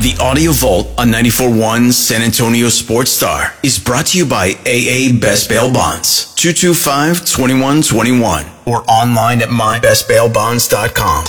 [0.00, 5.12] The Audio Vault on 94.1 San Antonio Sports Star is brought to you by AA
[5.20, 11.24] Best Bail Bonds, 225-2121, or online at mybestbailbonds.com.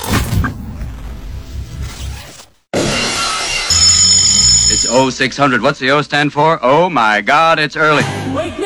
[4.72, 5.62] It's 0600.
[5.62, 6.58] What's the O stand for?
[6.64, 8.04] Oh my God, it's early.
[8.34, 8.58] Wake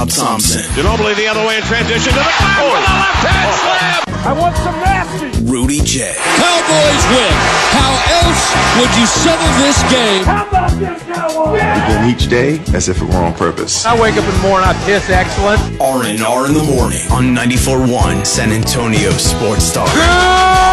[0.00, 0.08] up.
[0.08, 3.52] Rob Thompson, Ginobili the other way in transition to the top with a left hand
[3.60, 4.00] slam.
[4.24, 5.28] I want some nasty.
[5.44, 7.32] Rudy J, Cowboys win.
[7.76, 7.92] How
[8.24, 8.42] else
[8.80, 10.24] would you settle this game?
[10.24, 11.60] How about this Cowboys?
[11.60, 13.84] begin each day as if it were on purpose.
[13.84, 15.60] I wake up in the morning, I piss excellent.
[15.80, 19.86] R&R in the morning on 94.1 San Antonio Sports Star.
[19.86, 20.70] Good morning!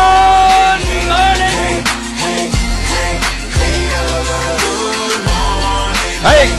[6.24, 6.52] Hey,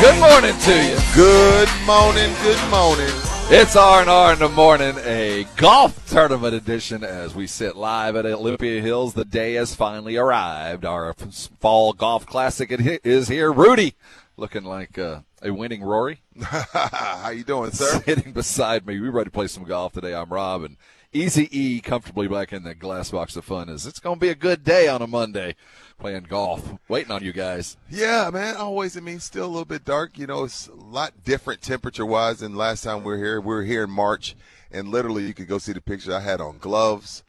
[0.00, 1.05] good morning to you.
[1.16, 3.08] Good morning, good morning.
[3.48, 8.82] It's R&R in the morning, a golf tournament edition as we sit live at Olympia
[8.82, 9.14] Hills.
[9.14, 10.84] The day has finally arrived.
[10.84, 11.14] Our
[11.58, 13.50] fall golf classic is here.
[13.50, 13.94] Rudy,
[14.36, 16.20] looking like uh, a winning Rory.
[16.42, 18.02] How you doing, sir?
[18.04, 19.00] Sitting beside me.
[19.00, 20.14] We ready to play some golf today.
[20.14, 20.76] I'm Rob and
[21.12, 23.68] Easy E comfortably back in the glass box of fun.
[23.68, 25.54] Is it's going to be a good day on a Monday
[25.98, 26.74] playing golf.
[26.88, 27.76] Waiting on you guys.
[27.88, 28.56] Yeah, man.
[28.56, 30.18] Always, I mean, still a little bit dark.
[30.18, 33.40] You know, it's a lot different temperature wise than last time we were here.
[33.40, 34.36] We were here in March,
[34.70, 36.14] and literally, you could go see the picture.
[36.14, 37.22] I had on gloves,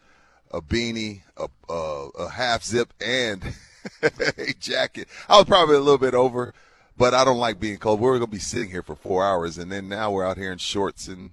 [0.51, 3.43] a beanie, a, a, a half zip, and
[4.01, 5.07] a jacket.
[5.29, 6.53] I was probably a little bit over,
[6.97, 7.99] but I don't like being cold.
[7.99, 10.51] We're going to be sitting here for four hours, and then now we're out here
[10.51, 11.31] in shorts and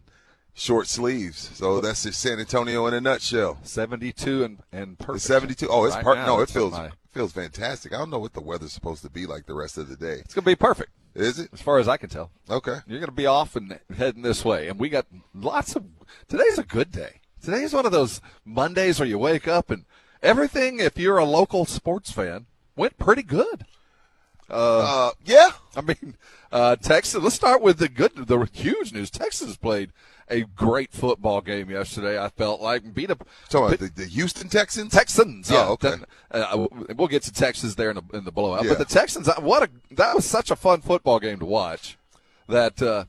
[0.55, 1.51] short sleeves.
[1.55, 3.59] So that's just San Antonio in a nutshell.
[3.63, 5.17] 72 and, and perfect.
[5.17, 5.69] It's 72.
[5.69, 7.93] Oh, it's Right now, No, it feels my- feels fantastic.
[7.93, 10.15] I don't know what the weather's supposed to be like the rest of the day.
[10.25, 10.91] It's going to be perfect.
[11.15, 11.51] Is it?
[11.53, 12.31] as far as I can tell.
[12.51, 12.79] Okay.
[12.89, 14.67] You're going to be off and heading this way.
[14.69, 15.85] And we got lots of.
[16.29, 17.21] Today's a good day.
[17.41, 19.85] Today's one of those Mondays where you wake up and
[20.23, 23.65] everything, if you're a local sports fan, went pretty good.
[24.51, 25.51] Uh, yeah.
[25.77, 26.17] I mean,
[26.51, 29.11] uh, Texas, let's start with the good, the huge news.
[29.11, 29.93] Texas played
[30.29, 32.95] a great football game yesterday, I felt like.
[32.95, 33.27] Beat up.
[33.49, 34.93] Talking about the, the Houston Texans.
[34.93, 35.67] Texans, yeah.
[35.69, 35.91] Oh, okay.
[35.91, 38.65] Then, uh, we'll get to Texas there in the, in the blowout.
[38.65, 38.71] Yeah.
[38.71, 41.99] But the Texans, uh, what a that was such a fun football game to watch.
[42.49, 43.05] That uh,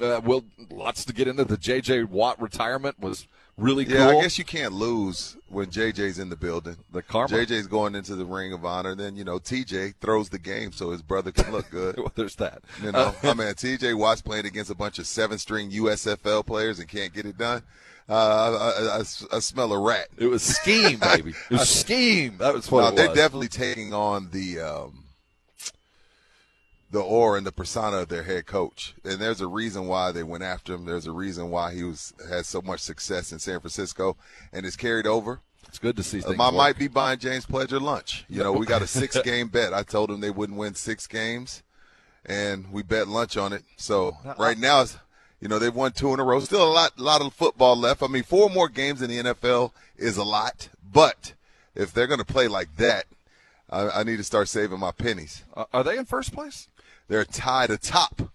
[0.00, 1.44] uh, will lots to get into.
[1.44, 2.04] The J.J.
[2.04, 3.26] Watt retirement was
[3.58, 3.94] really cool.
[3.96, 6.76] Yeah, I guess you can't lose when JJ's in the building.
[6.92, 7.28] The karma.
[7.36, 8.94] JJ's going into the ring of honor.
[8.94, 11.96] Then you know TJ throws the game so his brother can look good.
[11.98, 12.62] Well, there's that.
[12.82, 16.88] You know, I mean, TJ Watt's playing against a bunch of seven-string USFL players and
[16.88, 17.62] can't get it done.
[18.08, 20.08] Uh, I, I- I- smell a rat.
[20.16, 21.34] It was scheme, baby.
[21.50, 22.38] It was scheme.
[22.38, 23.16] That was what No, they're was.
[23.18, 25.04] definitely taking on the um,
[26.90, 30.22] the aura and the persona of their head coach, and there's a reason why they
[30.22, 30.86] went after him.
[30.86, 34.16] There's a reason why he was has so much success in San Francisco,
[34.52, 35.40] and it's carried over.
[35.68, 36.40] it's good to see things.
[36.40, 36.54] I work.
[36.54, 38.24] might be buying James Pledger lunch.
[38.28, 39.74] You know, we got a six game bet.
[39.74, 41.62] I told him they wouldn't win six games,
[42.24, 43.64] and we bet lunch on it.
[43.76, 44.98] So right now, it's,
[45.40, 46.40] you know, they've won two in a row.
[46.40, 48.02] Still a lot, a lot of football left.
[48.02, 51.34] I mean, four more games in the NFL is a lot, but
[51.74, 53.04] if they're going to play like that,
[53.70, 55.44] I, I need to start saving my pennies.
[55.54, 56.68] Uh, are they in first place?
[57.08, 58.30] They're tied atop.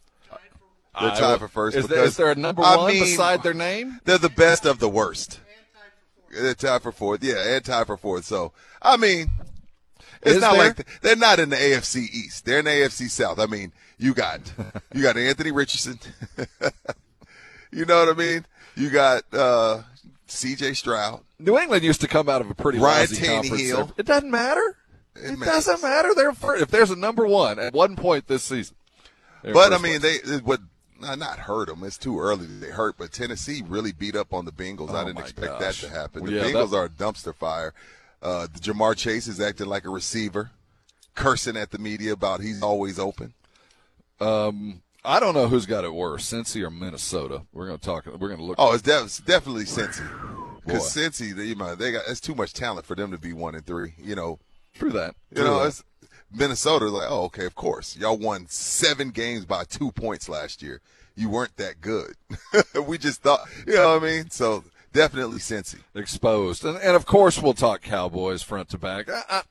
[0.99, 1.75] They're tied for first.
[1.75, 3.99] Is, there, because, is there a number I one mean, beside their name?
[4.05, 5.39] They're the best of the worst.
[6.31, 7.23] They're tied for fourth.
[7.23, 8.25] Yeah, and tied for fourth.
[8.25, 8.51] So,
[8.81, 9.31] I mean,
[10.21, 10.63] it's Is not there?
[10.63, 12.45] like th- they're not in the AFC East.
[12.45, 13.39] They're in the AFC South.
[13.39, 14.39] I mean, you got
[14.93, 15.99] you got Anthony Richardson.
[17.71, 18.45] you know what I mean?
[18.75, 19.81] You got uh,
[20.27, 20.73] C.J.
[20.73, 21.21] Stroud.
[21.39, 23.61] New England used to come out of a pretty Ryan lousy conference.
[23.61, 23.93] Tannehill.
[23.97, 24.77] It doesn't matter.
[25.15, 25.65] It, matters.
[25.65, 26.13] doesn't matter.
[26.15, 26.61] They're first.
[26.63, 28.75] If there's a number one at one point this season,
[29.43, 30.21] But I mean, place.
[30.21, 30.61] they what
[30.99, 31.83] not hurt them.
[31.83, 32.45] It's too early.
[32.47, 34.91] They hurt, but Tennessee really beat up on the Bengals.
[34.91, 35.81] I Oh, didn't expect gosh.
[35.81, 36.25] that to happen.
[36.25, 37.73] The Yeah, Bengals that- are a dumpster fire.
[38.21, 40.51] Uh, Ja'Marr Chase is acting like a receiver,
[41.13, 43.33] cursing at the media about he's always open.
[44.21, 47.41] Um, I don't know who's got it worse, Cincy or Minnesota.
[47.51, 48.05] We're going to talk.
[48.05, 48.55] We're going to look.
[48.57, 50.07] Oh, it's, def- it's definitely Cincy.
[50.65, 50.95] Because.
[50.95, 53.53] Cincy, they, you know, they got it's too much talent for them to be one
[53.55, 53.95] and three.
[53.97, 54.39] You know,
[54.73, 55.15] through that.
[55.31, 55.67] you True know, that.
[55.67, 55.83] it's
[56.31, 56.85] Minnesota.
[56.85, 60.81] Like, oh, okay, of course, y'all won seven games by two points last year.
[61.15, 62.15] You weren't that good.
[62.87, 64.29] we just thought, you know what I mean.
[64.31, 65.79] So definitely Cincy.
[65.93, 66.65] exposed.
[66.65, 69.09] And, and of course, we'll talk Cowboys front to back.
[69.09, 69.41] I, I,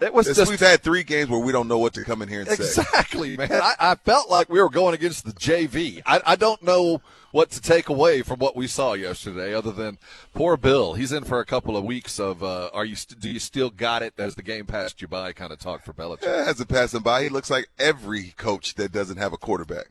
[0.00, 2.28] it was just We've had three games where we don't know what to come in
[2.28, 2.54] here and say.
[2.54, 3.50] exactly, man.
[3.62, 6.02] I, I felt like we were going against the JV.
[6.06, 9.98] I, I don't know what to take away from what we saw yesterday, other than
[10.34, 10.94] poor Bill.
[10.94, 12.96] He's in for a couple of weeks of uh, "Are you?
[12.96, 15.84] St- do you still got it?" As the game passed you by, kind of talk
[15.84, 16.22] for Belichick.
[16.22, 19.86] Yeah, as it passing by, he looks like every coach that doesn't have a quarterback.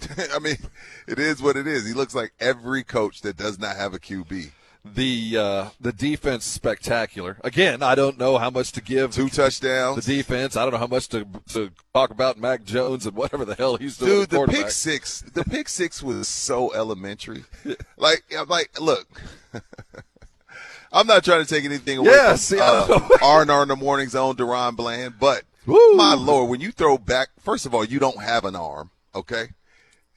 [0.34, 0.58] I mean,
[1.06, 1.86] it is what it is.
[1.86, 4.50] He looks like every coach that does not have a QB.
[4.94, 7.38] The uh, the defense spectacular.
[7.42, 10.04] Again, I don't know how much to give Two the touchdowns.
[10.04, 10.56] The defense.
[10.56, 13.76] I don't know how much to to talk about Mac Jones and whatever the hell
[13.76, 14.10] he's doing.
[14.10, 17.44] Dude, the pick six, the pick six was so elementary.
[17.96, 19.06] Like, I'm like, look,
[20.92, 23.68] I'm not trying to take anything away Yeah, from see, I don't uh, R&R in
[23.68, 25.94] the morning's own DaRon Bland, but Woo.
[25.94, 29.48] my lord, when you throw back, first of all, you don't have an arm, okay?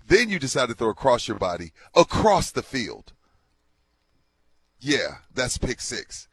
[0.07, 3.13] Then you decide to throw across your body, across the field.
[4.79, 6.27] Yeah, that's pick six.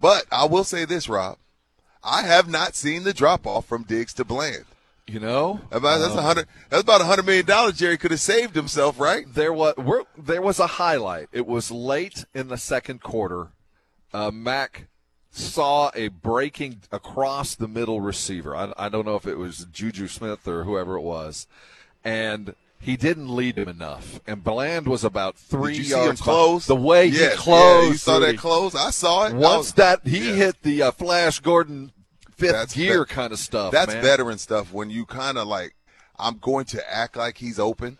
[0.00, 1.38] But I will say this, Rob.
[2.02, 4.64] I have not seen the drop off from Diggs to Bland.
[5.08, 6.48] You know, About that's a hundred.
[6.68, 7.74] That's about a hundred million dollars.
[7.78, 9.24] Jerry could have saved himself, right?
[9.32, 9.74] there was
[10.18, 11.28] there was a highlight.
[11.30, 13.48] It was late in the second quarter.
[14.12, 14.88] Uh, Mac
[15.30, 18.56] saw a breaking across the middle receiver.
[18.56, 21.46] I, I don't know if it was Juju Smith or whoever it was,
[22.02, 24.20] and he didn't lead him enough.
[24.26, 26.66] And Bland was about three Did you see him yards close?
[26.66, 28.32] The way Yes, he closed, Yeah, you saw Rudy.
[28.32, 28.74] that close.
[28.74, 29.34] I saw it.
[29.34, 30.34] Once was- that he yeah.
[30.34, 31.92] hit the uh, Flash Gordon
[32.36, 33.72] fifth That's gear bet- kind of stuff.
[33.72, 34.02] That's man.
[34.02, 34.72] veteran stuff.
[34.72, 35.74] When you kind of like,
[36.18, 37.98] I'm going to act like he's open.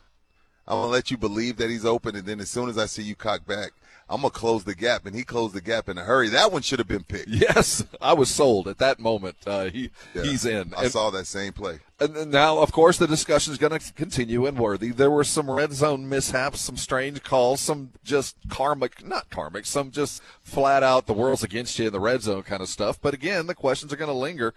[0.68, 3.02] I'm gonna let you believe that he's open, and then as soon as I see
[3.04, 3.70] you cock back,
[4.08, 5.06] I'm gonna close the gap.
[5.06, 6.28] And he closed the gap in a hurry.
[6.28, 7.28] That one should have been picked.
[7.28, 9.36] Yes, I was sold at that moment.
[9.46, 10.22] Uh, he Yeah.
[10.24, 10.74] he's in.
[10.76, 11.78] I And- saw that same play.
[11.98, 14.90] And now, of course, the discussion is going to continue in Worthy.
[14.90, 19.90] There were some red zone mishaps, some strange calls, some just karmic, not karmic, some
[19.90, 23.00] just flat out the world's against you in the red zone kind of stuff.
[23.00, 24.52] But again, the questions are going to linger.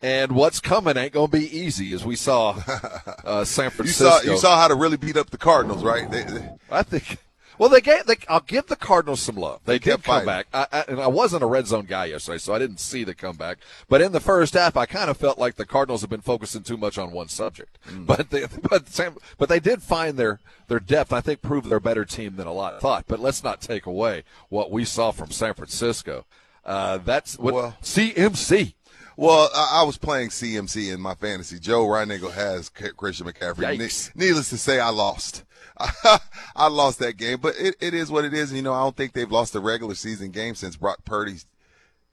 [0.00, 2.62] And what's coming ain't going to be easy, as we saw
[3.24, 4.10] uh, San You Francisco.
[4.10, 6.08] saw you saw how to really beat up the Cardinals, right?
[6.08, 7.18] They, they, I think.
[7.58, 8.06] Well, they gave.
[8.06, 9.60] They, I'll give the Cardinals some love.
[9.64, 10.26] They, They did come fighting.
[10.26, 13.04] back, I, I, and I wasn't a red zone guy yesterday, so I didn't see
[13.04, 13.58] the comeback.
[13.88, 16.62] But in the first half, I kind of felt like the Cardinals have been focusing
[16.62, 17.78] too much on one subject.
[17.88, 18.06] Mm.
[18.14, 21.12] But they, but Sam, but they did find their their depth.
[21.12, 23.04] I think proved they're a better team than a lot thought.
[23.08, 26.24] But let's not take away what we saw from San Francisco.
[26.64, 28.74] Uh, that's what Well- CMC.
[29.16, 31.60] Well, I, I was playing CMC in my fantasy.
[31.60, 33.78] Joe Reinagle has Christian McCaffrey.
[33.78, 35.44] Ne- needless to say, I lost.
[36.56, 38.52] I lost that game, but it, it is what it is.
[38.52, 41.36] You know, I don't think they've lost a regular season game since Brock Purdy,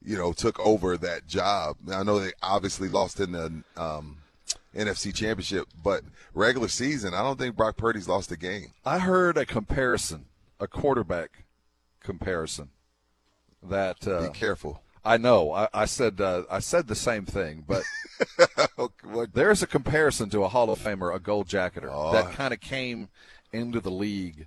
[0.04, 1.76] you know, took over that job.
[1.92, 4.18] I know they obviously lost in the um,
[4.74, 6.02] NFC Championship, but
[6.34, 8.72] regular season, I don't think Brock Purdy's lost a game.
[8.84, 10.24] I heard a comparison,
[10.58, 11.44] a quarterback
[12.00, 12.70] comparison
[13.62, 14.82] that uh, Be careful.
[15.04, 15.52] I know.
[15.52, 17.82] I, I said uh, I said the same thing, but
[19.34, 22.12] there's a comparison to a Hall of Famer, a gold jacketer, Oh.
[22.12, 23.08] that kind of came
[23.52, 24.46] into the league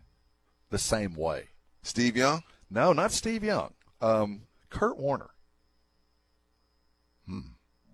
[0.69, 1.50] the same way.
[1.84, 2.44] Steve Young?
[2.69, 3.74] No, not Steve Young.
[4.02, 5.30] Um, Kurt Warner.
[7.28, 7.40] Hmm.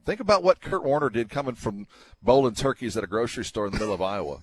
[0.05, 1.87] Think about what Kurt Warner did coming from
[2.21, 4.39] bowling turkeys at a grocery store in the middle of Iowa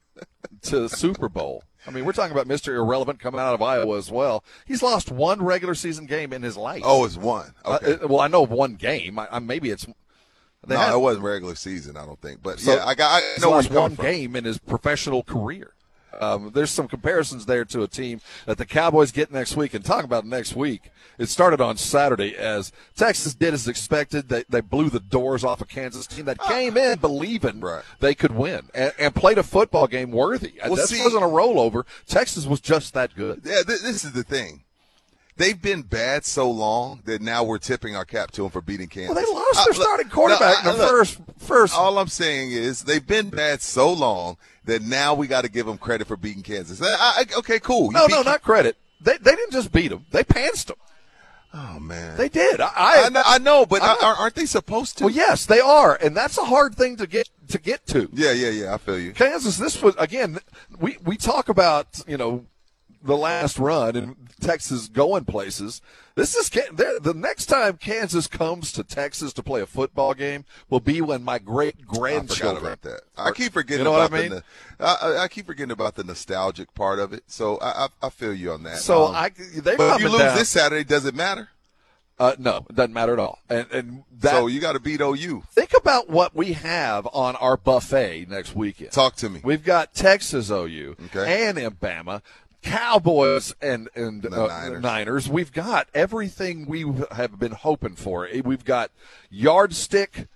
[0.62, 1.64] to the Super Bowl.
[1.86, 2.74] I mean, we're talking about Mr.
[2.74, 4.44] Irrelevant coming out of Iowa as well.
[4.66, 6.82] He's lost one regular season game in his life.
[6.84, 7.54] Oh, it's one.
[7.64, 7.94] Okay.
[7.94, 9.18] Uh, well, I know one game.
[9.18, 9.86] I, I, maybe it's.
[10.64, 12.40] They no, had- it wasn't regular season, I don't think.
[12.42, 13.20] But So, yeah, I got.
[13.20, 14.04] I know where lost one from.
[14.04, 15.74] game in his professional career.
[16.20, 19.74] Um, there's some comparisons there to a team that the Cowboys get next week.
[19.74, 24.28] And talking about next week, it started on Saturday as Texas did as expected.
[24.28, 27.60] They, they blew the doors off a Kansas team that came in believing.
[27.60, 27.82] Right.
[28.00, 30.54] they could win and, and played a football game worthy.
[30.64, 31.84] Well, this wasn't a rollover.
[32.06, 33.42] Texas was just that good.
[33.44, 34.64] Yeah, th- this is the thing.
[35.36, 38.88] They've been bad so long that now we're tipping our cap to them for beating
[38.88, 39.14] Kansas.
[39.16, 41.74] Well, they lost Uh, their look- starting quarterback no, in the look, first first.
[41.74, 44.36] All I'm saying is they've been bad so long
[44.66, 46.80] that now we got to give them credit for beating Kansas.
[46.82, 47.86] I, I, okay, cool.
[47.86, 48.76] You no, no, not credit.
[49.00, 50.04] They they didn't just beat them.
[50.10, 50.76] They pantsed them.
[51.54, 52.62] Oh man, They did.
[52.62, 55.04] I, I, I, know, I but I are- aren't they supposed to?
[55.04, 58.08] Well, yes, they are, and that's a hard thing to get to get to.
[58.12, 58.74] Yeah, yeah, yeah.
[58.74, 59.12] I feel you.
[59.12, 60.38] Kansas, this was again.
[60.78, 62.46] We we talk about you know
[63.02, 65.80] the last run and Texas going places.
[66.14, 70.80] This is the next time Kansas comes to Texas to play a football game will
[70.80, 72.58] be when my great grandchildren.
[72.66, 73.00] about that.
[73.16, 74.30] I keep forgetting You know what about I mean?
[74.30, 74.44] the.
[74.78, 77.24] I, I- keep forgetting about the nostalgic part of it.
[77.28, 78.78] So I, I, I feel you on that.
[78.78, 80.36] So Um, I they But if you lose down.
[80.36, 81.48] this Saturday, does it matter?
[82.18, 83.40] uh, no, it doesn't matter at all.
[83.48, 85.42] And and that, so you got to beat OU.
[85.50, 88.92] think about what we have on our buffet next weekend.
[88.92, 89.40] Talk to me.
[89.42, 91.46] We've got Texas OU Okay.
[91.48, 92.20] and Bama.
[92.62, 94.82] Cowboys and and The uh, Niners.
[94.82, 95.28] Niners.
[95.28, 98.28] We've got everything we have been hoping for.
[98.44, 98.90] We've got
[99.30, 100.28] yardstick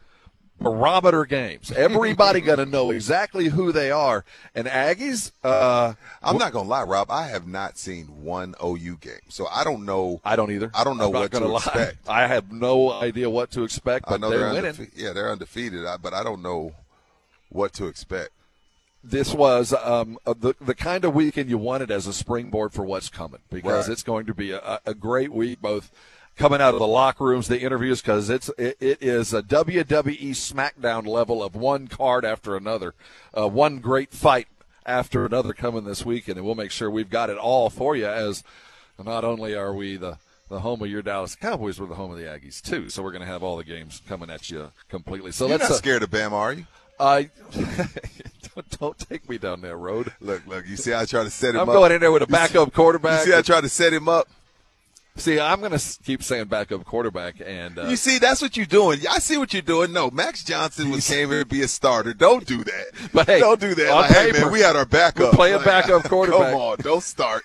[0.61, 1.71] barometer games.
[1.71, 4.25] Everybody got to know exactly who they are.
[4.55, 7.11] And Aggies, uh, I'm not gonna lie, Rob.
[7.11, 10.21] I have not seen one OU game, so I don't know.
[10.25, 10.71] I don't either.
[10.75, 11.59] I don't know I'm what to lie.
[11.59, 12.09] expect.
[12.09, 14.73] I have no idea what to expect, I but know they're they're, winning.
[14.73, 16.73] undefe- yeah, they're undefeated, but I don't know
[17.51, 18.31] what to expect.
[19.09, 22.85] This was um, uh, the the kind of weekend you wanted as a springboard for
[22.85, 23.93] what's coming because Right.
[23.93, 25.91] it's going to be a, a great week, both
[26.37, 30.31] coming out of the locker rooms, the interviews, because it's it, it is a WWE
[30.31, 32.95] SmackDown level of one card after another,
[33.37, 34.49] uh, one great fight
[34.85, 38.07] after another coming this weekend, and we'll make sure we've got it all for you.
[38.07, 38.45] As
[39.03, 42.19] not only are we the the home of your Dallas Cowboys, we're the home of
[42.19, 42.89] the Aggies too.
[42.89, 45.33] So we're going to have all the games coming at you completely.
[45.33, 46.67] So You're let's not uh, scared of Bam, are you?
[47.01, 47.31] I
[48.81, 50.13] don't, take me down that road.
[50.21, 50.67] Look, look.
[50.67, 51.75] You see, I try to set him I'm up.
[51.75, 53.27] going in there with a backup quarterback.
[53.27, 54.29] You see, I tried to set him up.
[55.19, 58.67] See, I'm going to keep saying backup quarterback, and uh, You see, that's what you're
[58.67, 59.01] doing.
[59.11, 59.91] I see what you're doing.
[59.95, 62.13] No, Max Johnson was came here to be a starter.
[62.13, 62.87] Don't do that.
[63.15, 63.91] But hey, don't do that.
[63.95, 65.33] Like, hey, man, we had our backup.
[65.33, 66.53] we're playing Like, backup quarterback.
[66.53, 67.43] Come on, don't start.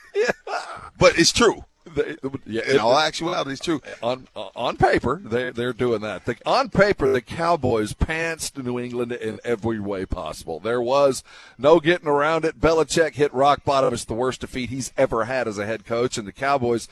[1.00, 1.63] But it's true.
[1.95, 3.81] They- yeah, In it- all actuality, it's true.
[4.01, 6.25] on on paper, they they're doing that.
[6.25, 10.60] The, on paper, the Cowboys pantsed New England in every way possible.
[10.60, 11.24] There was
[11.57, 12.60] no getting around it.
[12.60, 13.93] Belichick hit rock bottom.
[13.93, 16.88] It's the worst defeat he's ever had as a head coach, and the Cowboys.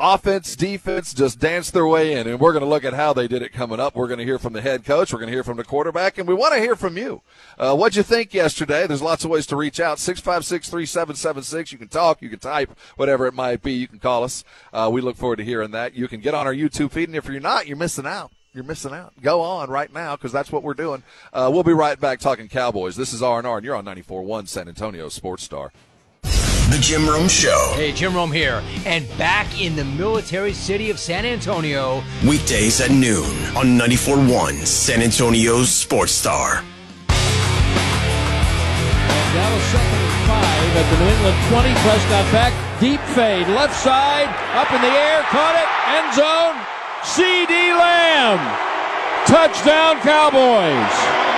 [0.00, 3.26] Offense, defense, just dance their way in, and we're going to look at how they
[3.26, 3.96] did it coming up.
[3.96, 6.18] We're going to hear from the head coach, we're going to hear from the quarterback,
[6.18, 7.20] and we want to hear from you.
[7.58, 8.86] Uh, what'd you think yesterday?
[8.86, 9.98] There's lots of ways to reach out.
[9.98, 11.72] Six five six three seven seven six.
[11.72, 13.72] You can talk, you can type, whatever it might be.
[13.72, 14.44] You can call us.
[14.72, 15.94] Uh, we look forward to hearing that.
[15.94, 18.30] You can get on our YouTube feed, and if you're not, you're missing out.
[18.54, 19.12] You're missing out.
[19.20, 21.02] Go on right now because that's what we're doing.
[21.32, 22.96] Uh, we'll be right back talking Cowboys.
[22.96, 25.72] This is R and R, and you're on 94.1 San Antonio Sports Star.
[26.70, 27.72] The Jim Rome Show.
[27.76, 32.02] Hey, Jim Rome here, and back in the military city of San Antonio.
[32.26, 33.24] Weekdays at noon
[33.56, 36.62] on 94.1 San Antonio's Sports Star.
[39.32, 41.72] Dallas second and five at the New England 20.
[41.80, 46.52] Prescott back, deep fade, left side, up in the air, caught it, end zone.
[47.00, 48.44] CeeDee Lamb,
[49.24, 51.37] touchdown Cowboys.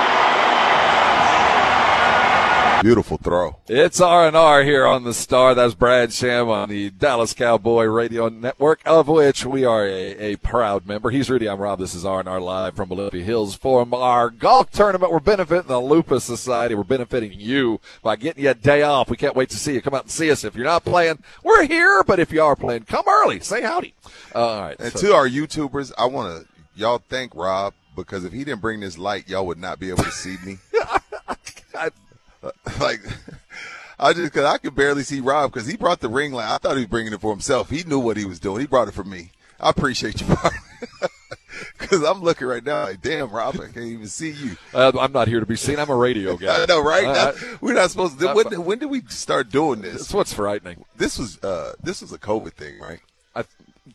[2.83, 3.57] Beautiful throw.
[3.69, 5.55] It's R and R here on the Star.
[5.55, 10.37] That's Brad Sham on the Dallas Cowboy Radio Network, of which we are a, a
[10.37, 11.11] proud member.
[11.11, 11.47] He's Rudy.
[11.47, 11.79] I'm Rob.
[11.79, 15.13] This is R and R live from Olympia Hills for our golf tournament.
[15.13, 16.75] We're benefiting the Lupus Society.
[16.75, 19.11] We're benefiting you by getting you a day off.
[19.11, 19.83] We can't wait to see you.
[19.83, 20.43] Come out and see us.
[20.43, 22.03] If you're not playing, we're here.
[22.03, 23.41] But if you are playing, come early.
[23.41, 23.93] Say howdy.
[24.35, 24.77] all right.
[24.81, 28.63] And so- to our YouTubers, I want to y'all thank Rob because if he didn't
[28.63, 30.57] bring this light, y'all would not be able to see me.
[31.75, 31.91] I-
[32.81, 33.01] like,
[33.99, 36.51] I just because I could barely see Rob because he brought the ring light.
[36.53, 37.71] I thought he was bringing it for himself.
[37.71, 38.61] He knew what he was doing.
[38.61, 39.31] He brought it for me.
[39.59, 40.53] I appreciate you, Rob.
[41.79, 44.57] Because I'm looking right now like, damn, Rob, I can't even see you.
[44.73, 45.79] uh, I'm not here to be seen.
[45.79, 46.63] I'm a radio guy.
[46.63, 47.05] I know, right?
[47.05, 48.31] Uh, we're not supposed to.
[48.31, 49.93] I- when, when did we start doing this?
[49.99, 50.85] That's what's frightening.
[50.97, 53.01] This was uh, this was a COVID thing, right?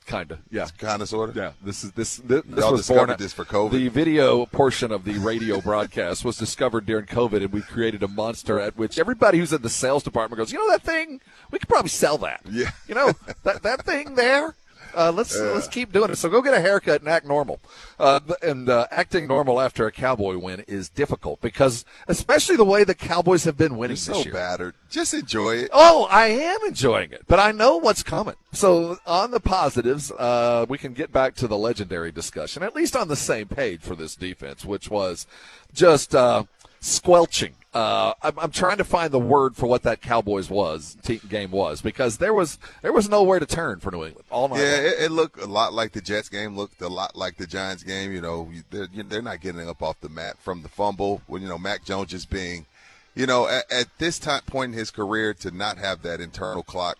[0.06, 0.40] Kind of.
[0.50, 0.68] Yeah.
[0.78, 1.36] Kind of, sort of.
[1.36, 2.18] Yeah, this is this.
[2.18, 3.18] This, this Y'all was discovered born.
[3.20, 3.72] this for COVID?
[3.72, 8.08] The video portion of the radio broadcast was discovered during COVID, and we created a
[8.08, 11.22] monster at which everybody who's in the sales department goes, "You know that thing?
[11.52, 12.42] We could probably sell that.
[12.50, 12.72] Yeah.
[12.88, 14.56] you know that that thing there."
[14.96, 16.16] Uh, let's let's keep doing it.
[16.18, 17.60] So go get a haircut and act normal.
[18.00, 22.84] Uh, and uh, acting normal after a Cowboy win is difficult because, especially the way
[22.84, 24.34] the Cowboys have been winning You're this so year.
[24.34, 24.76] battered.
[24.90, 25.70] Just enjoy it.
[25.74, 28.36] Oh, I am enjoying it, but I know what's coming.
[28.54, 32.96] So on the positives, uh, we can get back to the legendary discussion, at least
[32.96, 35.28] on the same page for this defense, which was
[35.74, 36.44] just uh,
[36.80, 37.56] squelching.
[37.76, 41.52] Uh, I'm, I'm trying to find the word for what that Cowboys was team game
[41.52, 44.60] was because there was there was nowhere to turn for New England all night.
[44.60, 46.56] Yeah, it, it looked a lot like the Jets game.
[46.56, 48.14] Looked a lot like the Giants game.
[48.14, 51.22] You know, they're they're not getting up off the mat from the fumble.
[51.28, 52.66] When you know Mac Jones just being,
[53.14, 56.64] you know, at, at this time point in his career to not have that internal
[56.64, 56.98] clock,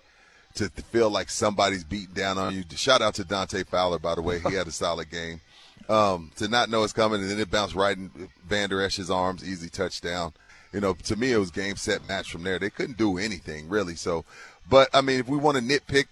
[0.56, 2.66] to, to feel like somebody's beating down on you.
[2.76, 4.40] Shout out to Dante Fowler, by the way.
[4.40, 5.40] He had a solid game.
[5.88, 8.10] Um, to not know it's coming and then it bounced right in
[8.46, 10.34] Van Der Esch's arms, easy touchdown.
[10.76, 12.60] You know, to me it was game set match from there.
[12.60, 13.96] They couldn't do anything really.
[13.96, 14.26] So,
[14.70, 16.08] but I mean, if we want to nitpick,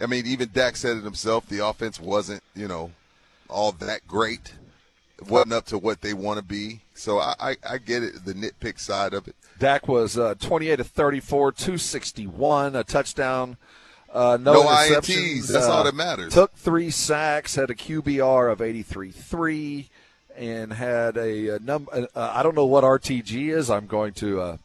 [0.00, 1.48] I mean, even Dak said it himself.
[1.48, 2.92] The offense wasn't, you know,
[3.50, 4.54] all that great.
[5.18, 6.82] It wasn't up to what they want to be.
[6.94, 9.34] So I, I, I get it, the nitpick side of it.
[9.58, 13.56] Dak was uh, 28 to 34, 261, a touchdown.
[14.12, 14.62] Uh, no, No.
[14.62, 15.48] INTs.
[15.48, 16.32] That's Uh, all that matters.
[16.32, 19.88] Took three sacks, had a QBR of 83.3,
[20.36, 22.08] and had a, a number.
[22.14, 23.70] Uh, I don't know what RTG is.
[23.70, 24.56] I'm going to uh,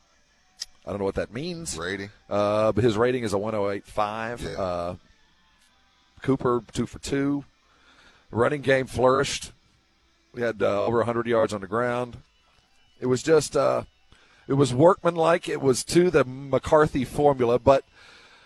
[0.85, 1.77] I don't know what that means.
[1.77, 2.09] Rating.
[2.29, 4.43] Uh, but his rating is a 108.5.
[4.43, 4.61] Yeah.
[4.61, 4.95] Uh,
[6.21, 7.45] Cooper, two for two.
[8.31, 9.51] Running game flourished.
[10.33, 12.17] We had uh, over 100 yards on the ground.
[12.99, 13.83] It was just, uh,
[14.47, 15.49] it was workmanlike.
[15.49, 17.83] It was to the McCarthy formula, but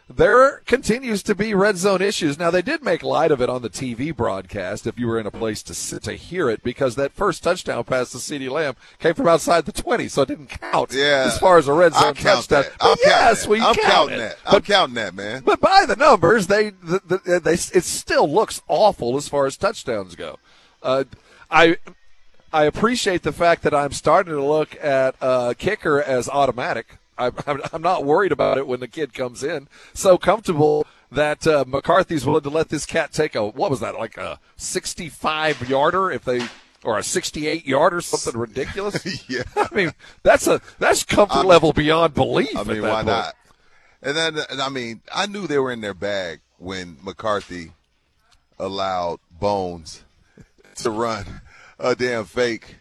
[0.07, 2.37] there continues to be red zone issues.
[2.37, 5.25] Now they did make light of it on the TV broadcast if you were in
[5.25, 8.75] a place to sit to hear it because that first touchdown pass to CeeDee Lamb
[8.99, 11.23] came from outside the 20, so it didn't count Yeah.
[11.27, 12.65] as far as a red zone I'll count touchdown.
[12.81, 13.67] I'm yes, counting we that.
[13.67, 14.19] I'm count counting it.
[14.19, 14.37] that.
[14.45, 15.41] I'm But counting that, man.
[15.43, 19.57] but by the numbers, they, the, the, they it still looks awful as far as
[19.57, 20.37] touchdowns go.
[20.83, 21.05] Uh,
[21.49, 21.77] I
[22.53, 26.99] I appreciate the fact that I'm starting to look at uh, kicker as automatic.
[27.17, 29.67] I, I'm, I'm not worried about it when the kid comes in.
[29.93, 33.95] So comfortable that uh, McCarthy's willing to let this cat take a what was that
[33.95, 36.47] like a 65 yarder if they
[36.83, 39.29] or a 68 yarder something ridiculous.
[39.29, 39.43] yeah.
[39.55, 39.91] I mean
[40.23, 42.55] that's a that's comfort I'm- level beyond belief.
[42.55, 43.07] I mean, why point.
[43.07, 43.35] not?
[44.01, 47.71] And then, and I mean, I knew they were in their bag when McCarthy
[48.59, 50.03] allowed Bones
[50.75, 51.41] to run
[51.79, 52.75] a damn fake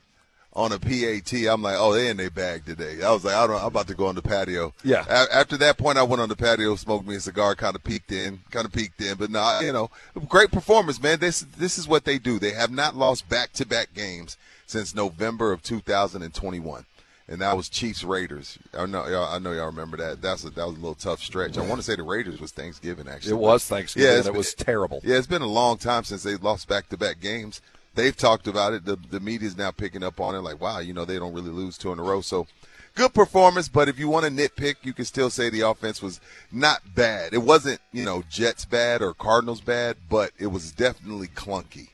[0.55, 1.33] on a PAT.
[1.49, 3.03] I'm like, oh, they in their bag today.
[3.03, 4.73] I was like, I don't, I'm about to go on the patio.
[4.85, 5.05] Yeah.
[5.09, 7.83] A- after that point, I went on the patio, smoked me a cigar, kind of
[7.83, 9.17] peeked in, kind of peeked in.
[9.17, 9.91] But nah, you know,
[10.29, 11.19] great performance, man.
[11.19, 12.39] This this is what they do.
[12.39, 16.87] They have not lost back to back games since November of 2021
[17.29, 18.59] and that was Chiefs Raiders.
[18.77, 20.21] I know, y'all, I know y'all remember that.
[20.21, 21.57] That's a, that was a little tough stretch.
[21.57, 23.33] I want to say the Raiders was Thanksgiving actually.
[23.33, 25.01] It was Thanksgiving, Yeah, and it was terrible.
[25.03, 27.63] Yeah, it's been a long time since they lost back to back games.
[27.95, 28.85] They've talked about it.
[28.85, 30.41] The the media's now picking up on it.
[30.41, 32.21] Like, wow, you know, they don't really lose two in a row.
[32.21, 32.47] So,
[32.95, 33.69] good performance.
[33.69, 36.21] But if you want to nitpick, you can still say the offense was
[36.51, 37.33] not bad.
[37.35, 41.89] It wasn't, you know, Jets bad or Cardinals bad, but it was definitely clunky.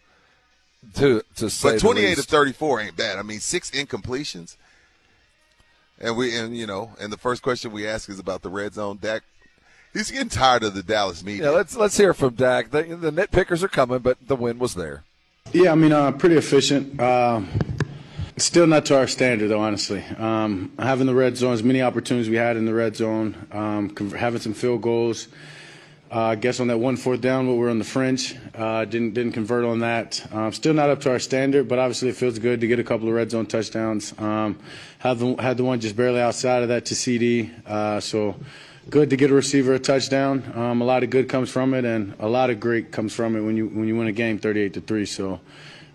[0.94, 2.20] To to say But 28 least.
[2.20, 3.18] of 34 ain't bad.
[3.18, 4.56] I mean, six incompletions.
[6.00, 8.72] And we, and you know, and the first question we ask is about the red
[8.72, 8.98] zone.
[9.02, 9.22] Dak,
[9.92, 11.44] he's getting tired of the Dallas media.
[11.44, 12.70] Yeah, let's let's hear from Dak.
[12.70, 15.04] The, the nitpickers are coming, but the win was there.
[15.52, 17.00] Yeah, I mean, uh, pretty efficient.
[17.00, 17.42] Uh,
[18.36, 20.04] still not to our standard, though, honestly.
[20.16, 23.96] Um, having the red zone, as many opportunities we had in the red zone, um,
[24.12, 25.26] having some field goals.
[26.12, 28.36] Uh, I guess on that one fourth down, we were on the fringe.
[28.54, 30.24] Uh, didn't didn't convert on that.
[30.32, 32.84] Um, still not up to our standard, but obviously it feels good to get a
[32.84, 34.12] couple of red zone touchdowns.
[34.18, 34.58] Um,
[34.98, 37.50] had the had the one just barely outside of that to CD.
[37.64, 38.34] Uh, so
[38.90, 40.52] good to get a receiver a touchdown.
[40.54, 43.36] Um, a lot of good comes from it, and a lot of great comes from
[43.36, 45.06] it when you when you win a game 38 to three.
[45.06, 45.40] So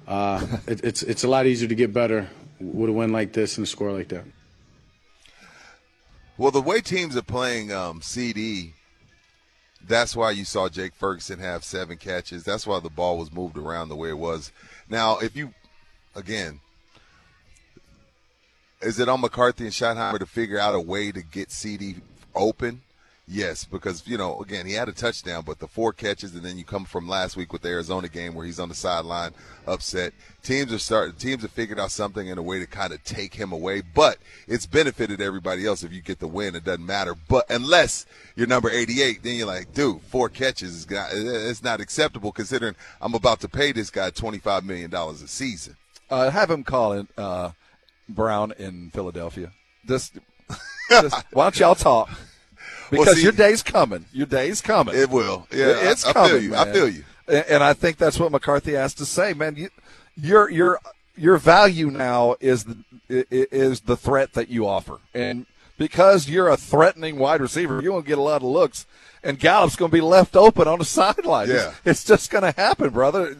[0.07, 2.29] uh, it, it's it's a lot easier to get better
[2.59, 4.23] with a win like this and a score like that.
[6.37, 8.73] Well, the way teams are playing um, CD,
[9.85, 12.43] that's why you saw Jake Ferguson have seven catches.
[12.43, 14.51] That's why the ball was moved around the way it was.
[14.89, 15.53] Now, if you,
[16.13, 16.59] again,
[18.81, 21.95] is it on McCarthy and Schottenheimer to figure out a way to get CD
[22.35, 22.81] open?
[23.27, 26.59] Yes, because you know, again, he had a touchdown, but the four catches, and then
[26.59, 29.31] you come from last week with the Arizona game where he's on the sideline,
[29.65, 30.13] upset.
[30.43, 31.15] Teams are starting.
[31.15, 34.19] Teams have figured out something in a way to kind of take him away, but
[34.47, 36.55] it's benefited everybody else if you get the win.
[36.55, 40.89] It doesn't matter, but unless you're number 88, then you're like, dude, four catches is
[40.91, 45.27] not, it's not acceptable considering I'm about to pay this guy 25 million dollars a
[45.27, 45.77] season.
[46.11, 47.51] Uh, have him call in uh,
[48.07, 49.51] Brown in Philadelphia.
[49.87, 50.19] Just,
[50.91, 52.07] just why don't y'all talk?
[52.91, 54.05] Well, Because see- your day's coming.
[54.13, 54.95] Your day's coming.
[54.95, 55.47] It will.
[55.51, 56.43] Yeah, it's I- I feel coming.
[56.43, 56.55] you.
[56.55, 57.03] I feel you.
[57.27, 59.55] And, and I think that's what McCarthy has to say, man.
[59.55, 59.69] You,
[60.15, 60.79] your your
[61.17, 62.77] your value now is the
[63.09, 65.45] is the threat that you offer, and
[65.77, 68.85] because you're a threatening wide receiver, you won't get a lot of looks,
[69.23, 71.49] and Gallup's going to be left open on the sideline.
[71.49, 71.69] Yeah.
[71.69, 73.35] It's, it's just going to happen, brother.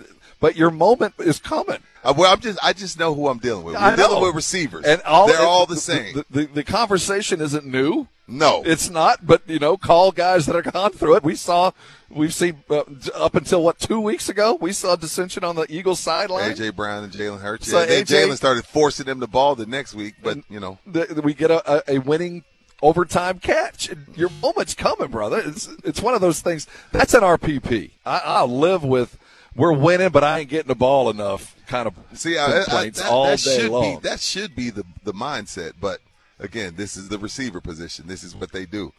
[0.46, 1.80] But your moment is coming.
[2.04, 3.74] Uh, well, I'm just I just know who I'm dealing with.
[3.74, 6.14] We're dealing with receivers, and all they're all the same.
[6.14, 8.08] The, the, the conversation isn't new.
[8.28, 9.26] No, it's not.
[9.26, 11.24] But you know, call guys that are gone through it.
[11.24, 11.72] We saw,
[12.12, 12.84] we've seen uh,
[13.16, 16.54] up until what two weeks ago, we saw dissension on the Eagles sideline.
[16.54, 17.68] AJ Brown and Jalen Hurts.
[17.72, 21.22] So Yeah, Jalen started forcing them the ball the next week, but you know, the-
[21.24, 22.44] we get a, a, a winning
[22.84, 23.90] overtime catch.
[24.16, 25.42] Your moment's coming, brother.
[25.44, 26.68] It's it's one of those things.
[26.92, 27.90] That's an RPP.
[28.06, 29.18] I, I'll live with.
[29.56, 31.56] We're winning, but I ain't getting the ball enough.
[31.66, 33.96] Kind of see, I, I, complaints that, all that day should long.
[33.96, 35.74] be that should be the the mindset.
[35.80, 36.00] But
[36.40, 38.08] again, this is the receiver position.
[38.08, 38.94] This is what they do.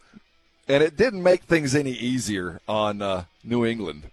[0.67, 4.09] and it didn't make things any easier on uh, New England.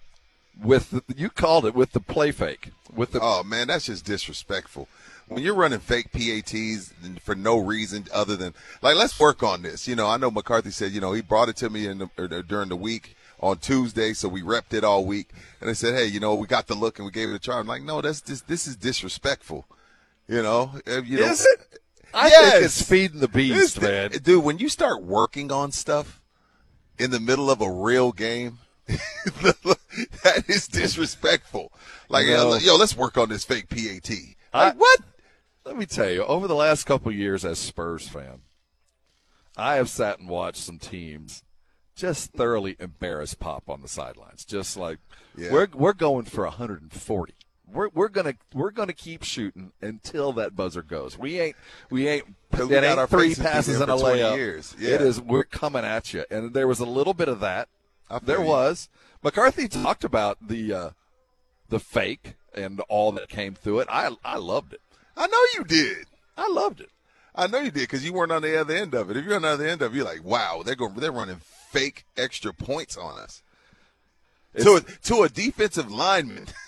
[0.62, 2.68] With the, you called it with the play fake.
[2.94, 4.88] With the Oh man, that's just disrespectful.
[5.26, 8.52] When you're running fake PATs for no reason other than
[8.82, 9.88] like, let's work on this.
[9.88, 12.10] You know, I know McCarthy said, you know, he brought it to me in the,
[12.18, 15.28] or during the week on Tuesday, so we repped it all week.
[15.60, 17.38] And they said, hey, you know, we got the look and we gave it a
[17.38, 17.58] try.
[17.58, 19.66] I'm like, no, that's this this is disrespectful.
[20.26, 21.78] You know, Uh, you know, Is it?
[22.14, 22.52] I yes.
[22.52, 24.22] think it's feeding the beast, It's- man.
[24.22, 26.22] Dude, when you start working on stuff
[26.98, 31.70] in the middle of a real game, that is disrespectful.
[32.08, 34.10] Like, You know- yo, let's work on this fake PAT.
[34.54, 35.00] I- what?
[35.66, 38.40] Let me tell you, over the last couple of years as Spurs fan,
[39.56, 41.42] I have sat and watched some teams
[41.94, 44.44] just thoroughly embarrass Pop on the sidelines.
[44.44, 44.98] Just like
[45.36, 45.52] Yeah.
[45.52, 47.34] we're we're going for 140.
[47.72, 51.16] We're we're gonna we're gonna keep shooting until that buzzer goes.
[51.18, 51.56] We ain't
[51.90, 54.36] we ain't 'Cause we that got ain't our three passes in and a layup.
[54.36, 54.76] years.
[54.78, 55.00] Yeah.
[55.00, 57.68] is we're coming at you, and there was a little bit of that.
[58.22, 58.46] There you.
[58.46, 58.88] was
[59.22, 60.90] McCarthy talked about the uh,
[61.68, 63.88] the fake and all that came through it.
[63.90, 64.80] I I loved it.
[65.16, 66.06] I know you did.
[66.36, 66.90] I loved it.
[67.34, 69.16] I know you did because you weren't on the other end of it.
[69.16, 71.40] If you're on the other end of it, you're like, wow, they're going, they're running
[71.74, 73.42] fake extra points on us
[74.56, 76.46] to a, to a defensive lineman.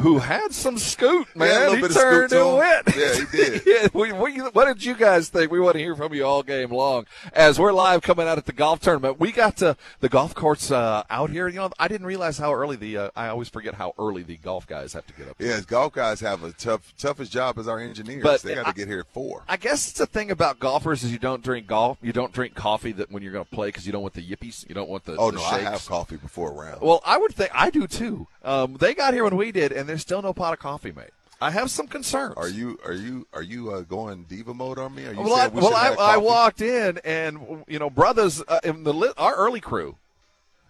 [0.00, 1.80] who had some scoot, He had a man.
[1.82, 2.96] little he turned and went.
[2.96, 3.62] Yeah, he did.
[3.66, 5.50] yeah, we, we, what did you guys think?
[5.50, 7.06] We want to hear from you all game long.
[7.32, 10.70] As we're live coming out at the golf tournament, we got to the golf courts
[10.70, 11.48] uh, out here.
[11.48, 12.96] You know, I didn't realize how early the.
[12.98, 15.36] Uh, I always forget how early the golf guys have to get up.
[15.38, 18.22] Yeah, golf guys have a tough, toughest job as our engineers.
[18.22, 19.44] But they got to get here at four.
[19.48, 21.98] I guess the thing about golfers is you don't drink golf.
[22.02, 24.22] You don't drink coffee that when you're going to play because you don't want the
[24.22, 24.68] yippies.
[24.68, 25.16] You don't want the.
[25.16, 26.80] Oh the no, I have coffee before a round.
[26.80, 28.26] Well, I would think I do too.
[28.44, 31.10] Um, they got here when we did, and there's still no pot of coffee made.
[31.40, 32.34] I have some concerns.
[32.36, 35.06] Are you are you are you uh, going diva mode on me?
[35.06, 38.60] Are you well, I, we well I, I walked in, and you know, brothers uh,
[38.62, 39.96] in the our early crew,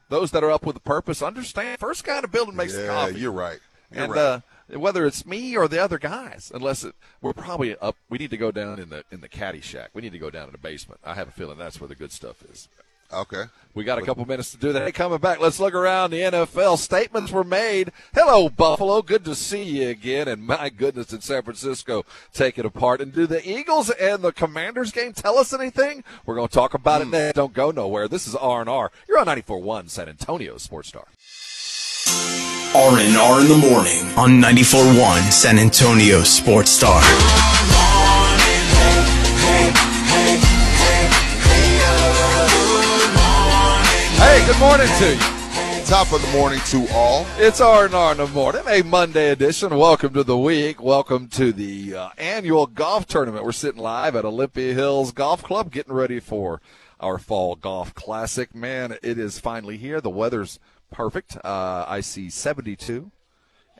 [0.08, 1.78] those that are up with a purpose, understand.
[1.78, 2.92] First guy in the building makes the coffee.
[2.92, 3.20] Yeah, coffee.
[3.20, 3.58] you're right.
[3.92, 4.20] You're and right.
[4.20, 4.40] uh,
[4.78, 8.36] whether it's me or the other guys, unless it, we're probably up, we need to
[8.36, 9.90] go down in the in the caddy shack.
[9.92, 11.00] We need to go down in the basement.
[11.04, 12.68] I have a feeling that's where the good stuff is.
[13.12, 13.44] Okay.
[13.74, 14.84] We got a couple minutes to do that.
[14.84, 16.78] Hey, coming back, let's look around the NFL.
[16.78, 17.90] Statements were made.
[18.14, 19.02] Hello, Buffalo.
[19.02, 20.28] Good to see you again.
[20.28, 23.00] And my goodness, in San Francisco, take it apart.
[23.00, 26.04] And do the Eagles and the Commanders game tell us anything?
[26.24, 27.12] We're going to talk about it hmm.
[27.12, 27.34] next.
[27.34, 28.06] Don't go nowhere.
[28.06, 28.92] This is R&R.
[29.08, 31.08] You're on 94.1 San Antonio Sports Star.
[32.76, 37.00] R&R in the morning on 94.1 San Antonio Sports Star.
[44.16, 45.84] Hey, good morning to you.
[45.84, 47.26] Top of the morning to all.
[47.36, 49.76] It's R&R in the morning, a Monday edition.
[49.76, 50.82] Welcome to the week.
[50.82, 53.44] Welcome to the uh, annual golf tournament.
[53.44, 56.62] We're sitting live at Olympia Hills Golf Club, getting ready for
[57.00, 58.54] our fall golf classic.
[58.54, 60.00] Man, it is finally here.
[60.00, 60.58] The weather's
[60.90, 61.36] perfect.
[61.44, 63.10] Uh, I see 72,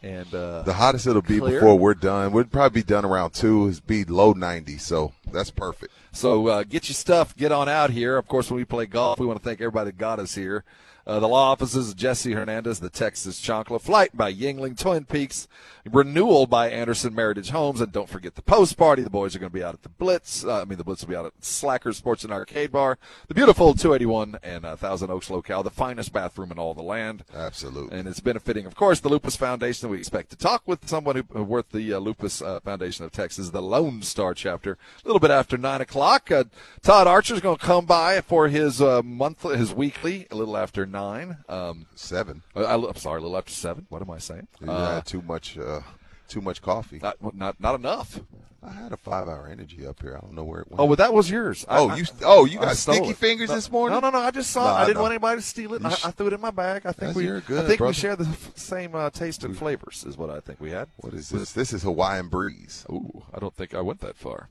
[0.04, 1.60] and uh, The hottest it'll be Clear.
[1.60, 2.32] before we're done.
[2.32, 3.66] We'd probably be done around two.
[3.66, 5.92] Is be low 90, so that's perfect.
[6.12, 8.16] So uh, get your stuff, get on out here.
[8.18, 10.62] Of course, when we play golf, we want to thank everybody that got us here.
[11.06, 15.48] Uh, the law offices of Jesse Hernandez, the Texas Chonkla, flight by Yingling, Twin Peaks,
[15.84, 19.02] renewal by Andersen Meritage Homes, and don't forget the post party.
[19.02, 20.44] The boys are going to be out at the Blitz.
[20.44, 23.34] Uh, I mean, the Blitz will be out at Slackers Sports and Arcade Bar, the
[23.34, 27.24] beautiful 281 and uh, Thousand Oaks locale, the finest bathroom in all the land.
[27.34, 27.98] Absolutely.
[27.98, 29.90] And it's benefiting, of course, the Lupus Foundation.
[29.90, 33.12] We expect to talk with someone who who worth the uh, Lupus uh, Foundation of
[33.12, 36.30] Texas, the Lone Star chapter, a little bit after nine o'clock.
[36.30, 36.44] Uh,
[36.82, 40.86] Todd Archer's going to come by for his uh, monthly, his weekly, a little after
[40.94, 41.36] nine.
[41.48, 42.42] Um, Seven.
[42.56, 43.84] I, am sorry, a little after seven.
[43.90, 44.48] What am I saying?
[44.62, 45.80] You Uh, had too much, uh,
[46.28, 47.00] too much coffee.
[47.02, 48.20] not, not not enough.
[48.66, 50.16] I had a five-hour energy up here.
[50.16, 50.80] I don't know where it went.
[50.80, 51.66] Oh, well, that was yours.
[51.68, 53.16] I- Oh, I- you- oh, you got sticky it.
[53.18, 54.00] fingers No- this morning?
[54.00, 54.24] No, no, no.
[54.24, 54.64] I just saw.
[54.64, 54.74] Nah, it.
[54.78, 55.02] I didn't no.
[55.02, 55.82] want anybody to steal it.
[55.82, 56.86] You I, I threw it in my bag.
[56.86, 57.24] I think we.
[57.26, 57.84] good, I think brother.
[57.90, 60.02] we share the f- same uh, taste and flavors.
[60.08, 60.88] Is what I think we had.
[60.96, 61.52] What is this?
[61.52, 62.86] This is Hawaiian breeze.
[62.88, 64.48] Ooh, I don't think I went that far.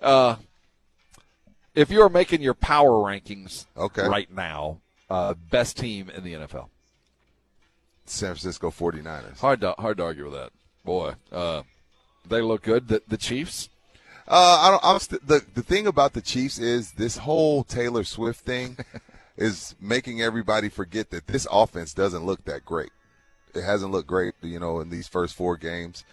[0.00, 0.36] Uh,
[1.74, 4.06] if you are making your power rankings Okay.
[4.06, 4.78] right now,
[5.10, 6.68] uh, best team in the NFL.
[8.06, 9.38] San Francisco 49ers.
[9.38, 10.50] Hard to hard to argue with that.
[10.84, 11.62] Boy, uh,
[12.26, 12.88] they look good.
[12.88, 13.68] The, the Chiefs.
[14.26, 14.84] Uh, I don't.
[14.84, 18.76] I'm st- the the thing about the Chiefs is this whole Taylor Swift thing
[19.36, 22.90] is making everybody forget that this offense doesn't look that great.
[23.54, 26.04] It hasn't looked great, you know, in these first four games.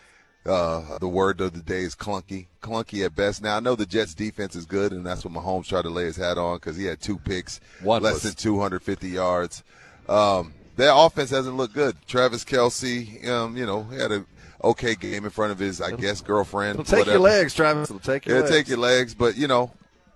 [0.46, 3.42] Uh, the word of the day is clunky, clunky at best.
[3.42, 6.04] Now I know the Jets' defense is good, and that's what Mahomes tried to lay
[6.06, 9.64] his hat on because he had two picks, One less was- than 250 yards.
[10.08, 11.96] Um, their offense hasn't looked good.
[12.06, 14.24] Travis Kelce, um, you know, he had a
[14.64, 16.80] okay game in front of his, I guess, girlfriend.
[16.80, 17.12] It'll take whatever.
[17.12, 17.90] your legs, Travis.
[17.90, 18.56] It'll take your It'll legs.
[18.56, 19.72] take your legs, but you know,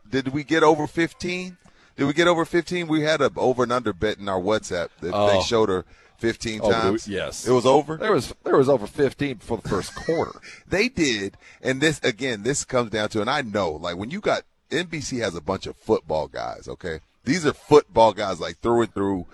[0.09, 1.57] did we get over 15?
[1.97, 2.87] Did we get over 15?
[2.87, 5.27] We had a over and under bet in our WhatsApp that Oh.
[5.27, 5.85] they showed her
[6.19, 7.07] 15 Oh, times.
[7.07, 7.97] yes, it was over.
[7.97, 10.39] There was there was over fifteen for the first quarter.
[10.67, 14.19] They did, and this again, this comes down to, and I know, like when you
[14.21, 16.67] got NBC has a bunch of football guys.
[16.67, 19.25] Okay, these are football guys, like through and through.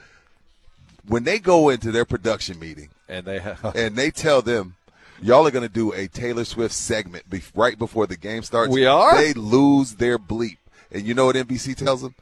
[1.08, 4.76] When they go into their production meeting and they have and they tell them,
[5.22, 8.72] Y'all are going to do a Taylor Swift segment be- right before the game starts.
[8.74, 9.16] We are?
[9.16, 10.58] They lose their bleep.
[10.92, 12.16] And you know what NBC tells them?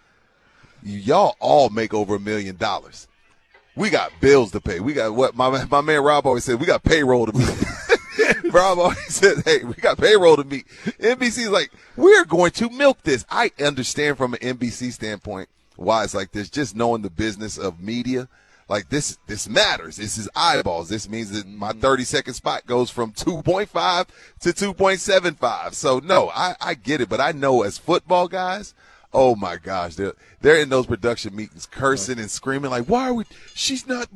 [0.83, 3.07] Y'all all make over a million dollars.
[3.75, 4.79] We got bills to pay.
[4.79, 6.59] We got what my my man Rob always said.
[6.59, 7.63] We got payroll to meet.
[8.53, 10.67] Rob always said, "Hey, we got payroll to meet."
[10.99, 16.13] NBC's like, "We're going to milk this." I understand from an NBC standpoint why it's
[16.13, 16.49] like this.
[16.49, 18.29] Just knowing the business of media,
[18.69, 19.97] like this, this matters.
[19.97, 20.89] This is eyeballs.
[20.89, 21.79] This means that my mm-hmm.
[21.79, 24.07] thirty second spot goes from two point five
[24.41, 25.73] to two point seven five.
[25.73, 28.73] So no, I I get it, but I know as football guys.
[29.15, 29.95] Oh my gosh,
[30.43, 33.23] they're in those production meetings cursing and screaming like, "Why are we?
[33.55, 34.09] She's not."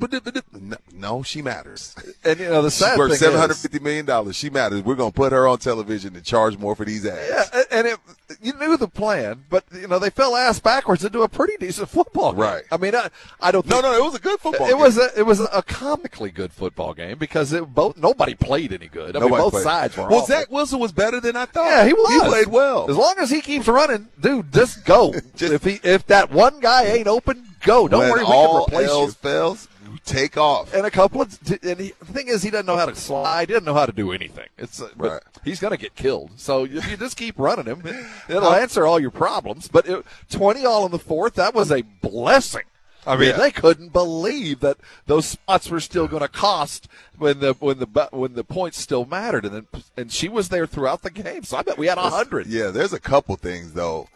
[0.53, 1.95] No, no she matters.
[2.23, 4.35] And you know the sad She's worth thing seven hundred fifty million dollars.
[4.35, 4.83] She matters.
[4.83, 7.49] We're gonna put her on television and charge more for these ads.
[7.53, 7.99] Yeah, and it,
[8.41, 11.89] you knew the plan, but you know they fell ass backwards into a pretty decent
[11.89, 12.41] football game.
[12.41, 12.63] Right.
[12.71, 13.09] I mean, I,
[13.39, 13.65] I don't.
[13.65, 14.67] No, Think, no, it was a good football.
[14.67, 14.79] It game.
[14.79, 18.87] was a it was a comically good football game because it both nobody played any
[18.87, 19.15] good.
[19.15, 19.63] I mean, both played.
[19.63, 20.09] sides were.
[20.09, 20.27] Well, awful.
[20.27, 21.67] Zach Wilson was better than I thought.
[21.67, 22.21] Yeah, he was.
[22.21, 22.89] He played well.
[22.89, 25.13] As long as he keeps running, dude, just go.
[25.37, 27.87] Just- if he if that one guy ain't open, go.
[27.87, 29.29] Don't when worry, we can replace else you.
[29.29, 29.67] fails,
[30.05, 30.73] take off.
[30.73, 33.49] And a couple of, and he, the thing is, he doesn't know how to slide.
[33.49, 34.47] He doesn't know how to do anything.
[34.57, 35.21] It's uh, Right.
[35.43, 36.31] he's going to get killed.
[36.37, 39.67] So if you just keep running him, it, it'll answer all your problems.
[39.67, 42.63] But it, twenty all in the fourth, that was a blessing.
[43.05, 43.37] I mean, Yeah.
[43.37, 48.09] they couldn't believe that those spots were still going to cost when the when the
[48.11, 51.43] when the points still mattered, and then and she was there throughout the game.
[51.43, 52.47] So I bet we had a hundred.
[52.47, 54.09] Yeah, there's a couple things though.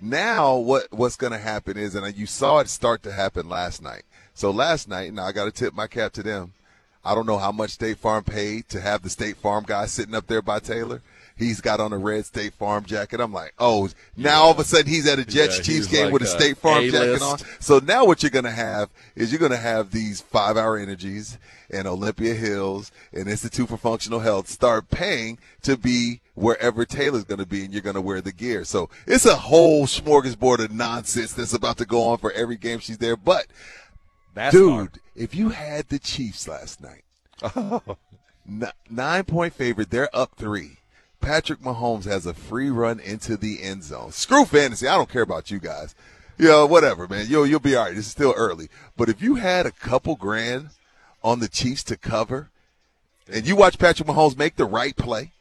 [0.00, 3.82] Now what what's going to happen is, and you saw it start to happen last
[3.82, 4.04] night.
[4.32, 6.54] So last night, now I got to tip my cap to them.
[7.04, 10.14] I don't know how much State Farm paid to have the State Farm guy sitting
[10.14, 11.02] up there by Taylor.
[11.40, 13.20] He's got on a red State Farm jacket.
[13.20, 16.04] I'm like, oh, now all of a sudden he's at a Jets Yeah, Chiefs game
[16.04, 17.38] like with a State Farm jacket on.
[17.58, 20.76] So now what you're going to have is you're going to have these five hour
[20.76, 21.38] energies
[21.70, 27.38] and Olympia Hills and Institute for Functional Health start paying to be wherever Taylor's going
[27.38, 28.64] to be and you're going to wear the gear.
[28.64, 32.78] So it's a whole smorgasbord of nonsense that's about to go on for every game
[32.80, 33.16] she's there.
[33.16, 33.46] But
[34.34, 37.04] That's dude, if you had the Chiefs last night,
[38.48, 40.78] n- nine point favorite, they're up three.
[41.20, 44.12] Patrick Mahomes has a free run into the end zone.
[44.12, 44.86] Screw fantasy.
[44.86, 45.94] I don't care about you guys.
[46.38, 47.26] Know, whatever, man.
[47.28, 47.96] You'll you'll be all right.
[47.96, 48.68] Is still early.
[48.96, 50.70] But if you had a couple grand
[51.22, 52.48] on the Chiefs to cover,
[53.30, 55.32] and you watch Patrick Mahomes make the right play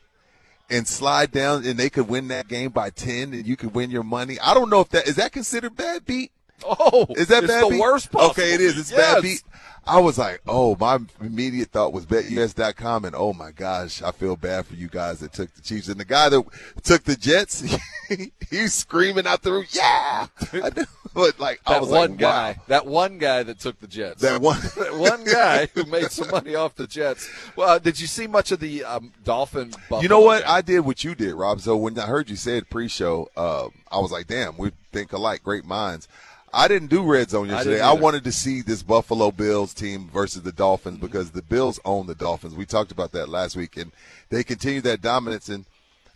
[0.70, 3.92] and slide down, and they could win that game by ten, and you could win
[3.92, 4.38] your money.
[4.42, 6.32] I don't know if that is that considered bad beat.
[6.66, 7.80] Oh, Is that it's bad the beat?
[7.80, 8.78] worst possible Okay, it is.
[8.78, 8.98] It's beat.
[8.98, 9.44] bad beat.
[9.88, 14.36] I was like, oh, my immediate thought was betus.com, and oh my gosh, I feel
[14.36, 15.88] bad for you guys that took the Chiefs.
[15.88, 16.44] And the guy that
[16.84, 17.64] took the Jets,
[18.52, 20.28] he's screaming out the roof, yeah.
[20.54, 20.84] I know,
[21.16, 22.64] but like, I was one like, guy, wow.
[22.68, 26.30] that one guy that took the Jets, That one- that one guy who made some
[26.30, 27.28] money off the Jets.
[27.56, 29.70] Well, uh, did you see much of the um, Dolphin?
[29.70, 30.44] Buffalo You know what?
[30.44, 30.52] game?
[30.52, 31.62] I did what you did, Rob.
[31.62, 35.14] So when I heard you say it pre-show, um, I was like, "Damn, we think
[35.14, 36.08] alike, great minds."
[36.54, 37.76] I didn't do red zone yesterday.
[37.76, 41.80] didn't I, wanted to see this Buffalo Bills team versus the Dolphins because the Bills
[41.86, 42.56] own the Dolphins.
[42.56, 43.92] We talked about that last week, and
[44.30, 45.50] they continue that dominance.
[45.50, 45.66] And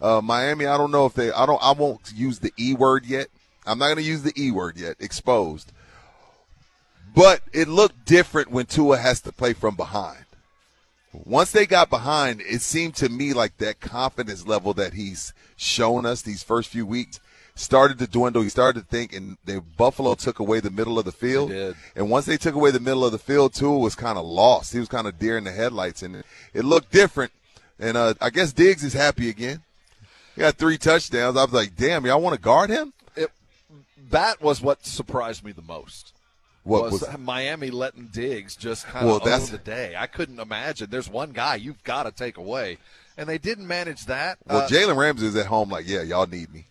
[0.01, 1.31] uh, Miami, I don't know if they.
[1.31, 1.61] I don't.
[1.61, 3.27] I won't use the e word yet.
[3.65, 4.97] I'm not going to use the e word yet.
[4.99, 5.71] Exposed.
[7.15, 10.25] But it looked different when Tua has to play from behind
[11.13, 16.05] once they got behind, it seemed to me like that confidence level that he's shown
[16.05, 17.19] us these first few weeks
[17.55, 18.41] started to dwindle.
[18.41, 21.51] He started to think, and the Buffalo took away the middle of the field.
[21.95, 24.73] And once they took away the middle of the field, Tua was kind of lost.
[24.73, 27.31] He was kind of deer in the headlights, and it, looked different.
[27.79, 29.61] And uh, I guess Diggs is happy again.
[30.35, 31.37] He got three touchdowns.
[31.37, 32.93] I was like, damn, y'all want to guard him?
[33.15, 33.29] It,
[34.09, 36.13] that was what surprised me the most.
[36.63, 39.95] What was, was- Miami letting Diggs just kind Well, of own the day?
[39.97, 40.89] I couldn't imagine.
[40.89, 42.77] There's one guy you've got to take away,
[43.17, 44.37] and they didn't manage that.
[44.47, 46.65] Well, Uh, Jalen Ramsey is at home like, yeah, y'all need me.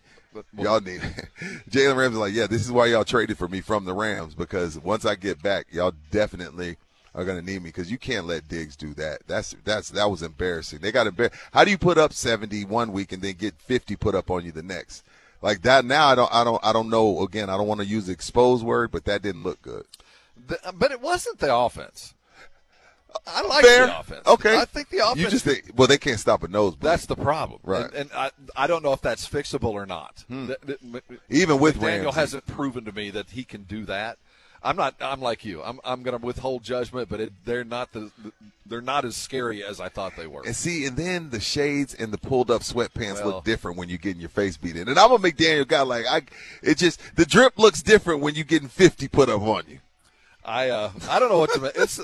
[0.57, 1.01] Y'all need.
[1.69, 4.77] Jalen Ramsey like, yeah, this is why y'all traded for me from the Rams because
[4.79, 6.77] once I get back, y'all definitely
[7.15, 9.19] are going to need me because you can't let Diggs do that.
[9.27, 10.79] That's that's that was embarrassing.
[10.79, 11.35] They got embarrassed.
[11.51, 14.43] How do you put up 70 one week and then get 50 put up on
[14.45, 15.03] you the next?
[15.41, 17.85] Like that now I don't I don't I don't know again, I don't want to
[17.85, 19.85] use the exposed word, but that didn't look good.
[20.47, 22.13] the- but it wasn't the offense.
[23.27, 23.87] I like Fair.
[23.87, 24.27] the offense.
[24.27, 24.57] Okay.
[24.57, 25.19] I think the offense.
[25.19, 26.81] You just think well they can't stop a nosebleed.
[26.81, 27.85] That's the problem, Right.
[27.85, 30.23] And, and I, I don't know if that's fixable or not.
[30.27, 30.47] Hmm.
[30.47, 34.17] Th- th- Even with Daniel hasn't proven to me that he can do that.
[34.65, 34.95] I'm not.
[35.01, 35.61] I'm like you.
[35.61, 35.81] I'm.
[35.83, 38.11] I'm going to withhold judgment, but it, they're not the.
[38.65, 40.41] They're not as scary as I thought they were.
[40.45, 43.89] And see, and then the shades and the pulled up sweatpants Well- look different when
[43.89, 44.87] you're getting your face beat in.
[44.87, 45.81] And I'm a McDaniel guy.
[45.81, 46.21] Like I,
[46.61, 49.79] it just the drip looks different when you're getting 50 put up on you.
[50.45, 51.71] I uh, I don't know what to.
[51.81, 51.99] It's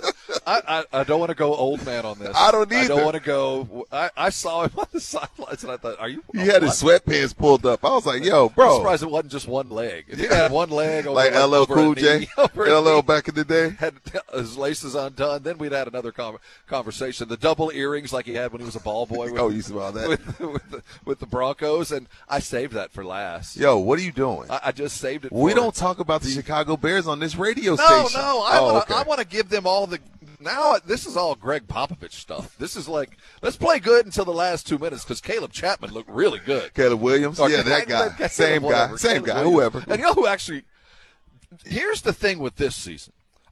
[0.48, 0.62] I,
[0.94, 2.36] I, I don't want to go old man on this.
[2.36, 3.86] I don't need I don't want to go.
[3.92, 6.24] I, I saw him on the sidelines and I thought, are you?
[6.34, 7.84] He had his sweatpants pulled up.
[7.84, 10.06] I was like, "Yo, I'm bro!" surprised it wasn't just one leg.
[10.08, 10.36] If he Yeah.
[10.44, 13.72] had one leg, over, like LL over Cool J, LL knee, back in the day.
[13.80, 13.96] had
[14.34, 15.44] his laces undone.
[15.44, 17.28] Then we'd had another con- conversation.
[17.28, 19.32] The double earrings like he had when he was a ball boy.
[19.32, 20.08] With, Oh, you saw that?
[20.10, 23.56] with, with, the, with the Broncos, and I saved that for last.
[23.58, 24.50] Yo, what are you doing?
[24.50, 25.32] I, I just saved it.
[25.32, 28.22] we don't talk about the Chicago Bears on this radio No, station.
[28.22, 28.29] no.
[28.38, 28.94] I oh, want okay.
[28.94, 29.00] to.
[29.00, 30.00] I want to give them all the.
[30.40, 32.56] Now this is all Gregg Popovich stuff.
[32.58, 36.10] This is like let's play good until the last two minutes because Caleb Chapman looked
[36.10, 36.74] really good.
[36.74, 39.54] Caleb Williams, Or yeah, that guy, same guy, same Caleb guy, Williams.
[39.74, 39.84] whoever.
[39.92, 40.64] And you know who actually?
[41.66, 43.12] Here's the thing with this season.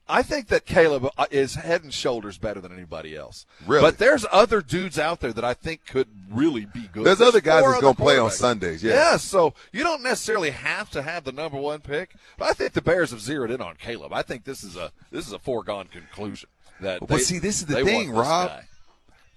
[0.09, 3.45] I think that Caleb uh, is head and shoulders better than anybody else.
[3.65, 3.81] Really?
[3.81, 7.05] But there's other dudes out there that I think could really be good.
[7.05, 8.31] There's other guys that's gonna play on.
[8.31, 8.93] Sundays, yeah.
[8.93, 12.15] Yeah, so you don't necessarily have to have the number one pick.
[12.37, 14.13] But I think the Bears have zeroed in on Caleb.
[14.13, 16.49] I think this is a this is a foregone conclusion.
[16.79, 18.49] That But they- see, this is the thing, Rob.
[18.49, 18.63] guy.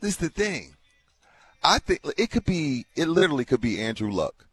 [0.01, 0.77] This is the thing.
[1.63, 2.87] I think it could be.
[2.97, 4.47] It literally could be Andrew Luck,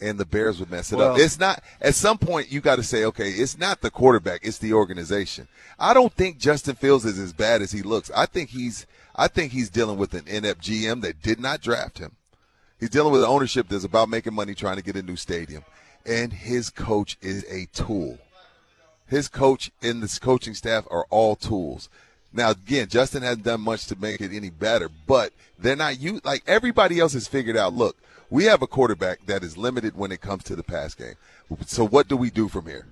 [0.00, 1.18] and the Bears would mess it up.
[1.18, 1.62] It's not.
[1.80, 5.48] At some point, you got to say, okay, it's not the quarterback; it's the organization.
[5.78, 8.10] I don't think Justin Fields is as bad as he looks.
[8.14, 8.86] I think he's.
[9.14, 12.16] I think he's dealing with an inept GM that did not draft him.
[12.78, 15.64] He's dealing with ownership that's about making money, trying to get a new stadium,
[16.06, 18.18] and his coach is a tool.
[19.06, 21.88] His coach and this coaching staff are all tools.
[22.32, 26.20] Now, again, Justin hasn't done much to make it any better, but they're not you
[26.24, 27.74] like everybody else has figured out.
[27.74, 27.96] Look,
[28.30, 31.14] we have a quarterback that is limited when it comes to the pass game.
[31.66, 32.86] So what do we do from here?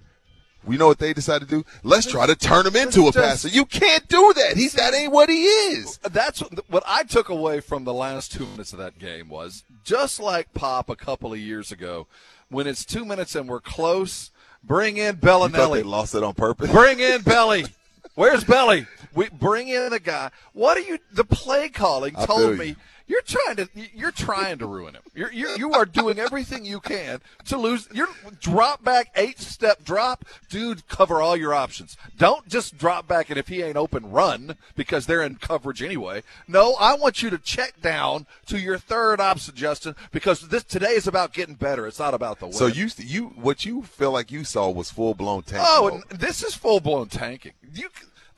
[0.65, 1.65] We know what they decide to do.
[1.83, 3.49] Let's try to turn him into a passer.
[3.49, 4.57] You can't do that.
[4.57, 5.99] He's that ain't what he is.
[5.99, 9.65] That's what, what I took away from the last two minutes of that game was
[9.85, 12.07] just like Pop a couple of years ago,
[12.51, 14.31] when it's two minutes and we're close,
[14.63, 15.17] bring in
[15.53, 16.71] thought they lost it on purpose.
[16.71, 17.67] Bring in Belly.
[18.15, 18.87] Where's Belly?
[19.15, 20.33] We bring in a guy.
[20.53, 20.99] What are you?
[21.13, 22.75] The play calling I told you.
[23.09, 25.03] You're trying to you're trying to ruin him.
[25.15, 27.89] You're, you're you are doing everything you can to lose.
[27.93, 28.09] You're
[28.41, 30.87] drop back eight step drop, dude.
[30.89, 31.97] Cover all your options.
[32.17, 36.23] Don't just drop back and if he ain't open, run because they're in coverage anyway.
[36.47, 40.93] No, I want you to check down to your third option, Justin, because this today
[40.93, 41.87] is about getting better.
[41.87, 42.55] It's not about the win.
[42.55, 45.67] So you you what you feel like you saw was full blown tanking.
[45.67, 47.53] Oh, this is full blown tanking.
[47.75, 47.89] You,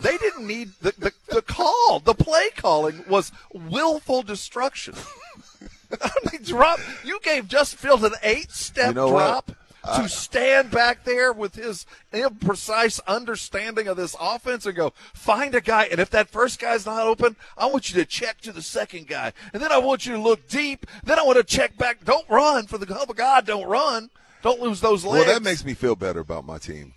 [0.03, 2.01] they didn't need the, the, the call.
[2.01, 4.95] The play calling was willful destruction.
[6.03, 6.79] I mean, drop.
[7.05, 9.47] You gave Justin Fields an eight step You know what?
[9.47, 9.53] drop
[9.95, 15.61] to stand back there with his imprecise understanding of this offense and go find a
[15.61, 15.85] guy.
[15.85, 19.07] And if that first guy's not open, I want you to check to the second
[19.07, 20.87] guy, and then I want you to look deep.
[21.05, 22.05] Then I want to check back.
[22.05, 23.47] Don't run for the love of God.
[23.47, 24.11] Don't run.
[24.43, 25.27] Don't lose those legs.
[25.27, 26.95] well, that makes me feel better about my team.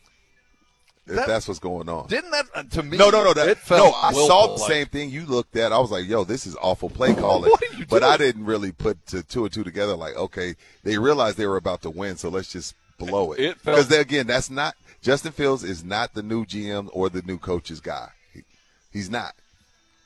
[1.05, 2.07] If That- that's what's going on.
[2.07, 2.97] Didn't that uh, to me?
[2.97, 3.33] No, no, no.
[3.33, 5.73] That, no, I saw the like- same thing you looked at.
[5.73, 7.51] I was like, yo, this is awful play calling.
[7.51, 9.95] What are you but I didn't really put to two and two together.
[9.95, 13.57] Like, okay, they realized they were about to win, so let's just blow it.
[13.63, 17.81] Because again, that's not Justin Fields is not the new GM or the new coach's
[17.81, 18.09] guy.
[18.33, 18.43] He,
[18.91, 19.35] he's not.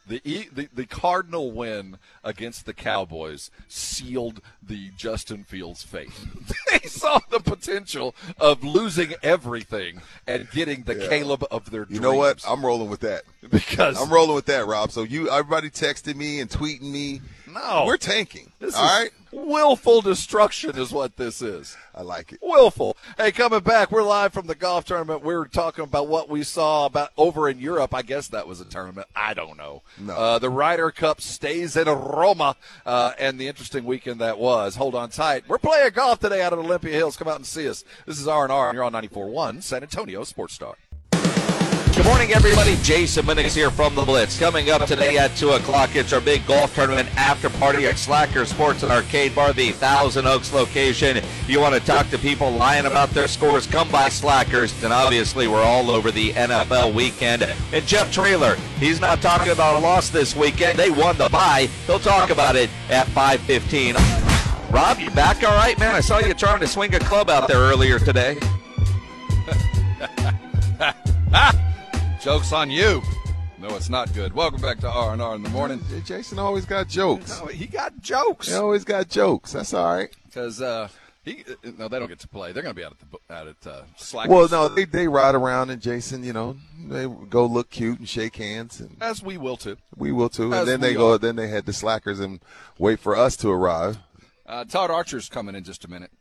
[0.07, 6.11] The, E- the the Cardinal win against the Cowboys sealed the Justin Fields fate.
[6.71, 11.09] they saw the potential of losing everything and getting the Yeah.
[11.09, 11.95] Caleb of their dreams.
[11.95, 12.41] You know what?
[12.47, 13.23] I'm rolling with that.
[13.49, 14.91] because I'm rolling with that, Rob.
[14.91, 17.21] So you, everybody texting me and tweeting me.
[17.57, 17.85] No.
[17.85, 18.51] we're tanking.
[18.59, 21.75] this all is right, willful destruction is what this is.
[21.95, 22.39] I like it.
[22.41, 22.95] Willful.
[23.17, 25.23] Hey, coming back, we're live from the golf tournament.
[25.23, 27.93] We were talking about what we saw about over in Europe.
[27.93, 29.07] I guess that was a tournament.
[29.15, 29.81] I don't know.
[29.97, 30.13] No.
[30.13, 34.75] Uh, the Ryder Cup stays in Roma, uh, and the interesting weekend that was.
[34.75, 35.43] Hold on tight.
[35.47, 37.17] We're playing golf today out of Olympia Hills.
[37.17, 37.83] Come out and see us.
[38.05, 38.73] This is R and R.
[38.73, 40.75] You're on 94.1 San Antonio Sports Star.
[41.97, 42.75] Good morning, everybody.
[42.83, 44.37] Jason Minix here from the Blitz.
[44.39, 48.45] Coming up today at 2 o'clock, it's our big golf tournament after party at Slacker
[48.45, 51.17] Sports and Arcade Bar, the Thousand Oaks location.
[51.17, 54.83] If you want to talk to people lying about their scores, come by Slackers.
[54.83, 57.41] And obviously, we're all over the NFL weekend.
[57.73, 60.77] And Jeff Traylor, he's not talking about a loss this weekend.
[60.77, 61.67] They won the bye.
[61.87, 63.95] He'll talk about it at 515.
[64.69, 65.95] Rob, you back all right, man?
[65.95, 68.37] I saw you trying to swing a club out there earlier today.
[72.21, 73.01] Joke's on you.
[73.59, 74.33] No, it's not good.
[74.33, 75.81] Welcome back to R and R in the morning.
[76.05, 77.39] Jason always got jokes.
[77.39, 78.47] No, he got jokes.
[78.49, 79.53] He always got jokes.
[79.53, 80.09] That's all right.
[80.25, 80.89] Because uh,
[81.23, 81.43] he
[81.77, 82.51] no, they don't get to play.
[82.51, 84.29] They're going to be out at the out at uh, Slack.
[84.29, 86.57] Well, no, they, they ride around and Jason, you know,
[86.87, 89.77] they go look cute and shake hands, and as we will too.
[89.95, 90.53] we will too.
[90.53, 91.17] As And then they go, are.
[91.17, 92.39] then they head to Slackers and
[92.77, 93.97] wait for us to arrive.
[94.45, 96.11] Uh, Todd Archer's coming in just a minute.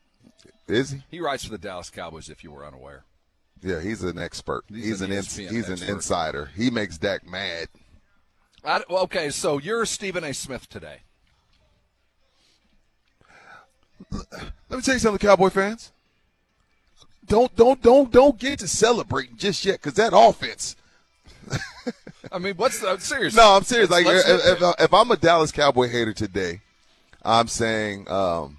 [0.68, 1.02] Is he?
[1.10, 2.28] He writes for the Dallas Cowboys.
[2.28, 3.04] If you were unaware,
[3.62, 4.64] Yeah, he's an expert.
[4.68, 6.50] He's He's, an an ins- he's an insider.
[6.56, 7.68] He makes Dak mad.
[8.64, 10.34] I, well, okay, so you're Stephen A.
[10.34, 11.00] Smith today.
[14.10, 15.92] Let me tell you something, Cowboy fans.
[17.26, 20.76] Don't don't don't don't get to celebrating just yet, because that offense.
[22.32, 23.34] I mean, what's the serious?
[23.34, 23.90] No, I'm serious.
[23.90, 26.60] Like Let's if, if, if I'm a Dallas Cowboy hater today,
[27.24, 28.58] I'm saying um,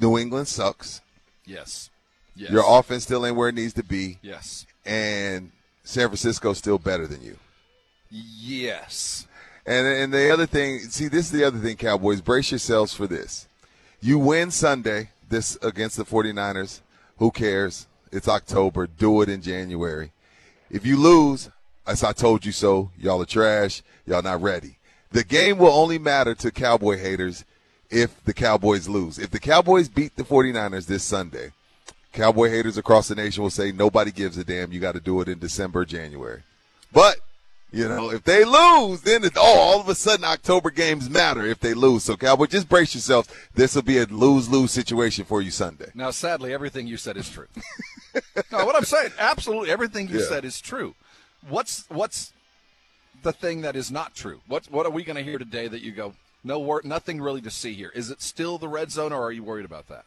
[0.00, 1.00] New England sucks.
[1.44, 1.90] Yes.
[2.36, 2.50] Yes.
[2.50, 4.66] Your offense still ain't where it needs to be, Yes.
[4.84, 5.52] and
[5.84, 7.36] San Francisco's still better than you.
[8.10, 9.26] Yes.
[9.66, 12.20] And and the other thing, see, this is the other thing, Cowboys.
[12.20, 13.46] Brace yourselves for this.
[14.00, 16.80] You win Sunday this against the 49ers.
[17.18, 17.86] Who cares?
[18.12, 18.86] It's October.
[18.86, 20.12] Do it in January.
[20.70, 21.50] If you lose,
[21.86, 23.82] as I told you so, y'all are trash.
[24.06, 24.76] Y'all not ready.
[25.12, 27.44] The game will only matter to Cowboy haters
[27.90, 29.18] if the Cowboys lose.
[29.18, 31.52] If the Cowboys beat the 49ers this Sunday,
[32.14, 34.72] Cowboy haters across the nation will say nobody gives a damn.
[34.72, 36.42] You got to do it in December, January.
[36.92, 37.16] But
[37.72, 41.44] you know, if they lose, then it, oh, all of a sudden October games matter
[41.44, 42.04] if they lose.
[42.04, 43.28] So Cowboy, just brace yourselves.
[43.54, 45.90] This will be a lose-lose situation for you Sunday.
[45.92, 47.48] Now, sadly, everything you said is true.
[48.52, 50.26] no, what I'm saying, absolutely everything you Yeah.
[50.28, 50.94] said is true.
[51.48, 52.32] What's what's
[53.24, 54.40] the thing that is not true?
[54.46, 57.40] What what are we going to hear today that you go, no, wor- nothing really
[57.40, 57.90] to see here?
[57.92, 60.04] Is it still the red zone, or are you worried about that?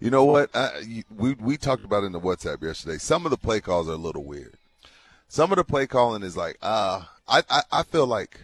[0.00, 0.48] You know what?
[0.56, 2.96] I, we we talked about in the WhatsApp yesterday.
[2.96, 4.54] Some of the play calls are a little weird.
[5.28, 8.40] Some of the play calling is like, uh, I, I I feel like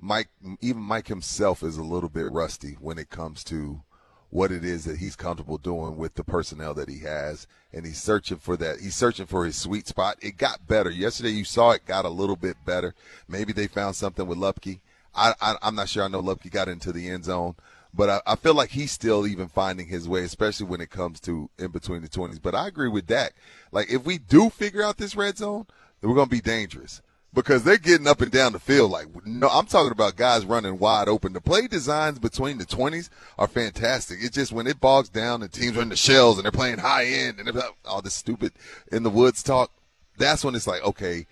[0.00, 0.28] Mike,
[0.60, 3.82] even Mike himself, is a little bit rusty when it comes to
[4.30, 8.00] what it is that he's comfortable doing with the personnel that he has, and he's
[8.00, 8.80] searching for that.
[8.80, 10.18] He's searching for his sweet spot.
[10.20, 11.30] It got better yesterday.
[11.30, 12.94] You saw it got a little bit better.
[13.28, 14.78] Maybe they found something with Luepke.
[15.14, 16.04] I, I I'm not sure.
[16.04, 17.56] I know Luepke got into the end zone,
[17.94, 21.20] but I, I feel like he's still even finding his way, especially when it comes
[21.20, 22.38] to in between the twenties.
[22.38, 23.34] But I agree with Dak.
[23.70, 25.66] Like if we do figure out this red zone,
[26.00, 28.90] then we're gonna be dangerous because they're getting up and down the field.
[28.90, 31.32] Like no, I'm talking about guys running wide open.
[31.32, 34.18] The play designs between the 20s are fantastic.
[34.20, 36.78] It's just when it bogs down and teams are in the shells and they're playing
[36.78, 38.52] high end and all this stupid
[38.90, 39.70] in the woods talk.
[40.16, 41.26] That's when it's like, okay,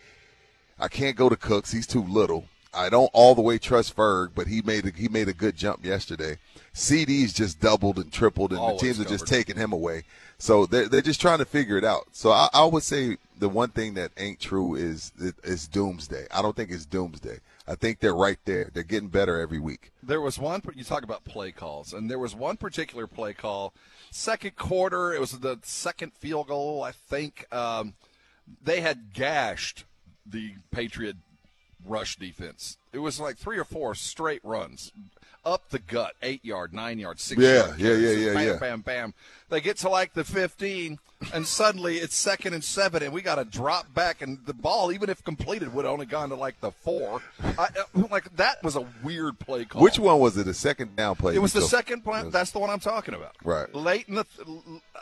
[0.79, 1.73] I can't go to Cooks.
[1.73, 2.47] He's too little.
[2.75, 5.57] I don't all the way trust Ferg, but he made a, he made a good
[5.57, 6.39] jump yesterday.
[6.75, 10.05] CeeDee's just doubled and tripled, and Always the teams are just taking him away.
[10.39, 12.07] So they're they're just trying to figure it out.
[12.13, 16.27] So I, I would say the one thing that ain't true is it's doomsday.
[16.33, 17.41] I don't think it's doomsday.
[17.67, 18.71] I think they're right there.
[18.73, 19.93] They're getting better every week.
[20.03, 20.63] There was one.
[20.75, 23.73] You talk about play calls, and there was one particular play call,
[24.11, 25.13] second quarter.
[25.13, 27.47] It was the second field goal, I think.
[27.53, 27.95] Um,
[28.65, 29.85] they had gashed
[30.27, 31.17] the Patriot
[31.85, 32.79] rush defense.
[32.93, 34.93] It was like three or four straight runs
[35.45, 37.79] up the gut, eight yard, nine yard, six Yeah, yard.
[37.79, 38.25] yeah, yeah, carries.
[38.25, 38.57] yeah, bam, yeah.
[38.59, 39.15] Bam, bam,
[39.53, 40.99] They get to like the 15,
[41.35, 44.91] and suddenly it's second and seven, and we got to drop back, and the ball,
[44.91, 47.21] even if completed, would have only gone to like the four.
[47.59, 49.83] I, uh, like that was a weird play call.
[49.83, 50.49] Which one was it?
[50.49, 51.35] A second down play?
[51.35, 52.23] It was the second play.
[52.31, 53.37] That's the one I'm talking about.
[53.45, 53.73] Right.
[53.75, 54.25] Late in the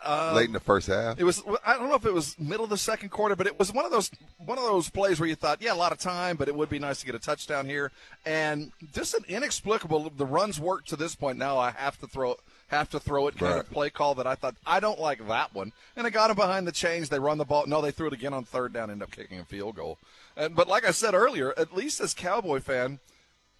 [0.04, 1.20] uh, late in the first half.
[1.20, 1.44] it was.
[1.64, 3.84] I don't know if it was middle of the second quarter, but it was one
[3.84, 6.48] of those one of those plays where you thought, yeah, a lot of time, but
[6.48, 7.92] it would be nice to get a touchdown here.
[8.26, 10.10] And just an inexplicable.
[10.10, 11.38] The runs worked to this point.
[11.38, 12.34] Now I have to throw
[12.70, 15.54] have to throw it kind of play call that I thought I don't like that
[15.54, 15.72] one.
[15.96, 17.08] And it got him behind the chains.
[17.08, 17.66] They run the ball.
[17.66, 18.90] No, they threw it again on third down.
[18.90, 19.98] End up kicking a field goal.
[20.36, 23.00] And but like I said earlier, at least as Cowboy fan.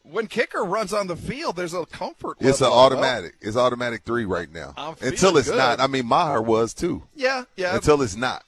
[0.02, 2.38] When kicker runs on the field, there's a comfort.
[2.40, 2.78] It's an level.
[2.78, 3.34] automatic.
[3.42, 4.72] It's automatic three right now.
[4.74, 5.58] I'm Until it's good.
[5.58, 5.78] not.
[5.78, 7.02] I mean, Maher was too.
[7.14, 7.74] Yeah, yeah.
[7.74, 8.44] Until it's not.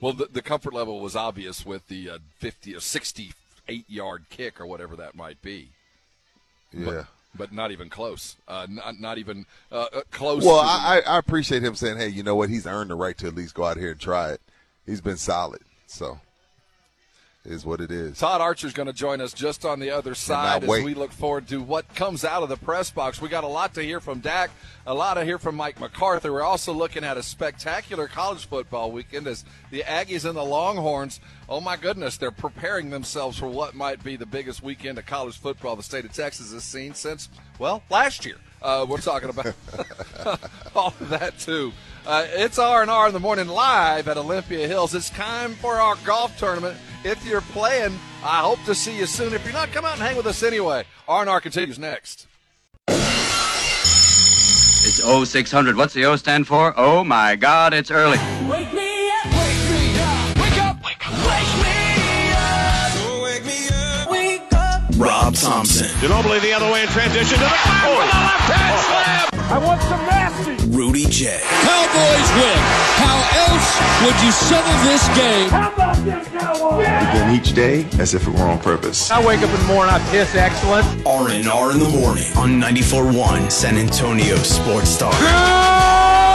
[0.00, 4.58] Well, the, the comfort level was obvious with the uh, 50 or 68 yard kick
[4.58, 5.72] or whatever that might be.
[6.72, 6.84] Yeah.
[6.86, 7.06] But,
[7.36, 8.36] but not even close.
[8.46, 10.44] Uh, not, not even uh, uh, close.
[10.44, 12.50] Well, I, I appreciate him saying, "Hey, you know what?
[12.50, 14.40] He's earned the right to at least go out here and try it.
[14.86, 16.20] He's been solid, so
[17.44, 20.64] is what it is." Todd Archer's going to join us just on the other side
[20.64, 23.20] as we look forward to what comes out of the press box.
[23.20, 24.50] We got a lot to hear from Dak,
[24.86, 26.30] a lot to hear from Mike McCarthy.
[26.30, 31.20] We're also looking at a spectacular college football weekend as the Aggies and the Longhorns,
[31.48, 35.38] oh my goodness, they're preparing themselves for what might be the biggest weekend of college
[35.38, 37.28] football the state of Texas has seen since,
[37.58, 38.36] well, last year.
[38.64, 39.54] Uh, we're talking about
[40.74, 41.70] all of that too.
[42.06, 44.94] Uh, it's R and R in the morning live at Olympia Hills.
[44.94, 46.78] It's time for our golf tournament.
[47.04, 49.34] If you're playing, I hope to see you soon.
[49.34, 50.84] If you're not, come out and hang with us anyway.
[51.06, 52.26] R and R continues next.
[54.86, 55.76] It's 0600.
[55.76, 56.72] What's the O stand for?
[56.78, 58.18] Oh my God, it's early.
[65.34, 65.86] Thompson.
[66.00, 69.30] Ginobili the other way in transition to the ground for the left hand oh.
[69.30, 69.34] slam.
[69.50, 70.56] I want some nasty.
[70.70, 71.38] Rudy J.
[71.62, 72.58] Cowboys win.
[72.96, 73.68] How else
[74.02, 75.50] would you settle this game?
[75.50, 76.86] How about them Cowboys?
[76.86, 79.10] Begin each day as if it were on purpose.
[79.10, 80.86] I wake up in the morning, I piss excellent.
[81.06, 85.12] R&R in the morning on 94.1 San Antonio Sports Star.
[85.12, 86.33] Good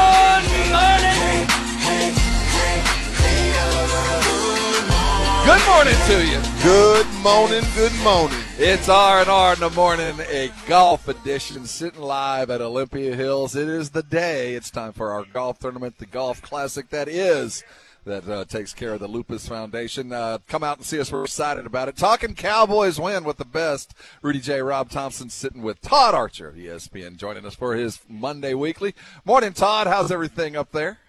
[5.58, 6.39] morning to you.
[6.62, 8.38] Good morning, good morning.
[8.58, 13.56] It's R and R in the morning, a golf edition, sitting live at Olympia Hills.
[13.56, 14.54] It is the day.
[14.54, 17.64] It's time for our golf tournament, the golf classic that is
[18.06, 20.14] that uh, takes care of the Lupus Foundation.
[20.14, 21.12] Uh, come out and see us.
[21.12, 21.97] We're excited about it.
[21.97, 23.93] Talking Cowboys win with the best.
[24.22, 24.62] Rudy J.
[24.62, 28.93] Rob Thompson sitting with Todd Archer ESPN, joining us for his Monday Weekly.
[29.26, 29.88] Morning, Todd.
[29.88, 31.00] How's everything up there?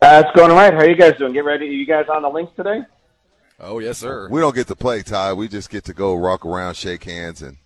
[0.00, 0.72] Uh, it's going all right.
[0.72, 1.32] How are you guys doing?
[1.32, 1.66] Get ready.
[1.66, 2.82] Are You guys on the links today?
[3.60, 4.28] Oh yes, sir.
[4.30, 5.32] We don't get to play, Ty.
[5.32, 7.56] We just get to go walk around, shake hands, and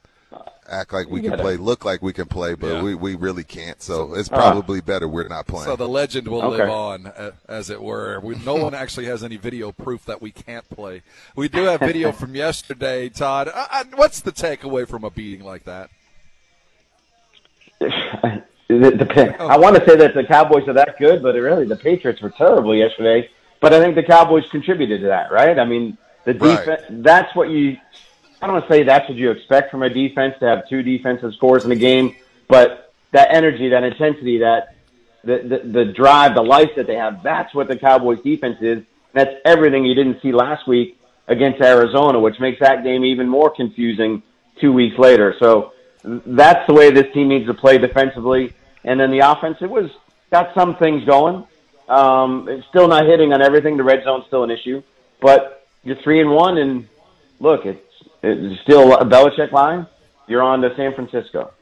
[0.70, 2.82] act like we can play, look like we can play, but Yeah.
[2.82, 3.82] we, we really can't.
[3.82, 4.36] So it's Ah.
[4.36, 5.66] probably better we're not playing.
[5.66, 6.62] So the legend will Okay.
[6.62, 8.18] live on, uh, as it were.
[8.20, 11.02] We, no one actually has any video proof that we can't play.
[11.36, 13.48] We do have video from yesterday, Todd.
[13.48, 15.90] Uh, uh, what's the takeaway from a beating like that?
[18.68, 19.34] It depends.
[19.38, 22.30] I want to say that the Cowboys are that good, but really the Patriots were
[22.30, 23.28] terrible yesterday.
[23.62, 25.58] But I think the Cowboys contributed to that, right?
[25.58, 25.96] I mean,
[26.26, 26.58] the Right.
[26.58, 26.82] defense.
[27.04, 27.76] That's what you.
[28.42, 30.82] I don't want to say that's what you expect from a defense to have two
[30.82, 32.16] defensive scores in a game,
[32.48, 34.74] but that energy, that intensity, that
[35.22, 37.22] the, the the drive, the life that they have.
[37.22, 38.82] That's what the Cowboys defense is.
[39.14, 40.98] That's everything you didn't see last week
[41.28, 44.24] against Arizona, which makes that game even more confusing
[44.60, 45.36] two weeks later.
[45.38, 48.54] So that's the way this team needs to play defensively.
[48.84, 49.88] And then the offense, it was
[50.32, 51.46] got some things going.
[51.92, 53.76] Um, it's still not hitting on everything.
[53.76, 54.82] The red zone's still an issue,
[55.20, 56.88] but you're three and one, and
[57.38, 57.80] look, it's
[58.22, 59.86] it's still a Belichick line.
[60.26, 61.52] You're on to San Francisco.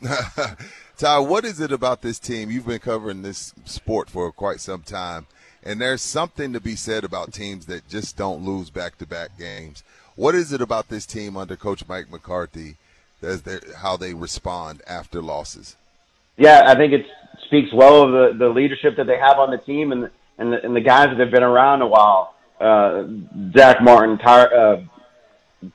[0.96, 2.52] Ty, what is it about this team?
[2.52, 5.26] You've been covering this sport for quite some time,
[5.64, 9.82] and there's something to be said about teams that just don't lose back-to-back games.
[10.14, 12.76] What is it about this team under Coach Mike McCarthy
[13.20, 15.74] that's how they respond after losses?
[16.36, 17.06] Yeah, I think it
[17.46, 20.64] speaks well of the, the leadership that they have on the team and and the,
[20.64, 22.34] and the guys that have been around a while.
[22.60, 23.04] Uh,
[23.56, 24.82] Zack Martin, Ty, uh,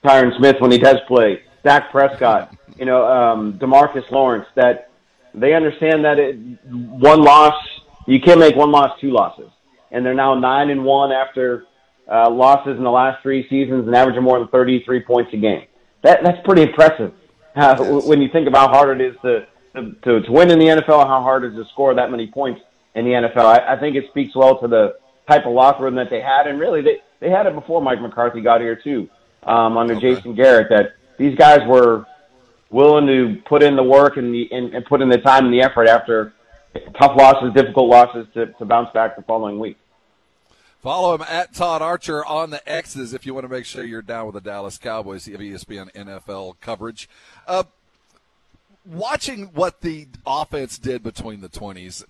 [0.04, 4.48] Tyron Smith when he does play, Dak Prescott, you know, um, DeMarcus Lawrence.
[4.56, 4.90] That
[5.34, 7.56] they understand that it, one loss,
[8.08, 9.50] you can't make one loss two losses,
[9.92, 11.66] and they're now nine and one after
[12.12, 15.38] uh, losses in the last three seasons and averaging more than thirty three points a
[15.38, 15.66] game.
[16.02, 17.14] That that's pretty impressive.
[17.56, 18.02] Uh.
[18.02, 19.46] When you think about how hard it is to,
[19.76, 22.62] to to win in the NFL, how hard it is to score that many points
[22.96, 23.46] in the NFL.
[23.46, 24.96] I, I think it speaks well to the
[25.28, 28.02] type of locker room that they had, and really they they had it before Mike
[28.02, 29.10] McCarthy got here too,
[29.44, 30.16] um, under Okay.
[30.16, 30.68] Jason Garrett.
[30.70, 32.06] That these guys were
[32.70, 35.54] willing to put in the work and the and, and put in the time and
[35.54, 36.34] the effort after
[37.00, 39.78] tough losses, difficult losses to, to bounce back the following week.
[40.82, 44.02] Follow him at Todd Archer on the X's if you want to make sure you're
[44.02, 45.28] down with the Dallas Cowboys.
[45.28, 47.10] You have E ESPN NFL coverage.
[47.46, 47.64] Uh,
[48.90, 52.04] watching what the offense did between the 20s,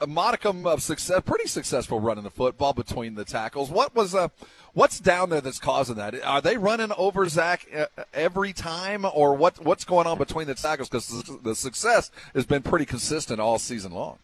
[0.00, 3.70] a modicum of success, pretty successful running the football between the tackles.
[3.70, 4.28] What was uh,
[4.74, 6.14] what's down there that's causing that?
[6.22, 9.64] Are they running over Zack uh, every time, or what?
[9.64, 10.88] What's going on between the tackles?
[10.88, 14.18] Because the success has been pretty consistent all season long.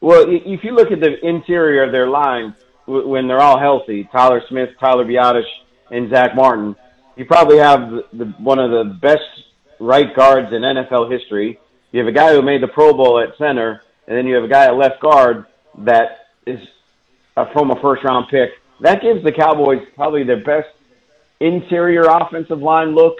[0.00, 2.54] Well, if you look at the interior of their line
[2.86, 5.46] when they're all healthy, Tyler Smith, Tyler Biadasz,
[5.90, 6.76] and Zack Martin,
[7.16, 9.22] you probably have the, the, one of the best
[9.78, 11.58] right guards in NFL history.
[11.92, 14.44] You have a guy who made the Pro Bowl at center, and then you have
[14.44, 15.46] a guy at left guard
[15.78, 16.60] that is
[17.36, 18.50] uh, from a first round pick.
[18.80, 20.68] That gives the Cowboys probably their best
[21.40, 23.16] interior offensive line look.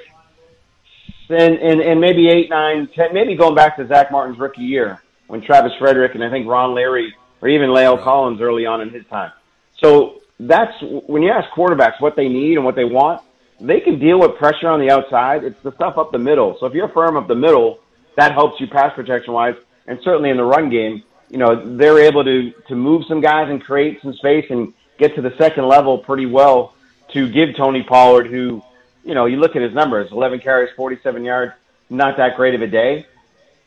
[1.28, 5.02] And, and, and maybe eight, nine, ten, maybe going back to Zack Martin's rookie year
[5.26, 8.90] when Travis Frederick and I think Ron Leary or even La'el Collins early on in
[8.90, 9.32] his time.
[9.82, 13.22] So that's when you ask quarterbacks what they need and what they want,
[13.60, 15.44] they can deal with pressure on the outside.
[15.44, 16.56] It's the stuff up the middle.
[16.60, 17.80] So if you're firm up the middle,
[18.16, 19.54] that helps you pass protection wise.
[19.86, 23.48] And certainly in the run game, you know, they're able to, to move some guys
[23.48, 26.74] and create some space and get to the second level pretty well
[27.12, 28.62] to give Tony Pollard, who,
[29.04, 31.52] you know, you look at his numbers, 11 carries, 47 yards,
[31.88, 33.06] not that great of a day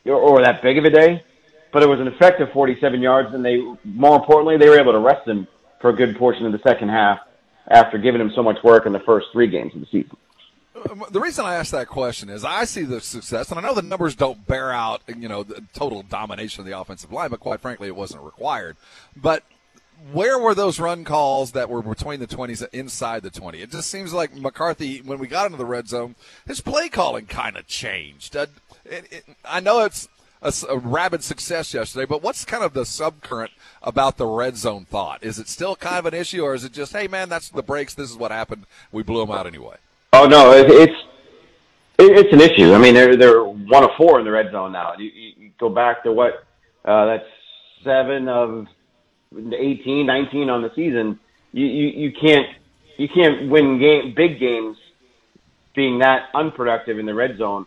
[0.05, 1.23] or, or that big of a day,
[1.71, 3.33] but it was an effective 47 yards.
[3.33, 5.47] And they, more importantly, they were able to rest him
[5.79, 7.19] for a good portion of the second half
[7.69, 10.17] after giving him so much work in the first three games of the season.
[11.11, 13.81] The reason I ask that question is I see the success, and I know the
[13.81, 17.59] numbers don't bear out, you know, the total domination of the offensive line, but quite
[17.59, 18.77] frankly, it wasn't required.
[19.15, 19.43] But
[20.13, 23.61] where were those run calls that were between the 20s and inside the 20?
[23.61, 26.15] It just seems like McCarthy, when we got into the red zone,
[26.47, 28.35] his play calling kind of changed.
[28.35, 28.45] Uh,
[28.85, 30.07] it, it, I know it's
[30.41, 32.05] a, a rabid success yesterday.
[32.05, 33.49] But what's kind of the subcurrent
[33.81, 35.23] about the red zone thought?
[35.23, 37.63] Is it still kind of an issue, or is it just, hey man, that's the
[37.63, 37.93] breaks.
[37.93, 38.65] This is what happened.
[38.91, 39.77] We blew them out anyway.
[40.13, 41.03] Oh no, it, it's
[41.99, 42.73] it, it's an issue.
[42.73, 44.93] I mean, they're they're one of four in the red zone now.
[44.97, 46.45] You, you, go back to what
[46.85, 47.25] uh, that's
[47.83, 48.67] seven of
[49.35, 51.19] 18, 19 on the season.
[51.51, 52.47] You you, you can't
[52.97, 54.77] you can't win game big games
[55.75, 57.65] being that unproductive in the red zone.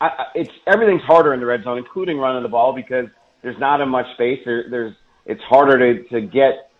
[0.00, 3.06] I, it's everything's harder in the red zone, including running the ball, because
[3.42, 4.40] there's not as much space.
[4.44, 4.94] There, there's
[5.24, 6.70] it's harder to to get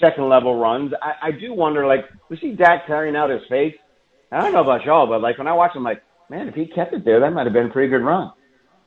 [0.00, 0.92] second level runs.
[1.00, 3.74] I, I do wonder, like we see Dak carrying out his face.
[4.32, 6.66] I don't know about y'all, but like when I watch him, like man, if he
[6.66, 8.32] kept it there, that might have been a pretty good run.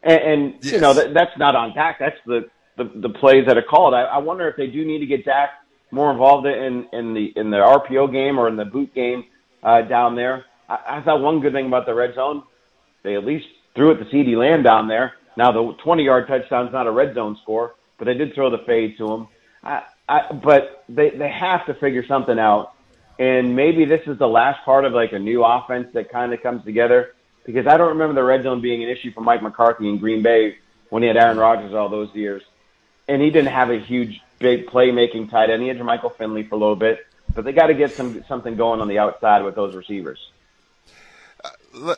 [0.04, 0.74] And, and yes.
[0.74, 2.00] you know that, that's not on Dak.
[2.00, 3.94] That's the the, the plays that are called.
[3.94, 5.50] I, I wonder if they do need to get Dak
[5.92, 9.26] more involved in in the in the RPO game or in the boot game
[9.64, 10.46] uh, down there.
[10.70, 12.44] I, I thought one good thing about the red zone,
[13.08, 15.14] they at least threw it to CeeDee Lamb down there.
[15.38, 18.58] Now the 20 yard touchdown's not a red zone score, but they did throw the
[18.60, 19.28] fade to him.
[19.64, 22.74] I, I, but they they have to figure something out,
[23.18, 26.44] and maybe this is the last part of like a new offense that kind of
[26.44, 27.14] comes together.
[27.46, 30.22] Because I don't remember the red zone being an issue for Mike McCarthy in Green
[30.22, 30.58] Bay
[30.90, 32.44] when he had Aaron Rodgers all those years,
[33.08, 35.62] and he didn't have a huge big playmaking tight end.
[35.62, 38.58] He had Michael Finley for a little bit, but they got to get some something
[38.58, 40.20] going on the outside with those receivers.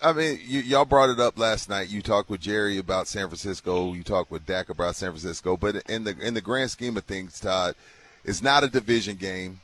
[0.04, 1.90] I mean, you, y'all brought it up last night.
[1.90, 3.94] You talked with Jerry about San Francisco.
[3.94, 5.58] You talked with Dak about San Francisco.
[5.58, 7.76] But in the in the grand scheme of things, Todd,
[8.24, 9.62] it's not a division game.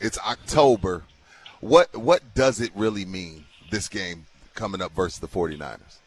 [0.00, 1.04] It's October.
[1.60, 5.98] What what does it really mean this game coming up versus the 49ers?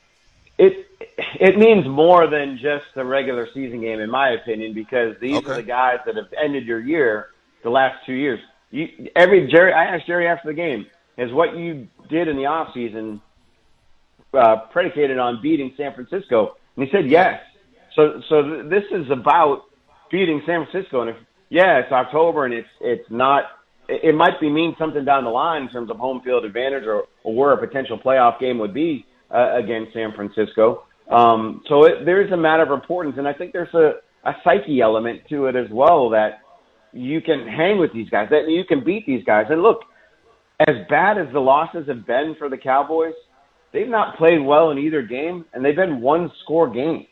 [0.58, 0.88] It
[1.40, 5.52] it means more than just a regular season game, in my opinion, because these okay.
[5.52, 7.30] are the guys that have ended your year
[7.64, 8.40] the last two years.
[8.72, 10.88] You, every Jerry, I asked Jerry after the game,
[11.18, 13.22] is what you did in the off season
[14.34, 17.40] uh, predicated on beating San Francisco, and he said yes.
[17.96, 19.64] So so th- this is about
[20.12, 21.16] beating San Francisco, and if
[21.50, 23.44] yeah, it's October, and it's it's not.
[23.88, 26.84] It, it might be mean something down the line in terms of home field advantage
[26.86, 30.84] or, or where a potential playoff game would be uh, against San Francisco.
[31.12, 34.82] Um, so it, there's a matter of importance, and I think there's a, a psyche
[34.82, 36.40] element to it as well that
[36.94, 39.48] you can hang with these guys, that you can beat these guys.
[39.50, 39.82] And look,
[40.60, 43.14] as bad as the losses have been for the Cowboys,
[43.74, 47.08] they've not played well in either game, and they've been one score games.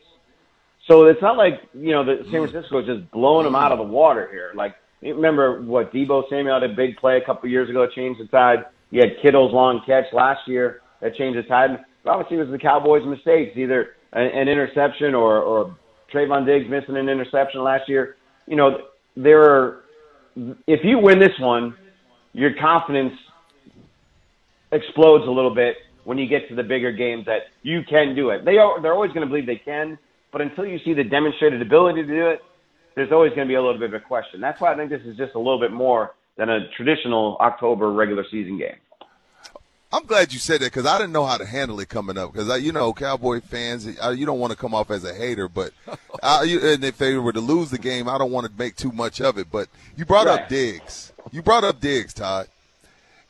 [0.87, 2.49] So it's not like you know the San mm.
[2.49, 4.51] Francisco is just blowing them out of the water here.
[4.55, 8.21] Like you remember what Deebo Samuel had a big play a couple years ago, changed
[8.21, 8.65] the tide.
[8.91, 12.57] You had Kittle's long catch last year that changed the tide obviously it was the
[12.57, 15.77] Cowboys' mistakes, either an, an interception or, or
[16.13, 18.15] Trevon Diggs missing an interception last year.
[18.47, 18.77] You know,
[19.15, 19.83] there are,
[20.67, 21.75] if you win this one,
[22.33, 23.13] your confidence
[24.71, 28.29] explodes a little bit when you get to the bigger games that you can do
[28.29, 28.45] it.
[28.45, 29.97] They are, they're always going to believe they can,
[30.31, 32.41] but until you see the demonstrated ability to do it,
[32.95, 34.41] there's always going to be a little bit of a question.
[34.41, 37.91] That's why I think this is just a little bit more than a traditional October
[37.91, 38.75] regular season game.
[39.93, 42.31] I'm glad you said that because I didn't know how to handle it coming up.
[42.31, 45.73] Because you know, Cowboy fans, you don't want to come off as a hater, but
[46.23, 48.91] I, and if they were to lose the game, I don't want to make too
[48.91, 49.51] much of it.
[49.51, 50.43] But you brought right.
[50.43, 51.11] up Diggs.
[51.31, 52.47] You brought up Diggs, Todd.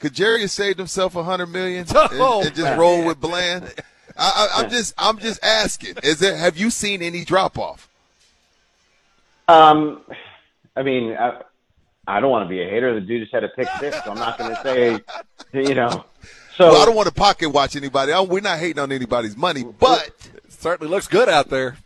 [0.01, 3.71] Could Jerry have saved himself a hundred million and, oh, and just roll with Bland?
[4.17, 5.95] I, am just, I'm just asking.
[6.03, 6.35] Is there?
[6.35, 7.87] Have you seen any drop off?
[9.47, 10.01] Um,
[10.75, 11.41] I mean, I,
[12.07, 12.93] I don't want to be a hater.
[12.95, 14.99] The dude just had a pick six, so I'm not going to say,
[15.53, 16.05] you know.
[16.55, 18.11] So well, I don't want to pocket watch anybody.
[18.11, 21.77] I, we're not hating on anybody's money, but it certainly looks good out there.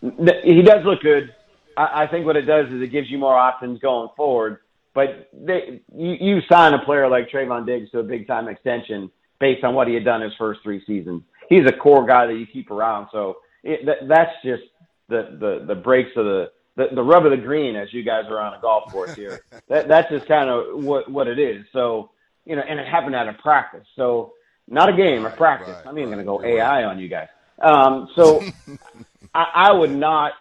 [0.00, 1.34] He does look good.
[1.76, 4.58] I, I think what it does is it gives you more options going forward.
[4.94, 9.10] But they, you, you sign a player like Trevon Diggs to a big time extension
[9.40, 11.22] based on what he had done his first three seasons.
[11.48, 13.08] He's a core guy that you keep around.
[13.10, 14.62] So it, that, that's just
[15.08, 18.24] the, the, the breaks of the, the, the rub of the green as you guys
[18.28, 19.44] are on a golf course here.
[19.68, 21.64] that, that's just kind of what, what it is.
[21.72, 22.10] So
[22.44, 23.86] you know, and it happened out of practice.
[23.96, 24.32] So
[24.68, 25.74] not a game, a practice.
[25.76, 26.84] Right, I'm even right, going to go AI right.
[26.84, 27.28] on you guys.
[27.60, 28.42] Um, so
[29.34, 30.32] I, I would not,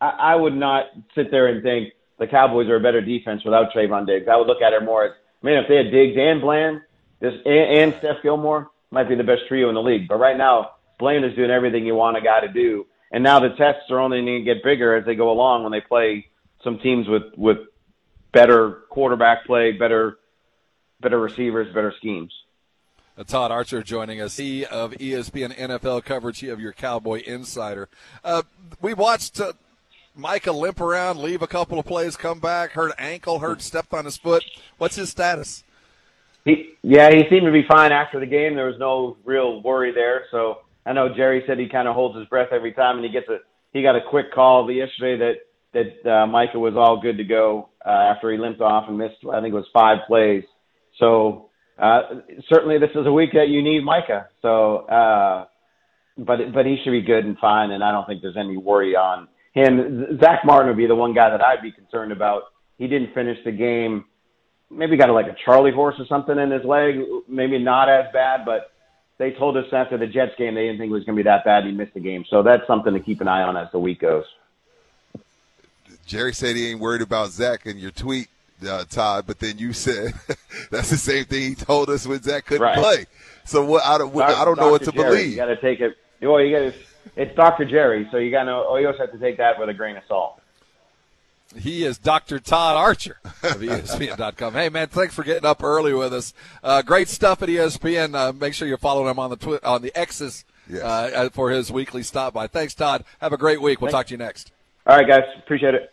[0.00, 3.72] I, I would not sit there and think the Cowboys are a better defense without
[3.72, 4.28] Trevon Diggs.
[4.28, 6.80] I would look at it more as, man, if they had Diggs and Bland,
[7.20, 10.08] this and, and Steph Gilmore, might be the best trio in the league.
[10.08, 12.86] But right now, Bland is doing everything you want a guy to do.
[13.10, 15.72] And now the tests are only going to get bigger as they go along when
[15.72, 16.26] they play
[16.64, 17.58] some teams with with
[18.32, 20.18] better quarterback play, better
[21.00, 22.32] better receivers, better schemes.
[23.18, 27.88] Uh, Todd Archer joining us, he of ESPN NFL coverage, he of your Cowboy Insider.
[28.24, 28.42] Uh,
[28.80, 29.52] we watched uh,
[30.14, 34.04] Micah limp around, leave a couple of plays, come back, hurt ankle, hurt, stepped on
[34.04, 34.44] his foot.
[34.78, 35.64] What's his status?
[36.44, 38.54] He, yeah, he seemed to be fine after the game.
[38.54, 40.24] There was no real worry there.
[40.30, 43.12] So I know Jerry said he kind of holds his breath every time, and he
[43.12, 43.38] gets a
[43.72, 45.34] he got a quick call yesterday that
[46.04, 49.16] that uh, Micah was all good to go uh, after he limped off and missed
[49.32, 50.42] I think it was five plays.
[50.98, 51.48] So
[51.78, 52.00] uh,
[52.52, 54.28] certainly this is a week that you need Micah.
[54.42, 55.46] So, uh,
[56.18, 58.94] but but he should be good and fine, and I don't think there's any worry
[58.94, 60.18] on him.
[60.20, 62.44] Zack Martin would be the one guy that I'd be concerned about.
[62.78, 64.04] He didn't finish the game.
[64.70, 66.96] Maybe got like a Charlie horse or something in his leg.
[67.28, 68.72] Maybe not as bad, but
[69.18, 71.28] they told us after the Jets game they didn't think it was going to be
[71.28, 71.64] that bad.
[71.64, 74.00] He missed the game, so that's something to keep an eye on as the week
[74.00, 74.24] goes.
[76.06, 78.28] Jerry said he ain't worried about Zack in your tweet,
[78.66, 80.14] uh, Todd, but then you said
[80.70, 82.78] that's the same thing he told us when Zack couldn't Right.
[82.78, 83.06] play.
[83.44, 83.84] So what?
[83.84, 84.16] I don't.
[84.20, 85.30] I don't know what to Jerry, believe.
[85.30, 85.96] You got to take it.
[86.20, 86.78] Well, you got to.
[87.16, 87.64] It's Dr.
[87.64, 88.52] Jerry, so you got to.
[88.52, 90.40] Oh, you also have to take that with a grain of salt.
[91.58, 92.38] He is Dr.
[92.38, 94.54] Todd Archer of ESPN.com.
[94.54, 96.32] Hey, man, thanks for getting up early with us.
[96.64, 98.14] Uh, great stuff at ESPN.
[98.14, 100.82] Uh, make sure you're following him on the twi- on the X's Yes.
[100.82, 102.46] uh, for his weekly stop by.
[102.46, 103.04] Thanks, Todd.
[103.20, 103.82] Have a great week.
[103.82, 104.52] We'll talk to you next.
[104.86, 105.24] All right, guys.
[105.38, 105.91] Appreciate it.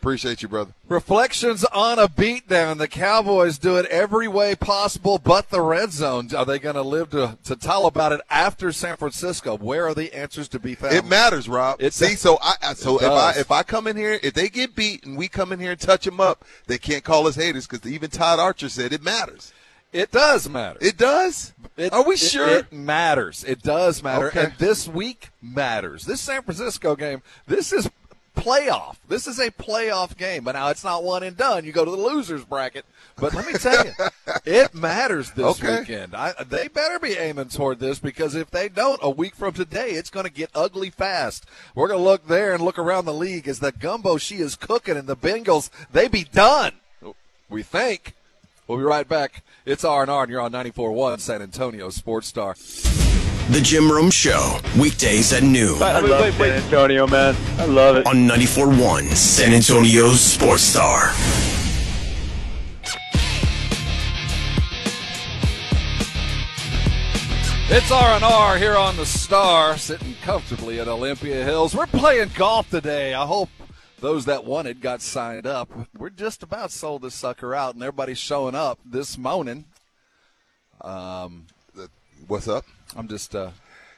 [0.00, 0.72] Appreciate you, brother.
[0.88, 2.78] Reflections on a beatdown.
[2.78, 6.28] The Cowboys do it every way possible but the red zone.
[6.36, 9.56] Are they going to live to, tell about it after San Francisco?
[9.56, 10.94] Where are the answers to be found?
[10.94, 11.82] It matters, Rob.
[11.82, 12.20] It See, does.
[12.20, 15.04] so I I- so if I if I come in here, if they get beat
[15.04, 17.90] and we come in here and touch them up, they can't call us haters because
[17.90, 19.52] even Todd Archer said it matters.
[19.92, 20.78] It does matter.
[20.82, 21.54] It does.
[21.76, 22.48] It- Are we it- sure?
[22.48, 23.42] It matters.
[23.44, 24.28] It does matter.
[24.28, 24.44] Okay.
[24.44, 26.04] And this week matters.
[26.04, 27.88] This San Francisco game, this is
[28.42, 28.96] playoff.
[29.08, 30.44] This is a playoff game.
[30.44, 31.64] But now it's not one and done.
[31.64, 32.84] You go to the losers bracket.
[33.16, 33.92] But let me tell you,
[34.46, 35.80] it matters this Okay.
[35.80, 36.14] weekend.
[36.14, 39.90] I, they better be aiming toward this because if they don't, a week from today,
[39.90, 41.44] it's going to get ugly fast.
[41.74, 44.54] We're going to look there and look around the league as the gumbo she is
[44.54, 46.72] cooking and the Bengals, they be done.
[47.48, 48.14] We think.
[48.68, 49.42] We'll be right back.
[49.64, 52.54] It's R&R and you're on 94.1 San Antonio Sports Star.
[53.50, 55.82] The Jim Rome Show, weekdays at noon.
[55.82, 57.34] I love San Antonio, man.
[57.56, 58.06] I love it.
[58.06, 61.12] On 94.1 San Antonio's Sports Star.
[67.70, 71.74] It's R&R here on the Star, sitting comfortably at Olympia Hills.
[71.74, 73.14] We're playing golf today.
[73.14, 73.48] I hope
[74.00, 75.70] those that wanted got signed up.
[75.96, 79.64] We're just about sold this sucker out, and everybody's showing up this morning.
[80.82, 81.46] Um,
[82.26, 82.66] What's up?
[82.96, 83.50] I'm just uh,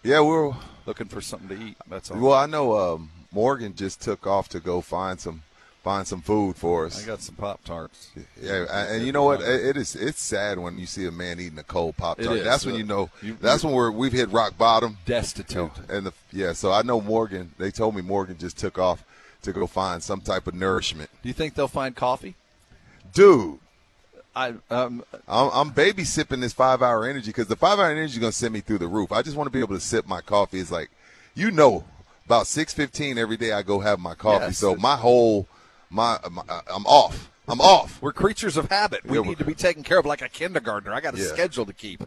[0.03, 0.53] Yeah, we're
[0.86, 1.76] looking for something to eat.
[1.88, 2.18] That's all.
[2.18, 2.34] well.
[2.34, 5.43] I know um, Morgan just took off to go find some
[5.82, 7.03] find some food for us.
[7.03, 8.11] I got some Pop Tarts.
[8.41, 9.41] Yeah, and you know what?
[9.41, 9.97] It is.
[9.97, 12.45] It's sad when you see a man eating a cold pop tart.
[12.45, 13.09] That's when Uh, you know.
[13.22, 14.99] you- that's when we're we've hit rock bottom.
[15.07, 15.70] Destitute.
[15.88, 17.53] And the yeah, so I know Morgan.
[17.59, 19.05] They told me Morgan just took off
[19.43, 21.09] to go find some type of nourishment.
[21.22, 22.34] Do you think they'll find coffee?
[23.14, 23.59] Dude,
[24.70, 28.14] I um, I'm, I'm baby sipping this five hour energy because the five hour energy
[28.14, 29.12] is gonna send me through the roof.
[29.12, 30.59] I just want to be able to sip my coffee.
[30.61, 30.91] It's like,
[31.34, 31.84] you know,
[32.26, 34.47] about six fifteen every day I go have my coffee.
[34.47, 34.59] Yes.
[34.59, 35.47] so my whole
[35.91, 37.30] my, my I'm off.
[37.49, 38.01] I'm off.
[38.01, 39.05] We're creatures of habit.
[39.05, 40.93] We Yeah, need to be taken care of like a kindergartner.
[40.93, 41.24] I got a Yeah.
[41.26, 42.03] schedule to keep.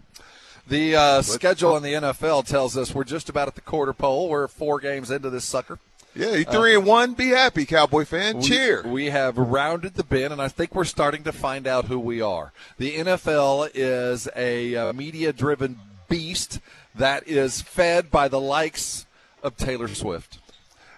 [0.66, 4.30] The uh, schedule in the NFL tells us we're just about at the quarter pole.
[4.30, 5.78] We're four games into this sucker.
[6.16, 7.14] Yeah, you three and one.
[7.14, 8.38] Be happy, Cowboy fan.
[8.38, 8.84] We- Cheer.
[8.86, 12.22] We have rounded the bin, and I think we're starting to find out who we
[12.22, 12.51] are.
[12.78, 16.59] The NFL is a uh, media driven beast
[16.95, 19.05] that is fed by the likes
[19.41, 20.38] of Taylor Swift.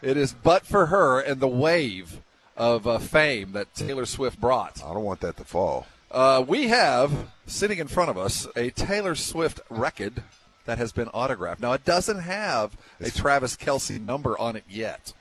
[0.01, 2.20] It is but for her and the wave
[2.57, 4.84] of uh, fame that Taylor Swift brought.
[4.84, 5.88] I don't want that to fall.
[6.11, 10.24] Uh, we have sitting in front of us a Taylor Swift record
[10.66, 11.61] that has been autographed.
[11.61, 15.13] Now, it doesn't have a Travis Kelce number on it yet.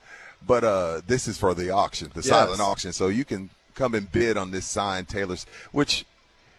[0.45, 2.27] But uh, this is for the auction, the Yes.
[2.29, 2.93] silent auction.
[2.93, 6.05] So you can come and bid on this signed Taylor's, which,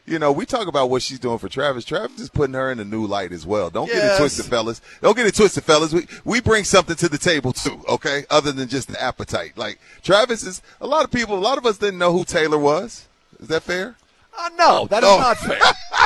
[0.07, 1.85] you know, we talk about what she's doing for Travis.
[1.85, 3.71] Travis is putting her in a new light as well.
[3.71, 4.81] Don't get it twisted, fellas.
[5.03, 5.93] Don't get it twisted, fellas.
[5.93, 8.25] We we bring something to the table too, okay?
[8.31, 9.57] Other than just the appetite.
[9.57, 11.37] Like Travis is a lot of people.
[11.37, 13.07] A lot of us didn't know who Taylor was.
[13.41, 13.97] Is that fair?
[14.37, 15.19] Uh, no, that is Oh.
[15.19, 15.61] not fair.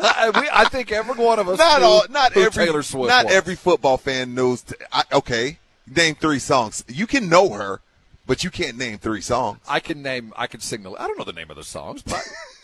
[0.00, 2.02] I, we, I think every one of us Not knew all.
[2.10, 2.66] Not who every.
[2.66, 3.34] Taylor Swift not was.
[3.34, 4.62] every football fan knows.
[4.62, 5.58] T- I, okay,
[5.94, 6.84] name three songs.
[6.88, 7.80] You can know her,
[8.26, 9.58] but you can't name three songs.
[9.68, 10.32] I can name.
[10.36, 10.90] I can sing the.
[10.92, 12.22] I don't know the name of the songs, but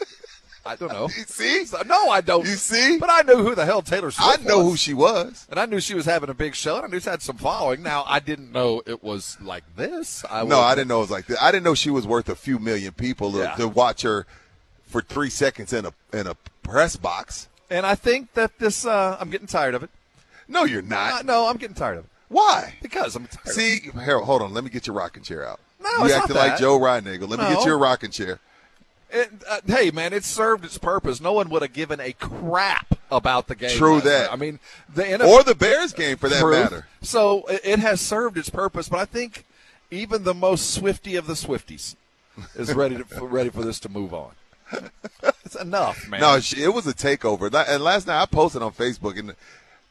[0.67, 1.09] I don't know.
[1.09, 1.67] You see?
[1.87, 2.47] No, I don't.
[2.47, 2.99] You see?
[2.99, 4.67] But I knew who the hell Taylor Swift I know was.
[4.73, 5.47] who she was.
[5.51, 7.37] And I knew she was having a big show, and I knew she had some
[7.37, 7.83] following.
[7.83, 10.25] Now, I didn't know it was like this.
[10.31, 11.37] I No, I didn't know it was like this.
[11.41, 13.55] I didn't know she was worth a few million people to, Yeah.
[13.57, 14.27] to watch her
[14.95, 17.49] for three seconds in a in a press box.
[17.69, 18.87] And I think that this.
[18.87, 19.91] Uh, I'm getting tired of it.
[20.47, 21.27] No, you're Uh, not.
[21.27, 22.75] no, I'm getting tired of it Why?
[22.81, 23.41] because I'm tired.
[23.45, 23.55] of it.
[23.55, 24.55] See, Harold, hold on.
[24.55, 25.59] Let me get your rocking chair out.
[25.83, 26.59] No, you acting like.
[26.59, 27.29] Joe Reinagle.
[27.29, 28.39] Let me get your rocking chair.
[29.11, 31.21] It, uh, hey, man, it served its purpose.
[31.21, 33.77] No one would have given a crap about the game.
[33.77, 34.27] True that.
[34.27, 34.33] night.
[34.33, 34.61] I mean,
[34.95, 36.87] the NFL or the Bears game for that matter.
[37.03, 39.45] So it, it has served its purpose, but I think
[39.91, 41.97] even the most swifty of the Swifties
[42.57, 44.33] is ready to ready for this to move on.
[45.45, 46.21] It's enough, man.
[46.21, 47.53] No, it was a takeover.
[47.69, 49.35] And last night I posted on Facebook and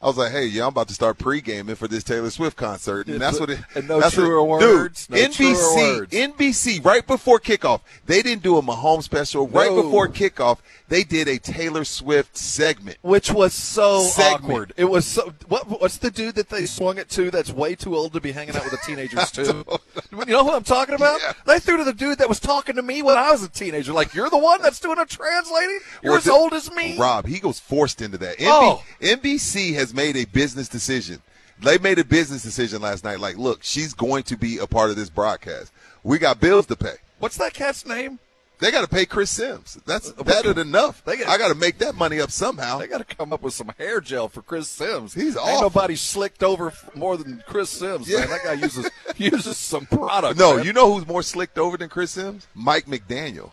[0.04, 3.06] I was like, "Hey, yeah, I'm about to start pre-gaming for this Taylor Swift concert,"
[3.06, 3.58] and that's what it.
[3.74, 6.12] And no that's what- truer words, Dude, no truer NBC, words.
[6.14, 9.48] NBC, right before kickoff, they didn't do a Mahomes special.
[9.48, 9.82] Right No.
[9.82, 12.98] before kickoff, they did a Taylor Swift segment.
[13.00, 14.44] which was so Segment.
[14.44, 14.72] awkward.
[14.76, 15.32] It was so.
[15.48, 17.30] What, what's the dude that they swung it to?
[17.30, 19.64] That's way too old to be hanging out with the teenagers too.
[20.12, 21.18] you know what I'm talking about?
[21.46, 23.94] They threw to the dude that was talking to me when I was a teenager.
[23.94, 25.80] Like you're the one that's doing a translating.
[26.02, 26.98] You're as the- old as me.
[26.98, 28.36] Rob, he goes forced into that.
[28.38, 28.82] NB- Oh.
[29.00, 31.22] NBC has made a business decision.
[31.62, 33.20] They made a business decision last night.
[33.20, 35.72] Like, look, she's going to be a part of this broadcast.
[36.02, 36.96] We got bills to pay.
[37.20, 38.18] What's that cat's name?
[38.60, 39.78] They got to pay Chris Simms.
[39.84, 41.04] That's better than enough.
[41.04, 42.78] They gotta- I got to make that money up somehow.
[42.78, 45.12] They got to come up with some hair gel for Chris Simms.
[45.12, 48.08] He's Ain't nobody slicked over more than Chris Simms.
[48.08, 50.38] Man, that guy uses uses some product.
[50.38, 50.64] No, man.
[50.64, 52.46] you know who's more slicked over than Chris Simms?
[52.54, 53.50] Mike McDaniel.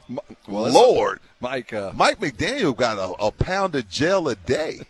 [0.47, 1.73] well, Lord, Mike.
[1.73, 4.81] Uh, Mike McDaniel got a, a pound of gel a day.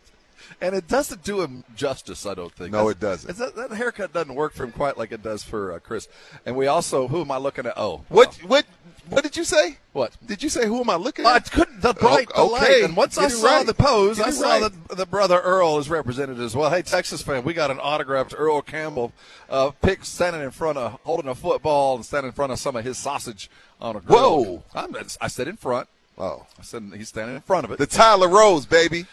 [0.62, 2.26] And it doesn't do him justice.
[2.26, 2.72] I don't think.
[2.72, 3.30] No, That's- it doesn't.
[3.32, 6.08] it's That, that haircut doesn't work for him quite like it does for uh, Chris.
[6.46, 7.74] And we also, who am I looking at?
[7.78, 8.66] Oh, What what
[9.10, 9.78] what did you say?
[9.94, 10.68] What did you say?
[10.68, 11.32] Who am I looking at?
[11.34, 12.64] I couldn't the bright the O- light.
[12.64, 13.66] okay, And once I get it saw right.
[13.66, 14.72] the pose, Get I saw right.
[14.88, 16.70] that the brother Earl is represented as well.
[16.70, 19.12] Hey, Texas fan, we got an autographed Earl Campbell
[19.50, 22.76] uh, pic standing in front of holding a football and standing in front of some
[22.76, 23.50] of his sausage
[23.82, 24.46] on a grill.
[24.46, 24.64] Whoa.
[24.76, 25.90] I'm, I said in front.
[26.18, 27.80] Oh, I said he's standing in front of it.
[27.80, 29.08] the Tyler Rose baby.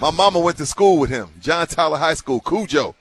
[0.00, 1.28] My mama went to school with him.
[1.40, 2.94] John Tyler High School, Cujo.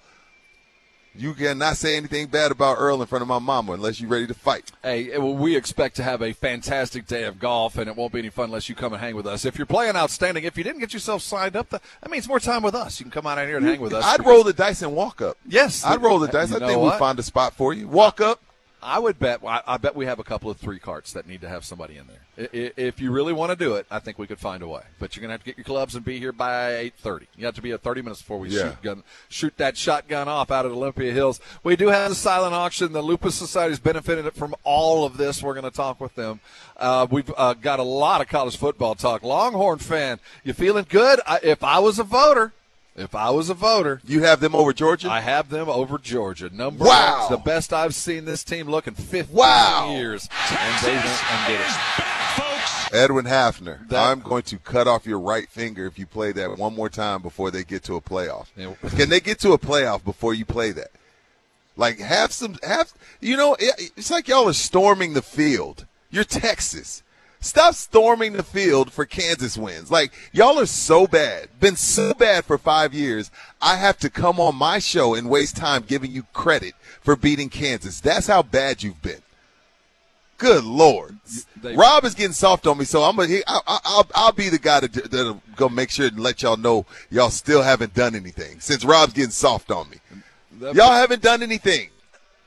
[1.16, 4.28] You cannot say anything bad about Earl in front of my mama unless you're ready
[4.28, 4.72] to fight.
[4.84, 8.14] Hey, eh, well, we expect to have a fantastic day of golf, and it won't
[8.14, 9.44] be any fun unless you come and hang with us.
[9.44, 12.64] If you're playing outstanding, if you didn't get yourself signed up, that means more time
[12.64, 13.00] with us.
[13.00, 14.06] You can come out here and hang with us.
[14.06, 15.38] I'd roll the dice and walk up.
[15.48, 16.52] Yes, I'd roll the dice.
[16.52, 17.88] You I think we'll find a spot for you.
[17.88, 18.42] Walk up.
[18.82, 19.42] I would bet.
[19.46, 22.06] I bet we have a couple of three carts that need to have somebody in
[22.08, 22.50] there.
[22.78, 24.84] If you really want to do it, I think we could find a way.
[25.00, 27.28] But you're gonna have to get your clubs and be here by eight thirty.
[27.38, 28.70] You have to be at thirty minutes before we Yeah.
[28.70, 31.42] shoot gun shoot that shotgun off out at Olympia Hills.
[31.64, 32.94] We do have the silent auction.
[32.94, 35.44] The Lupus Society's benefited from all of this.
[35.44, 36.40] We're going to talk with them.
[36.78, 39.24] Uh, we've uh, got a lot of college football talk.
[39.24, 41.20] Longhorn fan, you feeling good?
[41.28, 42.54] I, if I was a voter.
[43.00, 45.10] If I was a voter, You have them over Georgia.
[45.10, 46.50] I have them over Georgia.
[46.54, 47.22] Number Wow.
[47.22, 49.92] one, the best I've seen this team look in 15 Wow.
[49.96, 51.68] years, and they went and did it.
[52.36, 52.94] Folks.
[52.94, 56.58] Edwin Hafner, That- I'm going to cut off your right finger if you play that
[56.58, 58.48] one more time before they get to a playoff.
[58.58, 58.74] Yeah.
[58.98, 60.92] Can they get to a playoff before you play that?
[61.78, 62.92] Like have some have
[63.22, 65.86] you know it- it's like y'all are storming the field.
[66.12, 67.02] You're Texas.
[67.42, 69.90] Stop storming the field for Kansas wins.
[69.90, 73.32] Like y'all are so bad, been so bad for five years.
[73.62, 77.50] I have to come on my show and waste time giving you credit for beating
[77.50, 78.02] Kansas.
[78.02, 79.22] That's how bad you've been.
[80.38, 81.18] Good lord,
[81.62, 83.40] They- Rob is getting soft on me, so I'm gonna.
[83.46, 86.56] I, I, I'll, I'll be the guy that, that'll go make sure and let y'all
[86.56, 89.98] know y'all still haven't done anything since Rob's getting soft on me.
[90.74, 91.90] Y'all haven't done anything.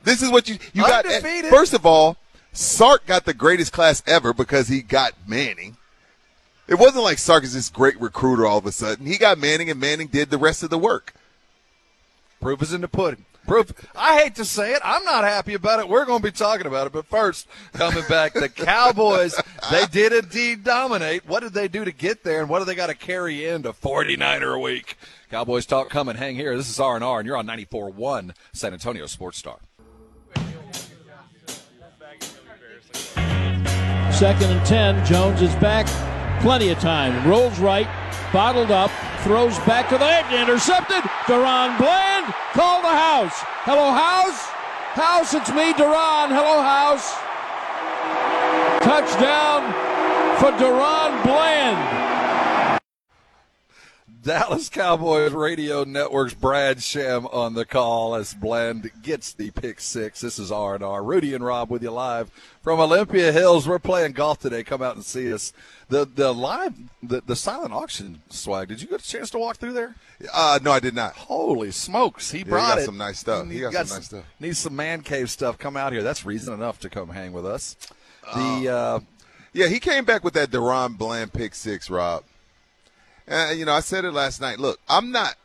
[0.03, 1.05] This is what you you got.
[1.05, 1.51] Eh, Undefeated.
[1.51, 2.17] First of all,
[2.53, 5.77] Sark got the greatest class ever because he got Manning.
[6.67, 9.05] It wasn't like Sark is this great recruiter all of a sudden.
[9.05, 11.13] He got Manning, and Manning did the rest of the work.
[12.39, 13.25] Proof is in the pudding.
[13.47, 13.73] Proof.
[13.95, 14.81] I hate to say it.
[14.85, 15.89] I'm not happy about it.
[15.89, 16.93] We're going to be talking about it.
[16.93, 19.35] But first, coming back, the Cowboys,
[19.69, 21.27] they did indeed dominate.
[21.27, 23.73] What did they do to get there, and what do they got to carry into
[23.73, 24.97] 49er a week?
[25.29, 26.15] Cowboys talk coming.
[26.15, 26.55] Hang here.
[26.55, 29.57] This is R&R, and you're on 94.1 San Antonio Sports Star.
[34.13, 35.05] Second and 10.
[35.05, 35.87] Jones is back.
[36.41, 37.27] Plenty of time.
[37.27, 37.87] Rolls right.
[38.31, 38.91] Bottled up.
[39.21, 40.31] Throws back to the edge.
[40.31, 41.03] Intercepted.
[41.25, 42.31] DaRon Bland.
[42.53, 43.33] Call the house.
[43.65, 44.39] Hello, house.
[44.93, 46.29] House, it's me, DaRon.
[46.29, 47.09] Hello, house.
[48.83, 49.63] Touchdown
[50.37, 52.02] for DaRon Bland.
[54.23, 60.21] Dallas Cowboys Radio Network's Brad Sham on the call as Bland gets the pick six.
[60.21, 61.03] This is R and R.
[61.03, 63.67] Rudy and Rob with you live from Olympia Hills.
[63.67, 64.63] We're playing golf today.
[64.63, 65.51] Come out and see us.
[65.89, 68.69] The the live the, the silent auction swag.
[68.69, 69.95] Did you get a chance to walk through there?
[70.33, 71.15] Uh, no, I did not.
[71.15, 72.31] Holy smokes!
[72.31, 72.85] He he brought got it.
[72.85, 73.41] some nice stuff.
[73.43, 74.23] And He got some nice stuff.
[74.39, 75.57] Needs some man cave stuff.
[75.57, 76.01] Come out here.
[76.01, 77.75] That's reason enough to come hang with us.
[78.33, 78.99] The uh,
[79.51, 82.23] Yeah, he came back with that DaRon Bland pick six, Rob.
[83.27, 84.59] And you know, I said it last night.
[84.59, 85.35] Look, I'm not,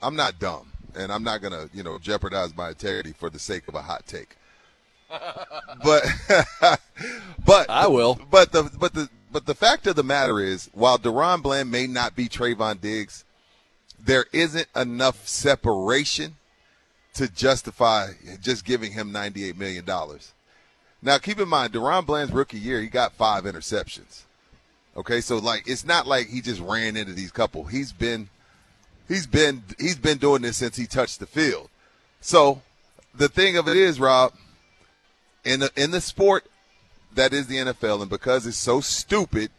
[0.00, 3.68] I'm not dumb, and I'm not gonna, you know, jeopardize my integrity for the sake
[3.68, 4.36] of a hot take.
[5.84, 6.04] but,
[7.44, 8.18] but I will.
[8.30, 11.86] But the but the but the fact of the matter is, while DaRon Bland may
[11.86, 13.24] not be Trevon Diggs,
[13.98, 16.36] there isn't enough separation
[17.14, 18.10] to justify
[18.40, 19.84] just giving him $98 million.
[21.00, 24.22] Now, keep in mind, DaRon Bland's rookie year, he got five interceptions.
[24.96, 27.64] Okay, so like it's not like he just ran into these couple.
[27.64, 28.28] He's been
[29.08, 31.70] he's been he's been doing this since he touched the field.
[32.20, 32.62] So
[33.14, 34.32] the thing of it is, Rob,
[35.44, 36.44] in the in the sport
[37.14, 39.50] that is the NFL, and because it's so stupid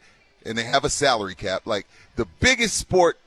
[0.46, 3.18] and they have a salary cap, like the biggest sport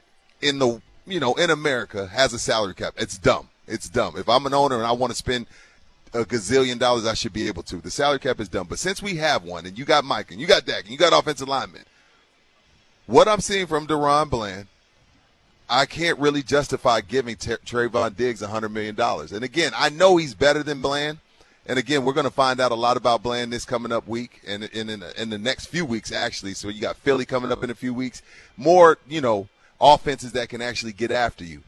[0.41, 2.95] in the you know in America has a salary cap.
[2.97, 3.49] It's dumb.
[3.67, 4.15] It's dumb.
[4.17, 5.47] If I'm an owner and I want to spend
[6.15, 7.77] a gazillion dollars, I should be able to.
[7.77, 8.67] The salary cap is dumb.
[8.69, 10.99] But since we have one, and you got Mike, and you got Dak, and you
[10.99, 11.83] got offensive linemen,
[13.07, 14.67] what I'm seeing from DaRon Bland,
[15.69, 18.99] I can't really justify giving T- Trevon Diggs $100 million.
[18.99, 21.19] And again, I know he's better than Bland.
[21.69, 24.41] And again, we're going to find out a lot about Bland this coming up week
[24.47, 26.55] and, and in, the, in the next few weeks, actually.
[26.55, 28.23] So you got Philly coming up in a few weeks.
[28.57, 29.49] More, you know,
[29.81, 31.63] offenses that can actually get after you.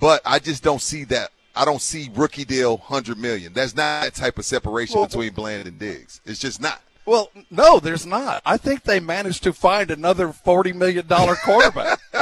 [0.00, 1.30] But I just don't see that.
[1.56, 3.52] I don't see rookie deal 100 million.
[3.52, 6.20] That's not that type of separation Well- between Bland and Diggs.
[6.24, 6.80] It's just not.
[7.08, 8.42] Well, no, there's not.
[8.44, 11.98] I think they managed to find another forty million dollar quarterback.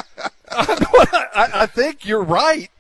[0.53, 2.71] I, I think you're right,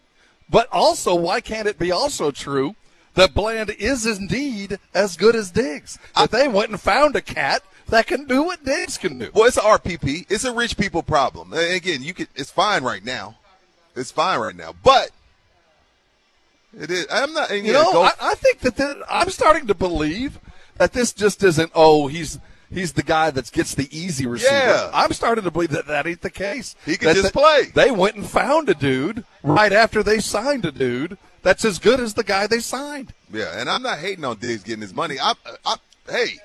[0.49, 2.77] but also, why can't it be also true
[3.15, 5.99] that Bland is indeed as good as Diggs?
[6.15, 9.31] That they went and found a cat that can do what Diggs can do.
[9.35, 10.27] Well, it's a RPP.
[10.31, 11.53] It's a rich people problem.
[11.53, 12.29] And again, you can.
[12.37, 13.39] It's fine right now.
[13.97, 14.75] It's fine right now.
[14.85, 15.11] But
[16.73, 17.09] it is.
[17.11, 17.51] I'm not.
[17.51, 20.39] and You know, I, I think that the, I'm starting to believe
[20.79, 21.73] that this just isn't.
[21.75, 22.39] Oh, he's
[22.71, 24.53] he's the guy that gets the easy receiver.
[24.55, 24.91] Yeah.
[24.93, 26.75] I'm starting to believe that that ain't the case.
[26.85, 27.67] He can That just the- play.
[27.75, 32.01] They went and found a dude right after they signed a dude that's as good
[32.01, 33.13] as the guy they signed.
[33.33, 35.17] yeah, and I'm not hating on Diggs getting his money.
[35.21, 35.77] I, I,
[36.09, 36.39] hey,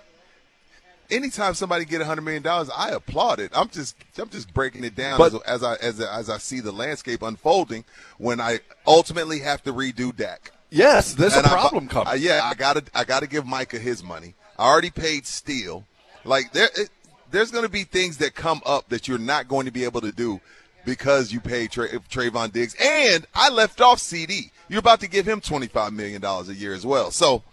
[1.09, 3.51] anytime somebody get a hundred million dollars, I applaud it.
[3.55, 6.59] I'm just, I'm just breaking it down But- as, as I, as, as I see
[6.59, 7.83] the landscape unfolding
[8.17, 10.51] when I ultimately have to redo Dak.
[10.71, 12.07] Yes, there's And a I- problem coming.
[12.07, 14.33] uh, yeah, I gotta I gotta give Micah his money.
[14.57, 15.85] I already paid Steele.
[16.23, 16.89] Like there, it,
[17.29, 20.01] there's going to be things that come up that you're not going to be able
[20.01, 20.39] to do
[20.85, 24.51] because you paid Tra- Trevon Diggs, and I left off CeeDee.
[24.69, 27.11] You're about to give him 25 million dollars a year as well.
[27.11, 27.43] So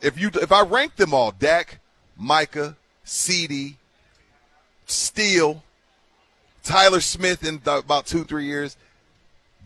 [0.00, 1.80] if you if I rank them all, Dak,
[2.16, 3.74] Micah, CeeDee,
[4.86, 5.62] Steele,
[6.62, 8.76] Tyler Smith in th- about two three years,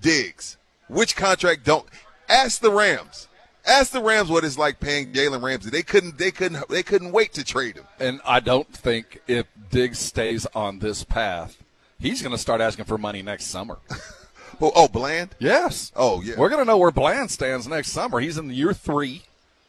[0.00, 0.56] Diggs.
[0.88, 1.86] Which contract don't
[2.30, 3.28] ask the Rams.
[3.66, 5.68] Ask the Rams what it's like paying Jalen Ramsey.
[5.68, 7.84] They couldn't they couldn't they couldn't wait to trade him.
[7.98, 11.62] And I don't think if Diggs stays on this path,
[11.98, 13.78] he's going to start asking for money next summer.
[14.62, 15.34] Oh, oh Bland?
[15.38, 15.90] Yes.
[15.96, 16.34] Oh yeah.
[16.36, 18.20] We're going to know where Bland stands next summer.
[18.20, 19.22] He's in year three.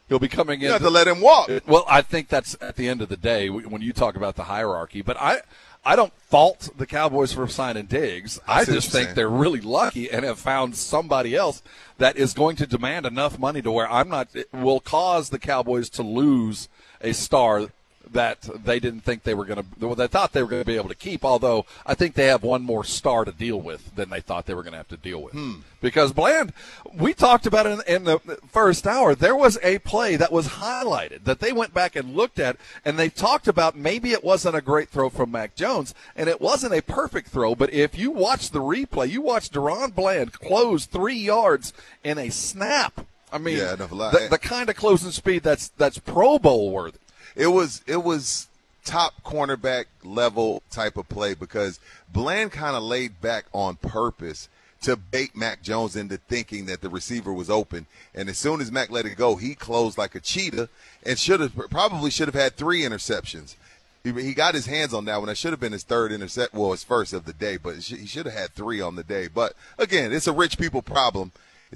[0.09, 0.65] He'll be coming in.
[0.65, 1.49] You have to let him walk.
[1.65, 4.43] Well, I think that's at the end of the day when you talk about the
[4.43, 5.01] hierarchy.
[5.01, 5.39] But I,
[5.83, 8.39] I don't fault the Cowboys for signing Diggs.
[8.47, 11.63] I I, just think they're really lucky and have found somebody else
[11.97, 15.39] that is going to demand enough money to where I'm not it will cause the
[15.39, 16.69] Cowboys to lose
[17.01, 17.69] a star
[18.13, 19.85] that they didn't think they were going to.
[19.85, 21.23] well, They thought they were going to be able to keep.
[21.23, 24.53] Although I think they have one more star to deal with than they thought they
[24.53, 25.33] were going to have to deal with.
[25.81, 26.53] Because Bland,
[26.93, 28.19] we talked about it in, in the
[28.51, 29.15] first hour.
[29.15, 32.99] There was a play that was highlighted that they went back and looked at, and
[32.99, 36.73] they talked about maybe it wasn't a great throw from Mac Jones, and it wasn't
[36.73, 37.55] a perfect throw.
[37.55, 42.29] But if you watch the replay, you watch DaRon Bland close three yards in a
[42.29, 43.05] snap.
[43.33, 46.97] I mean, Yeah, the, the kind of closing speed that's that's Pro Bowl worthy.
[47.35, 48.47] It was it was
[48.83, 51.79] top cornerback level type of play because
[52.11, 54.49] Bland kind of laid back on purpose
[54.81, 57.85] to bait Mac Jones into thinking that the receiver was open.
[58.15, 60.69] And as soon as Mac let it go, he closed like a cheetah
[61.05, 63.55] and should have probably should have had three interceptions.
[64.03, 65.27] He, got his hands on that one.
[65.27, 66.55] That should have been his third intercept.
[66.55, 69.27] Well, his first of the day, but he should have had three on the day.
[69.27, 71.31] But again, it's a rich people problem.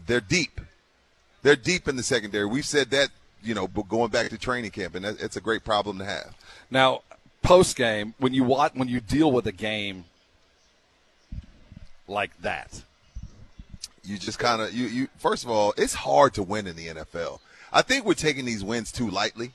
[0.07, 0.59] They're deep.
[1.43, 2.47] They're deep in the secondary.
[2.47, 3.09] We've said that,
[3.45, 6.35] you know, going back to training camp, and it's a great problem to have.
[6.71, 7.01] Now,
[7.43, 10.05] post game, when you watch, when you deal with a game
[12.07, 12.83] like that,
[14.03, 15.07] You just kind of you you.
[15.17, 17.39] First of all, it's hard to win in the NFL.
[17.71, 19.51] I think we're taking these wins too lightly.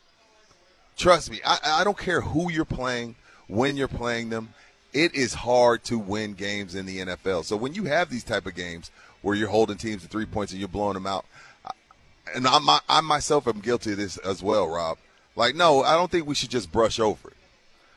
[0.96, 3.14] Trust me, I, I don't care who you're playing,
[3.48, 4.54] when you're playing them.
[4.92, 7.44] It is hard to win games in the NFL.
[7.44, 8.90] So when you have these type of games
[9.22, 11.24] where you're holding teams to three points and you're blowing them out,
[12.34, 14.98] and I'm, I myself am guilty of this as well, Rob.
[15.36, 17.36] Like, no, I don't think we should just brush over it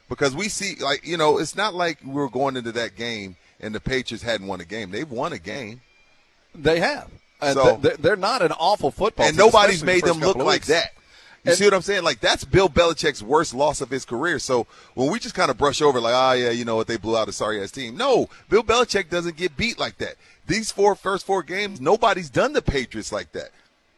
[0.09, 3.35] because we see, like, you know, it's not like we were going into that game
[3.59, 4.91] and the Patriots hadn't won a game.
[4.91, 5.81] They've won a game.
[6.55, 7.09] they have.
[7.41, 10.65] And So- they're, not an awful football And team, nobody's made the them look like
[10.65, 10.91] that.
[11.43, 12.03] You see what I'm saying?
[12.03, 14.39] Like that's Bill Belichick's worst loss of his career.
[14.39, 16.95] So when we just kind of brush over, like, oh yeah, you know what, they
[16.95, 17.97] blew out a sorry ass team.
[17.97, 20.15] No, Bill Belichick doesn't get beat like that.
[20.47, 23.49] These four first four games, nobody's done the Patriots like that.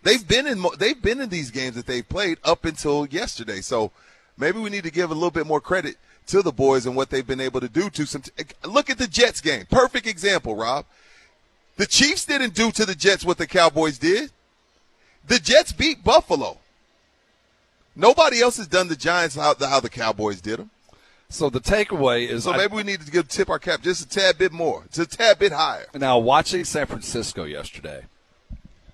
[0.06, 3.60] They've been in they've been in these games that they've played up until yesterday.
[3.62, 3.92] So
[4.38, 5.96] maybe we need to give a little bit more credit
[6.28, 8.22] to the boys and what they've been able to do to some.
[8.22, 8.32] T-
[8.64, 9.66] look at the Jets game.
[9.70, 10.86] Perfect example, Rob.
[11.78, 14.30] The Chiefs didn't do to the Jets what the Cowboys did.
[15.28, 16.60] The Jets beat Buffalo.
[17.96, 20.70] Nobody else has done the Giants how the, how the Cowboys did them.
[21.30, 24.06] So the takeaway is So I- maybe we need to give tip our cap just
[24.06, 25.88] a tad bit more, just a tad bit higher.
[25.96, 28.04] Now, watching San Francisco yesterday,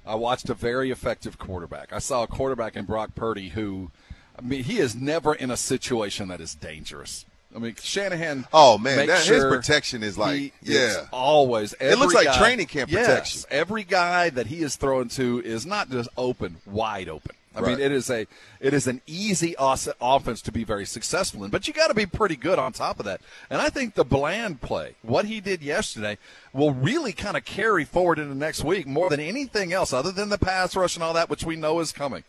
[0.06, 1.93] I watched a very effective quarterback.
[1.93, 3.91] I saw a quarterback in Brock Purdy who,
[4.38, 7.26] I mean, he is never in a situation that is dangerous.
[7.56, 8.47] I mean, Shanahan.
[8.54, 11.08] Oh man, that, his protection is like yeah.
[11.12, 11.74] always.
[11.82, 13.41] It looks like guy- training camp Yes, protection.
[13.52, 17.36] every guy that he is throwing to is not just open, wide open.
[17.54, 18.28] I mean, it is a
[18.62, 21.93] it is an easy os- offense to be very successful in, but you got to
[21.93, 23.20] be pretty good on top of that.
[23.49, 26.18] And I think the Bland play, what he did yesterday,
[26.54, 30.30] will really kind of carry forward into next week more than anything else, other than
[30.30, 32.24] the pass rush and all that, which we know is coming.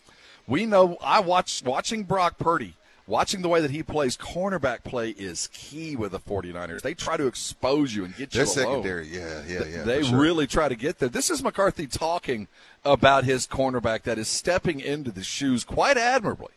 [0.49, 0.97] We know.
[1.01, 2.75] I watched watching Brock Purdy.
[3.07, 6.83] Watching the way that he plays cornerback play is key with the 49ers.
[6.83, 8.55] They try to expose you and get Their you alone.
[8.55, 9.83] secondary, yeah, yeah, yeah.
[9.83, 10.19] They sure.
[10.19, 11.09] really try to get there.
[11.09, 12.47] This is McCarthy talking
[12.85, 16.53] about his cornerback that is stepping into the shoes quite admirably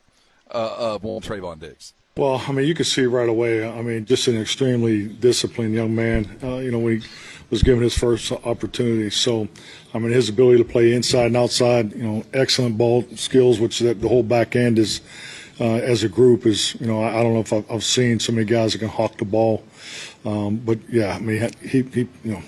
[0.53, 1.93] uh, of one Trevon Diggs.
[2.17, 3.67] Well, I mean, you can see right away.
[3.67, 6.37] I mean, just an extremely disciplined young man.
[6.41, 7.07] Uh, you know, when he
[7.49, 9.09] was given his first opportunity.
[9.09, 9.49] So,
[9.93, 11.91] I mean, his ability to play inside and outside.
[11.93, 15.01] You know, excellent ball skills, which the, the whole back end is.
[15.57, 18.19] Uh, as a group is, you know, I, I don't know if I've, I've seen
[18.19, 19.63] so many guys that can hawk the ball,
[20.25, 22.41] um, but yeah, I mean, he, he you know,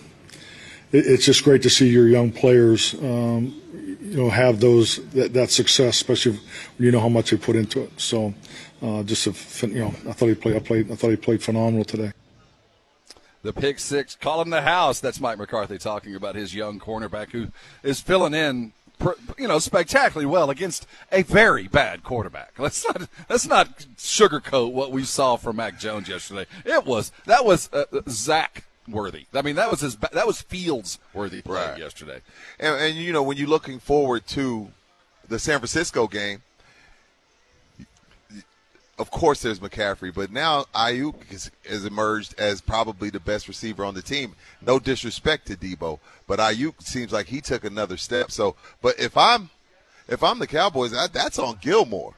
[0.92, 3.56] it, it's just great to see your young players, um,
[4.02, 7.56] you know, have those that, that success, especially when you know how much they put
[7.56, 7.92] into it.
[7.98, 8.34] So,
[8.82, 10.56] uh, just a, you know, I thought he played.
[10.56, 10.92] I played.
[10.92, 12.12] I thought he played phenomenal today.
[13.44, 15.00] The pick six, call him the house.
[15.00, 17.48] That's Mike McCarthy talking about his young cornerback who
[17.84, 18.74] is filling in,
[19.38, 22.54] you know, spectacularly well against a very bad quarterback.
[22.60, 26.46] Let's not let's not sugarcoat what we saw from Mac Jones yesterday.
[26.66, 29.26] It was that was uh, Zach worthy.
[29.34, 31.78] I mean, that was his that was Fields worthy play Right.
[31.78, 32.22] yesterday.
[32.60, 34.70] And, and you know, when you're looking forward to
[35.28, 36.42] the San Francisco game,
[39.00, 43.86] of course there's McCaffrey, but now Aiyuk has, has emerged as probably the best receiver
[43.86, 44.36] on the team.
[44.62, 48.32] No disrespect to Debo, but Aiyuk seems like he took another step.
[48.32, 49.50] So, but if I'm
[50.08, 52.14] if I'm the Cowboys, I, that's on Gilmore.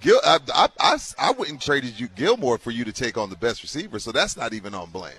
[0.00, 3.36] Gil, I, I, I, I wouldn't trade you Gilmore for you to take on the
[3.36, 5.16] best receiver, so that's not even on Bland.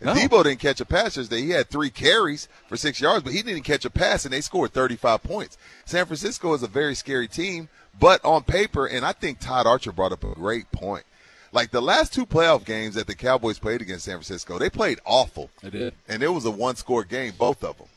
[0.00, 0.14] No.
[0.14, 1.42] Debo didn't catch a pass yesterday.
[1.42, 4.40] He had three carries for six yards, but he didn't catch a pass, and they
[4.40, 5.58] scored 35 points.
[5.84, 9.92] San Francisco is a very scary team, but on paper, and I think Todd Archer
[9.92, 11.04] brought up a great point.
[11.52, 15.00] Like the last two playoff games that the Cowboys played against San Francisco, they played
[15.04, 15.50] awful.
[15.62, 15.94] They did.
[16.08, 17.88] And it was a one score game, both of them.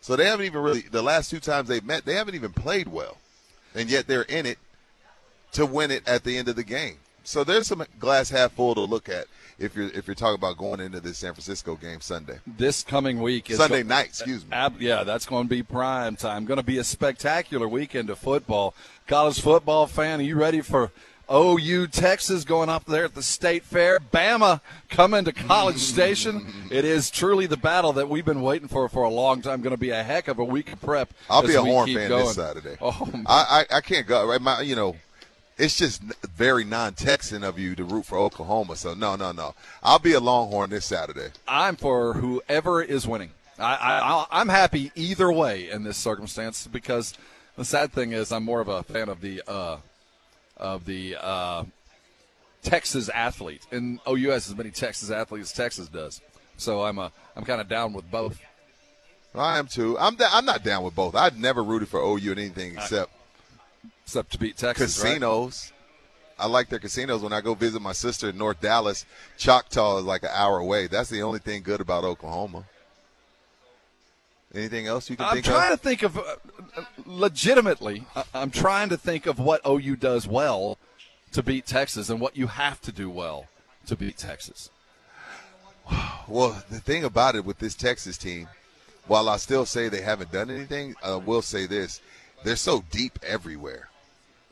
[0.00, 2.86] So they haven't even really, the last two times they've met, they haven't even played
[2.86, 3.16] well.
[3.74, 4.58] And yet they're in it
[5.52, 6.98] to win it at the end of the game.
[7.24, 9.26] So there's some glass half full to look at
[9.58, 12.38] if you're if you're talking about going into this San Francisco game Sunday.
[12.46, 14.52] This coming week is Sunday go- night, excuse me.
[14.52, 16.44] Ab- yeah, that's going to be prime time.
[16.44, 18.74] Going to be a spectacular weekend of football.
[19.06, 20.90] College football fan, are you ready for
[21.32, 24.00] OU Texas going up there at the State Fair?
[24.00, 26.44] Bama coming to College Station.
[26.72, 29.60] It is truly the battle that we've been waiting for for a long time.
[29.62, 31.12] Going to be a heck of a week of prep.
[31.30, 32.24] I'll be a Horn fan going.
[32.26, 32.76] this Saturday.
[32.80, 34.26] Oh, I, I I can't go.
[34.26, 34.96] Right, my you know,
[35.56, 38.74] it's just very non-Texan of you to root for Oklahoma.
[38.74, 39.54] So no, no, no.
[39.84, 41.28] I'll be a Longhorn this Saturday.
[41.46, 43.30] I'm for whoever is winning.
[43.58, 47.14] I, I, I'm happy either way in this circumstance because
[47.56, 49.78] the sad thing is I'm more of a fan of the uh,
[50.56, 51.64] of the uh,
[52.62, 56.20] Texas athlete, and OU has as many Texas athletes as Texas does.
[56.56, 58.40] So I'm a I'm kind of down with both.
[59.34, 59.98] I am too.
[59.98, 61.14] I'm da- I'm not down with both.
[61.14, 63.12] I've never rooted for OU in anything except
[64.04, 64.98] except to beat Texas.
[64.98, 65.08] right?
[65.08, 65.72] casinos.
[66.38, 67.22] I like their casinos.
[67.22, 69.06] When I go visit my sister in North Dallas,
[69.38, 70.86] Choctaw is like an hour away.
[70.86, 72.64] That's the only thing good about Oklahoma.
[74.56, 75.54] Anything else you can think of?
[75.54, 75.80] I'm think trying of?
[75.80, 76.36] to think of uh,
[76.76, 78.04] uh, legitimately.
[78.34, 80.78] I'm trying to think of what OU does well
[81.32, 83.46] to beat Texas and what you have to do well
[83.86, 84.70] to beat Texas.
[86.26, 88.48] Well, the thing about it with this Texas team,
[89.06, 92.00] while I still say they haven't done anything, I will say this:
[92.42, 93.88] they're so deep everywhere.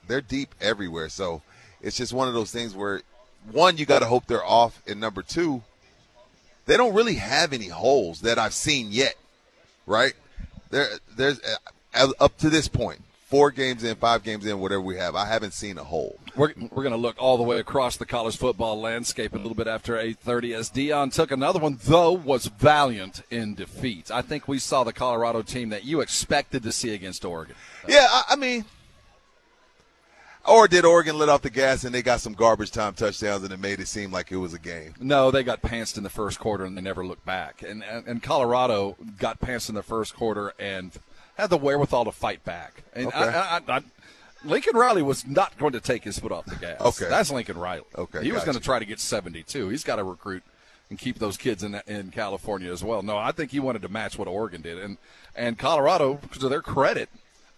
[0.07, 1.09] They're deep everywhere.
[1.09, 1.43] So
[1.83, 3.03] it's just one of those things where,
[3.51, 5.63] one, you got to hope they're off, and number two,
[6.67, 9.17] they don't really have any holes that I've seen yet.
[9.87, 10.15] Right?
[10.71, 11.41] There, there's
[11.95, 15.15] uh, up to this point, four games in, five games in, whatever we have.
[15.15, 16.19] I haven't seen a hole.
[16.37, 19.55] We're, we're going to look all the way across the college football landscape a little
[19.55, 24.11] bit after 8:30 as Deion took another one, though was valiant in defeat.
[24.11, 27.57] I think we saw the Colorado team that you expected to see against Oregon.
[27.89, 28.65] Yeah, I, I mean,
[30.47, 33.53] or did Oregon let off the gas and they got some garbage time touchdowns and
[33.53, 34.95] it made it seem like it was a game?
[35.01, 37.63] No, they got pantsed in the first quarter and they never looked back.
[37.63, 40.93] And and, and Colorado got pantsed in the first quarter and
[41.37, 42.85] had the wherewithal to fight back.
[42.95, 43.17] And Okay.
[43.19, 43.81] I, I, I,
[44.45, 46.81] Lincoln Riley was not going to take his foot off the gas.
[46.81, 47.09] Okay.
[47.09, 47.85] that's Lincoln Riley.
[47.97, 48.47] Okay, he was gotcha.
[48.47, 49.69] going to try to get 72.
[49.71, 50.43] He's got to recruit
[50.91, 53.03] and keep those kids in in California as well.
[53.03, 54.99] No, I think he wanted to match what Oregon did, and
[55.35, 57.09] and Colorado, to their credit,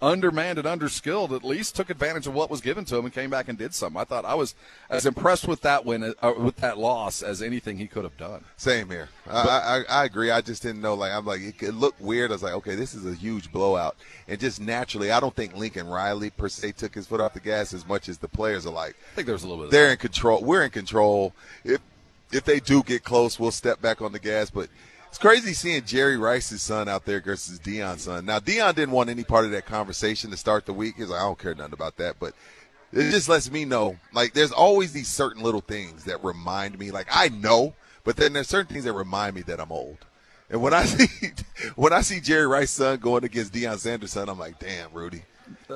[0.02, 3.30] undermanned and underskilled, at least took advantage of what was given to him and came
[3.30, 4.00] back and did something.
[4.00, 4.54] I thought I was
[4.90, 8.44] as impressed with that win, uh, with that loss, as anything he could have done.
[8.56, 9.08] Same here.
[9.28, 10.30] I, I I agree.
[10.30, 10.94] I just didn't know.
[10.94, 12.30] Like I'm like it, it looked weird.
[12.30, 13.96] I was like, okay, this is a huge blowout,
[14.28, 17.40] and just naturally, I don't think Lincoln Riley per se took his foot off the
[17.40, 18.96] gas as much as the players are like.
[19.12, 19.70] I think there's a little bit.
[19.70, 20.42] They're in control.
[20.42, 21.32] We're in control.
[21.64, 21.80] If
[22.32, 24.50] if they do get close, we'll step back on the gas.
[24.50, 24.68] But
[25.16, 28.26] it's crazy seeing Jerry Rice's son out there versus Deion's son.
[28.26, 30.96] Now Dion didn't want any part of that conversation to start the week.
[30.98, 32.16] He's like, I don't care nothing about that.
[32.20, 32.34] But
[32.92, 36.90] it just lets me know, like, there's always these certain little things that remind me.
[36.90, 37.72] Like I know,
[38.04, 40.04] but then there's certain things that remind me that I'm old.
[40.50, 41.32] And when I see
[41.76, 45.22] when I see Jerry Rice's son going against Deion Sanders' son, I'm like, damn, Rudy,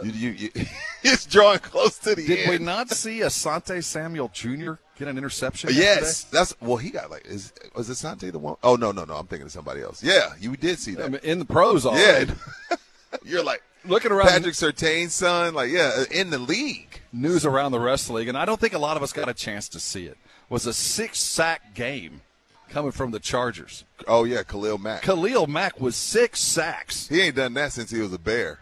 [0.03, 0.51] you, you, you
[1.03, 2.29] it's drawing close to the end.
[2.29, 2.51] Did end.
[2.51, 4.73] we not see Asante Samuel Jr.
[4.99, 5.71] get an interception?
[5.73, 6.77] Yes, that's well.
[6.77, 8.57] He got like is was it Sante the one?
[8.63, 9.15] Oh no, no, no.
[9.17, 10.03] I'm thinking of somebody else.
[10.03, 12.31] Yeah, you did see that I mean, in the pros, all yeah, right.
[13.25, 14.29] you're like looking around.
[14.29, 15.55] Patrick Surtain's son.
[15.55, 17.01] Like yeah, uh, in the league.
[17.13, 19.13] news around the rest of the league, and I don't think a lot of us
[19.13, 20.17] got a chance to see it.
[20.49, 22.23] Was a six sack game
[22.71, 23.85] coming from the Chargers.
[24.09, 25.03] Oh yeah, Khalil Mack.
[25.03, 27.09] Khalil Mack was six sacks.
[27.09, 28.61] He ain't done that since he was a Bear,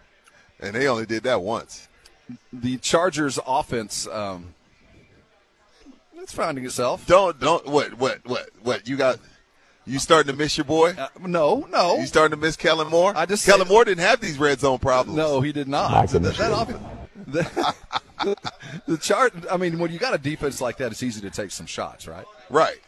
[0.61, 1.89] and they only did that once.
[2.53, 4.55] The Chargers offense, um,
[6.17, 7.07] it's finding itself.
[7.07, 9.19] Don't don't what what what what you got?
[9.87, 10.91] You starting to miss your boy?
[10.99, 11.97] Uh, no, no.
[11.97, 13.15] You starting to miss Kellen Moore?
[13.17, 15.17] I just Kellen said- Moore didn't have these red zone problems.
[15.17, 16.09] No, he did not.
[16.11, 16.79] that, that often.
[17.27, 17.75] The,
[18.87, 19.33] the chart.
[19.51, 22.07] I mean, when you got a defense like that, it's easy to take some shots,
[22.07, 22.27] right?
[22.51, 22.79] Right.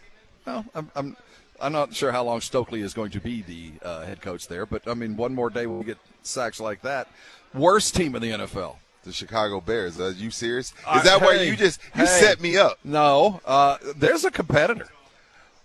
[0.47, 1.17] Well, I'm, I'm,
[1.61, 4.67] I'm not sure how long Stokely is going to be the uh, head coach there,
[4.67, 7.09] but I mean, one more day we'll get sacks like that.
[7.55, 8.77] Worst team in the NFL.
[9.05, 9.99] The Chicago Bears.
[10.01, 10.69] Are you serious?
[10.71, 12.21] Is Uh, that why hey, you just you hey.
[12.21, 12.79] set me up?
[12.85, 14.89] No, uh, there's a competitor.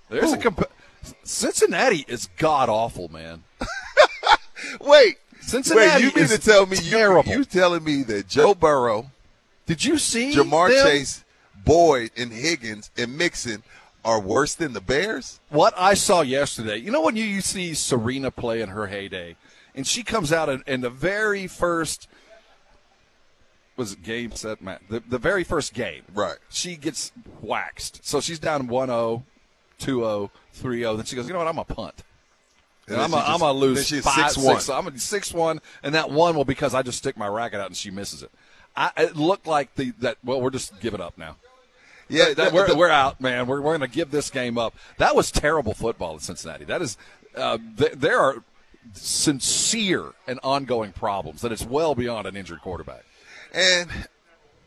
[0.10, 0.72] There's a comp-
[1.24, 3.44] Cincinnati is god awful, man.
[4.82, 7.30] Wait, Cincinnati Wait, you mean is to tell me you, terrible.
[7.32, 9.12] you telling me that Joe Burrow,
[9.66, 10.86] Did you see Ja'Marr them?
[10.88, 11.24] Chase,
[11.64, 13.64] Boyd, and Higgins and Mixon
[14.03, 15.40] are worse than the Bears?
[15.49, 19.36] What I saw yesterday, you know, when you, you see Serena play in her heyday,
[19.76, 22.07] and she comes out in, in the very first
[23.77, 26.38] was it game set match the, the very first game Right.
[26.49, 27.11] she gets
[27.41, 29.23] waxed so she's down 1-0
[29.80, 32.03] 2-0 3-0 then she goes you know what i'm a punt
[32.88, 34.53] And and I'm a, just- gonna lose she's five, 6-1.
[34.53, 34.69] six.
[34.69, 37.65] I'm gonna six one, and that one will because I just stick my racket out
[37.68, 38.31] and she misses it.
[38.77, 40.18] I, it looked like the that.
[40.23, 41.38] Well, we're just giving up now.
[42.10, 43.47] Yeah, That- the- we're, the- we're out, man.
[43.47, 44.76] We're, we're going to give this game up.
[44.99, 46.64] That was terrible football in Cincinnati.
[46.65, 46.95] That is,
[47.35, 48.43] uh, th- there are
[48.94, 53.06] sincere and ongoing problems that it's well beyond an injured quarterback.
[53.53, 53.90] And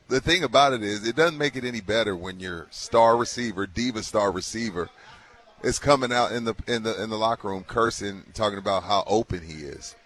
[0.08, 3.66] the thing about it is, it doesn't make it any better when your star receiver,
[3.66, 4.88] diva star receiver,
[5.62, 9.04] is coming out in the in the in the locker room cursing, talking about how
[9.06, 9.96] open he is.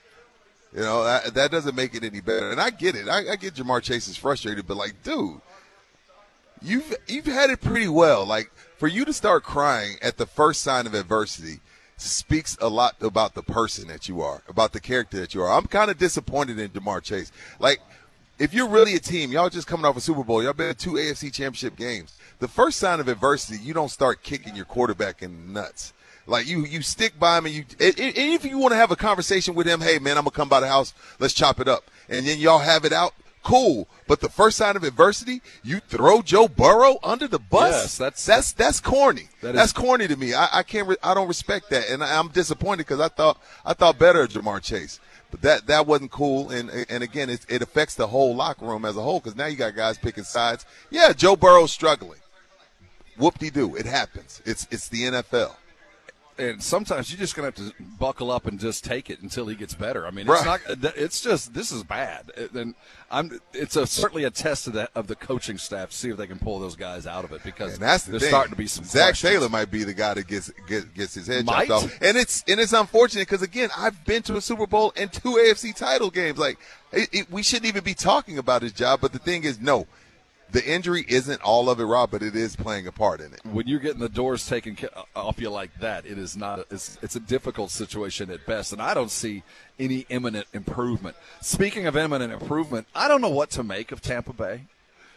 [0.75, 2.51] You know that, that doesn't make it any better.
[2.51, 3.09] And I get it.
[3.09, 5.41] I, I get Ja'Marr Chase is frustrated, but like, dude,
[6.63, 8.25] you've you've had it pretty well.
[8.25, 11.61] Like for you to start crying at the first sign of adversity
[12.03, 15.53] speaks a lot about the person that you are, about the character that you are.
[15.53, 17.33] I'm kind of disappointed in Ja'Marr Chase.
[17.59, 17.81] Like
[18.39, 20.75] if you're really a team, y'all just coming off a Super Bowl, y'all been in
[20.75, 22.17] two AFC championship games.
[22.39, 25.93] The first sign of adversity, you don't start kicking your quarterback in the nuts.
[26.27, 27.65] Like you, you stick by him, and you.
[27.81, 30.49] And if you want to have a conversation with him, hey man, I'm gonna come
[30.49, 30.95] by the house.
[31.19, 33.15] Let's chop it up, and then y'all have it out.
[33.43, 37.73] Cool, but the first sign of adversity, you throw Joe Burrow under the bus.
[37.73, 39.29] Yes, that's- that's that's corny.
[39.41, 40.33] That that's corny to me.
[40.33, 40.87] I, I can't.
[40.87, 44.23] Re- I don't respect that, and I, I'm disappointed because I thought I thought better
[44.23, 45.01] of Ja'Marr Chase.
[45.33, 48.85] But that that wasn't cool, and and again, it, it affects the whole locker room
[48.85, 50.65] as a whole because now you got guys picking sides.
[50.91, 52.21] Yeah, Joe Burrow's struggling.
[53.17, 54.41] Whoop de doo, it happens.
[54.45, 55.55] It's it's the NFL.
[56.51, 59.47] And sometimes you're just going to have to buckle up and just take it until
[59.47, 60.07] he gets better.
[60.07, 60.59] I mean, Right.
[60.69, 60.95] it's not.
[60.97, 62.75] It's just this is bad, and
[63.11, 63.39] I'm.
[63.53, 66.27] It's a certainly a test of that of the coaching staff to see if they
[66.27, 68.31] can pull those guys out of it because And that's the there's thing.
[68.31, 68.85] starting to be some.
[68.85, 69.33] Zac questions.
[69.33, 71.69] Taylor might be the guy that gets get, gets his head Might.
[71.69, 74.93] chopped off, and it's and it's unfortunate because again, I've been to a Super Bowl
[74.97, 76.39] and two AFC title games.
[76.39, 76.59] Like
[76.93, 79.87] it, it, we shouldn't even be talking about his job, but the thing is, no,
[80.53, 83.41] the injury isn't all of it, Rob, but it is playing a part in it.
[83.45, 86.67] when you're getting the doors taken uh, off you like that, it is not.
[86.71, 89.43] It's, it's a difficult situation at best, and I don't see
[89.79, 91.17] any imminent improvement.
[91.41, 94.67] Speaking of imminent improvement, I don't know what to make of Tampa Bay,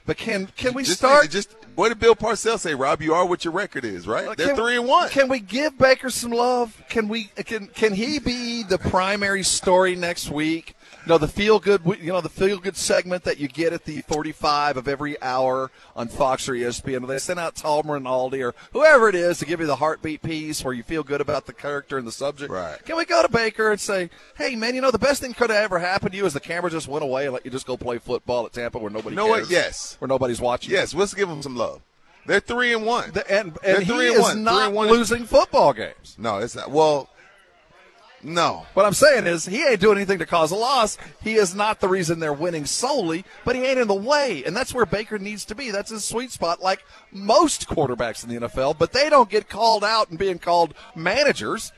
[0.06, 1.30] but can can we just, start?
[1.30, 3.02] Just what did Bill Parcells say, Rob?
[3.02, 4.38] You are what your record is, right?
[4.38, 5.10] They're three and one.
[5.10, 6.82] Can we give Baker some love?
[6.90, 7.26] Can we?
[7.46, 10.75] Can can he be the primary story next week?
[11.06, 11.82] You know the feel good.
[11.86, 15.70] You know the feel good segment that you get at the forty-five of every hour
[15.96, 17.08] on Fox or ESPN.
[17.08, 20.64] They send out Tom Rinaldi or whoever it is to give you the heartbeat piece
[20.64, 22.52] where you feel good about the character and the subject.
[22.52, 22.84] Right.
[22.86, 25.52] Can we go to Baker and say, "Hey, man, you know the best thing could
[25.52, 27.68] have ever happened to you is the camera just went away and let you just
[27.68, 29.36] go play football at Tampa where nobody what?
[29.38, 29.96] cares, Yes.
[30.00, 31.82] where nobody's watching." Yes, let's give them some love.
[32.26, 33.12] They're three and one.
[33.12, 34.44] The- and They're and he three and is one.
[34.44, 36.16] Not losing football games.
[36.18, 36.72] No, it's not.
[36.72, 37.10] Well,
[38.26, 38.66] no.
[38.74, 40.98] What I'm saying is he ain't doing anything to cause a loss.
[41.22, 44.56] He is not the reason they're winning solely, but he ain't in the way, and
[44.56, 45.70] that's where Baker needs to be.
[45.70, 48.78] That's his sweet spot, like most quarterbacks in the NFL.
[48.78, 51.72] But they don't get called out and being called managers.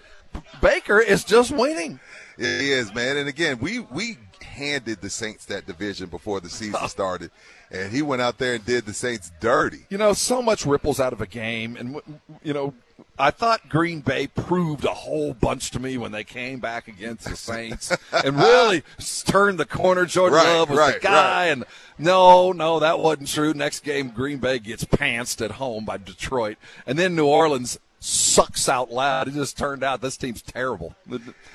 [0.61, 1.99] Baker is just winning.
[2.37, 3.17] He is, man.
[3.17, 7.31] And again, we we handed the Saints that division before the season started,
[7.71, 9.85] and he went out there and did the Saints dirty.
[9.89, 12.01] You know, so much ripples out of a game, and
[12.43, 12.73] you know,
[13.19, 17.27] I thought Green Bay proved a whole bunch to me when they came back against
[17.27, 18.83] the Saints and really
[19.25, 20.05] turned the corner.
[20.05, 21.51] Jordan Right, Love was right, the guy, right.
[21.51, 21.65] and
[21.97, 23.53] no, no, that wasn't true.
[23.53, 28.69] Next game, Green Bay gets pantsed at home by Detroit, and then New Orleans sucks
[28.69, 29.27] out loud.
[29.27, 30.95] It just turned out this team's terrible.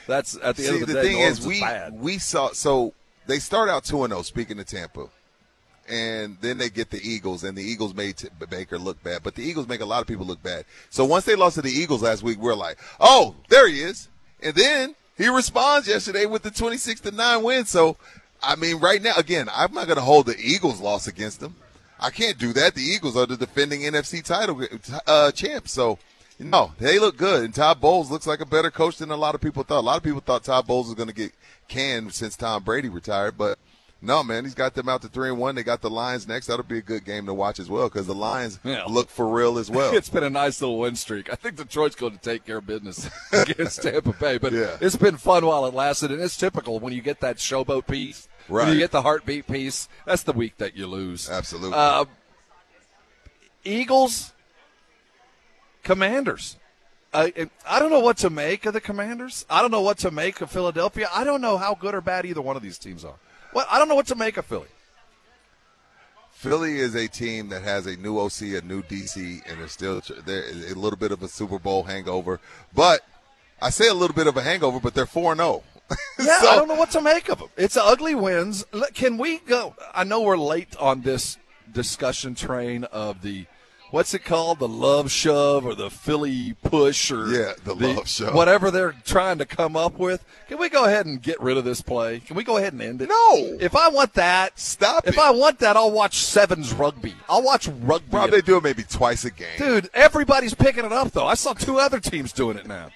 [0.08, 1.08] That's at the See, end of the, the day.
[1.08, 1.62] The thing is, we
[1.92, 2.94] we saw so
[3.26, 4.22] they start out two and zero.
[4.22, 5.06] Speaking of Tampa,
[5.92, 8.16] and then they get the Eagles, and the Eagles made
[8.48, 10.64] Baker look bad, but the Eagles make a lot of people look bad.
[10.88, 14.08] So once they lost to the Eagles last week, we're like, oh, there he is,
[14.42, 17.66] and then he responds yesterday with the twenty six to nine win.
[17.66, 17.98] So
[18.42, 21.56] I mean, right now, again, I'm not going to hold the Eagles loss against them.
[22.00, 22.74] I can't do that.
[22.74, 24.60] The Eagles are the defending NFC title
[25.06, 25.98] uh, champs, so.
[26.38, 29.36] No, they look good, and Todd Bowles looks like a better coach than a lot
[29.36, 29.78] of people thought.
[29.78, 31.32] A lot of people thought Todd Bowles was going to get
[31.68, 33.58] canned since Tom Brady retired, but
[34.02, 35.54] no, man, he's got them out to three and one.
[35.54, 36.46] They got the Lions next.
[36.48, 38.84] That'll be a good game to watch as well because the Lions Yeah.
[38.88, 39.94] look for real as well.
[40.02, 41.32] It's been a nice little win streak.
[41.32, 44.76] I think Detroit's going to take care of business against Tampa Bay, but Yeah.
[44.80, 48.28] it's been fun while it lasted, and it's typical when you get that showboat piece,
[48.48, 48.72] when Right.
[48.72, 49.88] you get the heartbeat piece.
[50.04, 51.30] That's the week that you lose.
[51.30, 51.76] Absolutely.
[51.78, 52.04] Uh,
[53.64, 54.32] Eagles,
[55.84, 56.56] Commanders.
[57.14, 59.44] I, I don't know what to make of the Commanders.
[59.50, 61.08] I don't know what to make of Philadelphia.
[61.12, 63.16] I don't know how good or bad either one of these teams are.
[63.52, 64.68] Well, I don't know what to make of Philly.
[66.32, 70.02] Philly is a team that has a new OC, a new DC, and they're still
[70.24, 72.40] they're a little bit of a Super Bowl hangover.
[72.74, 73.02] But
[73.60, 75.62] I say a little bit of a hangover, but they're four and oh.
[75.88, 75.98] zero.
[76.18, 77.48] Yeah, I don't know what to make of them.
[77.56, 78.64] It's ugly wins.
[78.94, 79.76] Can we go?
[79.94, 81.36] I know we're late on this
[81.72, 83.46] discussion train of the
[83.92, 88.34] what's it called, the love shove or the Philly push or Yeah, the love shove.
[88.34, 90.24] whatever they're trying to come up with.
[90.48, 92.18] Can we go ahead and get rid of this play?
[92.18, 93.08] Can we go ahead and end it?
[93.08, 93.56] No.
[93.60, 95.20] If I want that, Stop If it.
[95.20, 97.14] I want that, I'll watch sevens rugby.
[97.28, 98.16] I'll watch rugby.
[98.16, 99.58] Rob, they do it maybe twice a game.
[99.58, 101.26] Dude, everybody's picking it up though.
[101.26, 102.88] I saw two other teams doing it now.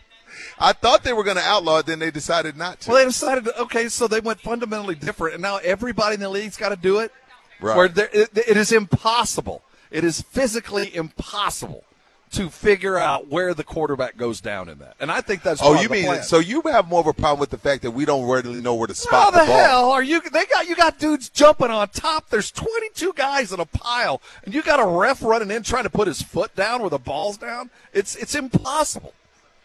[0.58, 2.90] I thought they were going to outlaw it, then they decided not to.
[2.90, 6.30] Well, they decided, to, okay, so they went fundamentally different, and now everybody in the
[6.30, 7.12] league's got to do it.
[7.60, 7.76] Right.
[7.76, 9.62] Where it, it is impossible.
[9.90, 11.84] It is physically impossible
[12.32, 14.96] to figure out where the quarterback goes down in that.
[14.98, 16.22] And I think that's Oh, you the mean plan.
[16.24, 18.74] so you have more of a problem with the fact that we don't really know
[18.74, 19.56] where to How spot the, the, ball?
[19.56, 20.20] hell are you?
[20.20, 22.28] They got you got dudes jumping on top.
[22.28, 25.90] There's 22 guys in a pile, and you got a ref running in trying to
[25.90, 27.70] put his foot down where the ball's down.
[27.92, 29.14] It's it's impossible.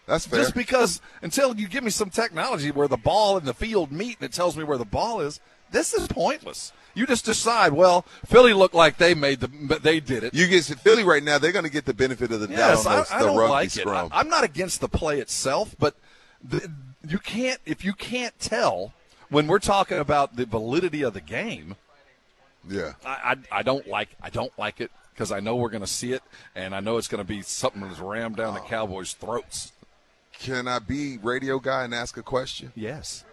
[0.05, 0.39] That's fair.
[0.41, 4.17] Just because until you give me some technology where the ball and the field meet
[4.19, 5.39] and it tells me where the ball is,
[5.71, 6.73] this is pointless.
[6.93, 7.73] You just decide.
[7.73, 10.33] Well, Philly looked like they made the, but they did it.
[10.33, 13.09] you get Philly right now; they're going to get the benefit of the Yes, doubt
[13.11, 13.81] on I, I don't like it.
[13.81, 14.09] scrum.
[14.11, 15.95] I, am not against the play itself, but
[16.43, 16.69] the,
[17.07, 18.93] you can't if you can't tell
[19.29, 21.75] when we're talking about the validity of the game.
[22.67, 25.81] yeah, I, I, I don't like I don't like it because I know we're going
[25.81, 26.23] to see it,
[26.55, 28.67] and I know it's going to be something that's rammed down the oh.
[28.67, 29.71] Cowboys' throats.
[30.33, 32.73] can I be radio guy and ask a question?
[32.75, 33.23] Yes.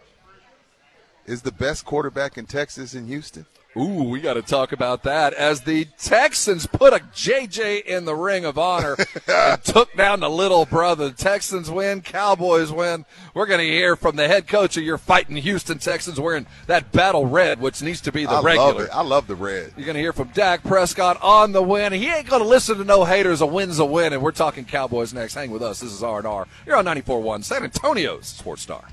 [1.28, 3.44] Is the best quarterback in Texas in Houston?
[3.76, 8.14] Ooh, we got to talk about that as the Texans put a JJ in the
[8.14, 8.96] ring of honor
[9.28, 11.10] and took down the little brother.
[11.10, 13.04] The Texans win, Cowboys win.
[13.34, 16.92] We're going to hear from the head coach of your fighting Houston Texans wearing that
[16.92, 18.48] battle red, which needs to be the regular.
[18.48, 18.72] I regular.
[18.72, 18.90] love it.
[18.90, 19.74] I love the red.
[19.76, 21.92] You're going to hear from Dak Prescott on the win.
[21.92, 23.42] He ain't going to listen to no haters.
[23.42, 25.34] A win's a win, and we're talking Cowboys next.
[25.34, 25.80] Hang with us.
[25.80, 26.48] This is R&R.
[26.64, 28.88] You're on 94.1 San Antonio's Sports Star.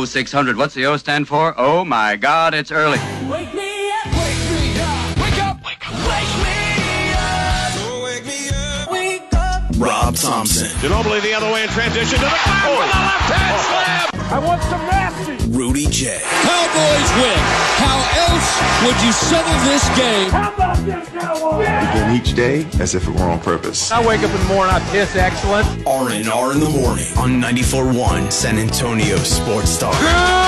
[0.00, 0.56] 0600.
[0.56, 1.54] What's the O stand for?
[1.58, 2.98] Oh my God, it's early.
[3.28, 8.24] Wake me up, wake me up, wake up, wake up, wake me up, oh, wake
[8.24, 9.62] me up, wake up.
[9.76, 12.30] Rob Thompson, Ginobili the other way in transition to oh.
[12.30, 14.12] the back with a left hand oh.
[14.12, 14.21] slam.
[14.32, 15.36] I want some nasty.
[15.50, 17.38] Rudy J, Cowboys win.
[17.76, 18.48] How else
[18.82, 20.30] would you settle this game?
[20.30, 21.66] How about this, Cowboys?
[21.66, 23.92] Begin each day as if it were on purpose.
[23.92, 25.86] I wake up in the morning, I piss excellent.
[25.86, 29.92] R&R in the morning on 94.1 San Antonio Sports Talk.
[30.00, 30.41] Good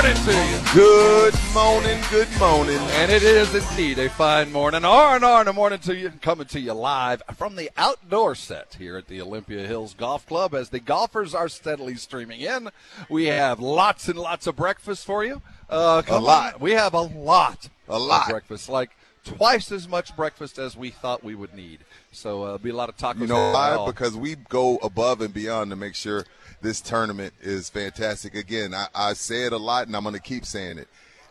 [0.00, 0.60] morning to you.
[0.74, 2.78] Good morning, good morning.
[2.78, 4.84] And it is indeed a fine morning.
[4.84, 8.36] R and R in the morning to you, coming to you live from the outdoor
[8.36, 10.54] set here at the Olympia Hills Golf Club.
[10.54, 12.68] As the golfers are steadily streaming in,
[13.10, 15.42] we have lots and lots of breakfast for you.
[15.68, 16.54] Uh, come lot.
[16.54, 16.60] on.
[16.60, 18.28] We have a lot, A of lot.
[18.28, 18.90] breakfast, like
[19.36, 21.80] twice as much breakfast as we thought we would need.
[22.12, 23.20] So uh, there'll be a lot of tacos.
[23.20, 23.84] You know why?
[23.86, 26.24] Because we go above and beyond to make sure
[26.60, 28.34] this tournament is fantastic.
[28.34, 30.88] Again, I, I say it a lot, and I'm going to keep saying it.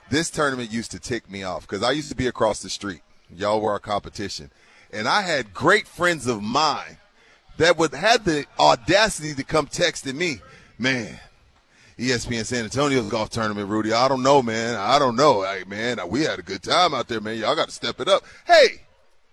[0.10, 3.02] This tournament used to tick me off because I used to be across the street.
[3.36, 4.52] Y'all were our competition,
[4.94, 6.98] and I had great friends of mine
[7.57, 10.40] that would had the audacity to come texting me,
[10.78, 11.19] man.
[11.99, 13.91] ESPN San Antonio's golf tournament, Rudy.
[13.91, 14.76] I don't know, man.
[14.76, 15.41] I don't know.
[15.44, 17.38] Hey, man, we had a good time out there, man.
[17.38, 18.24] Y'all got to step it up.
[18.45, 18.82] Hey,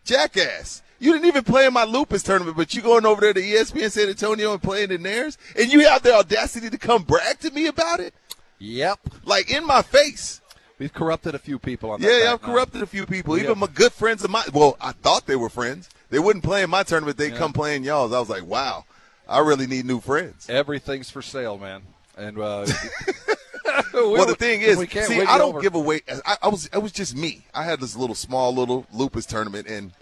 [0.05, 0.83] jackass.
[0.99, 3.91] You didn't even play in my lupus tournament, but you going over there to ESPN
[3.91, 7.51] San Antonio and playing in theirs, and you have the audacity to come brag to
[7.51, 8.15] me about it,
[8.61, 9.01] Yep.
[9.25, 10.41] like in my face.
[10.79, 12.09] We've corrupted a few people on that.
[12.25, 13.37] Yeah, I've corrupted a few people.
[13.37, 14.45] Even have- my good friends of mine.
[14.53, 15.89] Well, I thought they were friends.
[16.11, 17.19] They wouldn't play in my tournament.
[17.19, 18.13] They come play in y'all's.
[18.13, 18.85] I was like, wow,
[19.29, 20.49] I really need new friends.
[20.49, 21.83] Everything's for sale, man.
[22.17, 22.67] And uh,
[23.95, 25.61] well, the thing is, we see, I don't over.
[25.61, 26.01] give away.
[26.25, 27.47] I, I was, it was just me.
[27.55, 29.93] I had this little small little lupus tournament, and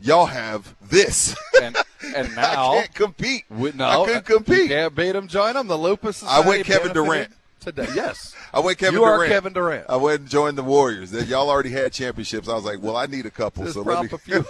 [0.00, 1.36] y'all have this.
[1.60, 1.76] and
[2.14, 3.44] and now I can't compete.
[3.50, 4.68] We, no, I couldn't compete.
[4.68, 5.28] Can't beat them.
[5.28, 5.68] Join them.
[5.68, 6.22] The Lupus.
[6.22, 7.32] I went Kevin Durant.
[7.60, 7.86] today.
[7.94, 9.32] Yes, I went Kevin you are Durant.
[9.32, 9.86] Kevin Durant.
[9.88, 11.12] I went and joined the Warriors.
[11.28, 12.48] Y'all already had championships.
[12.48, 13.64] I was like, well, I need a couple.
[13.64, 14.44] Just so let me a few.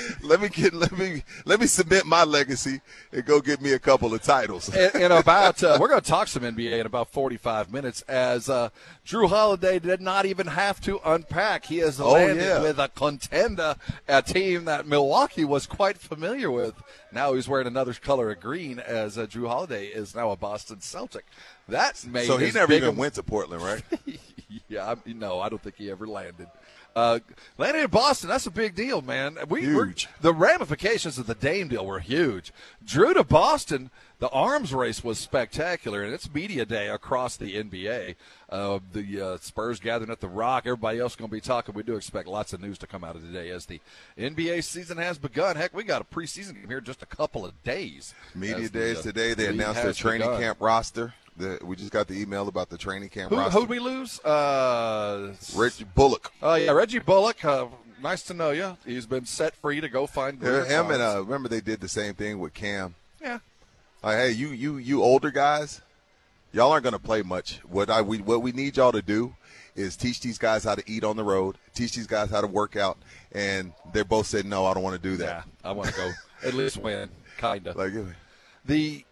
[0.22, 2.80] let me get let me let me submit my legacy
[3.12, 4.74] and go get me a couple of titles.
[4.74, 8.48] in, in about uh, we're going to talk some NBA in about 45 minutes as
[8.48, 8.70] uh,
[9.06, 11.64] Jrue Holiday did not even have to unpack.
[11.66, 12.60] He has Oh, landed yeah.
[12.62, 13.76] with a contender,
[14.08, 16.74] a team that Milwaukee was quite familiar with.
[17.12, 20.80] Now he's wearing another color of green as uh, Jrue Holiday is now a Boston
[20.80, 21.26] Celtic.
[21.68, 23.82] That's made so he never even went to Portland, right?
[24.68, 26.48] yeah, I, no, I don't think he ever landed.
[26.94, 27.20] Uh,
[27.56, 29.38] landing in Boston, that's a big deal, man.
[29.48, 30.08] We Huge.
[30.20, 32.52] the ramifications of the Dame deal were huge.
[32.84, 38.14] Jrue to Boston, the arms race was spectacular, and it's media day across the NBA.
[38.48, 40.64] Uh, the uh, Spurs gathering at the Rock.
[40.66, 41.74] Everybody else going to be talking.
[41.74, 43.80] We do expect lots of news to come out of today as the
[44.18, 45.56] NBA season has begun.
[45.56, 48.14] Heck, we got a preseason game here in just a couple of days.
[48.34, 49.34] Media As the, days uh, today.
[49.34, 50.40] They announced their training begun.
[50.40, 51.14] camp roster.
[51.36, 54.20] The, we just got the email about the training camp Who, who'd we lose?
[54.20, 56.30] Uh, Reggie Bullock.
[56.42, 57.42] Oh yeah, Reggie Bullock.
[57.42, 57.66] Uh,
[58.02, 58.76] nice to know you.
[58.84, 60.40] He's been set free to go find.
[60.42, 62.94] Yeah, him and uh, remember they did the same thing with Cam.
[63.20, 63.38] Yeah.
[64.02, 65.80] Like, hey, you you you older guys,
[66.52, 67.60] y'all aren't going to play much.
[67.68, 69.34] What I we what we need y'all to do
[69.74, 72.46] is teach these guys how to eat on the road, teach these guys how to
[72.46, 72.98] work out,
[73.32, 75.46] and they both said no, I don't want to do that.
[75.46, 76.10] Yeah, I want to go
[76.44, 77.72] at least win, kinda.
[77.76, 77.92] Like
[78.64, 79.04] the,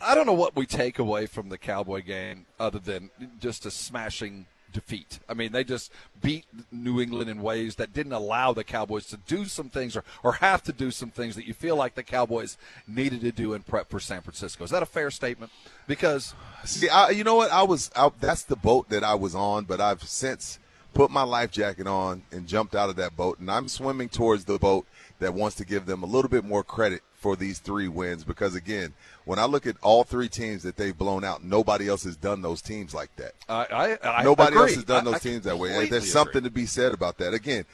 [0.00, 3.10] I don't know what we take away from the Cowboy game other than
[3.40, 5.18] just a smashing defeat.
[5.28, 9.16] I mean, they just beat New England in ways that didn't allow the Cowboys to
[9.16, 12.02] do some things or, or have to do some things that you feel like the
[12.02, 12.56] Cowboys
[12.86, 14.64] needed to do in prep for San Francisco.
[14.64, 15.50] Is that a fair statement?
[15.86, 16.34] Because
[16.64, 17.50] See, I, you know what?
[17.50, 18.20] I was out.
[18.20, 20.58] That's the boat that I was on, but I've since
[20.94, 24.44] put my life jacket on and jumped out of that boat, and I'm swimming towards
[24.44, 24.86] the boat
[25.18, 28.24] that wants to give them a little bit more credit for these three wins.
[28.24, 28.94] Because again,
[29.28, 32.40] when I look at all three teams that they've blown out, nobody else has done
[32.40, 33.32] those teams like that.
[33.46, 34.62] I, I, I Nobody agree.
[34.62, 35.68] else has done those I teams that way.
[35.68, 36.00] There's agree.
[36.00, 37.34] something to be said about that.
[37.34, 37.66] Again,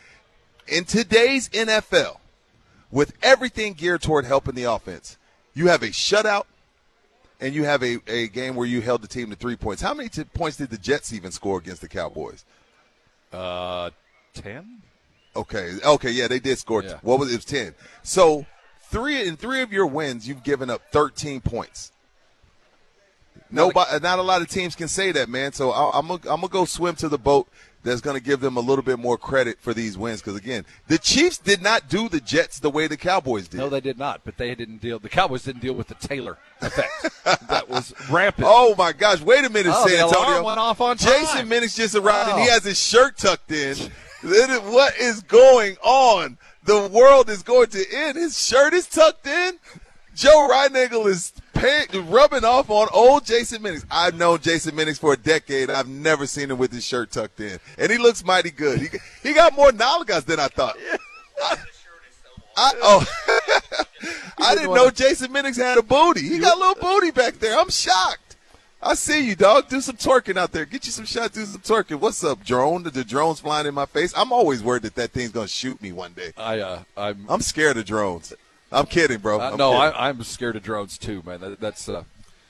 [0.66, 2.16] in today's NFL,
[2.90, 5.16] with everything geared toward helping the offense.
[5.55, 6.47] You have a shutout,
[7.40, 9.81] and you have a, a game where you held the team to three points.
[9.81, 12.44] How many t- points did the Jets even score against the Cowboys?
[13.32, 13.90] Uh,
[14.32, 14.82] ten.
[15.36, 16.82] Okay, okay, yeah, they did score.
[16.82, 16.98] Yeah.
[17.02, 17.35] What was it?
[17.35, 17.76] it was ten.
[18.02, 18.44] So
[18.94, 21.90] three in three of your wins, you've given up thirteen points.
[23.50, 25.52] Nobody, not a lot of teams can say that, man.
[25.52, 27.48] So I, I'm gonna I'm gonna go swim to the boat
[27.82, 30.98] that's gonna give them a little bit more credit for these wins because again, the
[30.98, 33.58] Chiefs did not do the Jets the way the Cowboys did.
[33.58, 34.20] No, they did not.
[34.24, 35.00] But they didn't deal.
[35.00, 36.90] The Cowboys didn't deal with the Taylor effect.
[37.48, 38.46] that was rampant.
[38.48, 39.20] Oh my gosh!
[39.20, 40.44] Wait a minute, Oh, San Antonio.
[40.44, 41.12] went off on time.
[41.20, 42.52] Jason Minix just arrived and he oh.
[42.52, 43.76] has his shirt tucked in.
[44.24, 46.38] What is going on?
[46.65, 48.16] The world is going to end.
[48.16, 49.59] His shirt is tucked in.
[50.15, 53.85] Joe Reinagle is pay, rubbing off on old Jason Minix.
[53.91, 55.70] I've known Jason Minix for a decade.
[55.70, 58.81] I've never seen him with his shirt tucked in, and he looks mighty good.
[58.81, 58.89] He
[59.23, 60.77] he got more nalgas than I thought.
[61.43, 61.57] I,
[62.57, 63.07] I, oh,
[64.39, 66.23] I didn't know Jason Minix had a booty.
[66.23, 67.59] He got a little booty back there.
[67.59, 68.23] I'm shocked.
[68.85, 69.69] I see you, dog.
[69.69, 70.66] Do some twerking out there.
[70.66, 71.35] Get you some shots.
[71.35, 72.01] Do some twerking.
[72.01, 72.82] What's up, drone?
[72.82, 74.12] The drone's flying in my face.
[74.15, 76.32] I'm always worried that that thing's gonna shoot me one day.
[76.36, 78.35] I uh, I'm I'm scared of drones.
[78.70, 79.40] I'm kidding, bro.
[79.40, 79.97] Uh, I'm no, kidding.
[79.97, 81.40] I, I'm scared of drones too, man.
[81.40, 82.05] That, that's uh,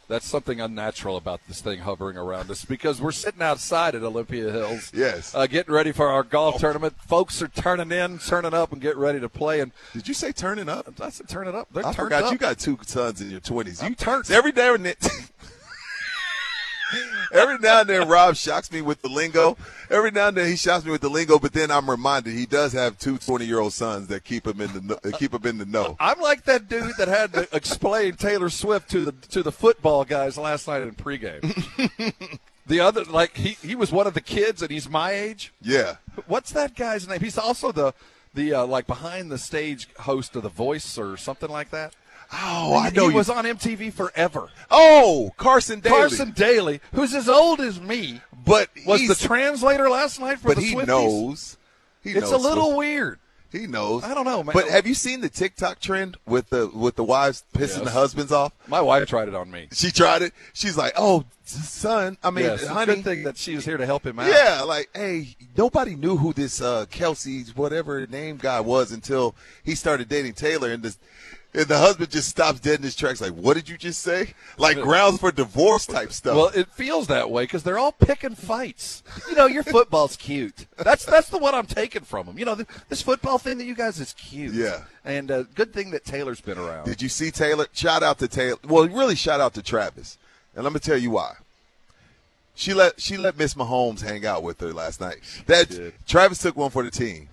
[0.09, 4.51] that's something unnatural about this thing hovering around us because we're sitting outside at Olympia
[4.51, 4.91] Hills.
[4.93, 5.37] Yes.
[5.37, 6.95] Uh, getting ready for our golf tournament.
[7.07, 9.61] Folks are turning in, turning up, and getting ready to play.
[9.61, 11.01] And did you say turning up?
[11.01, 11.69] I said turn it up.
[11.73, 12.33] They're I forgot up.
[12.33, 13.81] you got two sons in your twenties.
[13.81, 14.31] You I'm turned.
[14.33, 14.95] every then.
[17.35, 19.57] Every now and then, Rob shocks me with the lingo.
[19.91, 21.39] Every now and then, he shocks me with the lingo.
[21.39, 24.61] But then I'm reminded he does have two 20 year old sons that keep him
[24.61, 25.97] in the keep him in the know.
[25.99, 30.05] I'm like that dude that had to explain Taylor Swift to the to the football
[30.05, 32.39] guys last night in pregame.
[32.67, 35.53] the other, like he he was one of the kids, and he's my age.
[35.61, 35.97] Yeah.
[36.27, 37.21] What's that guy's name?
[37.21, 37.95] He's also the
[38.33, 41.95] the uh, like behind the stage host of The Voice or something like that.
[42.37, 44.49] Oh, I know he you- was on MTV forever.
[44.71, 45.95] Oh, Carson Daly.
[45.97, 50.57] Carson Daly, who's as old as me, but was the translator last night for but
[50.57, 50.87] the he Swifties.
[50.87, 51.57] knows.
[52.03, 53.19] He it's knows a little weird.
[53.53, 54.03] He knows.
[54.03, 54.53] I don't know, man.
[54.53, 57.85] But have you seen the TikTok trend with the with the wives pissing Yes.
[57.85, 58.53] the husbands off?
[58.67, 59.69] My wife tried it on me.
[59.73, 60.33] She tried it.
[60.55, 63.87] She's like, "Oh, son, I mean, yes, honey, good thing that she was here to
[63.87, 64.27] help him out.
[64.29, 69.77] Yeah, like, hey, nobody knew who this uh, Kelce's whatever name guy was until he
[69.77, 70.99] started dating Taylor, and this,
[71.55, 73.21] and the husband just stops dead in his tracks.
[73.21, 74.35] Like, what did you just say?
[74.59, 76.37] Like grounds for divorce type stuff.
[76.37, 79.03] Well, it feels that way because they're all picking fights.
[79.29, 80.67] You know, your football's cute.
[80.77, 82.39] That's that's the one I'm taking from them.
[82.39, 84.55] You know, th- this football thing that you guys is cute.
[84.55, 84.83] Yeah.
[85.05, 86.87] And uh, good thing that Taylor's been around.
[86.87, 87.67] Did you see Taylor?
[87.73, 88.59] Shout out to Taylor.
[88.67, 90.19] Well, really shout out to Travis.
[90.55, 91.35] And let me tell you why.
[92.57, 95.19] She let she let Miss Mahomes hang out with her last night.
[95.47, 97.29] That Travis took one for the team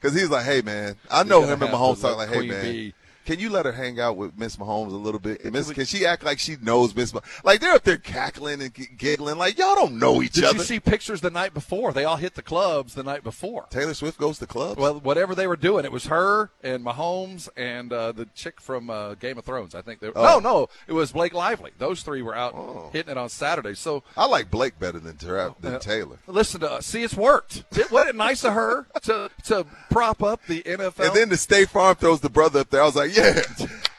[0.00, 2.94] because he's like, "Hey man, I know him and Mahomes talking like, hey man." Bee-
[3.24, 5.44] Can you let her hang out with Miss Mahomes a little bit?
[5.52, 7.12] Miss, can she act like she knows Miss?
[7.14, 10.44] Mah- Like they're up there cackling and g- giggling, like y'all don't know each Did
[10.44, 10.52] other.
[10.54, 11.92] Did you see pictures the night before?
[11.92, 13.66] They all hit the clubs the night before.
[13.70, 14.80] Taylor Swift goes to clubs.
[14.80, 18.90] Well, whatever they were doing, it was her and Mahomes and uh, the chick from
[18.90, 19.74] uh, Game of Thrones.
[19.74, 20.00] I think.
[20.00, 20.22] They, Oh.
[20.24, 21.70] No, no, it was Blake Lively.
[21.78, 23.74] Those three were out hitting it on Saturday.
[23.74, 26.18] So I like Blake better than, Tra- than Uh, Taylor.
[26.26, 26.86] Listen to us.
[26.86, 27.64] See, it's worked.
[27.72, 31.06] It, wasn't it nice of her to to prop up the NFL?
[31.06, 32.82] And then the State Farm throws the brother up there.
[32.82, 33.42] I was like, yeah.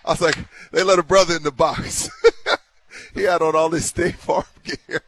[0.06, 0.38] I was like,
[0.72, 2.10] they let a brother in the box.
[3.14, 5.02] he had on all this State Farm gear.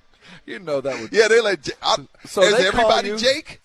[0.45, 1.11] you know that would.
[1.11, 1.41] Yeah, they
[1.81, 3.61] I, So is everybody Jake?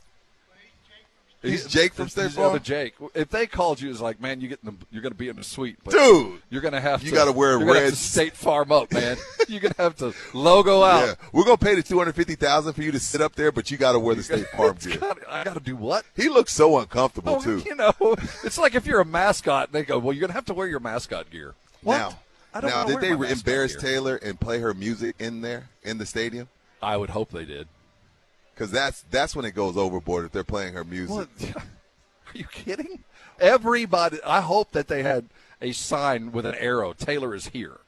[1.42, 2.48] He's Jake from State Farm.
[2.50, 2.94] other Jake.
[3.14, 5.28] If they called you, it's like, man, you get in the, you're going to be
[5.28, 7.16] in the suite, but Dude, You're going to have you to.
[7.16, 9.16] gotta wear you're gonna have red to State Farm up, man.
[9.48, 11.06] you're going to have to logo out.
[11.06, 13.50] Yeah, we're gonna pay the two hundred fifty thousand for you to sit up there,
[13.52, 14.98] but you got to wear the State Farm gear.
[14.98, 16.04] gotta- I got to do what?
[16.14, 17.62] He looks so uncomfortable Oh, too.
[17.64, 17.92] you know,
[18.44, 20.54] it's like if you're a mascot, and they go, well, you're going to have to
[20.54, 21.54] wear your mascot gear.
[21.82, 21.96] What?
[21.96, 22.18] Now,
[22.52, 23.80] I don't now, did they embarrass gear.
[23.80, 26.48] Taylor and play her music in there in the stadium?
[26.82, 27.68] I would hope they did.
[28.61, 31.16] Because that's that's when it goes overboard if they're playing her music.
[31.16, 31.28] What?
[31.57, 33.03] Are you kidding?
[33.41, 34.19] Everybody.
[34.23, 35.31] I hope that they had
[35.62, 36.93] a sign with an arrow.
[36.93, 37.78] Taylor is here,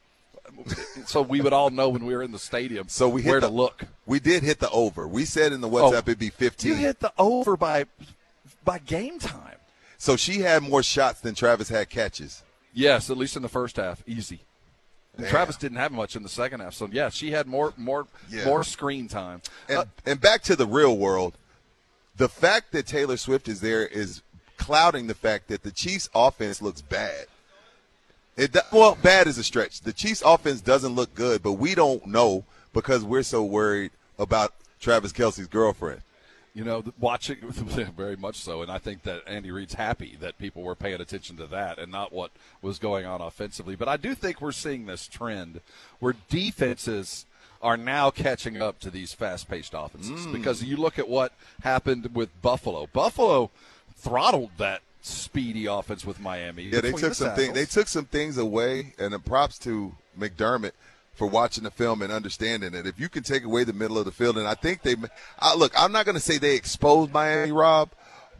[1.05, 2.89] so we would all know when we were in the stadium.
[2.89, 3.85] So we hit where the, to look.
[4.07, 5.07] We did hit the over.
[5.07, 6.71] We said in the WhatsApp Oh, it'd be fifteen.
[6.71, 7.85] You hit the over by
[8.65, 9.59] by game time.
[9.99, 12.45] So she had more shots than Travis had catches.
[12.73, 14.41] Yes, at least in the first half, easy.
[15.29, 18.45] Travis didn't have much in the second half, so yeah, she had more more Yeah.
[18.47, 19.43] more screen time.
[19.69, 21.35] And, Uh, and back to the real world,
[22.17, 24.23] the fact that Taylor Swift is there is
[24.57, 27.27] clouding the fact that the Chiefs' offense looks bad.
[28.37, 29.83] It well, bad is a stretch.
[29.83, 34.55] The Chiefs' offense doesn't look good, but we don't know because we're so worried about
[34.81, 36.01] Travis Kelce's girlfriend.
[36.55, 40.63] You know, watching very much so, and I think that Andy Reid's happy that people
[40.63, 42.31] were paying attention to that and not what
[42.61, 43.75] was going on offensively.
[43.75, 45.61] But I do think we're seeing this trend
[45.99, 47.25] where defenses
[47.63, 50.33] are now catching up to these fast-paced offenses Mm.
[50.33, 52.87] because you look at what happened with Buffalo.
[52.93, 53.51] Buffalo
[53.97, 56.65] throttled that speedy offense with Miami.
[56.65, 57.55] Yeah, they took the some things.
[57.55, 60.73] They took some things away, and then props to McDermott
[61.15, 62.87] for watching the film and understanding it.
[62.87, 64.97] If you can take away the middle of the field, and I think they,
[65.39, 67.91] I, look, I'm not going to say they exposed Miami, Rob,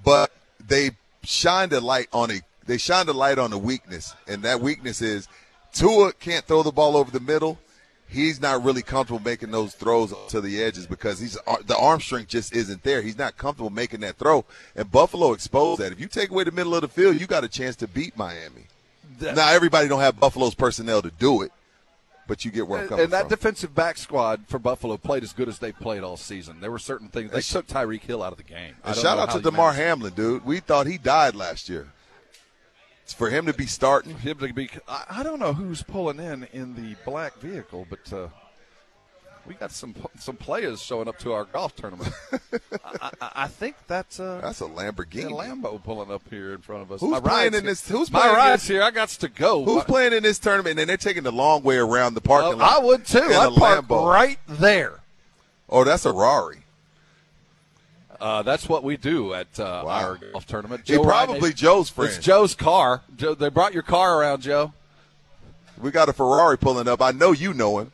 [0.05, 0.33] but
[0.67, 0.93] they
[1.23, 5.03] shined a light on a, they shined a light on a weakness, and that weakness
[5.03, 5.29] is
[5.73, 7.59] Tua can't throw the ball over the middle.
[8.09, 11.99] He's not really comfortable making those throws to the edges because he's uh, the arm
[11.99, 13.01] strength just isn't there.
[13.01, 14.45] He's not comfortable making that throw,
[14.77, 15.93] and Buffalo exposed that.
[15.93, 18.17] If you take away the middle of the field, you got a chance to beat
[18.17, 18.67] Miami.
[19.21, 21.53] now everybody don't have Buffalo's personnel to do it,
[22.29, 23.29] but you get where I'm And, coming and that from.
[23.31, 26.61] defensive back squad for Buffalo played as good as they played all season.
[26.61, 28.75] There were certain things they And took Tyreek Hill out of the game.
[28.85, 30.45] And shout out to Damar Hamlin, dude.
[30.45, 31.89] We thought he died last year.
[33.03, 34.17] It's for him to be starting.
[34.19, 34.71] Him to be.
[34.89, 38.29] I, I don't know who's pulling in in the black vehicle, but uh,
[39.47, 42.13] we got some some players showing up to our golf tournament.
[42.85, 45.31] I, I, I think that's uh, That's a Lamborghini.
[45.31, 47.01] Lambo pulling up here in front of us.
[47.01, 48.83] Who's My playing in this- who's my playing ride's here?
[48.83, 49.65] I got to go.
[49.65, 50.79] Who's playing in this tournament?
[50.79, 52.81] And they're taking the long way around the parking Uh, lot.
[52.81, 53.19] I would too.
[53.21, 54.09] I'd park Lambo.
[54.11, 55.01] right there.
[55.69, 56.59] Oh, that's a Rari.
[58.21, 60.83] Uh, that's what we do at uh, our golf tournament.
[60.87, 62.13] He probably Reinick- Joe's friend.
[62.15, 63.03] It's Joe's car.
[63.17, 64.73] Joe, they brought your car around, Joe.
[65.81, 67.03] We got a Ferrari pulling up.
[67.03, 67.91] I know you know him.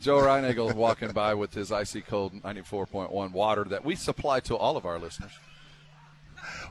[0.00, 4.76] Joe Reinagel walking by with his icy cold 94.1 water that we supply to all
[4.76, 5.32] of our listeners.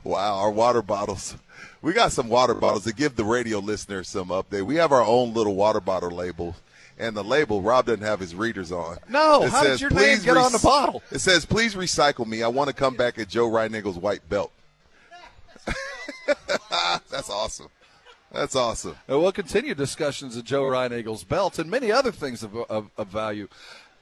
[0.02, 1.36] Wow, our water bottles.
[1.80, 4.66] We got some water bottles to give the radio listeners some update.
[4.66, 6.56] We have our own little water bottle label.
[6.98, 8.98] And the label, Rob doesn't have his readers on.
[9.08, 11.74] No, It how did says, your name "Please get on the bottle?" It says, please
[11.74, 12.42] recycle me.
[12.42, 14.52] I want to come back at Joe Reinagel's white belt.
[17.10, 17.68] That's awesome.
[18.32, 18.96] That's awesome.
[19.08, 23.08] And we'll continue discussions of Joe Reinagel's belt and many other things of, of, of
[23.08, 23.48] value.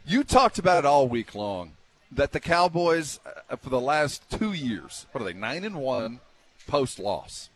[0.04, 1.72] You talked about it all week long
[2.12, 6.20] that the Cowboys, uh, for the last two years, what are they, nine and one
[6.66, 7.48] post loss?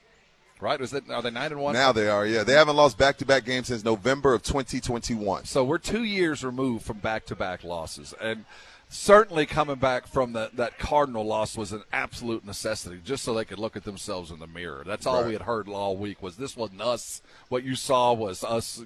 [0.60, 0.80] Right?
[0.80, 1.74] Is that, are they nine and one?
[1.74, 2.44] Now they are, yeah.
[2.44, 5.44] They haven't lost back to back games since November of 2021.
[5.44, 8.44] So we're two years removed from back-to-back losses, and
[8.92, 13.44] certainly coming back from the, that Cardinal loss was an absolute necessity, just so they
[13.44, 14.84] could look at themselves in the mirror.
[14.86, 15.28] That's all Right.
[15.28, 17.22] we had heard all week was this wasn't us.
[17.48, 18.82] What you saw was us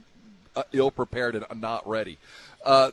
[0.54, 2.18] uh, ill-prepared and not ready.
[2.64, 2.92] Uh,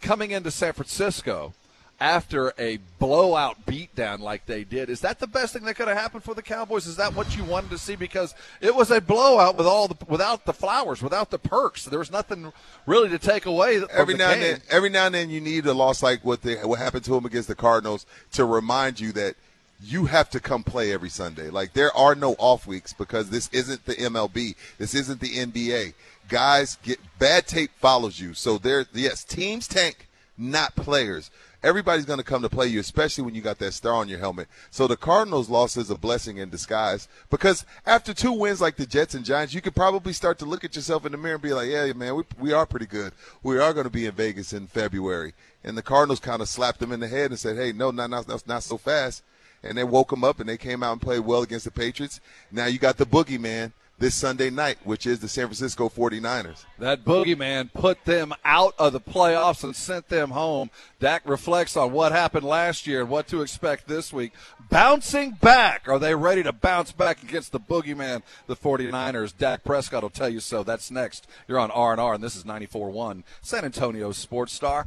[0.00, 1.52] coming into San Francisco
[2.00, 5.96] after a blowout beatdown like they did, is that the best thing that could have
[5.96, 6.86] happened for the Cowboys?
[6.86, 7.94] Is that what you wanted to see?
[7.94, 11.84] Because it was a blowout with all the without the flowers, without the perks.
[11.84, 12.52] There was nothing
[12.86, 13.82] really to take away.
[13.92, 16.78] Every now and then, every now and then, you need a loss like what what
[16.78, 19.36] happened to him against the Cardinals to remind you that
[19.82, 21.50] you have to come play every Sunday.
[21.50, 24.54] Like there are no off weeks because this isn't the MLB.
[24.78, 25.94] This isn't the NBA.
[26.28, 28.34] Guys get bad tape follows you.
[28.34, 30.08] So there, yes, teams tank,
[30.38, 31.30] not players.
[31.62, 34.18] Everybody's going to come to play you, especially when you got that star on your
[34.18, 34.48] helmet.
[34.70, 38.86] So the Cardinals' loss is a blessing in disguise because after two wins like the
[38.86, 41.42] Jets and Giants, you could probably start to look at yourself in the mirror and
[41.42, 43.12] be like, yeah, man, we, we are pretty good.
[43.42, 45.34] We are going to be in Vegas in February.
[45.62, 48.08] And the Cardinals kind of slapped them in the head and said, hey, no, not,
[48.08, 49.22] not, not, so fast.
[49.62, 52.20] And they woke them up and they came out and played well against the Patriots.
[52.50, 56.64] Now you got the boogeyman this Sunday night, which is the San Francisco 49ers.
[56.78, 60.70] That boogeyman put them out of the playoffs and sent them home.
[60.98, 64.32] Dak reflects on what happened last year and what to expect this week.
[64.70, 65.86] Bouncing back.
[65.86, 69.36] Are they ready to bounce back against the boogeyman, the 49ers?
[69.36, 70.62] Dak Prescott will tell you so.
[70.62, 71.28] That's next.
[71.46, 74.86] You're on R&R, and this is 94.1 San Antonio Sports Star.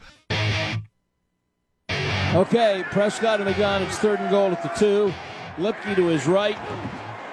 [2.33, 3.83] Okay, Prescott in the gun.
[3.83, 5.13] It's third and goal at the two.
[5.57, 6.57] Luepke to his right.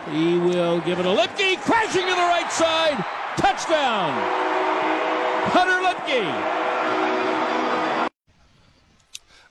[0.09, 3.05] He will give it a Luepke, crashing to the right side.
[3.37, 4.13] Touchdown.
[5.53, 6.51] Hunter Luepke.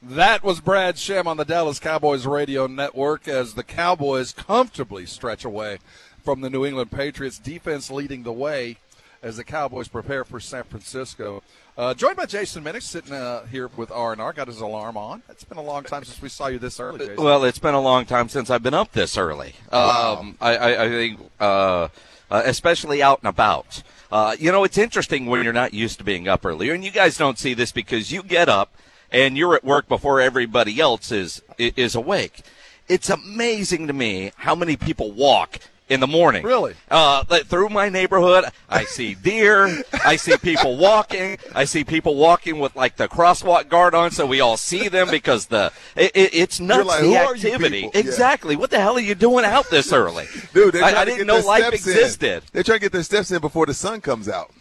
[0.02, 5.46] That was Brad Sham on the Dallas Cowboys radio network as the Cowboys comfortably stretch
[5.46, 5.80] away
[6.24, 7.38] from the New England Patriots.
[7.38, 8.78] Defense leading the way
[9.22, 11.44] as the Cowboys prepare for San Francisco.
[11.80, 15.24] Uh, joined by Jason Minnick, sitting uh, here with R&R, got his alarm on.
[15.30, 17.24] It's been a long time since we saw you this early, Jason.
[17.24, 19.54] Well, it's been a long time since I've been up this early.
[19.72, 21.88] Um, I, I, I think, uh,
[22.30, 23.82] uh, especially out and about.
[24.12, 26.92] Uh, you know, it's interesting when you're not used to being up earlier, and you
[26.92, 28.76] guys don't see this because you get up
[29.10, 32.42] and you're at work before everybody else is is awake.
[32.90, 35.60] It's amazing to me how many people walk
[35.90, 36.44] in the morning.
[36.44, 36.76] Really?
[36.90, 39.84] Uh, through my neighborhood, I see deer.
[40.06, 41.38] I see people walking.
[41.54, 45.10] I see people walking with like the crosswalk guard on, so we all see them
[45.10, 47.82] because the it, it, it's nuts like, the "Who are you activity.
[47.82, 48.08] people?" Yeah.
[48.08, 48.56] Exactly.
[48.56, 51.64] What the hell are you doing out this early, Dude, I, I didn't know life
[51.66, 51.94] steps in.
[51.94, 52.44] existed.
[52.54, 54.52] They're trying to get their steps in before the sun comes out.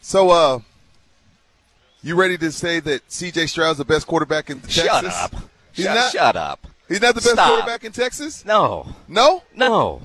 [0.00, 0.58] So, uh,
[2.02, 3.46] you ready to say that C.J.
[3.46, 4.84] Stroud's the best quarterback in Texas?
[4.84, 5.34] Shut up.
[5.72, 6.12] He's shut, not.
[6.12, 6.66] shut up.
[6.88, 7.48] He's not the best Stop.
[7.48, 8.44] quarterback in Texas.
[8.44, 8.94] No.
[9.08, 9.42] No.
[9.54, 10.02] No.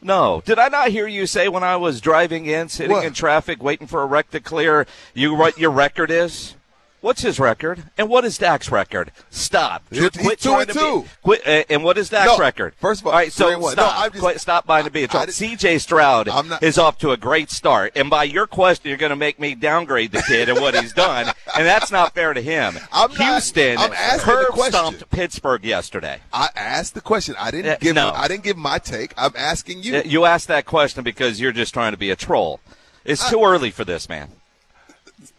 [0.00, 0.42] No.
[0.44, 3.04] Did I not hear you say when I was driving in, sitting What?
[3.04, 6.54] in traffic, waiting for a wreck to clear, you what your record is?
[7.00, 7.84] What's his record?
[7.96, 9.12] And what is Dak's record?
[9.30, 9.84] Stop.
[9.88, 11.02] He's- he's two and two.
[11.02, 12.74] Be, quit, uh, and what is Dak's No, record?
[12.80, 13.32] first of all, all right.
[13.32, 13.76] So one.
[13.76, 14.00] No, stop.
[14.00, 15.26] I'm just- quit, stop buying to be a I trouble.
[15.26, 15.78] didn't- C.J.
[15.78, 19.16] Stroud not- is off to a great start, and by your question, you're going to
[19.16, 22.76] make me downgrade the kid and what he's done, and that's not fair to him.
[22.92, 24.72] I'm not- Houston I'm asking the curb question.
[24.72, 26.18] stomped Pittsburgh yesterday.
[26.32, 27.36] I asked the question.
[27.38, 27.94] I didn't Uh, give.
[27.94, 28.10] no.
[28.12, 29.14] I didn't give my take.
[29.16, 29.98] I'm asking you.
[29.98, 32.58] Uh, You asked that question because you're just trying to be a troll.
[33.04, 34.30] It's too early for this, man.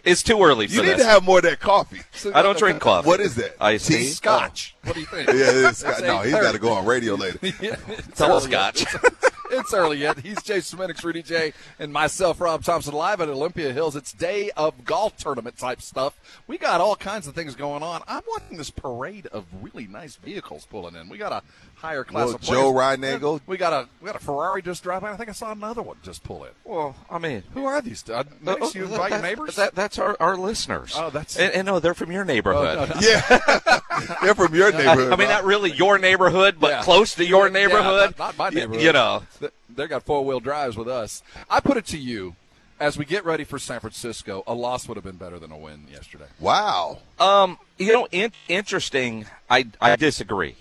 [0.04, 2.02] It's too early for You need to have more of that coffee.
[2.34, 3.08] I don't drink coffee.
[3.08, 3.60] What is that?
[3.60, 3.78] Tea?
[3.78, 4.08] tea?
[4.08, 4.76] Scotch.
[4.84, 5.28] What do you think?
[5.28, 5.36] Yeah,
[5.70, 6.02] it's It's Scott.
[6.04, 7.38] No, he's got to go on radio later.
[7.42, 8.82] It's Double early scotch.
[8.94, 9.04] yet.
[9.52, 10.20] It's early yet.
[10.20, 13.96] He's Jason Minix, Rudy J, and myself, Rob Thompson, live at Olympia Hills.
[13.96, 16.20] It's day of golf tournament type stuff.
[16.46, 18.04] We got all kinds of things going on.
[18.08, 21.10] I'm watching this parade of really nice vehicles pulling in.
[21.10, 21.42] We got a
[21.74, 23.00] higher class Well, of Joe players.
[23.00, 23.42] Reinagel.
[23.48, 25.14] We got a we got a Ferrari just drive by.
[25.14, 26.52] I think I saw another one just pull in.
[26.64, 28.08] Well, I mean, Who are these?
[28.08, 29.56] Uh, Minix, you Uh, invite your that- neighbors?
[29.56, 30.94] That, that's our, our listeners.
[30.96, 32.78] Oh, that's- and, and no, they're from your neighborhood.
[32.78, 33.00] Oh, no, no.
[33.02, 33.80] Yeah,
[34.22, 35.14] they're from your I, neighborhood.
[35.14, 36.82] I mean, not really your neighborhood, but Yeah.
[36.84, 38.16] close to your Yeah, neighborhood.
[38.18, 38.84] not, not my neighborhood.
[38.84, 41.22] You know, Th- they got four wheel drives with us.
[41.50, 42.36] I put it to you,
[42.80, 45.58] as we get ready for San Francisco, a loss would have been better than a
[45.58, 46.26] win yesterday.
[46.40, 47.00] wow.
[47.20, 49.26] um, you know, in, interesting.
[49.50, 50.56] I I disagree.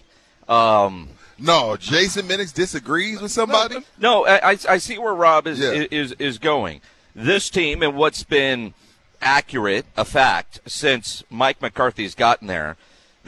[0.49, 1.09] Um,
[1.39, 3.77] No, Jason Minix disagrees with somebody.
[3.99, 5.85] No, I, I, I see where Rob is, Yeah.
[5.91, 6.81] is is going.
[7.15, 8.75] This team and what's been
[9.21, 12.77] accurate, a fact, since Mike McCarthy's gotten there,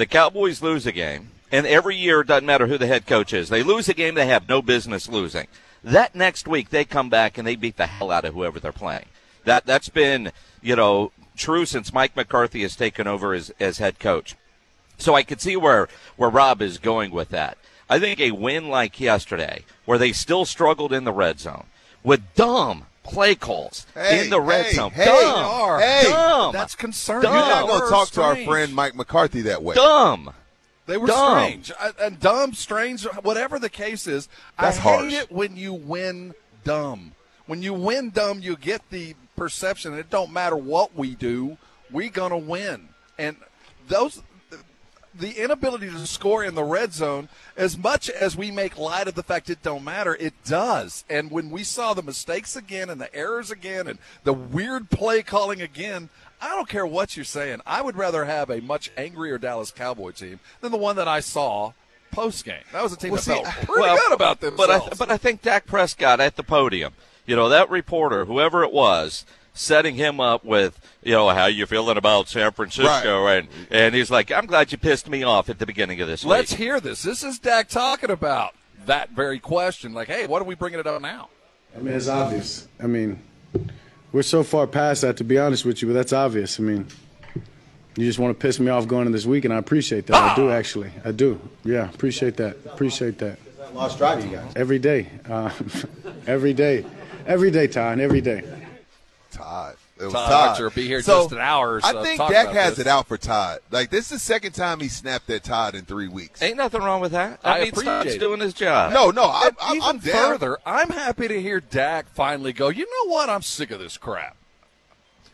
[0.01, 3.35] the Cowboys lose a game, and every year it doesn't matter who the head coach
[3.35, 3.51] is.
[3.51, 5.47] They lose a game they have no business losing.
[5.85, 8.73] That next week they come back and they beat the hell out of whoever they're
[8.73, 9.05] playing.
[9.45, 10.33] That that's been
[10.63, 14.37] you know true since Mike McCarthy has taken over as as head coach.
[14.97, 15.87] So I could see where
[16.17, 17.59] where Rob is going with that.
[17.91, 21.67] I think a win like yesterday, where they still struggled in the red zone
[22.03, 26.03] with dumb play calls Hey, in the red hey, zone, hey, dumb, hey.
[26.05, 27.31] dumb, That's concerning.
[27.31, 29.75] You're not going to talk to our friend Mike McCarthy that way.
[29.75, 30.33] dumb.
[30.87, 31.39] They were Dumb.
[31.39, 31.73] strange.
[31.79, 34.29] I, and dumb, strange, whatever the case is.
[34.59, 35.13] That's I hate harsh.
[35.15, 37.13] it when you win dumb.
[37.47, 41.57] When you win dumb, you get the perception it don't matter what we do,
[41.93, 42.89] we're gonna win.
[43.19, 43.37] And
[43.89, 44.21] those
[45.15, 49.15] the inability to score in the red zone, as much as we make light of
[49.15, 51.05] the fact it don't matter, it does.
[51.11, 55.23] And when we saw the mistakes again and the errors again and the weird play
[55.23, 56.11] calling again,
[56.41, 57.61] I don't care what you're saying.
[57.67, 61.21] I would rather have a much angrier Dallas Cowboy team than the one that I
[61.21, 61.73] saw
[62.13, 62.63] post game.
[62.73, 64.99] That was a team Well, that see, felt pretty Well, good about But I, themselves.
[64.99, 66.95] but I think Dak Prescott at the podium,
[67.27, 69.27] you know, that reporter, whoever it was,
[69.61, 74.11] setting him up with, you know, how you feeling about San Francisco, and and he's
[74.11, 76.59] like, I'm glad you pissed me off at the beginning of this Let's week.
[76.59, 77.03] hear this.
[77.03, 78.55] This is Dak talking about
[78.87, 79.93] that very question.
[79.93, 81.29] Like, hey, what are we bringing it up now?
[81.77, 82.67] I mean, it's obvious.
[82.83, 83.23] I mean,
[84.13, 86.59] we're so far past that, to be honest with you, but that's obvious.
[86.59, 86.87] I mean,
[87.97, 90.17] you just want to piss me off going into this week, and I appreciate that.
[90.17, 90.91] I do, actually.
[91.05, 91.41] I do.
[91.65, 92.57] Yeah, appreciate that.
[92.65, 93.39] Appreciate that.
[93.73, 94.53] Lost drive, you guys.
[94.57, 95.09] Every day.
[95.29, 95.51] Uh,
[96.27, 96.85] every day.
[97.27, 98.43] Every day, Ty, every day.
[99.41, 99.77] Todd.
[99.99, 100.49] It was Todd Todd.
[100.51, 102.71] Archer will be here So, just an hour or so I think Dak about has
[102.77, 102.87] this.
[102.87, 103.61] it out for Todd.
[103.71, 106.41] Like this is the second time he snapped at Todd in three weeks.
[106.43, 107.41] Ain't nothing wrong with that.
[107.45, 108.19] I I, mean, appreciate Todd's it.
[108.19, 108.93] doing his job.
[108.93, 110.33] No, no, I'm, I'm, even I'm down.
[110.33, 112.69] further, I'm happy to hear Dak finally go.
[112.69, 113.29] You know what?
[113.29, 114.37] I'm sick of this crap.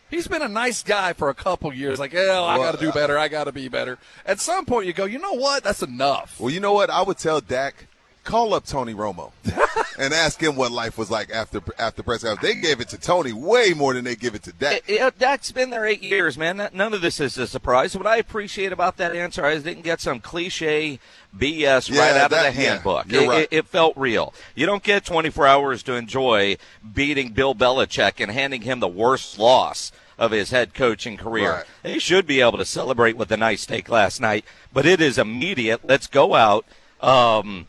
[0.08, 1.98] He's been a nice guy for a couple years.
[1.98, 3.18] Like, hell, I got to do better.
[3.18, 3.98] Uh, I got to be better.
[4.24, 5.04] At some point, you go.
[5.04, 5.64] You know what?
[5.64, 6.38] That's enough.
[6.38, 6.90] Well, you know what?
[6.90, 7.88] I would tell Dak,
[8.27, 9.32] call up Tony Romo
[9.98, 12.43] and ask him what life was like after after press conference.
[12.55, 14.82] They gave it to Tony way more than they give it to Dak.
[14.86, 16.69] It- it- Dak's been there eight years, man.
[16.74, 17.97] None of this is a surprise.
[17.97, 20.98] What I appreciate about that answer is didn't get some cliche
[21.36, 23.11] BS Yeah, right out that- of the yeah, handbook.
[23.11, 23.48] you're it, right.
[23.51, 24.35] it, felt real.
[24.55, 26.57] You don't get 24 hours to enjoy
[26.94, 31.53] beating Bill Belichick and handing him the worst loss of his head coaching career.
[31.53, 31.65] Right.
[31.82, 35.19] They should be able to celebrate with a nice steak last night, but it is
[35.19, 35.82] immediate.
[35.86, 36.65] Let's go out.
[37.03, 37.66] Um,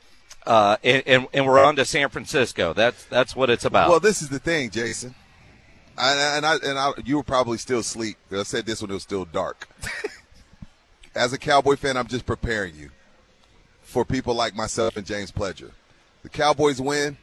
[0.47, 2.73] uh, and, and, and we're on to San Francisco.
[2.73, 3.89] That's that's what it's about.
[3.89, 5.13] Well, this is the thing, Jason.
[5.97, 8.17] And, and I and I, you were probably still asleep.
[8.31, 9.67] I said this when it was still dark.
[11.15, 12.91] As a Cowboy fan, I'm just preparing you
[13.81, 15.71] for people like myself and James Pledger.
[16.23, 17.17] The Cowboys win.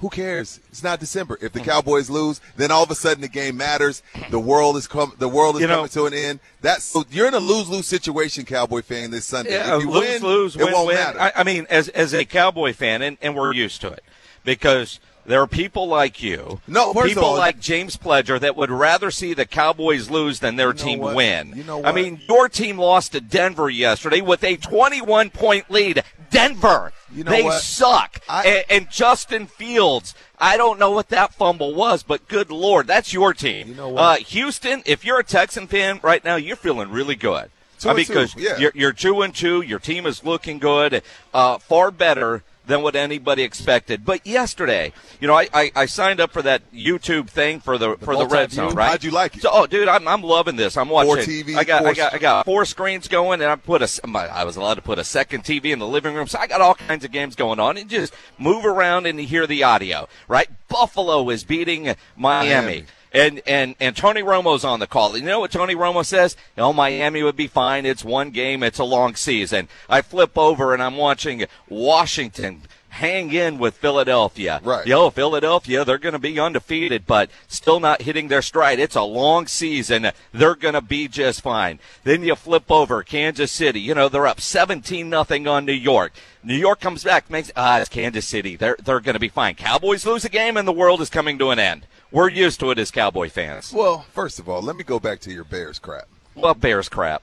[0.00, 0.60] Who cares?
[0.70, 1.38] It's not December.
[1.40, 4.02] If the Cowboys lose, then all of a sudden the game matters.
[4.30, 6.40] The world is com- the world is You know- coming to an end.
[6.60, 9.52] That's so you're in a lose lose situation, Cowboy fan, this Sunday.
[9.52, 10.96] Yeah, if you lose, win, lose, it win, won't win.
[10.96, 11.20] matter.
[11.20, 14.04] I, I mean, as as a Cowboy fan, and, and we're used to it
[14.44, 19.10] because there are people like you, No, people all- like James Pledger that would rather
[19.10, 21.16] see the Cowboys lose than their team what?
[21.16, 21.52] win.
[21.56, 26.02] You know I mean, your team lost to Denver yesterday with a 21 point lead.
[26.30, 27.62] Denver, You know they what?
[27.62, 28.20] suck.
[28.28, 33.12] and, and Justin Fields, I don't know what that fumble was, but good lord, that's
[33.12, 33.68] your team.
[33.68, 34.00] You know what?
[34.02, 37.50] Uh, Houston, if you're a Texan fan right now, you're feeling really good.
[37.78, 38.58] Two I mean, because yeah.
[38.58, 39.62] you're, you're two and two.
[39.62, 41.02] Your team is looking good,
[41.32, 44.04] uh, far better than what anybody expected.
[44.04, 47.96] But yesterday, you know, I, I, I signed up for that YouTube thing for the,
[47.96, 48.90] for the red zone, right?
[48.90, 49.42] How'd you like it?
[49.42, 50.76] So, oh, dude, I'm, I'm loving this.
[50.76, 51.14] I'm watching.
[51.14, 53.82] Four TV, I got four I got I got four screens going, and I put
[53.82, 56.46] a I was allowed to put a second TV in the living room, so I
[56.46, 60.08] got all kinds of games going on, and just move around and hear the audio.
[60.28, 60.48] Right?
[60.68, 62.48] Buffalo is beating Miami.
[62.48, 62.84] Miami.
[63.16, 65.16] And, and and Tony Romo's on the call.
[65.16, 66.36] You know what Tony Romo says?
[66.58, 67.86] Oh, Miami would be fine.
[67.86, 68.62] It's one game.
[68.62, 69.68] It's a long season.
[69.88, 72.62] I flip over and I'm watching Washington
[72.96, 74.60] hang in with Philadelphia.
[74.64, 74.86] Right.
[74.86, 78.78] Yo, Philadelphia, they're going to be undefeated, but still not hitting their stride.
[78.78, 80.10] It's a long season.
[80.32, 81.78] They're going to be just fine.
[82.04, 83.80] Then you flip over Kansas City.
[83.80, 86.12] You know, they're up 17 nothing on New York.
[86.42, 88.56] New York comes back, makes ah, it's Kansas City.
[88.56, 89.56] They're they're going to be fine.
[89.56, 91.86] Cowboys lose a game and the world is coming to an end.
[92.16, 93.72] We're used to it as Cowboy fans.
[93.74, 96.08] well, first of all, let me go back to your Bears crap.
[96.34, 97.22] Well, Bears crap.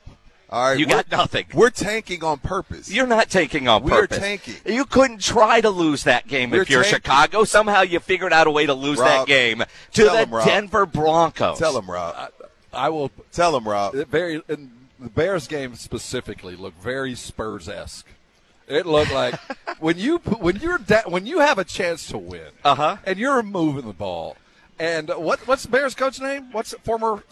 [0.52, 1.46] All right, You got nothing.
[1.52, 2.92] We're tanking on purpose.
[2.92, 4.20] You're not taking on purpose.
[4.20, 4.54] We're tanking.
[4.72, 6.98] You couldn't try to lose that game We're if you're tanking.
[7.00, 7.44] Chicago.
[7.44, 9.64] Somehow you figured out a way to lose that game
[9.94, 10.46] to tell the 'em, Rob.
[10.46, 11.58] Denver Broncos.
[11.58, 12.32] Tell them, Rob.
[12.72, 13.96] I will Tell them, Rob.
[13.96, 18.06] Very and the Bears game specifically looked very Spurs esque.
[18.68, 19.40] It looked like
[19.80, 22.98] when you when you're da- when you have a chance to win, Uh huh.
[23.06, 24.38] and you're moving the ball.
[24.80, 26.52] And what what's the Bears coach name?
[26.52, 27.24] What's former?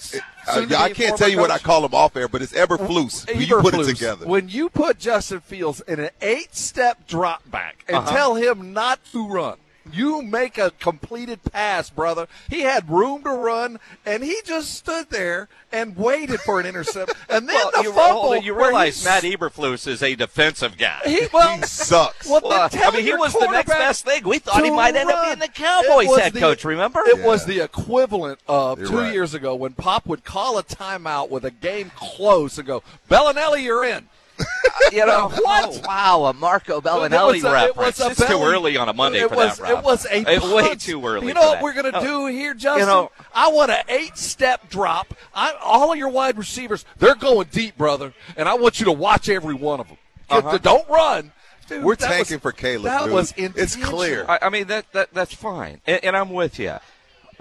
[0.48, 3.28] Uh, I can't former tell you what I call him off air, but it's Eberflus.
[3.28, 4.26] When you put it together.
[4.28, 8.12] When you put Justin Fields in an eight-step drop back and Uh-huh.
[8.12, 9.58] tell him not to run,
[9.94, 12.28] you make a completed pass, brother.
[12.50, 17.14] He had room to run, and he just stood there and waited for an intercept.
[17.30, 18.22] And then Well, the you, fumble.
[18.24, 21.00] hold it, you realize Matt Eberflus is a defensive guy.
[21.06, 22.28] He, well, he sucks.
[22.28, 24.24] Well, Well, then I mean, he was the next best thing.
[24.28, 26.66] We thought he to might end up being the Cowboys It was head the- coach,
[26.66, 27.00] remember?
[27.06, 27.26] It Yeah.
[27.26, 29.14] was the equivalent of You're two right.
[29.14, 33.64] years ago when Pop would call a timeout with a game close and go, Bellinelli,
[33.64, 34.10] you're in.
[34.92, 35.70] you know, What?
[35.70, 38.00] oh, wow, a Marco It Bellinelli was a- it reference.
[38.00, 39.80] was a it's too early on a Monday it for was, that, Rob.
[39.80, 41.28] It was a It- way too early.
[41.28, 41.64] You know for what that.
[41.64, 42.02] we're going to No.
[42.02, 42.88] do here, Justin?
[42.88, 45.14] know- I want an eight-step drop.
[45.34, 48.92] I, all of your wide receivers, they're going deep, brother, and I want you to
[48.92, 49.98] watch every one of them.
[50.30, 50.58] Uh-huh.
[50.60, 51.32] Don't run.
[51.68, 52.84] Dude, We're tanking was- for Caleb.
[52.84, 53.14] That dude.
[53.14, 54.26] was It's clear.
[54.28, 56.76] I, I mean that, that that's fine, and, and I'm with you.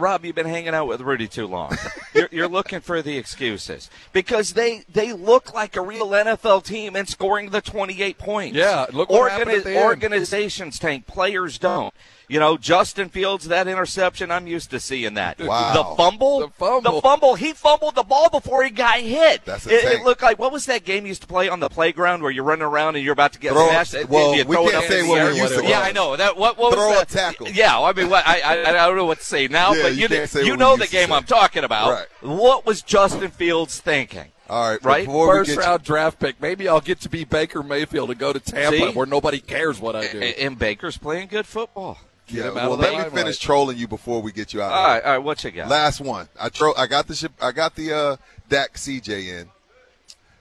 [0.00, 1.76] Rob, you've been hanging out with Rudy too long.
[2.14, 6.96] You're, you're looking for the excuses because they they look like a real NFL team
[6.96, 8.56] and scoring the 28 points.
[8.56, 9.84] Yeah, look what happened at the end.
[9.84, 11.94] Organizations tank, players don't.
[12.30, 14.30] You know, Justin Fields that interception.
[14.30, 15.40] I'm used to seeing that.
[15.40, 15.72] Wow.
[15.74, 16.92] The fumble, The fumble.
[16.92, 17.34] the fumble.
[17.34, 19.44] He fumbled the ball before he got hit.
[19.44, 21.58] That's a it, it looked like what was that game you used to play on
[21.58, 24.08] the playground where you're running around and you're about to get Throw- smashed?
[24.08, 25.32] well, You we throw it can't up say what we air.
[25.32, 26.36] used to Yeah, I know that.
[26.36, 27.08] What, what Throw was a that?
[27.08, 27.48] tackle.
[27.48, 29.96] Yeah, I mean, what, I, I I don't know what to say now, Yeah, but
[29.96, 31.14] you you you know the game say.
[31.14, 31.90] I'm talking about.
[31.90, 32.06] Right.
[32.20, 34.26] What was Justin Fields thinking?
[34.48, 35.04] All right, Right?
[35.06, 36.40] Before we First get you- round draft pick.
[36.40, 38.92] Maybe I'll get to be Baker Mayfield and go to Tampa See?
[38.92, 40.20] where nobody cares what I do.
[40.20, 41.98] A- And Baker's playing good football.
[42.30, 44.54] Get yeah, him out well, of the let me finish trolling you before we get
[44.54, 44.72] you out.
[44.72, 44.94] All of here.
[44.94, 45.24] right, all right.
[45.24, 45.68] What you got?
[45.68, 46.28] Last one.
[46.38, 47.32] I tro- I got the ship.
[47.40, 48.16] I got the uh,
[48.48, 49.48] Dak CJ in.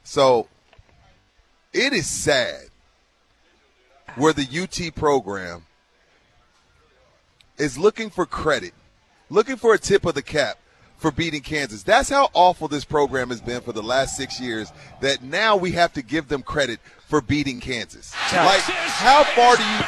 [0.03, 0.47] So
[1.73, 2.65] it is sad
[4.15, 5.63] where the UT program
[7.57, 8.73] is looking for credit,
[9.29, 10.57] looking for a tip of the cap
[10.97, 11.81] for beating Kansas.
[11.81, 14.71] That's how awful this program has been for the last six years.
[15.01, 16.79] That now we have to give them credit
[17.09, 18.13] for beating Kansas.
[18.31, 19.79] Like, how far do you?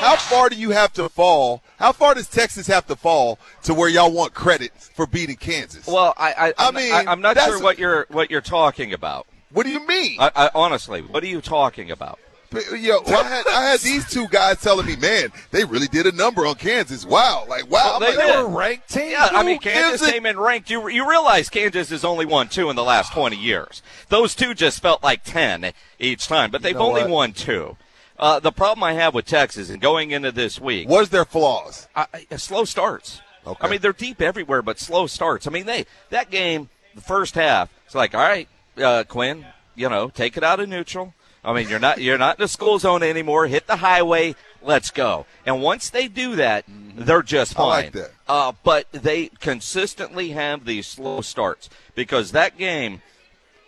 [0.00, 1.62] How far do you have to fall?
[1.78, 5.86] How far does Texas have to fall to where y'all want credit for beating Kansas?
[5.86, 9.26] Well, I, I, I mean, I, am not sure what you're what you're talking about.
[9.50, 10.16] what do you mean?
[10.18, 12.18] I, I, honestly, what are you talking about?
[12.50, 16.06] But, Yo, I had, I had these two guys telling me, man, they really did
[16.06, 17.04] a number on Kansas.
[17.06, 17.98] Wow, like wow.
[17.98, 18.26] Well, they like.
[18.26, 19.10] They were ranked team.
[19.12, 20.68] Yeah, I mean, Kansas came in ranked.
[20.68, 23.82] You you realize Kansas has only won two in the last twenty years.
[24.08, 27.10] Those two just felt like ten each time, but they've know only what?
[27.10, 27.76] won two.
[28.18, 31.88] Uh, the problem I have with Texas and going into this week, What's their flaws?
[31.96, 33.22] I, I- slow starts.
[33.46, 33.66] Okay.
[33.66, 35.46] I mean, they're deep everywhere, but slow starts.
[35.46, 38.46] I mean, they that game, the first half, it's like, all right,
[38.76, 41.14] uh, Quinn, you know, take it out of neutral.
[41.44, 43.46] I mean, you're not you're not in the school zone anymore.
[43.46, 44.34] Hit the highway.
[44.62, 45.24] Let's go.
[45.46, 46.64] And once they do that,
[46.96, 47.68] they're just I fine.
[47.84, 48.10] like that.
[48.28, 53.00] Uh, but they consistently have these slow starts because that game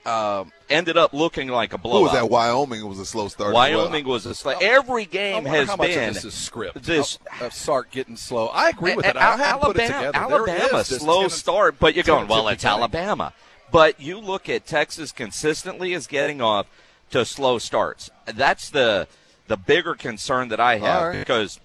[0.04, 2.02] uh, ended up looking like a Who blowout.
[2.02, 2.28] was that?
[2.28, 3.48] Wyoming it was a slow start.
[3.50, 3.78] as well.
[3.78, 4.52] Wyoming was a slow.
[4.60, 6.82] Every game wonder has how much been of this is script.
[6.82, 8.48] this of, of Sark getting slow.
[8.48, 9.20] I agree with and it.
[9.22, 10.12] I haven't Alabama, put it together.
[10.12, 12.64] There Alabama, is slow tendency- start, but you're going, well, it's.
[12.64, 13.32] Alabama.
[13.70, 16.66] But you look at Texas consistently is getting off
[17.12, 18.10] to slow starts.
[18.26, 19.06] That's the
[19.48, 21.18] the bigger concern that I have right.
[21.18, 21.60] because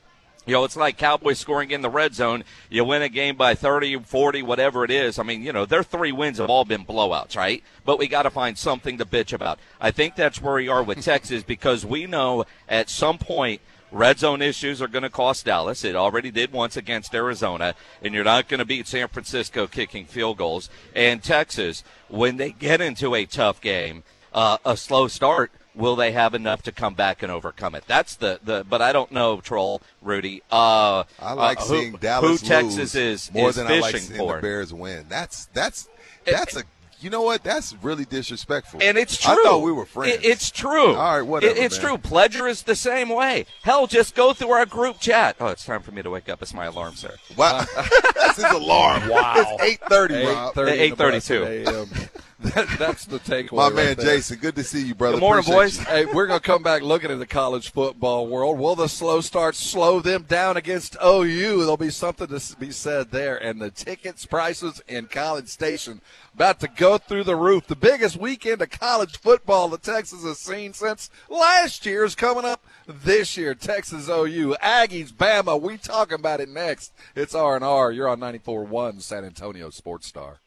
[0.47, 2.45] you know, it's like Cowboys scoring in the red zone.
[2.69, 5.19] You win a game by 30, 40, whatever it is.
[5.19, 7.61] I mean, you know, their three wins have all been blowouts, right?
[7.83, 9.59] But we got to find something to bitch about.
[9.81, 13.59] I think that's where we are with Texas because we know at some point
[13.91, 15.83] red zone issues are going to cost Dallas.
[15.83, 20.05] It already did once against Arizona, and you're not going to beat San Francisco kicking
[20.05, 20.69] field goals.
[20.95, 24.03] And Texas, when they get into a tough game,
[24.37, 27.83] uh, a slow start, will they have enough to come back and overcome it?
[27.87, 30.43] That's the, the but I don't know, Troll, Rudy.
[30.51, 33.79] Uh, I like uh, who- seeing Dallas who Texas lose is more is than I
[33.79, 34.35] like seeing for.
[34.35, 35.07] the Bears win.
[35.09, 35.89] That's that's
[36.23, 36.63] that's a
[36.99, 37.43] you know what?
[37.43, 38.79] That's really disrespectful.
[38.81, 39.33] And it's true.
[39.33, 40.19] I thought we were friends.
[40.23, 40.95] It's true.
[40.95, 41.55] All right, whatever.
[41.55, 41.87] It's man.
[41.87, 41.97] true.
[41.97, 43.45] Pledger is the same way.
[43.61, 45.35] Hell, just go through our group chat.
[45.39, 46.41] Oh, it's time for me to wake up.
[46.41, 47.15] It's my alarm, sir.
[47.35, 47.65] Wow,
[48.15, 49.09] that's his alarm.
[49.09, 49.33] Wow.
[49.37, 50.55] it's eight thirty, Rob.
[50.55, 52.09] 8:30 in 8:32.
[52.57, 53.53] That, that's the takeaway.
[53.53, 53.95] My man.
[53.95, 55.15] Jason, good to see you, brother.
[55.15, 55.87] Good morning, Appreciate boys.
[55.87, 58.59] Hey, we're going to come back looking at the college football world.
[58.59, 61.57] Will the slow starts slow them down against OU?
[61.57, 63.37] There'll be something to be said there.
[63.37, 65.99] And the tickets prices in College Station
[66.35, 67.65] about to go through the roof.
[67.65, 72.45] The biggest weekend of college football that Texas has seen since last year is coming
[72.45, 73.55] up this year.
[73.55, 75.59] Texas OU, Aggies, Bama.
[75.59, 76.93] We talking about it next.
[77.15, 77.91] It's R&R.
[77.91, 80.39] You're on 94.1 San Antonio Sports Star.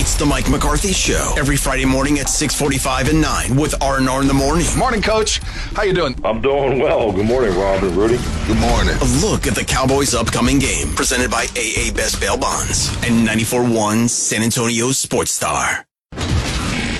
[0.00, 4.28] It's the Mike McCarthy Show every Friday morning at 645 and 9 with R&R in
[4.28, 4.64] the morning.
[4.78, 5.38] Morning, Coach.
[5.74, 6.14] How you doing?
[6.22, 7.10] I'm doing well.
[7.10, 8.16] Good morning, Rob and Rudy.
[8.46, 8.94] Good morning.
[8.94, 14.08] A look at the Cowboys' upcoming game presented by AA Best Bail Bonds and 94.1
[14.08, 15.87] San Antonio Sports Star.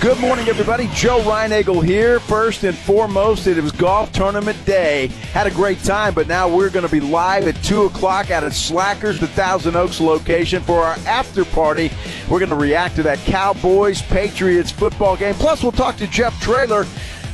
[0.00, 0.88] Good morning, everybody.
[0.94, 2.20] Joe Reinagel here.
[2.20, 5.08] First and foremost, it was golf tournament day.
[5.32, 8.44] Had a great time, but now we're going to be live at 2 o'clock out
[8.44, 11.90] at Slackers, the Thousand Oaks location, for our after party.
[12.30, 15.34] We're going to react to that Cowboys Patriots football game.
[15.34, 16.84] Plus, we'll talk to Jeff Traylor.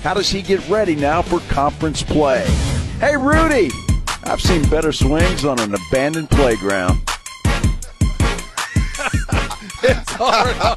[0.03, 2.47] How does he get ready now for conference play?
[2.99, 3.71] Hey, Rudy,
[4.25, 6.99] I've seen better swings on an abandoned playground.
[9.87, 10.77] It's R&R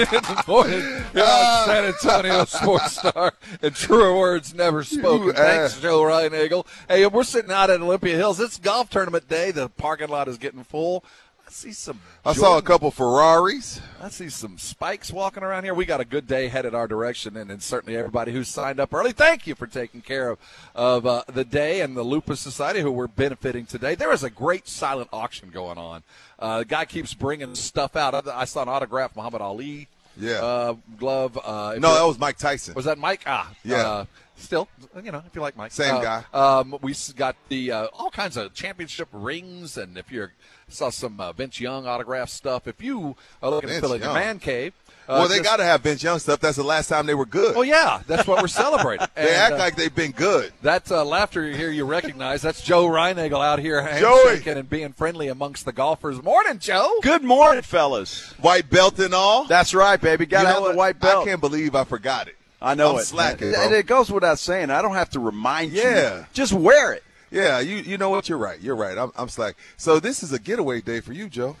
[0.00, 0.80] in the morning
[1.12, 3.32] here on San Antonio Sports Star.
[3.62, 5.30] And truer words never spoken.
[5.30, 5.80] Uh, Thanks.
[5.80, 6.66] Joe Reinagel.
[6.88, 8.40] Hey, we're sitting out at Olympia Hills.
[8.40, 9.52] It's golf tournament day.
[9.52, 11.04] The parking lot is getting full.
[11.50, 11.98] I see some.
[12.24, 13.80] I saw a couple Ferraris.
[14.00, 15.74] I see some spikes walking around here.
[15.74, 18.94] We got a good day headed our direction, and, and certainly everybody who signed up
[18.94, 19.10] early.
[19.10, 20.38] Thank you for taking care of
[20.76, 23.96] of uh, the day and the Lupus Society, who we're benefiting today.
[23.96, 26.04] There is a great silent auction going on.
[26.38, 28.14] Uh, the guy keeps bringing stuff out.
[28.14, 29.88] I, I saw an autograph Muhammad Ali.
[30.16, 30.34] Yeah.
[30.34, 31.36] Uh, glove.
[31.36, 32.74] Uh, No, that was Mike Tyson.
[32.74, 33.22] was that Mike?
[33.26, 33.76] Ah, Yeah.
[33.88, 34.04] Uh,
[34.40, 34.68] still,
[35.02, 36.24] you know, if you like Mike, Same Uh, guy.
[36.32, 40.32] Um, we s- got the uh, all kinds of championship rings, and if you're
[40.68, 44.02] saw some uh, Vince Young autograph stuff, if you are looking Vince to fill in
[44.02, 44.72] your man cave,
[45.08, 46.38] uh, well, they got to have Vince Young stuff.
[46.38, 47.56] That's the last time they were good.
[47.56, 49.06] Oh yeah, that's what we're celebrating.
[49.16, 50.52] they act uh, like they've been good.
[50.62, 52.42] that uh, laughter you hear, you recognize.
[52.42, 54.28] That's Joe Reinagel out here Joey.
[54.28, 56.22] handshaking and being friendly amongst the golfers.
[56.22, 56.92] Morning, Joe.
[57.02, 58.32] Good morning, fellas.
[58.40, 59.44] White belt and all.
[59.46, 60.26] That's right, baby.
[60.26, 61.26] Got You to know have the white belt.
[61.26, 62.36] I can't believe I forgot it.
[62.62, 63.04] I know I'm it.
[63.04, 63.64] slacking, and, bro.
[63.64, 64.70] and it goes without saying.
[64.70, 65.82] I don't have to remind you.
[65.82, 66.24] Yeah.
[66.32, 67.02] Just wear it.
[67.30, 68.28] Yeah, you you know what?
[68.28, 68.60] You're right.
[68.60, 68.98] You're right.
[68.98, 69.56] I'm, I'm slack.
[69.76, 71.56] So this is a getaway day for you, Joe.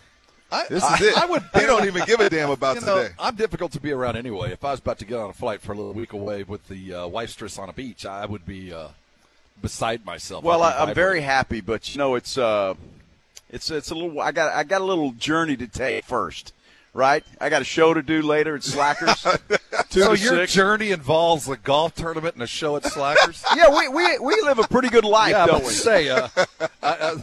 [0.52, 1.16] I, This I- is it.
[1.16, 1.44] I would.
[1.54, 3.14] They don't even give a damn about You know, today.
[3.20, 4.50] I'm difficult to be around anyway.
[4.52, 6.66] If I was about to get on a flight for a little week away with
[6.66, 8.88] the uh, wifestress on a beach, I would be uh,
[9.62, 10.42] beside myself.
[10.42, 12.74] Well, I'd be I, I'm very happy, but you know, it's uh,
[13.48, 14.20] it's it's a little.
[14.20, 16.52] I got I got a little journey to take first,
[16.92, 17.24] right?
[17.40, 19.26] I got a show to do later at Slackers.
[19.90, 20.52] So your six.
[20.52, 23.44] journey involves a golf tournament and a show at Slackers.
[23.56, 25.70] yeah, we, we we live a pretty good life, yeah, don't we?
[25.70, 26.28] say, uh,
[26.80, 27.16] I,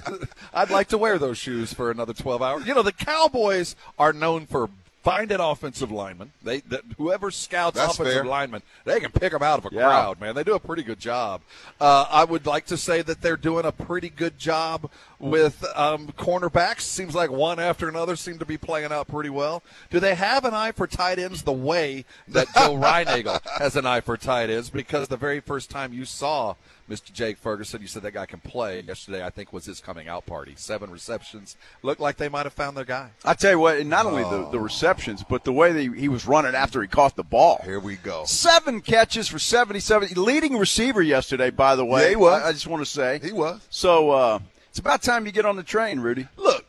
[0.53, 2.67] would like to wear those shoes for another 12 hours.
[2.67, 4.69] You know, the Cowboys are known for
[5.03, 6.31] finding offensive lineman.
[6.43, 8.25] They that whoever scouts That's offensive fair.
[8.25, 9.83] linemen, they can pick them out of a Yeah.
[9.83, 10.19] crowd.
[10.19, 11.41] Man, they do a pretty good job.
[11.79, 16.07] Uh, I would like to say that they're doing a pretty good job with um,
[16.17, 16.81] cornerbacks.
[16.81, 19.63] Seems like one after another seem to be playing out pretty well.
[19.89, 23.85] Do they have an eye for tight ends the way that Joe Reinagel has an
[23.85, 24.69] eye for tight ends?
[24.69, 26.55] Because the very first time you saw
[26.89, 27.11] Mr.
[27.11, 28.81] Jake Ferguson, you said that guy can play.
[28.81, 30.53] Yesterday, I think was his coming out party.
[30.55, 31.57] Seven receptions.
[31.83, 33.09] Looked like they might have found their guy.
[33.25, 36.55] I tell you what, not only the, the receptions, but the way he was running
[36.55, 37.61] after he caught the ball.
[37.65, 38.23] Here we go.
[38.25, 40.09] Seven catches for 77.
[40.15, 42.03] Leading receiver yesterday, by the way.
[42.03, 42.41] Yeah, he was.
[42.41, 43.19] I, I just want to say.
[43.21, 43.59] He was.
[43.69, 44.39] So uh,
[44.69, 46.27] it's about time you get on the train, Rudy.
[46.37, 46.65] Look,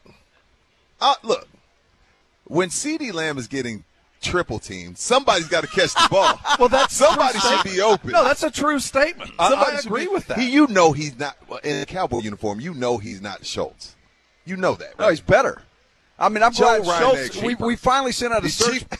[1.01, 1.47] uh, look.
[2.45, 3.85] When CeeDee Lamb is getting
[4.20, 6.39] triple teamed, somebody's got to catch the ball.
[6.59, 8.11] well, that's somebody should be open.
[8.11, 9.31] No, that's a true statement.
[9.39, 10.39] I, Somebody I should agree be- with that.
[10.39, 12.61] He, you know he's not in a cowboy uniform.
[12.61, 13.97] You know he's not Schultz.
[14.45, 15.07] You know that, right?
[15.07, 15.62] No, he's better.
[16.19, 17.43] I mean, I'm Joe glad Ryan Schultz.
[17.43, 18.82] We, we finally sent out a He's search.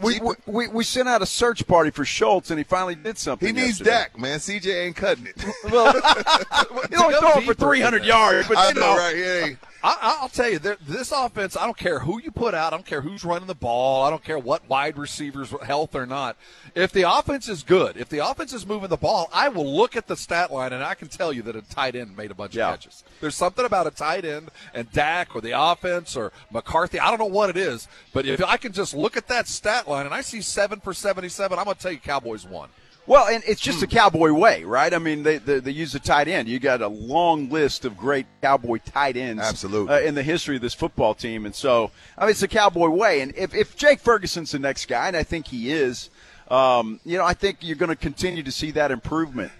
[0.00, 3.48] We, we, we sent out a search party for Schultz, and he finally did something.
[3.48, 3.90] He needs yesterday.
[3.90, 4.38] Dak, man.
[4.38, 5.44] CJ ain't cutting it.
[5.72, 5.92] Well,
[6.88, 9.16] he only throw for 300 yards, but I you know, know, right?
[9.16, 9.48] Yeah.
[9.84, 12.72] I, I'll tell you, this offense, I don't care who you put out.
[12.72, 14.04] I don't care who's running the ball.
[14.04, 16.36] I don't care what wide receivers, health or not.
[16.74, 19.96] If the offense is good, if the offense is moving the ball, I will look
[19.96, 22.34] at the stat line and I can tell you that a tight end made a
[22.34, 22.68] bunch Yeah.
[22.72, 23.02] of catches.
[23.20, 27.00] There's something about a tight end and Dak or the offense or McCarthy.
[27.00, 29.88] I don't know what it is, but if I can just look at that stat
[29.88, 32.68] line and I see seven for 77, I'm going to tell you Cowboys won.
[33.06, 34.94] Well, and it's just a cowboy way, right?
[34.94, 36.48] I mean, they, they they use a tight end.
[36.48, 39.92] You got a long list of great cowboy tight ends, Absolutely.
[39.92, 42.88] uh, in the history of this football team, and so I mean, it's a cowboy
[42.90, 43.20] way.
[43.20, 46.10] And if if Jake Ferguson's the next guy, and I think he is,
[46.48, 49.50] um, you know, I think you're going to continue to see that improvement.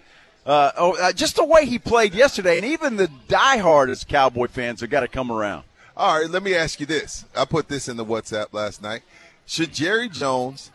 [0.47, 4.81] Uh, oh, uh, just the way he played yesterday, and even the diehardest cowboy fans
[4.81, 5.65] have got to come around.
[5.97, 7.25] All right, let me ask you this.
[7.37, 9.03] I put this in the WhatsApp last night.
[9.47, 10.71] Should Jerry Jones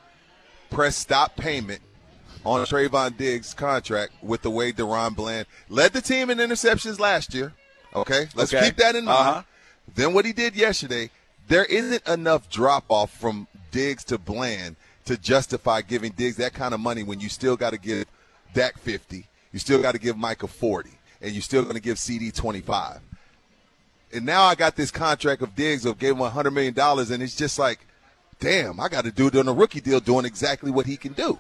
[0.70, 1.82] press stop payment
[2.48, 7.34] on Trevon Diggs' contract with the way DaRon Bland led the team in interceptions last
[7.34, 7.54] year?
[7.94, 8.66] Okay, let's Okay.
[8.66, 9.28] keep that in mind.
[9.30, 9.42] Uh-huh.
[9.94, 11.10] Then what he did yesterday,
[11.48, 14.76] there isn't enough drop off from Diggs to Bland
[15.06, 18.06] to justify giving Diggs that kind of money when you still got to give
[18.54, 20.90] Dak 50, you still got to give Micah 40,
[21.22, 23.02] and you're still going to give CeeDee 25
[24.14, 27.22] and now I got this contract of Diggs of gave him hundred million dollars, and
[27.22, 27.80] it's just like,
[28.40, 31.12] damn, I got to do it on a rookie deal, doing exactly what he can
[31.12, 31.38] do.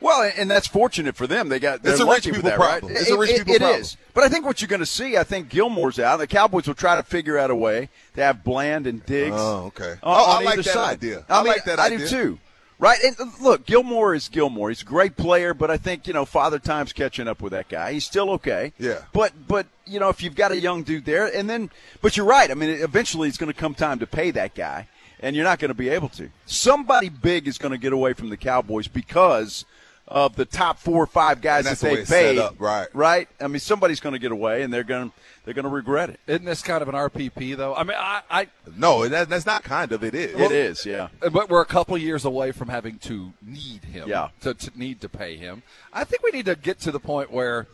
[0.00, 1.48] Well, and that's fortunate for them.
[1.48, 2.92] They got It's a rich people that, problem.
[2.92, 3.00] Right?
[3.00, 3.80] It's a rich people it problem.
[3.80, 3.96] is.
[4.14, 6.18] But I think what you're going to see, I think Gilmore's out.
[6.18, 9.36] The Cowboys will try to figure out a way to have Bland and Diggs.
[9.38, 9.92] Oh, okay.
[9.92, 10.92] on- Oh, I on like that side.
[10.94, 11.24] idea.
[11.28, 11.98] I, I mean, like that idea.
[11.98, 12.38] I do too.
[12.78, 12.98] Right?
[13.02, 14.68] And uh, look, Gilmore is Gilmore.
[14.68, 17.70] He's a great player, but I think you know Father Time's catching up with that
[17.70, 17.94] guy.
[17.94, 18.74] He's still okay.
[18.78, 18.98] Yeah.
[19.14, 21.70] But but you know if you've got a young dude there, and then
[22.02, 22.50] but you're right.
[22.50, 24.88] I mean, eventually it's going to come time to pay that guy,
[25.20, 26.28] and you're not going to be able to.
[26.44, 29.64] Somebody big is going to get away from the Cowboys because
[30.08, 32.34] of the top four or five guys And that's that the way they it's set
[32.34, 32.38] paid.
[32.38, 32.88] up, right.
[32.94, 33.28] Right.
[33.40, 36.10] I mean, somebody's going to get away, and they're going to they're going to regret
[36.10, 36.20] it.
[36.26, 37.74] Isn't this kind of an RPP, though?
[37.74, 40.02] I mean, I, I No, that, that's not kind of.
[40.02, 40.38] It is.
[40.40, 40.84] it is.
[40.84, 41.08] Yeah.
[41.20, 44.08] But we're a couple years away from having to need him.
[44.08, 44.28] Yeah.
[44.40, 45.62] To, to need to pay him.
[45.92, 47.68] I think we need to get to the point where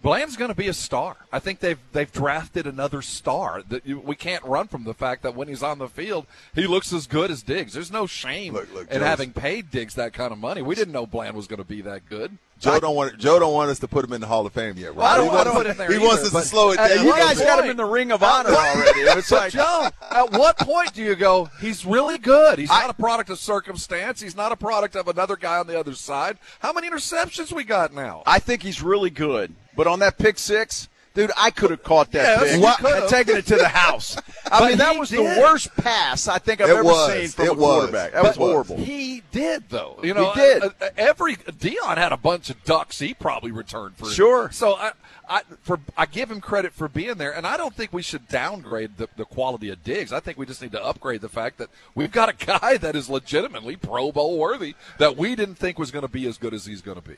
[0.00, 1.16] Bland's going to be a star.
[1.32, 3.62] I think they've they've drafted another star.
[3.68, 6.66] That you- we can't run from the fact that when he's on the field, he
[6.66, 7.72] looks as good as Diggs.
[7.72, 10.62] There's no shame Look, look, in Joe's- having paid Diggs that kind of money.
[10.62, 12.38] We didn't know Bland was going to be that good.
[12.60, 14.76] Joe don't want Joe don't want us to put him in the Hall of Fame
[14.76, 14.96] yet, right?
[14.96, 16.32] Well, I don't he want to wants, put it in there he wants either, us
[16.32, 17.06] but to slow it down.
[17.06, 19.00] You guys got him in the Ring of Honor already.
[19.00, 21.48] It's like Joe, at what point do you go?
[21.60, 22.58] He's really good.
[22.58, 24.20] He's not a product of circumstance.
[24.20, 26.38] He's not a product of another guy on the other side.
[26.58, 28.24] How many interceptions we got now?
[28.26, 32.10] I think he's really good, but on that pick six, dude, I could have caught
[32.12, 34.16] that Yes, pick you and taken it to the house.
[34.52, 35.20] I mean, that was did.
[35.20, 37.12] the worst pass I think I've It ever was.
[37.12, 37.60] seen from It a was.
[37.78, 38.12] quarterback.
[38.12, 38.76] That But was horrible.
[38.76, 39.98] He did though.
[40.02, 40.62] You know, He did.
[40.64, 42.98] uh, uh, every Deion had a bunch of ducks.
[42.98, 44.06] He probably returned for.
[44.10, 44.50] Sure.
[44.52, 44.92] So I,
[45.28, 48.26] I, for I give him credit for being there, and I don't think we should
[48.28, 50.12] downgrade the, the quality of Diggs.
[50.12, 52.96] I think we just need to upgrade the fact that we've got a guy that
[52.96, 56.54] is legitimately Pro Bowl worthy that we didn't think was going to be as good
[56.54, 57.16] as he's going to be.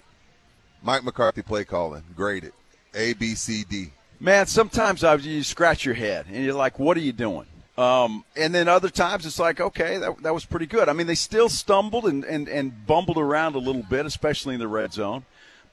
[0.83, 2.53] Mike McCarthy play calling, graded,
[2.95, 3.91] A B C D.
[4.19, 7.47] Man, sometimes I, you scratch your head and you're like, what are you doing?
[7.79, 10.91] Um, and then other times it's like, okay, that, that was pretty good.
[10.91, 14.61] I mean, they still stumbled and, and, and bumbled around a little bit, especially in
[14.61, 15.25] the red zone.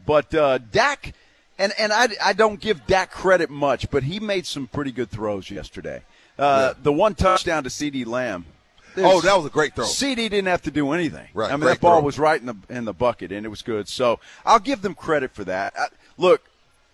[0.06, 1.14] But uh, Dak,
[1.60, 5.10] and, and I, I don't give Dak credit much, but he made some pretty good
[5.10, 6.04] throws yesterday.
[6.40, 8.46] Uh, The one touchdown to CeeDee Lamb.
[9.06, 9.86] Oh, that was a great throw.
[9.86, 11.28] CeeDee didn't have to do anything.
[11.34, 12.06] Right, I mean, great that ball throw.
[12.06, 13.88] was right in the in the bucket, and it was good.
[13.88, 15.74] So I'll give them credit for that.
[15.78, 15.88] I,
[16.18, 16.42] look,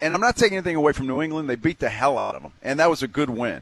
[0.02, 1.50] and I'm not taking anything away from New England.
[1.50, 3.62] They beat the hell out of them, and that was a good win.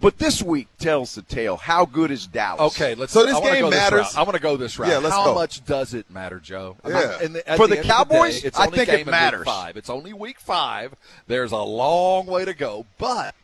[0.00, 1.58] But this week tells the tale.
[1.58, 2.74] How good is Dallas?
[2.74, 3.12] Okay, let's.
[3.12, 4.00] So this I game go matters?
[4.00, 4.16] route.
[4.16, 4.88] I want to go this route.
[4.88, 5.34] Yeah, let's How go.
[5.34, 6.76] much does it matter, Joe?
[6.88, 7.20] Yeah.
[7.20, 9.06] In the- For the the end of Cowboys, day, it's I think it game in
[9.06, 9.44] week matters.
[9.44, 9.76] Five.
[9.76, 10.94] It's only week five.
[11.26, 13.34] There's a long way to go, but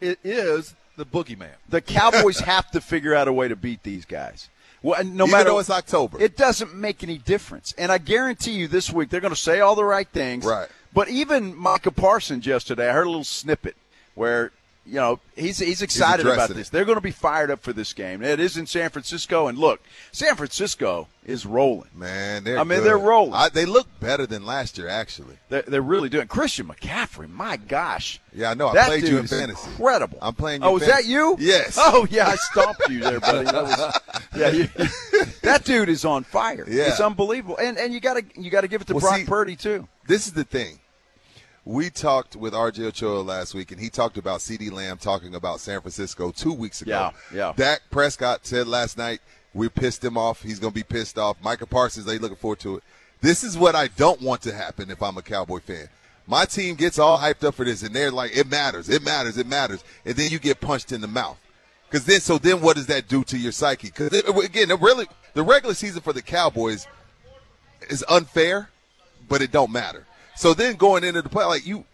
[0.00, 1.54] it is the boogeyman.
[1.68, 4.48] The Cowboys have to figure out a way to beat these guys.
[4.82, 6.20] Well, no Even matter though it's October.
[6.20, 7.72] it doesn't make any difference.
[7.78, 10.44] And I guarantee you, this week they're going to say all the right things.
[10.44, 10.68] Right.
[10.92, 13.76] But even Micah Parsons yesterday, I heard a little snippet
[14.14, 14.50] where
[14.84, 16.68] you know he's he's excited about this.
[16.68, 16.72] it.
[16.72, 18.22] They're going to be fired up for this game.
[18.22, 19.80] It is in San Francisco, and look,
[20.10, 21.90] San Francisco is rolling.
[21.94, 22.86] Man, they're I mean, good.
[22.86, 23.34] they're rolling.
[23.34, 25.36] I, they look better than last year, actually.
[25.50, 26.26] They're, they're really doing.
[26.26, 28.20] Christian McCaffrey, my gosh.
[28.34, 28.68] Yeah, I know.
[28.68, 29.70] I that played you in is fantasy.
[29.70, 30.18] Incredible.
[30.20, 31.36] I'm playing you Oh, was that you?
[31.38, 31.76] Yes.
[31.80, 33.44] Oh, yeah, I stomped you there, buddy.
[33.44, 34.00] That was,
[34.36, 34.68] yeah, you,
[35.42, 36.64] that dude is on fire.
[36.68, 36.84] Yeah.
[36.88, 37.56] it's unbelievable.
[37.58, 39.54] And and you got to you got to give it to Well, Brock see- Purdy
[39.56, 39.86] too.
[40.08, 40.78] This is the thing.
[41.64, 45.60] We talked with RJ Ochoa last week, and he talked about CeeDee Lamb talking about
[45.60, 46.90] San Francisco two weeks ago.
[46.90, 47.52] Yeah, yeah.
[47.54, 49.20] Dak Prescott said last night,
[49.54, 50.42] we pissed him off.
[50.42, 51.36] He's going to be pissed off.
[51.40, 52.82] Micah Parsons, they looking forward to it.
[53.20, 55.88] This is what I don't want to happen if I'm a Cowboy fan.
[56.26, 59.38] My team gets all hyped up for this, and they're like, it matters, it matters,
[59.38, 59.84] it matters.
[60.04, 61.38] And then you get punched in the mouth.
[61.88, 63.88] Because then, so then what does that do to your psyche?
[63.88, 66.88] Because again, the really, the regular season for the Cowboys
[67.88, 68.70] is unfair,
[69.28, 70.06] but it don't matter.
[70.36, 71.84] So then going into the play, like you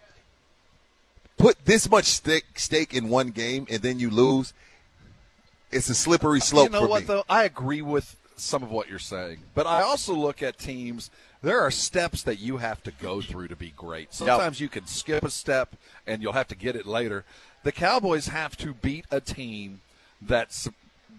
[1.37, 4.53] put this much stake, stake in one game and then you lose,
[5.71, 7.07] it's a slippery slope You know what me.
[7.07, 7.23] though?
[7.29, 11.09] I agree with some of what you're saying, but I also look at teams.
[11.41, 14.13] There are steps that you have to go through to be great.
[14.13, 15.75] Sometimes you can skip a step
[16.07, 17.23] and you'll have to get it later.
[17.63, 19.81] The Cowboys have to beat a team
[20.21, 20.67] that's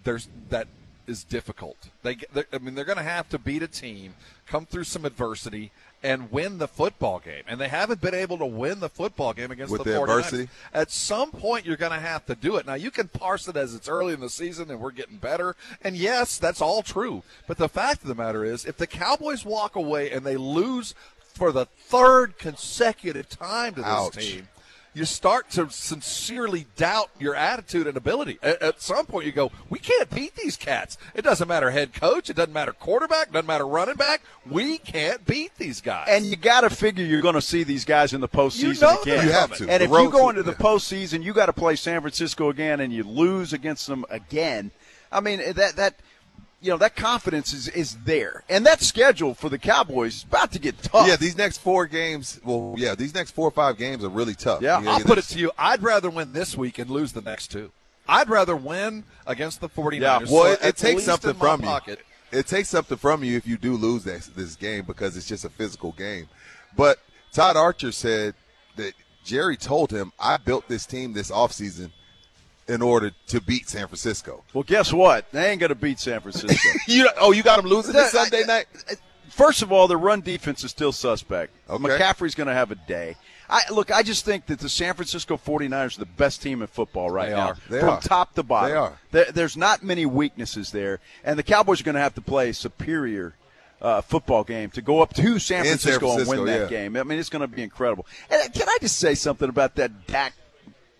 [0.03, 0.67] there's that
[1.07, 1.89] is difficult.
[2.03, 2.17] They,
[2.53, 4.15] I mean, they're going to have to beat a team,
[4.47, 5.71] come through some adversity,
[6.03, 7.43] and win the football game.
[7.47, 10.01] And they haven't been able to win the football game against With the the 49ers.
[10.03, 10.49] adversity?
[10.73, 12.65] At some point, you're going to have to do it.
[12.65, 15.55] Now, you can parse it as it's early in the season and we're getting better.
[15.83, 17.23] And yes, that's all true.
[17.47, 20.95] But the fact of the matter is, if the Cowboys walk away and they lose
[21.33, 24.15] for the third consecutive time to this Ouch.
[24.17, 24.47] team,
[24.93, 28.37] you start to sincerely doubt your attitude and ability.
[28.43, 30.97] At, at some point, you go, "We can't beat these cats.
[31.13, 32.29] It doesn't matter head coach.
[32.29, 33.31] It doesn't matter quarterback.
[33.31, 34.21] Doesn't matter running back.
[34.49, 37.85] We can't beat these guys." And you got to figure you're going to see these
[37.85, 39.25] guys in the postseason you know again.
[39.25, 39.69] You have to.
[39.69, 40.57] And The if you go to- into the yeah.
[40.57, 44.71] postseason, you got to play San Francisco again, and you lose against them again.
[45.11, 45.95] I mean that that
[46.61, 50.51] you know that confidence is is there, and that schedule for the Cowboys is about
[50.51, 51.07] to get tough.
[51.07, 54.35] yeah, these next four games, well, yeah, these next four or five games are really
[54.35, 54.61] tough.
[54.61, 55.51] Yeah, You I'll put it to you.
[55.57, 57.71] I'd rather win this week and lose the next two.
[58.07, 60.29] I'd rather win against the 49ers.
[60.29, 61.95] Well, so it, it takes something from you.
[62.31, 65.45] It takes something from you if you do lose this, this game because it's just
[65.45, 66.27] a physical game.
[66.75, 66.99] But
[67.33, 68.35] Todd Archer said
[68.77, 68.93] that
[69.23, 71.91] Jerry told him, I built this team this offseason
[72.67, 74.43] in order to beat San Francisco.
[74.53, 75.31] Well, guess what?
[75.31, 76.69] They ain't going to beat San Francisco.
[76.87, 78.65] You Oh, you got them losing this I- Sunday night?
[79.29, 81.53] First of all, the run defense is still suspect.
[81.69, 81.83] Okay.
[81.83, 83.15] McCaffrey's going to have a day.
[83.49, 83.91] I look.
[83.91, 87.29] I just think that the San Francisco 49ers are the best team in football right
[87.29, 87.57] They now, are.
[87.69, 88.01] They from are.
[88.01, 88.71] top to bottom.
[88.71, 88.99] They are.
[89.11, 92.51] There, there's not many weaknesses there, and the Cowboys are going to have to play
[92.53, 93.33] superior
[93.81, 96.71] uh, football game to go up to San In San Francisco, and Francisco, win that
[96.71, 96.77] yeah.
[96.83, 96.95] game.
[96.95, 98.05] I mean, it's going to be incredible.
[98.29, 100.33] And uh, can I just say something about that Dak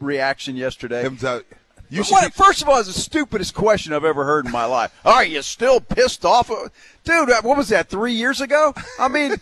[0.01, 1.01] reaction yesterday?
[1.03, 1.43] Him to-
[1.89, 4.51] you should What- be- first of all, it's the stupidest question I've ever heard in
[4.51, 4.91] my life.
[5.03, 6.49] Are you still pissed off?
[7.03, 8.73] Dude, what was that, three years ago?
[8.99, 9.35] I mean,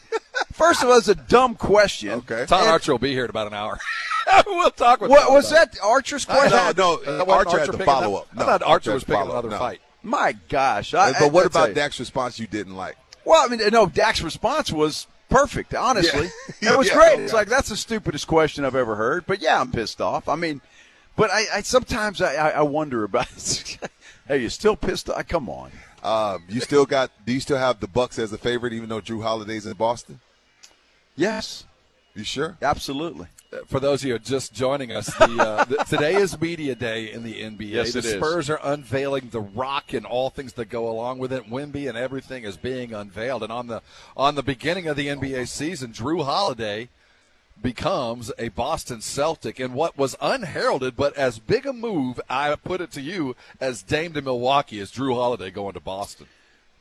[0.54, 2.10] first of all, it's a dumb question.
[2.12, 2.46] Okay.
[2.48, 3.78] Todd And- Archer will be here in about an hour.
[4.48, 6.28] we'll talk with What him was that Archer's it.
[6.28, 6.52] question?
[6.76, 8.28] No, no, Uh, wasn't Archer had the follow-up.
[8.36, 9.44] No, I thought Archer Archer was picking follow-up.
[9.44, 9.60] another No.
[9.60, 9.82] fight.
[10.02, 10.94] My gosh.
[10.94, 11.76] I, but what I- I about you.
[11.76, 12.98] Dak's response you didn't like?
[13.26, 16.30] Well, I mean, no, Dak's response was perfect, honestly.
[16.62, 16.74] Yeah.
[16.74, 17.18] It was Yeah, great.
[17.20, 17.24] yeah.
[17.24, 19.26] It's like, that's the stupidest question I've ever heard.
[19.26, 20.28] But yeah, I'm pissed off.
[20.28, 20.62] I mean,
[21.16, 23.28] but I, I sometimes I, I wonder about
[24.28, 25.28] Hey, you still pissed off?
[25.28, 25.72] Come on.
[26.04, 27.12] Um, you still got?
[27.26, 30.20] Do you still have the Bucks as a favorite, even though Jrue Holiday's in Boston?
[31.16, 31.66] Yes,
[32.16, 32.58] You sure?
[32.62, 33.28] absolutely.
[33.66, 37.24] For those of you just joining us, the, uh, the, today is media day in
[37.24, 37.72] the NBA.
[37.72, 38.14] Yes, the it is.
[38.14, 41.50] Spurs are unveiling the Rock and all things that go along with it.
[41.50, 43.42] Wemby and everything is being unveiled.
[43.42, 43.82] And on the
[44.16, 46.90] on the beginning of the NBA season, Jrue Holiday
[47.62, 52.82] becomes a Boston Celtic in what was unheralded, but as big a move, I put
[52.82, 56.28] it to you, as Dame to Milwaukee as Jrue Holiday going to Boston.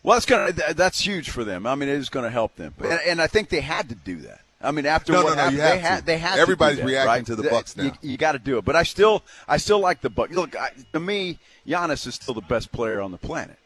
[0.02, 1.66] Well, that's gonna that's huge for them.
[1.66, 3.94] I mean, it is going to help them, and, and I think they had to
[3.94, 4.40] do that.
[4.60, 6.78] I mean, after No, what no, no, happened, you have they had they had Everybody's
[6.78, 7.26] to do that, reacting right?
[7.26, 7.84] to the Bucks now.
[7.84, 10.32] You, you got to do it, but I still I still like the Bucks.
[10.34, 13.56] Look, I, to me, Giannis is still the best player on the planet.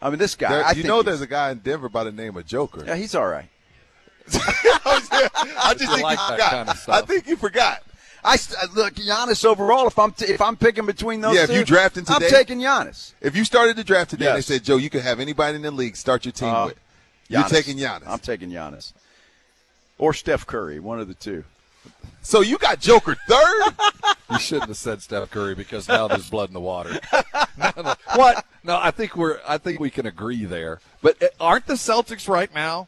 [0.00, 0.48] I mean, this guy.
[0.50, 2.84] There- I you think know, there's a guy in Denver by the name of Joker.
[2.86, 3.48] yeah, he's all right.
[4.32, 6.50] I just think like you forgot.
[6.50, 7.82] kind of I think you forgot.
[8.24, 9.86] I st- uh, look Giannis overall.
[9.86, 12.30] If I'm t- if I'm picking between those, Yeah, if two, you drafting today- I'm
[12.30, 13.12] taking Giannis.
[13.20, 15.62] If you started the draft today and they said, Joe, you can have anybody in
[15.62, 16.80] the league start your team Uh, with,
[17.28, 18.06] you're taking Giannis.
[18.06, 18.92] I'm taking Giannis
[19.98, 21.44] or Steph Curry, one of the two.
[22.22, 23.74] So you got Joker third?
[24.30, 27.00] You shouldn't have said Steph Curry because now there's blood in the water.
[27.56, 27.94] No, no.
[28.14, 28.44] What?
[28.62, 29.40] No, I think we're.
[29.46, 30.80] I think we can agree there.
[31.02, 32.86] But uh, aren't the Celtics right now?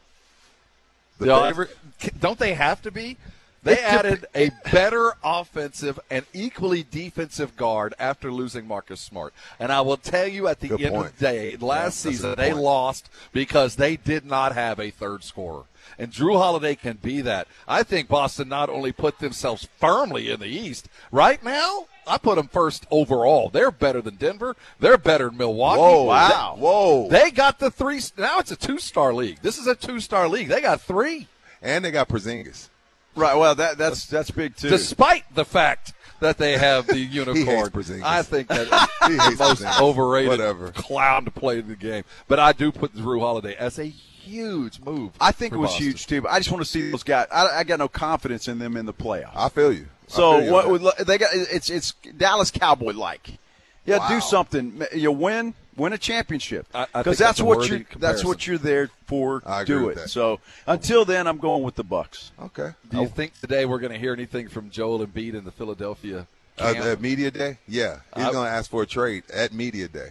[1.17, 1.77] The the favorite?
[2.21, 3.17] Don't they have to be?
[3.63, 9.33] They It added a better offensive and equally defensive guard after losing Marcus Smart.
[9.59, 11.07] And I will tell you at the Good end point.
[11.07, 12.63] of the day, last Yeah, season they point.
[12.63, 15.63] lost because they did not have a third scorer.
[15.99, 17.47] And Jrue Holiday can be that.
[17.67, 22.35] I think Boston not only put themselves firmly in the East, right now, I put
[22.37, 23.49] them first overall.
[23.49, 24.55] They're better than Denver.
[24.79, 25.79] They're better than Milwaukee.
[25.79, 26.55] Whoa, Wow.
[26.57, 27.07] whoa!
[27.09, 28.01] They got the three.
[28.17, 29.39] Now it's a two star league.
[29.41, 30.47] This is a two star league.
[30.47, 31.27] They got three.
[31.61, 32.69] and they got Porzingis.
[33.15, 33.35] Right.
[33.37, 34.69] Well, that that's that's big too.
[34.69, 37.71] despite the fact that they have the unicorn.
[38.03, 38.67] I think that
[39.07, 39.81] He hates the most Porzingis.
[39.81, 40.71] overrated Whatever.
[40.71, 42.03] clown to play the game.
[42.27, 45.11] But I do put Jrue Holiday as a huge move.
[45.19, 45.85] I think it was Boston.
[45.87, 46.21] huge too.
[46.21, 47.27] But I just want to see those guys.
[47.31, 49.31] I, I got no confidence in them in the playoffs.
[49.35, 49.87] I feel you.
[50.07, 51.29] I So feel you what on would they got?
[51.33, 53.37] It's it's Dallas Cowboy like.
[53.85, 54.09] Yeah, Wow.
[54.09, 54.83] do something.
[54.93, 58.23] You win, win a championship I- I think because that's that's what worthy you that's
[58.23, 59.41] what you're there for.
[59.45, 60.01] I agree do with it.
[60.01, 60.09] that.
[60.09, 62.31] So until then, I'm going with the Bucks.
[62.39, 62.71] Okay.
[62.91, 66.27] Do you think today we're going to hear anything from Joel Embiid in the Philadelphia
[66.59, 70.09] Uh, at media day, yeah, he's going to ask for a trade at media day.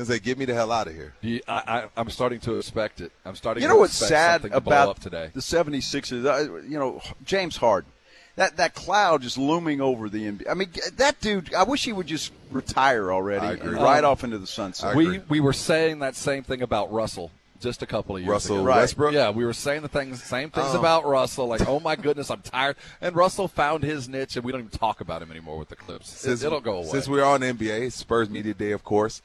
[0.00, 2.56] He'll say, "Get me the hell out of here." You- I, I, I'm starting to
[2.56, 3.12] expect it.
[3.24, 3.62] I'm starting.
[3.62, 5.30] You to know what's sad about up today?
[5.34, 6.24] the 76ers?
[6.24, 7.90] Uh, you know, James Harden.
[8.36, 10.48] That that cloud just looming over the NBA.
[10.50, 11.52] I mean, that dude.
[11.52, 14.94] I wish he would just retire already and ride Um, off into the sunset.
[14.96, 18.56] We we were saying that same thing about Russell just a couple of years Russell
[18.58, 18.64] ago.
[18.64, 18.76] Right.
[18.78, 19.12] Westbrook.
[19.12, 20.78] Yeah, we were saying the things, same things Oh.
[20.78, 21.46] about Russell.
[21.48, 22.76] Like, oh my goodness, I'm tired.
[23.02, 25.76] And Russell found his niche, and we don't even talk about him anymore with the
[25.76, 26.08] Clips.
[26.08, 26.88] Since, it, will go away.
[26.88, 29.20] Since we're on NBA, Spurs media day, of course.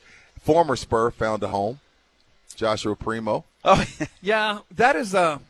[0.45, 1.79] Former Spur found a home.
[2.55, 3.43] Joshua Primo.
[3.65, 3.83] Oh,
[4.21, 5.41] yeah, that is a.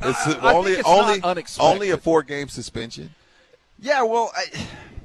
[0.00, 1.20] It's I- I only it's only
[1.58, 3.10] only a four game suspension.
[3.78, 4.44] Yeah, well, I,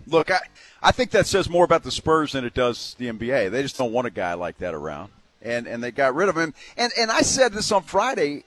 [0.07, 0.39] look, I,
[0.81, 3.49] I think that says more about the Spurs than it does the NBA.
[3.51, 5.11] They just don't want a guy like that around,
[5.41, 6.53] and and they got rid of him.
[6.77, 8.43] And and I said this on Friday.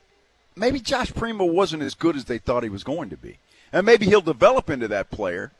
[0.56, 3.38] Maybe Josh Primo wasn't as good as they thought he was going to be,
[3.72, 5.50] and maybe he'll develop into that player.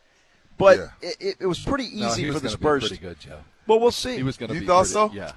[0.59, 0.87] But Yeah.
[1.03, 2.89] it, it, it was pretty No, easy he was for the gonna be Spurs.
[2.89, 3.39] pretty good, Joe.
[3.67, 4.17] Well, we'll see.
[4.17, 4.67] He was going to You be.
[4.67, 5.11] thought pretty- so?
[5.13, 5.33] Yeah,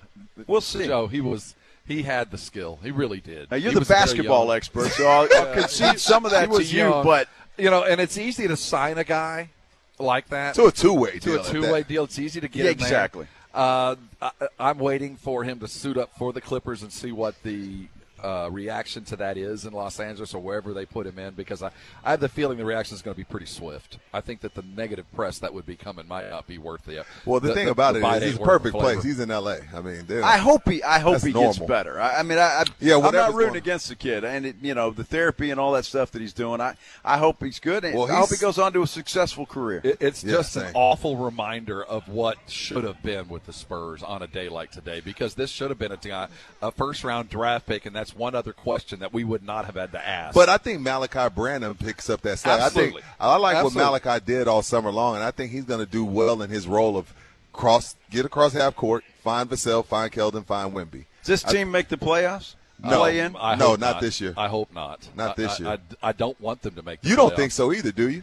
[0.45, 0.85] We'll see.
[0.85, 1.56] Joe, he was.
[1.88, 2.80] He had the skill.
[2.84, 3.49] He really did.
[3.49, 6.72] Now, you're He the basketball expert, so I'll, I'll concede some of that to was
[6.73, 6.80] you.
[6.80, 7.03] young.
[7.06, 9.49] But you know, and it's easy to sign a guy
[9.98, 11.41] like that To a two way to deal.
[11.41, 12.03] a two-way deal.
[12.03, 12.88] It's easy to get Yeah, him there.
[12.88, 13.27] exactly.
[13.53, 17.41] Uh, I, I'm waiting for him to suit up for the Clippers and see what
[17.44, 17.88] the
[18.23, 21.61] uh, reaction to that is in Los Angeles or wherever they put him in because
[21.61, 21.72] I,
[22.03, 23.98] I have the feeling the reaction is going to be pretty swift.
[24.14, 27.06] I think that the negative press that would be coming might not be worth the.
[27.26, 29.03] Well, the, thing about the it bite is, ain't he's a perfect place.
[29.03, 29.60] He's in L.A.
[29.73, 30.81] I mean, they're- I hope he.
[30.84, 31.99] I hope That's he gets better.
[31.99, 34.56] I, I mean, I, I Yeah, I'm not rooting going- against the kid, and it,
[34.61, 36.61] you know the therapy and all that stuff that he's doing.
[36.61, 36.76] I
[37.06, 39.81] I hope he's good, and Well, I hope he goes on to a successful career.
[39.84, 40.65] It, it's Yeah, just same.
[40.65, 44.72] an awful reminder of what should have been with the Spurs on a day like
[44.72, 46.30] today, because this should have been a,
[46.61, 49.76] a first round draft pick, and that's one other question that we would not have
[49.76, 50.34] had to ask.
[50.36, 52.60] But I think Malaki Branham picks up that slack.
[52.62, 53.82] I think I like Absolutely.
[53.84, 56.50] what Malaki did all summer long, and I think he's going to do well in
[56.50, 57.14] his role of
[57.54, 61.06] cross, get across half court, find Vassell, find Keldon, find Wemby.
[61.24, 62.56] Does this team make the playoffs?
[62.84, 63.00] No.
[63.00, 63.36] Play in?
[63.40, 64.36] I No, hope not this year.
[64.38, 65.10] I hope not.
[65.16, 65.80] Not this I- year.
[66.04, 67.02] I, I don't want them to make.
[67.02, 67.36] The You don't playoffs.
[67.36, 68.22] think so either, do you?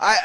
[0.00, 0.16] I,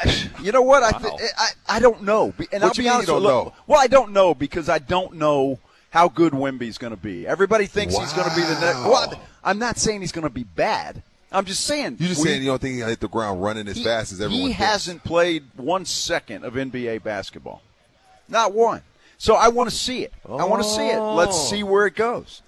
[0.42, 0.82] you know what?
[0.82, 3.06] I, th- I I don't know, and What I'll be honest.
[3.08, 3.54] you don't with- look, know?
[3.68, 7.26] Well, I don't know because I don't know how good Wemby's going to be.
[7.26, 8.78] Everybody thinks he's going to be the next.
[8.84, 11.02] Well, I'm not saying he's going to be bad.
[11.30, 13.68] I'm just saying You just we- saying you don't think he'll hit the ground running
[13.68, 14.58] as he, fast as everyone He thinks.
[14.58, 17.60] hasn't played one second of NBA basketball,
[18.28, 18.82] not one.
[19.18, 20.12] So I want to see it.
[20.26, 20.98] I want to see it.
[21.00, 21.50] Let's Oh.
[21.50, 22.40] see where it goes.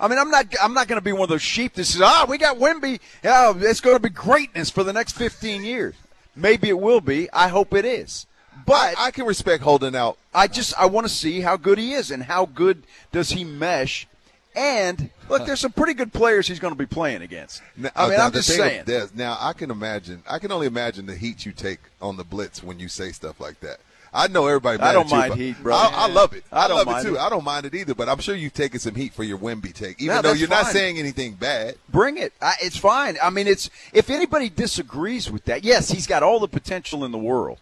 [0.00, 0.46] I mean, I'm not.
[0.62, 3.00] I'm not going to be one of those sheep that says, "Ah, we got Wemby.
[3.24, 5.94] Yeah, it's going to be greatness for the next 15 years."
[6.36, 7.28] Maybe it will be.
[7.32, 8.26] I hope it is.
[8.68, 10.18] But I, I can respect holding out.
[10.34, 12.82] I just I want to see how good he is and how good
[13.12, 14.06] does he mesh.
[14.54, 17.62] And look, there's some pretty good players he's going to be playing against.
[17.76, 18.84] Now, I mean, I'm just saying.
[18.86, 20.22] this- now I can imagine.
[20.28, 23.40] I can only imagine the heat you take on the blitz when you say stuff
[23.40, 23.78] like that.
[24.12, 24.80] I know everybody.
[24.80, 25.74] I don't you, mind but heat, bro.
[25.76, 26.42] I, I love it.
[26.50, 27.16] I I, don't love mind it too.
[27.16, 27.20] it.
[27.20, 27.94] I don't mind it either.
[27.94, 30.48] But I'm sure you've taken some heat for your Wemby take, even No, though you're
[30.48, 31.76] not saying anything bad.
[31.90, 32.32] Bring it.
[32.40, 33.16] I, it's fine.
[33.22, 37.12] I mean, it's if anybody disagrees with that, yes, he's got all the potential in
[37.12, 37.58] the world.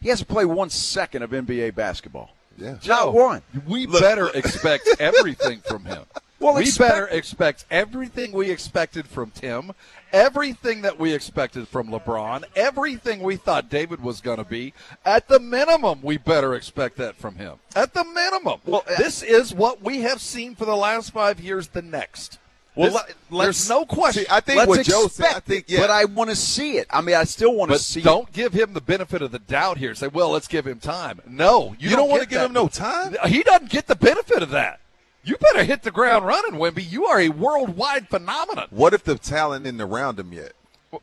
[0.00, 2.30] He hasn't played one second of NBA basketball.
[2.56, 2.76] Yeah.
[2.86, 3.42] Not one.
[3.66, 6.04] We better expect everything from him.
[6.40, 9.72] Well, we expect- better expect everything we expected from Tim,
[10.12, 14.72] everything that we expected from LeBron, everything we thought David was going to be.
[15.04, 17.54] At the minimum, we better expect that from him.
[17.74, 18.60] At the minimum.
[18.66, 21.68] Well, uh, this is what we have seen for the last five years.
[21.68, 22.38] The next.
[22.78, 24.22] Well, This- there's no question.
[24.24, 25.80] See, I think let's what Joe said, I think, yeah.
[25.80, 26.86] but I want to see it.
[26.90, 28.00] I mean, I still want to see.
[28.00, 29.94] don't give him the benefit of the doubt here.
[29.94, 31.20] Say, well, let's give him time.
[31.26, 33.16] No, you, You don't wanna give him no time?
[33.26, 34.80] He doesn't get the benefit of that.
[35.24, 36.90] You better hit the ground running, Wemby.
[36.90, 38.68] You are a worldwide phenomenon.
[38.70, 40.52] What if the talent isn't around him yet?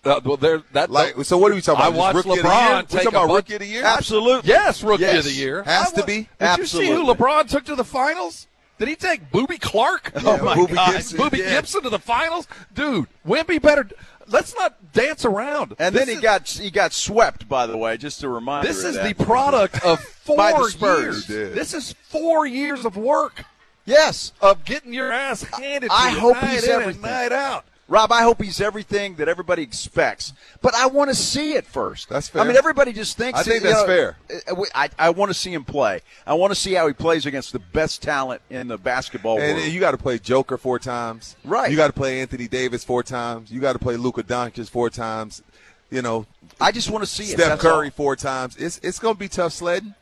[0.03, 1.93] Uh, well, there that Like, so what are we talking about?
[1.93, 2.81] I watched rookie of the LeBron year?
[2.83, 3.83] Talking a about rookie of the year?
[3.83, 4.49] Absolutely.
[4.49, 5.17] Yes, rookie Yes.
[5.19, 5.61] of the year.
[5.61, 6.27] Has I to be.
[6.39, 8.47] Did you see who LeBron took to the finals?
[8.77, 10.11] Did he take Boobie Clark?
[10.15, 10.93] Yeah, oh, my Boobie God.
[10.93, 11.49] Gibson, Boobie yeah.
[11.51, 13.07] Gibson to the finals, dude.
[13.25, 13.89] Wemby better.
[14.27, 15.75] Let's not dance around.
[15.79, 17.47] and This then he is- got he got swept.
[17.47, 18.67] By the way, just a reminder.
[18.67, 21.29] This is the product of four By the Spurs.
[21.29, 21.53] years.
[21.55, 23.45] This is four years of work
[23.87, 27.01] Yes, of getting your ass handed to I you hope night he's in and everything.
[27.03, 27.65] night out.
[27.87, 28.11] Rob.
[28.11, 32.09] I hope he's everything that everybody expects, but I want to see it first.
[32.09, 32.41] That's fair.
[32.41, 33.39] I mean, everybody just thinks.
[33.39, 34.17] I think that's know, fair.
[34.73, 36.01] I, I want to see him play.
[36.25, 39.57] I want to see how he plays against the best talent in the basketball And
[39.57, 39.71] world.
[39.71, 41.35] you got to play Joker four times.
[41.43, 41.69] Right.
[41.69, 43.51] You got to play Anthony Davis four times.
[43.51, 45.43] You got to play Luka Doncic four times.
[45.91, 46.25] You know,
[46.59, 47.39] I just want to see it.
[47.39, 47.91] Steph Curry all.
[47.91, 48.57] four times.
[48.57, 49.93] It's it's going to be tough sledding.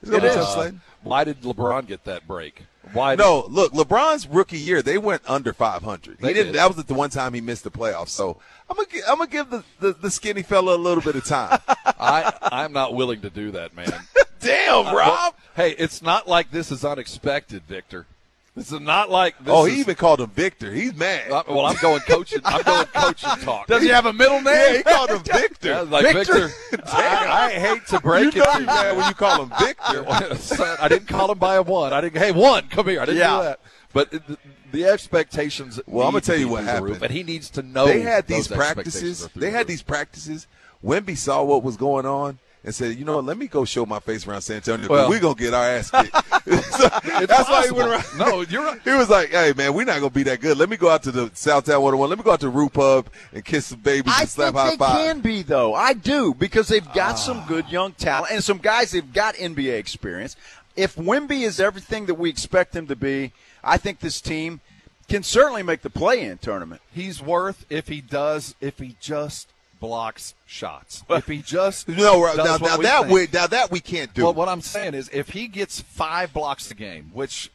[0.00, 0.80] It's going It to be tough sledding.
[1.02, 2.62] Why did LeBron get that break?
[2.92, 3.14] Why?
[3.14, 6.18] No, look, LeBron's rookie year, they went under 500.
[6.20, 6.46] He didn't.
[6.46, 6.54] did.
[6.56, 8.08] That was the one time he missed the playoffs.
[8.08, 8.38] So
[8.68, 11.58] I'm gonna, I'm gonna give the, the, the skinny fella a little bit of time.
[11.68, 13.92] I I'm not willing to do that, man.
[14.40, 15.34] Damn, Uh, Rob.
[15.54, 18.06] Hey, it's not like this is unexpected, Victor.
[18.54, 20.70] This is not like this oh, is- he even called him Victor.
[20.72, 21.30] He's mad.
[21.30, 22.40] Uh, well, I'm going coaching.
[22.44, 23.66] I'm going coaching talk.
[23.66, 24.54] Does he have a middle name?
[24.54, 25.68] yeah, he called him Victor.
[25.68, 26.50] Yeah, like Victor.
[26.86, 28.66] I, I hate to break you it to you.
[28.66, 30.36] mad when you call him Victor.
[30.36, 31.94] Son, I didn't call him by a one.
[31.94, 32.18] I didn't.
[32.18, 33.00] Hey, one, come here.
[33.00, 33.36] I didn't Yeah.
[33.38, 33.60] do that.
[33.94, 34.36] But it- the,
[34.70, 35.80] the expectations.
[35.86, 37.02] Well, I'm gonna tell you what happened.
[37.02, 37.86] and he needs to know.
[37.86, 39.28] they had these practices.
[39.34, 40.46] They had these practices.
[40.84, 43.24] Wemby saw what was going on and said, "You know what?
[43.24, 44.88] Let me go show my face around San Antonio.
[44.88, 46.14] Well- we're gonna get our ass kicked."
[46.72, 46.88] So,
[47.26, 48.04] that's why he went around.
[48.18, 48.80] No, you're right.
[48.82, 50.58] He was like, "Hey man, we're not gonna be that good.
[50.58, 52.08] Let me go out to the Southtown 101.
[52.08, 54.56] Let me go out to Rue Pub and kiss some babies I and slap think
[54.56, 55.72] high they five." can be though.
[55.74, 57.16] I do because they've got Ah.
[57.16, 60.34] some good young talent and some guys they've got NBA experience.
[60.74, 63.32] If Wemby is everything that we expect him to be,
[63.62, 64.60] I think this team
[65.08, 66.80] can certainly make the play-in tournament.
[66.92, 68.54] He's worth if he does.
[68.60, 69.48] If he just
[69.82, 71.02] blocks shots.
[71.10, 73.12] If he just No, now, now we that think.
[73.12, 74.22] we now that we can't do.
[74.22, 77.50] Well, what I'm saying is, if he gets five blocks a game, which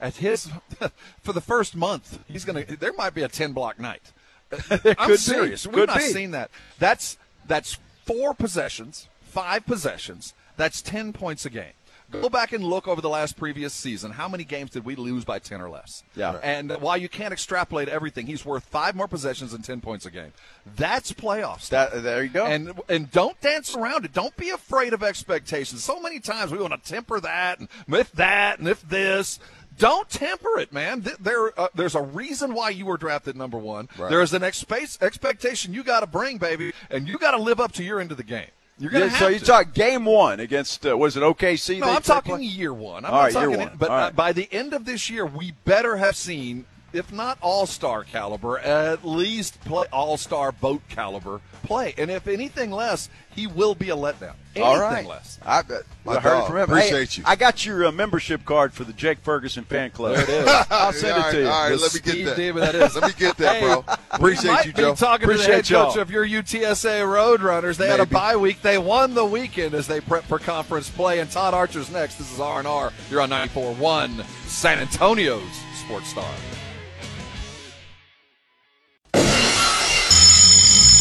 [0.00, 0.50] at his
[1.22, 2.64] for the first month, he's gonna.
[2.64, 4.02] There might be a ten block night.
[4.70, 5.16] I'm could be.
[5.16, 5.66] serious.
[5.66, 6.04] We've Could not be.
[6.04, 6.50] seen that.
[6.78, 10.34] That's that's four possessions, five possessions.
[10.56, 11.72] That's ten points a game.
[12.10, 14.12] Go back and look over the last previous season.
[14.12, 16.02] How many games did we lose by ten or less?
[16.16, 16.38] Yeah.
[16.42, 20.10] And while you can't extrapolate everything, he's worth five more possessions and ten points a
[20.10, 20.32] game.
[20.76, 21.68] That's playoffs.
[21.68, 22.46] That, there you go.
[22.46, 24.12] And and don't dance around it.
[24.14, 25.84] Don't be afraid of expectations.
[25.84, 29.38] So many times we want to temper that and if that and if this.
[29.76, 31.06] Don't temper it, man.
[31.20, 33.88] There, uh, there's a reason why you were drafted number one.
[33.96, 34.10] Right.
[34.10, 37.60] There is an expe- expectation you got to bring, baby, and you got to live
[37.60, 38.48] up to your end of the game.
[38.78, 39.44] You're gonna Yeah, have so you to.
[39.44, 41.80] talk game one against uh, was it OKC?
[41.80, 43.04] No, I'm play- talking year one.
[43.04, 43.76] I'm All not right, year talking, one.
[43.78, 44.16] but uh, right.
[44.16, 48.58] by the end of this year, we better have seen, if not all star caliber,
[48.58, 51.94] at least play all star boat caliber play.
[51.98, 54.34] And if anything less, he will be a letdown.
[54.56, 55.06] Anything All right.
[55.06, 55.38] less.
[55.44, 55.62] I,
[56.04, 56.62] My I heard it from him.
[56.64, 57.24] Appreciate Hey, you.
[57.26, 60.16] I got your uh, membership card for the Jake Ferguson fan club.
[60.16, 60.48] There it is.
[60.70, 61.46] I'll send All it right, to you.
[61.46, 62.36] all right, The let me get Steve that.
[62.36, 62.94] Demon that is.
[62.96, 63.82] Let me get that, bro.
[63.82, 64.94] Hey, Appreciate we might you, be Joe.
[64.94, 65.92] talking to the head Appreciate y'all.
[65.92, 67.02] coach of your UTSA
[67.38, 67.76] Roadrunners.
[67.76, 68.62] They had a bye week.
[68.62, 71.20] They won the weekend as they prep for conference play.
[71.20, 72.16] And Todd Archer's next.
[72.16, 72.92] This is R and R.
[73.10, 75.42] You're on 94.1 San Antonio's
[75.84, 76.24] Sports Star.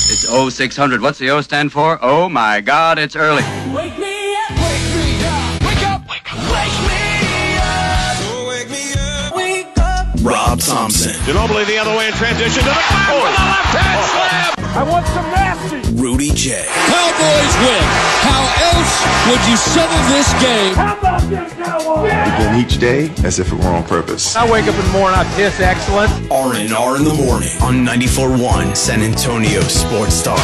[0.10, 0.26] It's
[0.56, 1.02] 0600.
[1.02, 2.00] What's the O stand for?
[2.02, 3.44] Oh my God, it's early.
[3.76, 8.70] Wake me up, wake me up, wake up, wake up, wake me up, oh, wake
[8.70, 10.08] me up, wake up.
[10.22, 14.54] Rob Thompson, Ginobili the other way in transition to the back with a left hand
[14.56, 14.57] slam.
[14.78, 15.82] I want some nasty.
[15.96, 17.82] Rudy J, Cowboys win.
[18.22, 18.94] How else
[19.26, 20.76] would you settle this game?
[20.76, 22.14] How about them Cowboys?
[22.38, 24.36] Begin each day as if it were on purpose.
[24.36, 26.12] I wake up in the morning, I piss excellent.
[26.32, 30.38] R and R in the morning on 94.1 San Antonio Sports Star.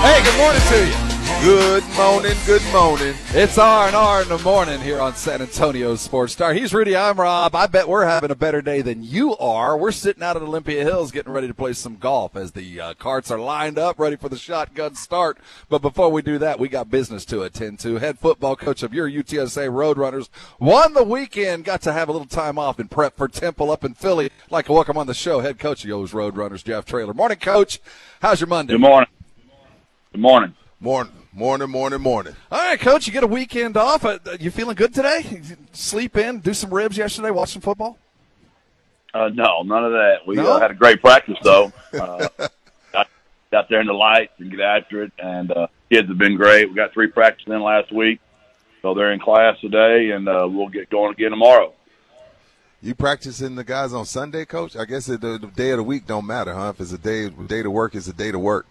[0.00, 1.03] Hey, good morning to you.
[1.44, 3.14] Good morning, good morning.
[3.34, 6.54] It's R and R in the morning here on San Antonio Sports Star.
[6.54, 6.96] He's Rudy.
[6.96, 7.54] I'm Rob.
[7.54, 9.76] I bet we're having a better day than you are.
[9.76, 12.94] We're sitting out at Olympia Hills getting ready to play some golf as the uh,
[12.94, 15.36] carts are lined up, ready for the shotgun start.
[15.68, 17.96] But before we do that, we got business to attend to.
[17.96, 21.66] Head football coach of your UTSA Roadrunners won the weekend.
[21.66, 24.30] Got to have a little time off and prep for Temple up in Philly.
[24.48, 27.12] Like to welcome on the show head coach of those Roadrunners, Jeff Traylor.
[27.12, 27.80] Morning, coach.
[28.22, 28.72] How's your Monday?
[28.72, 29.10] Good morning.
[30.10, 30.54] Good morning.
[30.80, 31.12] Morning.
[31.36, 32.34] Morning, morning, morning.
[32.52, 34.04] All right, Coach, you get a weekend off.
[34.04, 35.42] Uh, You feeling good today?
[35.72, 37.98] Sleep in, do some ribs yesterday, watch some football?
[39.12, 40.18] Uh, no, none of that.
[40.26, 40.52] We No?
[40.52, 41.72] uh, had a great practice though.
[41.94, 42.28] Uh,
[42.92, 43.08] got,
[43.50, 46.68] got there in the lights and get after it, and uh, kids have been great.
[46.68, 48.20] We got three practices in last week,
[48.82, 51.72] so they're in class today, and uh, we'll get going again tomorrow.
[52.82, 54.76] You practicing the guys on Sunday, Coach?
[54.76, 56.72] I guess the, the day of the week don't matter, huh?
[56.74, 58.66] If it's a day day to work, it's a day to work.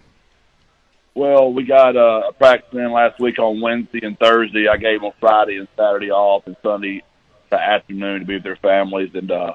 [1.16, 4.68] Well, we got uh, a practice in last week on Wednesday and Thursday.
[4.68, 7.04] I gave them Friday and Saturday off, and Sunday
[7.52, 9.54] the afternoon to be with their families and uh,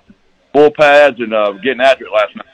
[0.52, 2.46] full pads and uh, getting after it last night.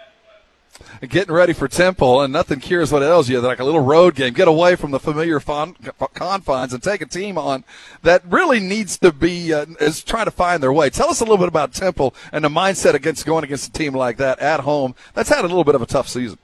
[1.09, 4.33] Getting ready for Temple, and nothing cures what ails you like a little road game.
[4.33, 7.63] Get away from the familiar confines and take a team on
[8.03, 10.91] that really needs to be uh, is trying to find their way.
[10.91, 13.95] Tell us a little bit about Temple and the mindset against going against a team
[13.95, 14.95] like that at home.
[15.13, 16.39] That's had a little bit of a tough season.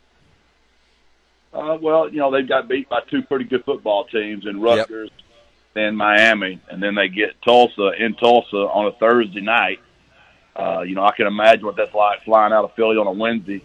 [1.53, 5.11] Uh, well, you know, they've got beat by two pretty good football teams in Rutgers
[5.75, 9.81] and Miami, and then they get Tulsa in Tulsa on a Thursday night.
[10.55, 13.13] Uh, you know, I can imagine what that's like flying out of Philly on a
[13.13, 13.65] Wednesday,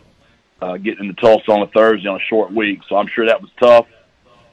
[0.62, 2.80] uh, getting into Tulsa on a Thursday on a short week.
[2.90, 3.88] So I'm sure that was tough.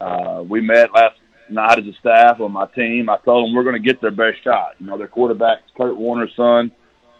[0.00, 1.16] Uh, we met last
[1.48, 3.08] night as a staff on my team.
[3.08, 4.74] I told them we're going to get their best shot.
[4.78, 6.72] You know, their quarterback's Kurt Warner's son.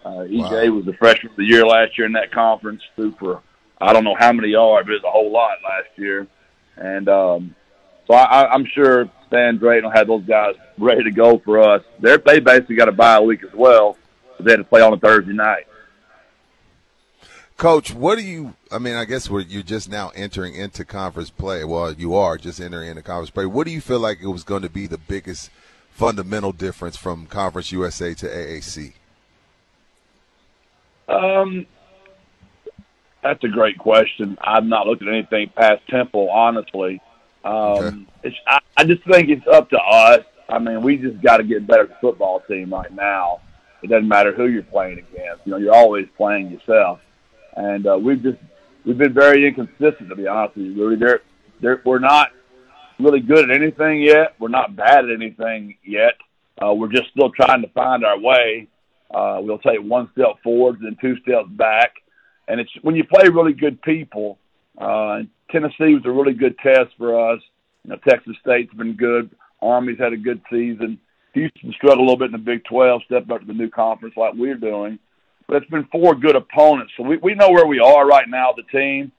[0.04, 3.40] Uh, EJ was the freshman of the year last year in that conference, threw for
[3.82, 6.26] I don't know how many yards, but it was a whole lot last year.
[6.76, 7.54] And um,
[8.06, 11.60] so I, I, I'm sure Stan Drayton will have those guys ready to go for
[11.60, 11.82] us.
[12.00, 13.96] They're, they basically got a bye week as well.
[14.38, 15.66] So they had to play on a Thursday night.
[17.56, 18.54] Coach, what do you?
[18.72, 21.64] I mean, I guess we're, you're just now entering into conference play.
[21.64, 23.46] Well, you are just entering into conference play.
[23.46, 25.50] What do you feel like it was going to be the biggest
[25.90, 28.94] fundamental difference from Conference USA to AAC?
[31.08, 31.66] Um,
[33.22, 34.36] that's a great question.
[34.42, 37.00] I've not looked at anything past Temple, honestly.
[37.44, 40.24] Um, it's, I, I just think it's up to us.
[40.48, 43.40] I mean, we just got to get better football team right now.
[43.82, 45.44] It doesn't matter who you're playing against.
[45.44, 47.00] You know, you're always playing yourself,
[47.56, 48.38] and uh, we've just
[48.84, 50.84] we've been very inconsistent to be honest with you.
[50.84, 51.20] Really, they're,
[51.60, 52.28] they're, we're not
[53.00, 54.34] really good at anything yet.
[54.38, 56.14] We're not bad at anything yet.
[56.62, 58.68] Uh, we're just still trying to find our way.
[59.12, 61.94] Uh, we'll take one step forward, then two steps back,
[62.48, 64.38] and it's when you play really good people.
[64.78, 65.20] Uh,
[65.50, 67.40] Tennessee was a really good test for us.
[67.84, 69.30] You know, Texas State's been good.
[69.60, 70.98] Army's had a good season.
[71.34, 74.14] Houston struggled a little bit in the Big 12, stepped up to the new conference
[74.16, 74.98] like we're doing.
[75.46, 76.92] But it's been four good opponents.
[76.96, 79.12] So we, we know where we are right now, the team.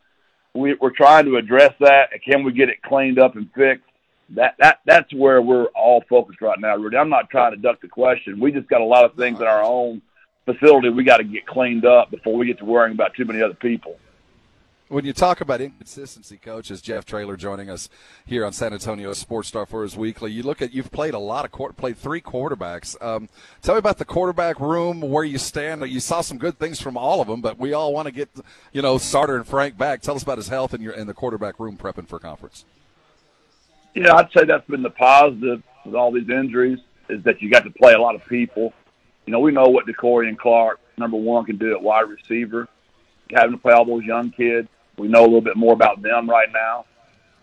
[0.53, 2.09] We, we're trying to address that.
[2.23, 3.89] Can we get it cleaned up and fixed?
[4.29, 6.97] That, that That's where we're all focused right now, Rudy.
[6.97, 8.39] I'm not trying to duck the question.
[8.39, 10.01] We just got a lot of things in our own
[10.45, 13.41] facility we got to get cleaned up before we get to worrying about too many
[13.41, 13.97] other people.
[14.89, 17.89] When you talk about inconsistency, coach, is Jeff Traylor joining us
[18.27, 20.31] here on San Antonio Sports Star for his weekly.
[20.31, 23.01] You look at you've played a lot of court, played three quarterbacks.
[23.01, 23.27] Um,
[23.63, 25.89] tell me about the quarterback room, where you stand.
[25.89, 28.29] You saw some good things from all of them, but we all want to get
[28.71, 30.01] you know Starter and Frank back.
[30.01, 32.65] Tell us about his health and your and the quarterback room prepping for conference.
[33.95, 36.79] Yeah, I'd say that's been the positive with all these injuries
[37.09, 38.73] is that you got to play a lot of people.
[39.25, 42.67] You know, we know what De'Corian Clark, number one, can do at wide receiver.
[43.31, 44.67] Having to play all those young kids,
[44.97, 46.85] we know a little bit more about them right now.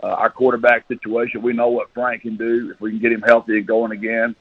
[0.03, 3.23] Uh, our quarterback situation, we know what Frank can do if we can get him
[3.23, 4.35] healthy and going again.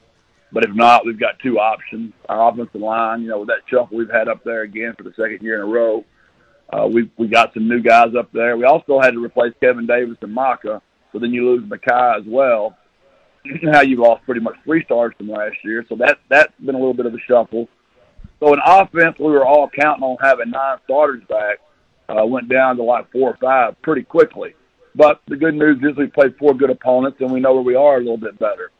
[0.52, 2.12] But if not, we've got two options.
[2.28, 5.12] Our offensive line, you know, with that shuffle we've had up there again for the
[5.14, 6.04] second year in a row,
[6.72, 8.56] uh, we we got some new guys up there.
[8.56, 10.80] We also had to replace Kevin Davis and Maka,
[11.12, 12.76] so then you lose Makai as well.
[13.62, 16.78] Now you've lost pretty much three stars from last year, so that that's been a
[16.78, 17.68] little bit of a shuffle.
[18.38, 21.58] So in offense, we were all counting on having nine starters back.
[22.08, 24.54] Uh, went down to like four or five pretty quickly.
[24.96, 27.76] But the good news is we played four good opponents, and we know where we
[27.76, 28.72] are a little bit better.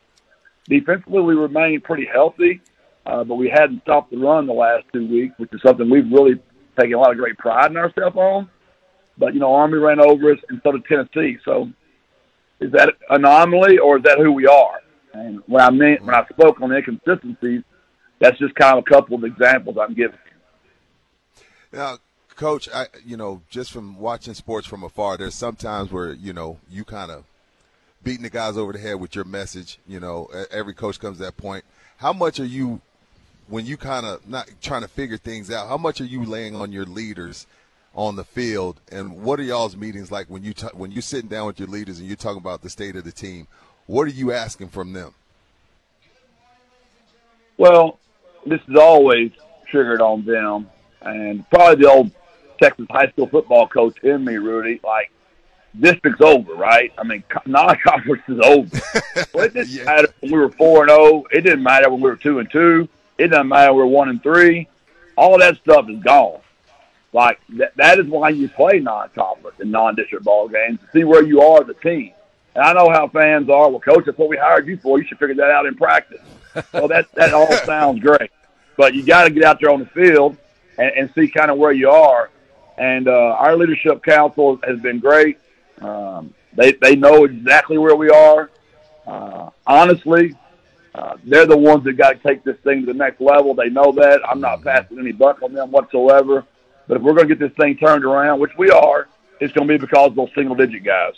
[0.68, 2.60] Defensively, we remained pretty healthy,
[3.06, 6.10] uh, but we hadn't stopped the run the last two weeks, which is something we've
[6.10, 6.42] really
[6.78, 8.50] taken a lot of great pride in ourselves on.
[9.16, 11.38] But, you know, Army ran over us, and so did Tennessee.
[11.44, 11.70] So
[12.60, 14.80] is that an anomaly, or is that who we are?
[15.12, 17.62] And when I meant, when I spoke on inconsistencies,
[18.20, 20.18] that's just kind of a couple of examples I'm giving.
[21.72, 21.98] Now,
[22.36, 26.58] Coach, I you know just from watching sports from afar, there's sometimes where you know
[26.70, 27.24] you kind of
[28.02, 29.78] beating the guys over the head with your message.
[29.86, 31.64] You know, every coach comes to that point.
[31.98, 32.80] How much are you
[33.48, 35.68] when you kind of not trying to figure things out?
[35.68, 37.46] How much are you laying on your leaders
[37.94, 41.28] on the field, and what are y'all's meetings like when you t- when you're sitting
[41.28, 43.46] down with your leaders and you're talking about the state of the team?
[43.86, 45.12] What are you asking from them?
[47.56, 47.98] Well,
[48.46, 49.32] this is always
[49.66, 50.70] triggered on them,
[51.02, 52.10] and probably the old
[52.62, 54.80] Texas high school football coach in me, Rudy.
[54.84, 55.10] Like
[55.78, 56.92] district's over, right?
[56.98, 58.80] I mean, co- non-conference is over.
[59.34, 61.24] well, it didn't matter when we were four and zero.
[61.32, 62.88] It didn't matter when we were two and two.
[63.18, 64.68] It doesn't matter when we were one and three.
[65.16, 66.40] All that stuff is gone.
[67.12, 71.24] Like that, that is why you play non-conference and non-district ball games to see where
[71.24, 72.12] you are as a team.
[72.54, 73.68] And I know how fans are.
[73.68, 74.98] Well, coach, that's what we hired you for.
[74.98, 76.20] You should figure that out in practice.
[76.72, 78.30] well, that that all sounds great,
[78.76, 80.36] but you got to get out there on the field
[80.78, 82.30] and, and see kind of where you are.
[82.78, 85.38] And uh, our leadership council has been great.
[85.80, 88.50] Um, they they know exactly where we are.
[89.06, 90.34] Uh, honestly,
[90.94, 93.54] uh, they're the ones that got to take this thing to the next level.
[93.54, 94.20] They know that.
[94.28, 96.44] I'm not passing any buck on them whatsoever.
[96.90, 99.06] But if we're going to get this thing turned around, which we are,
[99.38, 101.14] it's going to be because of those single digit guys.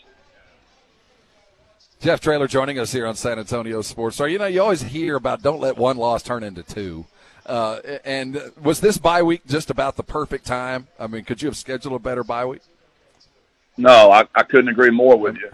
[1.99, 4.29] Jeff Traylor joining us here on San Antonio Sports Star.
[4.29, 7.07] You know, you always hear about don't let one loss turn into two.
[7.47, 10.89] Uh, and was this bye week just about the perfect time?
[11.01, 12.61] I mean, could you have scheduled a better bye week?
[13.79, 15.51] No, I, I couldn't agree more with you.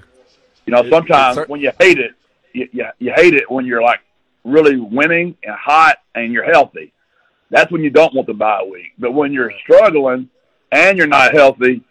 [0.66, 2.10] You know, sometimes when you hate it,
[2.52, 4.00] you, you, you hate it when you're like
[4.42, 6.92] really winning and hot and you're healthy.
[7.50, 8.92] That's when you don't want the bye week.
[8.98, 10.28] But when you're struggling
[10.70, 11.82] and you're not healthy,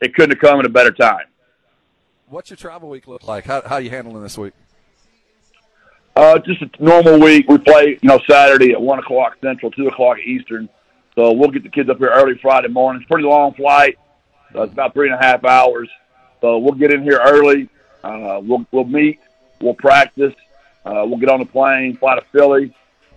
[0.00, 1.26] it couldn't have come at a better time.
[2.28, 3.44] What's your travel week look like?
[3.44, 4.52] How, how are you handling this week?
[6.14, 7.48] Uh, just a normal week.
[7.48, 10.68] We play, you know, Saturday at one o'clock Central, two o'clock Eastern.
[11.16, 13.02] So we'll get the kids up here early Friday morning.
[13.02, 13.98] It's a pretty long flight.
[14.52, 15.88] So it's about three and a half hours.
[16.40, 17.68] So we'll get in here early.
[18.02, 19.20] Uh, we'll we'll meet.
[19.60, 20.34] We'll practice.
[20.84, 22.74] Uh, we'll get on the plane, fly to Philly,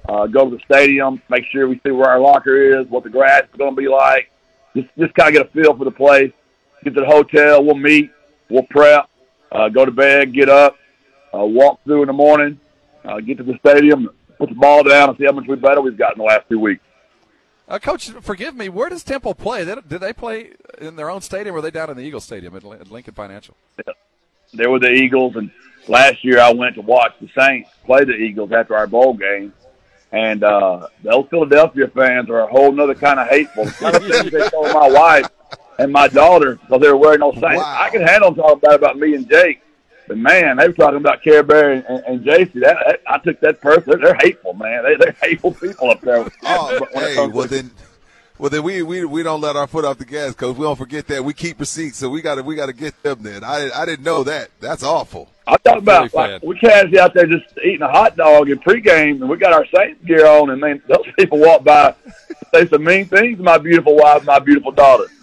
[0.08, 3.10] uh, go to the stadium, make sure we see where our locker is, what the
[3.10, 4.30] grass is going to be like.
[4.76, 6.32] Just just kind of get a feel for the place.
[6.84, 7.64] Get to the hotel.
[7.64, 8.12] We'll meet.
[8.50, 9.10] We'll prep.
[9.52, 10.34] Uh, go to bed.
[10.34, 10.78] Get up.
[11.34, 12.60] Uh, walk through in the morning.
[13.06, 14.10] Uh, get to the stadium.
[14.38, 16.50] Put the ball down and see how much we better we've got in the last
[16.50, 16.84] two weeks.
[17.68, 18.68] Uh, Coach, forgive me.
[18.68, 19.64] Where does Temple play?
[19.64, 22.26] They, did they play in their own stadium, or are they down in the Eagles
[22.26, 23.56] Stadium at, at Lincoln Financial?
[23.78, 23.94] Yeah.
[24.54, 25.50] There were the Eagles, and
[25.88, 29.54] last year I went to watch the Saints play the Eagles after our bowl game,
[30.14, 33.66] and uh, those Philadelphia fans are a whole nother kind of hateful.
[33.66, 35.28] Kind of things they told my wife
[35.80, 37.58] and my daughter because they were wearing those Saints.
[37.58, 37.78] Wow.
[37.82, 39.62] I can handle them talking bad about me and Jake,
[40.08, 42.54] but man, they were talking about Care Bear and, and, and JC.
[42.62, 43.86] That, that I took that person.
[43.88, 44.84] They're, they're hateful, man.
[44.84, 46.30] They, they're hateful people up there.
[46.44, 47.72] Oh, hey, well to- then,
[48.38, 50.58] well then we, we we don't let our foot off the gas, coach.
[50.58, 51.24] We don't forget that.
[51.24, 53.22] We keep receipts, so we got to we got to get them.
[53.22, 54.50] Then I I didn't know that.
[54.60, 55.30] That's awful.
[55.46, 58.60] I'm talking about Philly like we casually out there just eating a hot dog in
[58.60, 61.96] pregame, and we got our Saints gear on, and then those people walk by,
[62.54, 65.06] say some mean things to my beautiful wife, my beautiful daughter.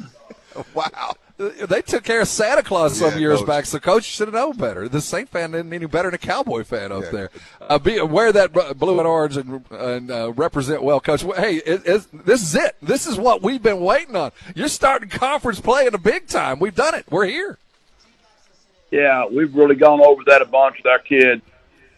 [0.74, 1.14] Wow.
[1.40, 3.46] They took care of Santa Claus some Yeah, years Coach.
[3.46, 4.88] back, so Coach should have known better.
[4.90, 7.30] The Saint fan didn't any better than a Cowboy fan up there.
[7.62, 11.22] Uh, be wear that blue and orange and, and uh, represent well, Coach.
[11.22, 12.76] Hey, it, it's, this is it.
[12.82, 14.32] This is what we've been waiting on.
[14.54, 16.58] You're starting conference play in the big time.
[16.58, 17.06] We've done it.
[17.10, 17.56] We're here.
[18.90, 21.42] Yeah, we've really gone over that a bunch with our kids.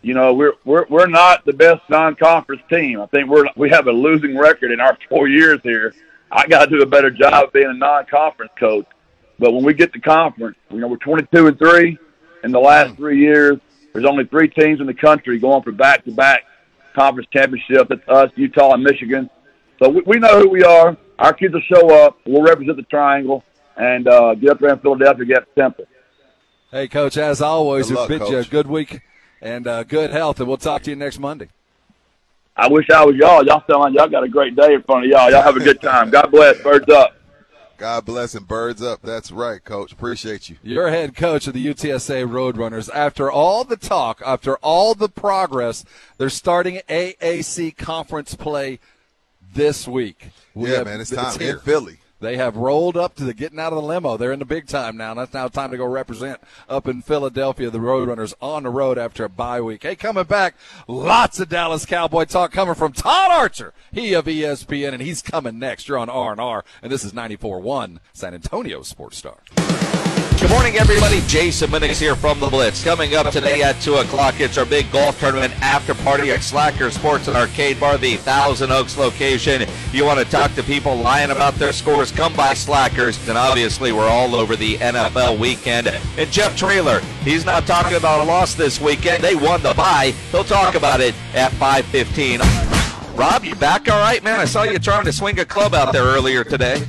[0.03, 3.01] You know, we're we're we're not the best non-conference team.
[3.01, 5.95] I think we're we have a losing record in our four years here.
[6.31, 8.87] I got to do a better job of being a non-conference coach.
[9.39, 11.99] But when we get to conference, you know, we're 22 and three
[12.45, 13.59] in the last three years.
[13.93, 16.45] There's only three teams in the country going for back-to-back
[16.95, 17.89] conference championships.
[17.89, 19.29] That's us, Utah, and Michigan.
[19.83, 20.97] So we, we know who we are.
[21.19, 22.19] Our kids will show up.
[22.27, 23.45] We'll represent the triangle
[23.77, 25.87] and uh, get up there in Philadelphia, get Temple.
[26.71, 28.51] Hey, Coach, as always, Good we luck, bid you a Coach.
[28.51, 29.01] good week
[29.41, 31.49] and uh, good health, and we'll talk to you next Monday.
[32.57, 33.45] I wish I was y'all.
[33.45, 35.31] Y'all sound like y'all got a great day in front of y'all.
[35.31, 36.11] Y'all have a good time.
[36.11, 36.61] God bless.
[36.63, 37.17] Birds up.
[37.83, 39.03] God bless and birds up.
[39.03, 39.91] That's right, coach.
[39.91, 40.57] Appreciate you.
[40.63, 42.89] Your head coach of the UTSA Roadrunners.
[42.95, 45.85] After all the talk, after all the progress,
[46.17, 48.79] they're starting AAC conference play
[49.53, 50.29] this week.
[50.55, 51.99] We Yeah, have- man, it's time in Philly.
[52.23, 54.17] They have rolled up to the getting out of the limo.
[54.17, 55.13] They're in the big time now.
[55.13, 57.69] That's now time to go represent up in Philadelphia.
[57.69, 59.83] The Roadrunners on the road after a bye week.
[59.83, 60.55] Hey, coming back,
[60.87, 65.59] lots of Dallas Cowboy talk coming from Todd Archer, he of ESPN, and he's coming
[65.59, 65.89] next.
[65.89, 69.39] You're on R and R, and this is 94.1 San Antonio Sports Star.
[70.43, 71.21] Good morning, everybody.
[71.29, 72.83] Jason Minix here from the Blitz.
[72.83, 76.91] Coming up today at 2 o'clock, it's our big golf tournament after party at Slacker
[76.91, 79.63] Sports and Arcade Bar, the Thousand Oaks location.
[79.63, 83.29] If you want to talk to people lying about their scores, come by Slackers.
[83.29, 85.87] And obviously, we're all over the NFL weekend.
[85.87, 89.23] And Jeff Traylor, he's not talking about a loss this weekend.
[89.23, 90.13] They won the bye.
[90.33, 92.41] He'll talk about it at 515.
[93.17, 94.41] Rob, you back all right, man?
[94.41, 96.85] I saw you trying to swing a club out there earlier today.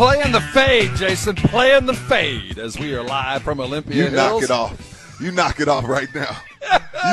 [0.00, 1.34] Playing the fade, Jason.
[1.36, 5.18] Playing the fade as we are live from Olympia You knock it off.
[5.20, 6.38] You knock it off right now.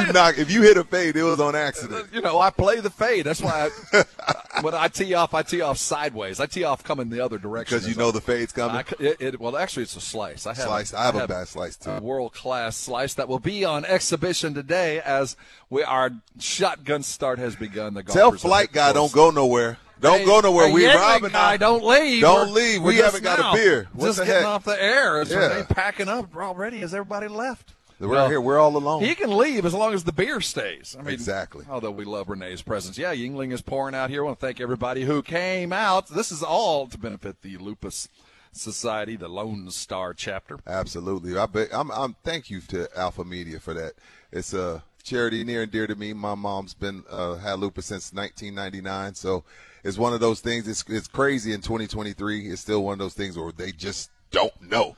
[0.06, 0.38] You knock.
[0.38, 2.08] If you hit a fade, it was on accident.
[2.14, 3.26] You know, I play the fade.
[3.26, 4.06] That's why I,
[4.62, 6.40] when I tee off, I tee off sideways.
[6.40, 8.78] I tee off coming the other direction Because you know the fade's coming.
[8.78, 10.48] I it, it- well, actually, it's a slice.
[10.48, 10.94] I have Slice.
[10.94, 12.00] I have a bad slice, too.
[12.00, 15.36] World class slice that will be on exhibition today as
[15.70, 17.96] we our shotgun start has begun.
[17.96, 19.78] The Tell flight guy don't go nowhere.
[20.02, 20.72] Don't Hey, go nowhere.
[20.72, 21.58] we Yuengling robbing guy, uh, now.
[21.58, 22.22] don't leave.
[22.22, 22.82] Don't leave.
[22.82, 23.88] We haven't got now a beer.
[23.94, 24.46] What just getting heck?
[24.46, 25.22] off the air.
[25.22, 25.64] It's Yeah.
[25.70, 26.78] packing up already.
[26.80, 27.74] Has everybody left?
[28.00, 28.40] We're Well, here.
[28.40, 29.04] We're all alone.
[29.04, 30.96] He can leave as long as the beer stays.
[31.00, 31.66] I mean, Exactly.
[31.68, 32.96] Although we love Renee's presence.
[32.98, 34.22] Yeah, Yuengling is pouring out here.
[34.22, 36.08] I want to thank everybody who came out.
[36.10, 38.08] This is all to benefit the Lupus
[38.52, 40.60] Society, the Lone Star chapter.
[40.68, 41.36] Absolutely.
[41.40, 43.94] I bet I'm, I'm thank you to Alpha Media for that.
[44.32, 46.14] It's a charity near and dear to me.
[46.14, 49.44] My mom's been uh, had lupus since 1999, so
[49.84, 50.68] it's one of those things.
[50.68, 52.50] It's it's crazy in 2023.
[52.50, 54.96] It's still one of those things where they just don't know.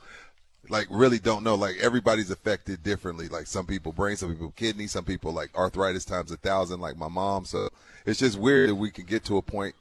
[0.68, 1.54] Like really don't know.
[1.54, 3.28] Like everybody's affected differently.
[3.28, 6.96] Like some people brain, some people kidney, some people like arthritis times a thousand, like
[6.96, 7.44] my mom.
[7.44, 7.70] So
[8.04, 9.74] it's just weird that we can get to a point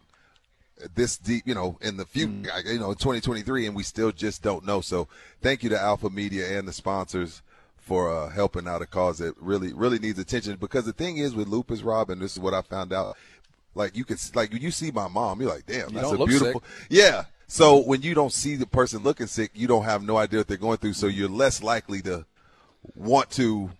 [0.96, 4.66] this deep, you know, in the future, you know, 2023, and we still just don't
[4.66, 4.82] know.
[4.82, 5.08] So
[5.42, 7.42] thank you to Alpha Media and the sponsors
[7.82, 10.58] for uh, helping out a cause that really, really needs attention.
[10.58, 13.18] Because the thing is with lupus, Rob, and this is what I found out.
[13.76, 16.62] Like you could, like you see my mom, you're like, damn, You that's a beautiful.
[16.62, 16.88] sick.
[16.90, 17.26] Yeah.
[17.48, 20.48] So when you don't see the person looking sick, you don't have no idea what
[20.48, 20.94] they're going through.
[20.94, 22.26] So you're less likely to
[22.96, 23.72] want to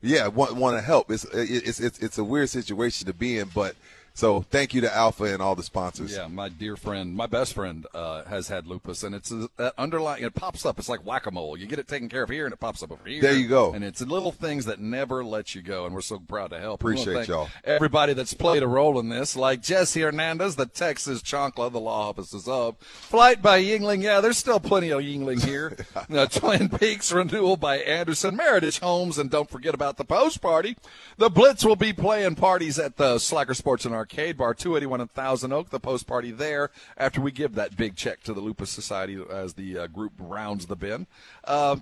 [0.00, 1.10] yeah, want want to help.
[1.10, 3.74] It's it's it's it's a weird situation to be in, but
[4.18, 6.12] so thank you to Alpha and all the sponsors.
[6.12, 10.24] Yeah, my dear friend, my best friend, uh, has had lupus, and it's that underlying.
[10.24, 10.80] It pops up.
[10.80, 11.56] It's like whack a mole.
[11.56, 13.22] You get it taken care of here, and it pops up over here.
[13.22, 13.72] There you go.
[13.72, 16.80] And it's little things that never let you go, and we're so proud to help.
[16.80, 17.48] Appreciate y'all.
[17.62, 22.08] Everybody that's played a role in this, like Jesse Hernandez, the Texas Chonkla, the law
[22.08, 24.02] offices of Flight by Yuengling.
[24.02, 25.76] Yeah, there's still plenty of Yuengling here.
[26.10, 30.74] Uh, Twin Peaks Renewal by Andersen, Meritage Homes, and don't forget about the post party.
[31.18, 35.00] The Blitz will be playing parties at the Slacker Sports and Arcade Cade bar, 281
[35.00, 35.70] in Thousand Oak.
[35.70, 39.54] The post party there after we give that big check to the Lupus Society as
[39.54, 41.06] the uh, group rounds the bin.
[41.44, 41.76] Uh,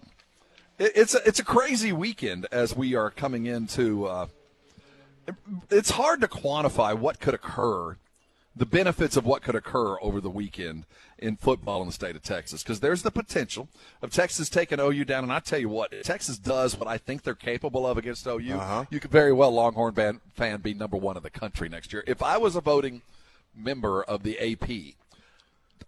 [0.79, 4.07] it, it's a, it's a crazy weekend as we are coming into.
[4.07, 4.27] Uh,
[5.71, 7.97] it's hard to quantify what could occur,
[8.55, 10.85] the benefits of what could occur over the weekend
[11.19, 13.69] in football in the state of Texas, because there's the potential
[14.03, 15.25] of Texas taking OU down.
[15.25, 18.27] And I tell you what, if Texas does what I think they're capable of against
[18.27, 18.85] OU, Uh-huh.
[18.91, 22.05] you could very well Longhorn fan, fan be number one in the country next year.
[22.07, 23.03] If I was a voting
[23.55, 24.95] member of the AP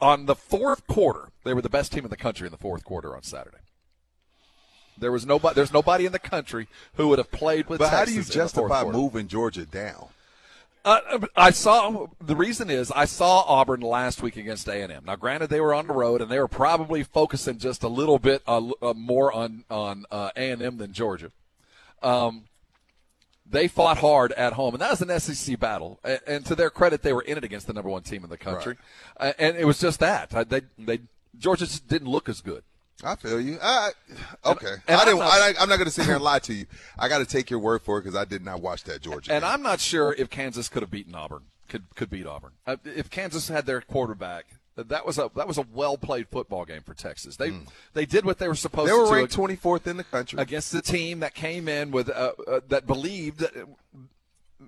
[0.00, 2.84] on the fourth quarter, they were the best team in the country in the fourth
[2.84, 3.58] quarter on Saturday.
[4.96, 5.54] There was nobody.
[5.54, 7.78] There's nobody in the country who would have played with.
[7.78, 10.08] But how do you in the fourth justify moving Georgia down?
[10.84, 15.04] Uh, I saw the reason is I saw Auburn last week against A and M.
[15.06, 18.18] Now, granted, they were on the road and they were probably focusing just a little
[18.18, 21.30] bit uh, uh, more on on A and M than Georgia.
[22.02, 22.44] Um,
[23.50, 25.98] they fought hard at home, and that was an SEC battle.
[26.04, 28.30] And, and to their credit, they were in it against the number one team in
[28.30, 28.76] the country,
[29.18, 31.00] uh, and it was just that Uh, they they
[31.38, 32.62] Georgia just didn't look as good.
[33.04, 33.58] I feel you.
[33.62, 33.90] I,
[34.44, 35.18] okay, And I I'm didn't.
[35.20, 36.66] not- I, I'm not going to sit here and lie to you.
[36.98, 39.32] I got to take your word for it because I did not watch that Georgia.
[39.32, 39.50] And game.
[39.52, 41.42] I'm not sure if Kansas could have beaten Auburn.
[41.68, 44.46] Could could beat Auburn uh, if Kansas had their quarterback.
[44.76, 47.36] That was a that was a well played football game for Texas.
[47.36, 47.52] They
[47.94, 48.96] they did what they were supposed Hmm.
[48.96, 49.12] they were to.
[49.14, 50.40] ranked 24th in the country.
[50.40, 53.48] against the team that came in with uh, uh, that believed uh,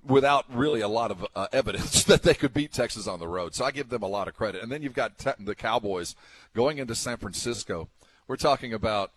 [0.07, 3.55] without really a lot of uh, evidence that they could beat Texas on the road.
[3.55, 4.63] So I give them a lot of credit.
[4.63, 6.15] And then you've got te- the Cowboys
[6.55, 7.89] going into San Francisco.
[8.31, 9.11] We're talking about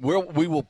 [0.00, 0.66] we'll, we will.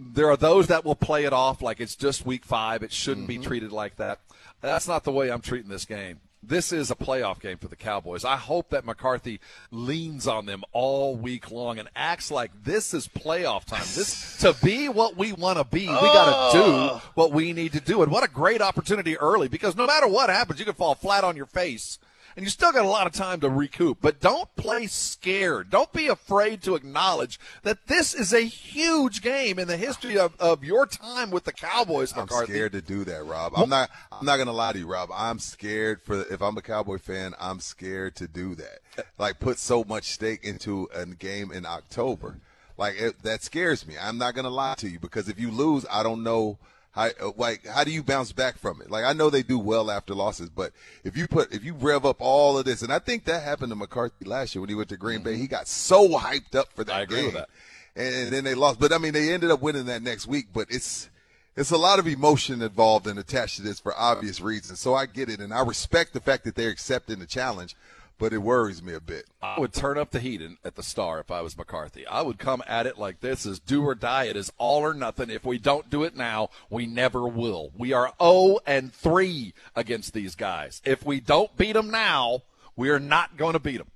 [0.00, 2.82] There are those that will play it off like it's just week five.
[2.82, 3.42] It shouldn't be mm-hmm.
[3.42, 4.20] treated like that.
[4.62, 6.20] That's not the way I'm treating this game.
[6.42, 8.24] This is a playoff game for the Cowboys.
[8.24, 13.08] I hope that McCarthy leans on them all week long and acts like this is
[13.08, 13.80] playoff time.
[13.80, 15.80] This to be what we want to be.
[15.80, 16.92] We got to oh.
[16.94, 18.00] do what we need to do.
[18.00, 21.24] And what a great opportunity early because no matter what happens, you can fall flat
[21.24, 21.98] on your face
[22.36, 23.98] and you still got a lot of time to recoup.
[24.00, 25.70] But don't play scared.
[25.70, 30.36] Don't be afraid to acknowledge that this is a huge game in the history of,
[30.38, 32.52] of your time with the Cowboys, McCarthy.
[32.52, 33.54] I'm scared to do that, Rob.
[33.56, 33.90] I'm not.
[34.12, 35.10] I'm not gonna lie to you, Rob.
[35.12, 36.20] I'm scared for.
[36.30, 39.06] If I'm a Cowboy fan, I'm scared to do that.
[39.18, 42.36] Like put so much stake into a game in October.
[42.76, 43.94] Like it, that scares me.
[44.00, 46.58] I'm not gonna lie to you because if you lose, I don't know
[46.96, 47.10] how.
[47.20, 48.90] uh, Like how do you bounce back from it?
[48.90, 50.72] Like I know they do well after losses, but
[51.04, 53.70] if you put if you rev up all of this, and I think that happened
[53.70, 56.72] to McCarthy last year when he went to Green Bay, he got so hyped up
[56.72, 56.92] for that.
[56.92, 56.98] Mm-hmm.
[56.98, 57.44] I agree with game.
[57.44, 57.48] that.
[57.94, 58.80] And then they lost.
[58.80, 60.48] But I mean, they ended up winning that next week.
[60.52, 61.08] But it's
[61.56, 64.80] it's a lot of emotion involved and attached to this for obvious reasons.
[64.80, 67.74] So I get it, and I respect the fact that they're accepting the challenge.
[68.18, 69.26] But it worries me a bit.
[69.42, 72.06] I would turn up the heat in, at the Star if I was McCarthy.
[72.06, 74.24] I would come at it like this is do or die.
[74.24, 75.30] It is all or nothing.
[75.30, 77.72] If we don't do it now, we never will.
[77.76, 80.80] We are 0 and 3 against these guys.
[80.84, 82.42] If we don't beat them now,
[82.74, 83.90] we are not going to beat them.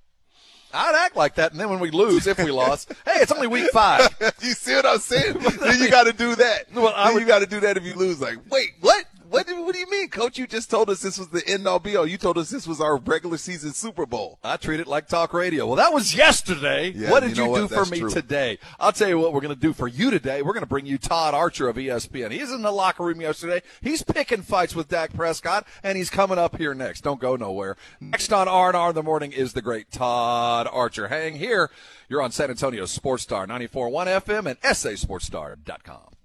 [0.72, 3.48] I'd act like that, and then when we lose, if we lost, hey, it's only
[3.48, 4.08] week five.
[4.40, 5.36] you see what I'm saying?
[5.38, 6.72] then you got to do that.
[6.72, 8.20] Well, I would- you got to do that if you lose.
[8.20, 9.04] Like, wait, what?
[9.30, 10.38] What do, what do you mean, Coach?
[10.38, 12.04] You just told us this was the end all be all.
[12.04, 14.40] You told us this was our regular season Super Bowl.
[14.42, 15.68] I treat it like talk radio.
[15.68, 16.90] Well, that was yesterday.
[16.90, 17.68] Yeah, what did you you, do what?
[17.68, 18.10] for That's me true.
[18.10, 18.58] today?
[18.80, 20.42] I'll tell you what we're going to do for you today.
[20.42, 22.32] We're going to bring you Todd Archer of ESPN.
[22.32, 23.62] He's in the locker room yesterday.
[23.80, 27.02] He's picking fights with Dak Prescott, and he's coming up here next.
[27.02, 27.76] Don't go nowhere.
[28.00, 31.06] Next on R&R in the morning is the great Todd Archer.
[31.06, 31.70] Hang here.
[32.08, 36.19] You're on San Antonio Sports Star 94.1 FM and SASportsStar.com.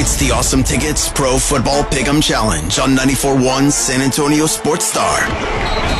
[0.00, 5.18] It's the Awesome Tickets Pro Football Pick'em Challenge on 94.1 San Antonio Sports Star.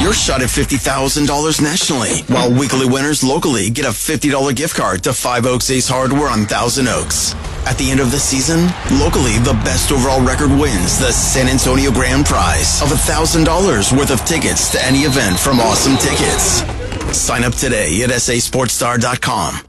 [0.01, 5.13] Your shot at $50,000 nationally, while weekly winners locally get a $50 gift card to
[5.13, 7.35] Five Oaks Ace Hardware on Thousand Oaks.
[7.67, 8.71] At the end of the season,
[9.01, 14.25] locally, the best overall record wins the San Antonio Grand Prize of $1,000 worth of
[14.25, 16.63] tickets to any event from Awesome Tickets.
[17.19, 19.68] Sign up today at sasportstar.com.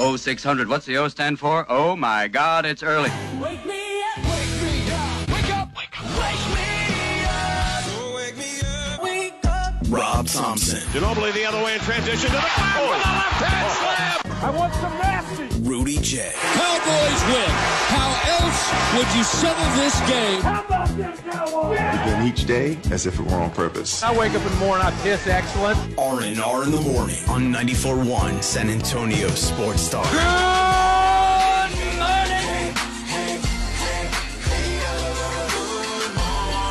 [0.00, 0.68] It's 0600.
[0.68, 1.66] What's the O stand for?
[1.68, 3.10] Oh my God, it's early.
[3.40, 7.82] Wake me up, wake me up, wake up, wake up, wake me up.
[7.82, 9.74] So wake me up, wake up.
[9.88, 13.66] Rob Thompson, Ginobili the other way in transition to the back with a left hand
[13.66, 14.22] oh.
[14.22, 14.27] slam.
[14.40, 15.48] I want some nasty.
[15.68, 16.30] Rudy J.
[16.34, 17.50] Cowboys win.
[17.90, 20.40] How else would you settle this game?
[20.42, 21.78] How about them Cowboys?
[21.78, 24.00] Begin each day as if it were on purpose.
[24.02, 25.76] I wake up in the morning, I piss excellent.
[25.98, 30.04] R&R in the morning on 94.1 San Antonio Sports Star.
[30.04, 30.67] Good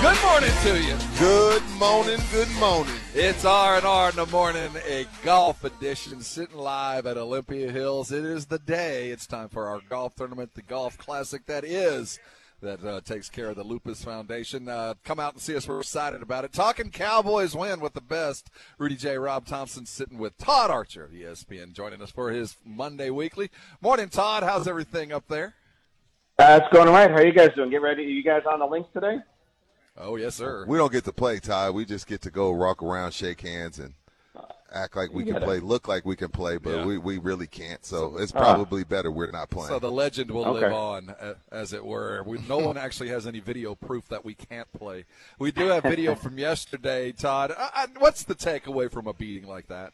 [0.01, 0.95] morning to you.
[1.17, 2.93] Good morning, good morning.
[3.15, 8.11] It's R and R in the morning, a golf edition, sitting live at Olympia Hills.
[8.11, 9.09] It is the day.
[9.09, 12.19] It's time for our golf tournament, the golf classic that is
[12.61, 14.69] that uh, takes care of the Lupus Foundation.
[14.69, 15.67] Uh, come out and see us.
[15.67, 16.53] We're excited about it.
[16.53, 18.51] Talking Cowboys win with the best.
[18.77, 19.17] Rudy J.
[19.17, 23.49] Rob Thompson sitting with Todd Archer of ESPN, joining us for his Monday Weekly.
[23.81, 24.43] Morning, Todd.
[24.43, 25.55] How's everything up there?
[26.37, 27.09] Uh, it's going all right.
[27.09, 27.71] How are you guys doing?
[27.71, 28.03] Get ready.
[28.03, 29.17] Are You guys on the links today?
[29.99, 30.65] Oh yes, sir.
[30.67, 31.71] We don't get to play, Ty.
[31.71, 33.93] We just get to go walk around, shake hands, and
[34.71, 36.85] act like we You can gotta- play, look like we can play, but Yeah.
[36.85, 37.83] we, we really can't.
[37.85, 38.39] So it's Ah.
[38.39, 39.69] probably better we're not playing.
[39.69, 40.65] So the legend will Okay.
[40.65, 42.21] live on, uh, as it were.
[42.25, 45.05] We, no one actually has any video proof that we can't play.
[45.39, 47.53] We do have video from yesterday, Todd.
[47.57, 49.93] I, I, what's the takeaway from a beating like that?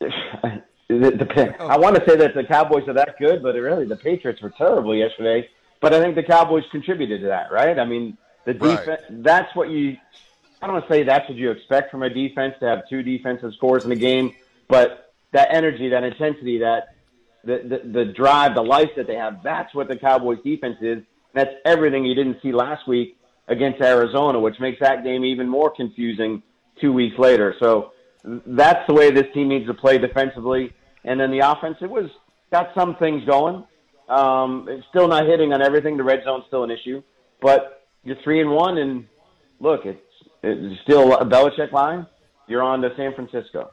[0.00, 3.96] the, the, I want to say that the Cowboys are that good, but really the
[3.96, 5.48] Patriots were terrible yesterday.
[5.80, 7.78] But I think the Cowboys contributed to that, right?
[7.78, 8.78] I mean, the Right.
[8.78, 9.02] defense.
[9.10, 9.96] That's what you.
[10.62, 13.02] I don't want to say that's what you expect from a defense to have two
[13.02, 14.34] defensive scores in a game,
[14.68, 16.94] but that energy, that intensity, that
[17.44, 19.42] the, the the drive, the life that they have.
[19.42, 21.02] That's what the Cowboys defense is.
[21.34, 25.70] That's everything you didn't see last week against Arizona, which makes that game even more
[25.70, 26.42] confusing
[26.80, 27.54] two weeks later.
[27.60, 27.92] So
[28.24, 30.72] that's the way this team needs to play defensively.
[31.04, 32.10] And then the offense, it was
[32.50, 33.64] got some things going.
[34.08, 35.96] Um, it's still not hitting on everything.
[35.96, 37.02] The red zone's still an issue,
[37.40, 39.06] but you're three and one, and
[39.60, 40.00] look, it's
[40.42, 42.06] it's still a Belichick line.
[42.46, 43.70] You're on to San Francisco.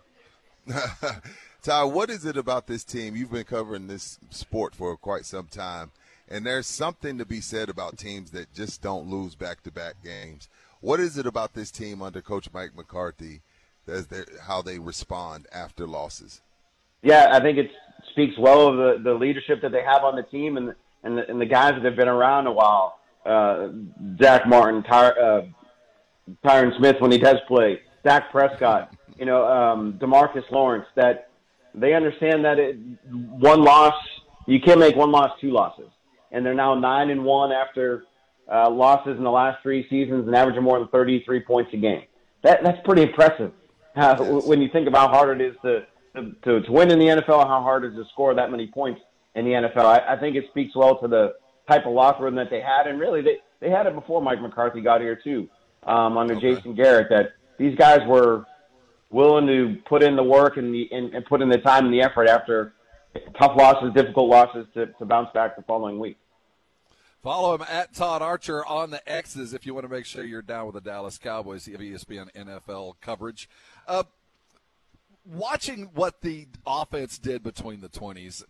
[1.64, 3.16] Ty, what is it about this team?
[3.16, 5.92] You've been covering this sport for quite some time,
[6.30, 10.48] and there's something to be said about teams that just don't lose back-to-back games.
[10.80, 13.42] What is it about this team under Coach Mike McCarthy
[13.85, 14.08] that's
[14.42, 16.42] how they respond after losses?
[17.03, 17.72] Yeah, I think it
[18.12, 20.74] speaks well of the, the leadership that they have on the team and
[21.04, 23.00] and the, and the guys that have been around a while.
[23.26, 23.70] Uh,
[24.22, 25.46] Zack Martin, Ty, uh,
[26.44, 30.86] Tyron Smith when he does play, Dak Prescott, you know, um, DeMarcus Lawrence.
[30.96, 31.30] That
[31.76, 32.78] they understand that it,
[33.10, 33.96] one loss,
[34.48, 35.90] you can't make one loss two losses,
[36.32, 38.06] and they're now nine and one after
[38.52, 42.04] uh, losses in the last three seasons and averaging more than 33 points a game.
[42.44, 43.52] That that's pretty impressive.
[43.96, 47.00] Uh, w- when you think about how hard it is to, to, to, win in
[47.00, 49.02] the NFL, how hard it is to score that many points
[49.36, 49.86] in the NFL.
[49.86, 51.34] I, I think it speaks well to the
[51.70, 54.42] type of locker room that they had, and really they they had it before Mike
[54.42, 55.48] McCarthy got here too,
[55.84, 57.08] um, under Jason Garrett.
[57.10, 58.46] That these guys were
[59.12, 61.94] willing to put in the work and, the, and, and put in the time and
[61.94, 62.74] the effort after
[63.38, 66.18] tough losses, difficult losses to, to bounce back the following week.
[67.22, 70.42] Follow him at Todd Archer on the X's if you want to make sure you're
[70.42, 71.68] down with the Dallas Cowboys.
[71.68, 73.48] You have E ESPN NFL coverage.
[73.88, 74.04] Uh,
[75.25, 78.43] watching what the offense did between the 20s,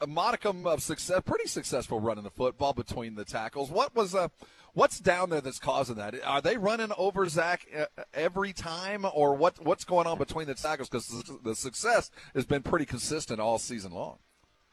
[0.00, 3.70] a modicum of success, pretty successful running the football between the tackles.
[3.70, 4.28] What was uh,
[4.74, 6.14] what's down there that's causing that?
[6.24, 9.64] Are they running over Zack uh, every time, or what?
[9.64, 10.88] What's going on between the tackles?
[10.88, 14.18] Because the success has been pretty consistent all season long.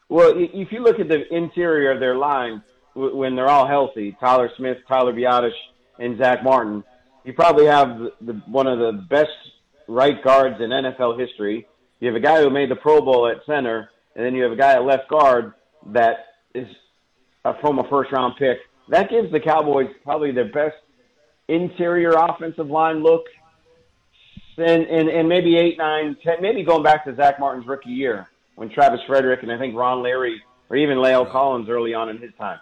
[0.08, 2.62] Well, if you look at the interior of their line
[2.94, 5.50] when they're all healthy, Tyler Smith, Tyler Biadasz,
[5.98, 6.84] and Zack Martin,
[7.24, 9.30] you probably have the, the, one of the best
[9.88, 11.66] right guards in NFL history.
[12.00, 14.52] You have a guy who made the Pro Bowl at center, and then you have
[14.52, 15.54] a guy at left guard
[15.86, 16.66] that is
[17.60, 18.58] from a first round pick.
[18.88, 20.76] That gives the Cowboys probably their best
[21.48, 23.24] interior offensive line look.
[24.58, 28.26] And, and, and maybe eight, nine, ten, maybe going back to Zack Martin's rookie year
[28.54, 32.18] when Travis Frederick and I think Ron Leary or even La'el Collins early on in
[32.18, 32.58] his time.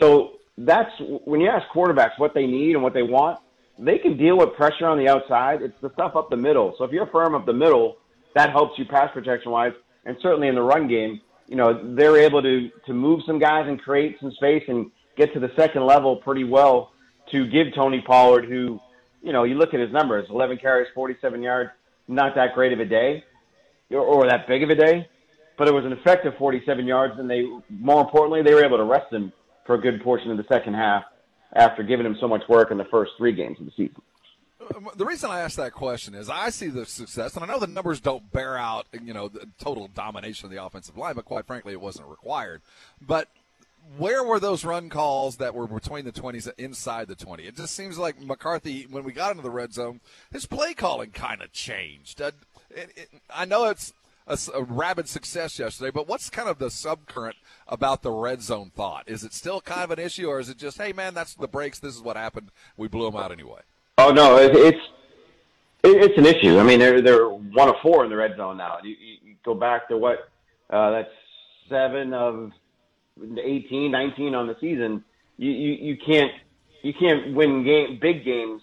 [0.00, 0.90] So that's
[1.24, 3.38] when you ask quarterbacks what they need and what they want,
[3.78, 5.62] they can deal with pressure on the outside.
[5.62, 6.74] It's the stuff up the middle.
[6.78, 7.96] So if you're firm up the middle,
[8.34, 9.72] that helps you pass protection wise,
[10.04, 13.66] and certainly in the run game, you know they're able to to move some guys
[13.68, 16.92] and create some space and get to the second level pretty well
[17.32, 18.78] to give Tony Pollard, who,
[19.22, 21.70] you know, you look at his numbers, 11 carries, 47 yards,
[22.06, 23.24] not that great of a day,
[23.90, 25.08] or, or that big of a day,
[25.58, 28.84] but it was an effective 47 yards, and they, more importantly, they were able to
[28.84, 29.32] rest him
[29.66, 31.02] for a good portion of the second half
[31.56, 34.02] after giving him so much work in the first three games of the season.
[34.96, 37.68] The reason I ask that question is I see the success, and I know the
[37.68, 41.46] numbers don't bear out, you know, the total domination of the offensive line, but quite
[41.46, 42.62] frankly, it wasn't required.
[43.00, 43.28] But
[43.96, 47.44] where were those run calls that were between the 20s inside the 20?
[47.44, 50.00] It just seems like McCarthy, when we got into the red zone,
[50.32, 52.20] his play calling kind of changed.
[52.20, 52.32] Uh,
[52.70, 53.92] it, it, I know it's
[54.26, 57.34] a, a, rabid success yesterday, but what's kind of the subcurrent
[57.68, 59.04] about the red zone thought?
[59.06, 61.48] Is it still kind of an issue, or is it just, hey, man, that's the
[61.48, 63.60] breaks, this is what happened, we blew them out anyway?
[63.98, 64.78] Oh, no, it, it's
[65.82, 66.58] it's an issue.
[66.58, 68.78] I mean, they're, they're one of four in the red zone now.
[68.82, 70.28] You, you go back to what?
[70.68, 71.10] Uh, that's
[71.68, 72.50] seven of
[73.22, 75.04] 18, 19 on the season,
[75.38, 76.32] you, you, you can't
[76.82, 78.62] you can't win game big games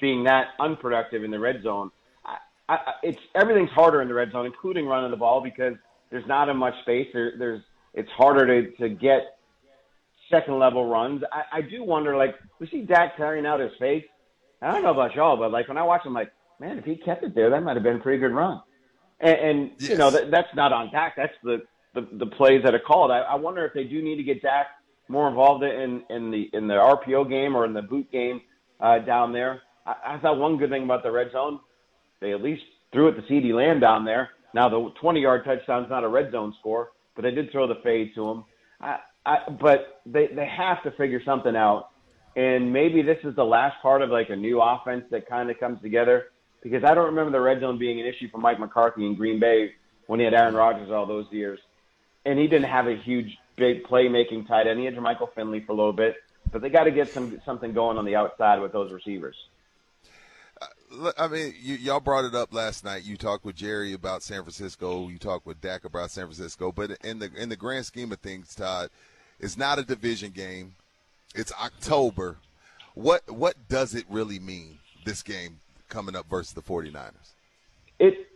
[0.00, 1.90] being that unproductive in the red zone.
[2.68, 5.74] I, it's everything's harder in the red zone, including running the ball because
[6.10, 7.08] there's not as much space.
[7.12, 7.62] There, there's
[7.94, 9.38] it's harder to to get
[10.30, 11.22] second level runs.
[11.32, 14.04] I, I do wonder, like we see Dak carrying out his face.
[14.60, 16.96] I don't know about y'all, but like when I watch him, like man, if he
[16.96, 18.60] kept it there, that might have been a pretty good run.
[19.20, 19.90] And, and yes.
[19.90, 21.14] you know that, that's not on Dak.
[21.16, 21.62] That's the
[21.94, 23.10] the, the plays that are called.
[23.10, 24.66] I, I wonder if they do need to get Dak
[25.08, 28.40] more involved in in the in the RPO game or in the boot game
[28.80, 29.62] uh, down there.
[29.86, 31.60] I, I thought one good thing about the red zone,
[32.20, 32.62] they at least
[32.92, 34.30] threw it to CeeDee Lamb down there.
[34.54, 37.80] Now the 20 yard touchdown's not a red zone score, but they did throw the
[37.82, 38.44] fade to him.
[38.80, 41.90] I, I, but they they have to figure something out,
[42.36, 45.58] and maybe this is the last part of like a new offense that kind of
[45.58, 46.26] comes together.
[46.62, 49.38] Because I don't remember the red zone being an issue for Mike McCarthy in Green
[49.38, 49.72] Bay
[50.06, 51.60] when he had Aaron Rodgers all those years
[52.26, 54.80] and he didn't have a huge, big playmaking tight end.
[54.80, 56.16] He had Michael Finley for a little bit,
[56.52, 59.36] but they got to get some something going on the outside with those receivers.
[61.18, 63.04] I mean, you, y'all brought it up last night.
[63.04, 65.08] You talked with Jerry about San Francisco.
[65.08, 66.72] You talked with Dak about San Francisco.
[66.72, 68.90] But in the in the grand scheme of things, Todd,
[69.40, 70.74] it's not a division game.
[71.34, 72.38] It's October.
[72.94, 74.78] What what does it really mean?
[75.04, 77.12] This game coming up versus the 49ers.
[77.98, 78.26] It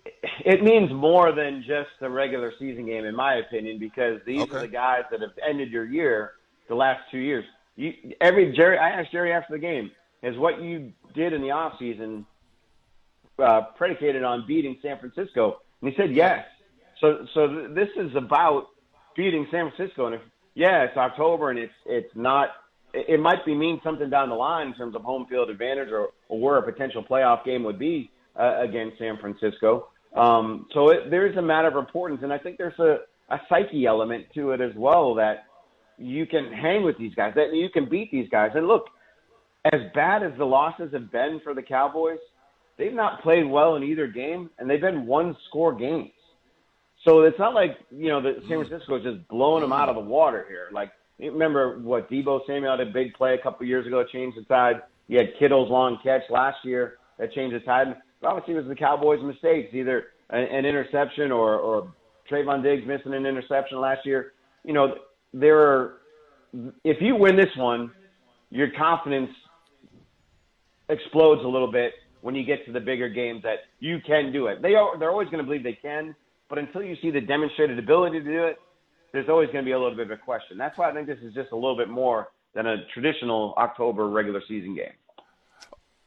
[0.44, 4.56] it means more than just a regular season game, in my opinion, because these okay.
[4.56, 6.32] are the guys that have ended your year
[6.68, 7.44] the last two years.
[7.76, 9.90] You, every Jerry, I asked Jerry after the game,
[10.22, 12.26] is what you did in the off season
[13.40, 15.60] uh, predicated on beating San Francisco?
[15.80, 16.44] And he said yes.
[17.00, 18.68] So, so th- this is about
[19.16, 20.06] beating San Francisco.
[20.06, 20.20] And if
[20.54, 22.48] yeah, it's October and it's it's not.
[22.92, 25.88] It, it might be mean something down the line in terms of home field advantage
[25.90, 29.88] or, or where a potential playoff game would be uh, against San Francisco.
[30.16, 33.40] Um, so it, there is a matter of importance, and I think there's a, a
[33.48, 35.44] psyche element to it as well that
[35.98, 38.50] you can hang with these guys, that you can beat these guys.
[38.54, 38.86] And look,
[39.66, 42.18] as bad as the losses have been for the Cowboys,
[42.80, 46.10] they've not played well in either game, and they've been one score games.
[47.04, 48.68] So it's not like you know that San mm.
[48.68, 50.68] Francisco is just blowing them out of the water here.
[50.72, 54.42] Like remember what Deebo Samuel had a big play a couple years ago, changed the
[54.42, 54.82] tide.
[55.06, 58.74] He had Kittle's long catch last year that changed the tide obviously it was the
[58.74, 61.92] Cowboys' mistakes, either an, an interception or, or
[62.30, 64.32] Trevon Diggs missing an interception last year.
[64.64, 64.94] You know,
[65.32, 65.94] there are,
[66.84, 67.92] if you win this one,
[68.50, 69.30] your confidence
[70.88, 71.92] explodes a little bit
[72.22, 74.62] when you get to the bigger games that you can do it.
[74.62, 76.14] They are, they're always going to believe they can,
[76.48, 78.58] but until you see the demonstrated ability to do it,
[79.12, 80.56] there's always going to be a little bit of a question.
[80.58, 84.08] That's why I think this is just a little bit more than a traditional October
[84.08, 84.92] regular season game.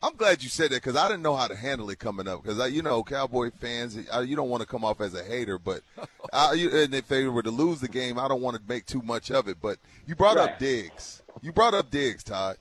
[0.01, 2.43] I'm glad you said that because I didn't know how to handle it coming up.
[2.43, 5.81] Because you know, Cowboy fans, you don't want to come off as a hater, but
[6.33, 8.85] I, you, and if they were to lose the game, I don't want to make
[8.85, 9.57] too much of it.
[9.61, 10.49] But you brought Right.
[10.51, 11.21] up Diggs.
[11.41, 12.57] You brought up Diggs, Todd.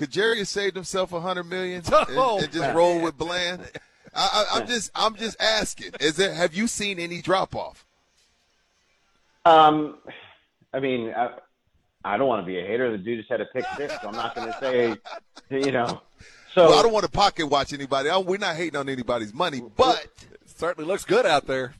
[0.00, 3.60] Could Jerry have saved himself a hundred million and, Oh, and just roll with Bland?
[4.14, 5.90] I, I, I'm just, I'm just asking.
[6.00, 6.32] Is there?
[6.32, 7.84] Have you seen any drop off?
[9.44, 9.98] Um,
[10.72, 11.32] I mean, I,
[12.02, 12.90] I don't want to be a hater.
[12.90, 14.96] The dude just had a pick six, so I'm not going to say,
[15.50, 16.00] you know.
[16.54, 18.08] So well, I don't want to pocket watch anybody.
[18.08, 20.06] I, we're not hating on anybody's money, but
[20.46, 21.74] certainly looks good out there.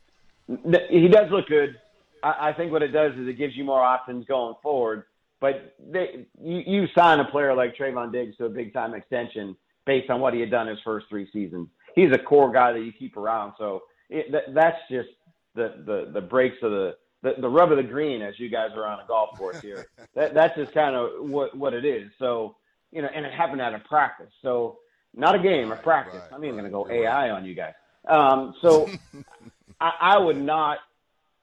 [0.47, 1.75] He does look good.
[2.23, 5.05] I, I think what it does is it gives you more options going forward.
[5.41, 9.57] But they, you, you sign a player like Trevon Diggs to a big time extension
[9.87, 11.69] based on what he had done his first three seasons.
[11.95, 13.55] He's a core guy that you keep around.
[13.59, 15.09] So it, that, that's just
[15.55, 18.71] the, the, the breaks of the, the, the rub of the green as you guys
[18.77, 19.87] are on a golf course here.
[20.15, 22.11] that, that's just kind of what, what it is.
[22.19, 22.57] So,
[22.93, 24.33] you know, and it happened out of practice.
[24.43, 24.79] So
[25.15, 26.23] not a game, a practice.
[26.33, 27.75] I'm even going to go AI on you guys.
[28.07, 28.89] Um, so
[29.81, 30.79] I, I would not,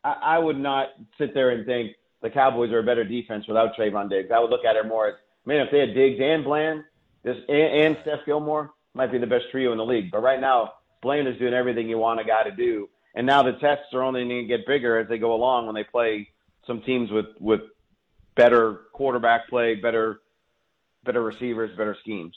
[0.04, 3.76] I, I would not sit there and think the Cowboys are a better defense without
[3.76, 4.30] Trevon Diggs.
[4.34, 5.16] I would look at it more as,
[5.46, 6.84] man, if they had Diggs and Bland,
[7.24, 10.12] this and, and Steph Gilmore might be the best trio in the league.
[10.12, 13.44] But right now, Bland is doing everything you want a guy to do, and now
[13.44, 16.30] the tests are only going to get bigger as they go along when they play
[16.66, 17.62] some teams with with
[18.36, 20.22] better quarterback play, better
[21.04, 22.36] better receivers, better schemes.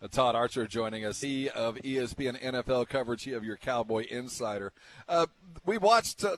[0.00, 4.72] Uh, Todd Archer joining us, he of ESPN NFL coverage, he of your Cowboy Insider.
[5.08, 5.26] Uh,
[5.66, 6.36] we watched uh,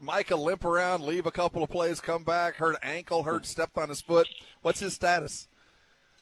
[0.00, 3.88] Micah limp around, leave a couple of plays, come back, hurt ankle, hurt, stepped on
[3.88, 4.28] his foot.
[4.62, 5.48] What's his status?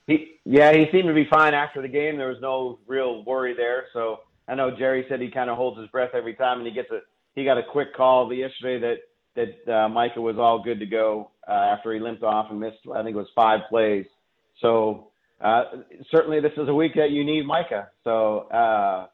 [0.07, 2.17] He, yeah, he seemed to be fine after the game.
[2.17, 3.85] There was no real worry there.
[3.93, 6.73] So I know Jerry said he kind of holds his breath every time, and he
[6.73, 7.01] gets a
[7.35, 8.97] he got a quick call yesterday that
[9.67, 12.79] that uh, Micah was all good to go uh, after he limped off and missed
[12.95, 14.07] I think it was five plays.
[14.61, 15.09] So
[15.41, 15.65] uh,
[16.11, 17.89] certainly this is a week that you need Micah.
[18.05, 19.07] So uh,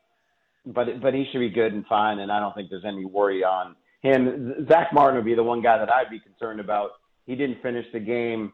[0.66, 3.42] but but he should be good and fine, and I don't think there's any worry
[3.42, 4.66] on him.
[4.68, 6.90] Zack Martin would be the one guy that I'd be concerned about.
[7.26, 8.52] He didn't finish the game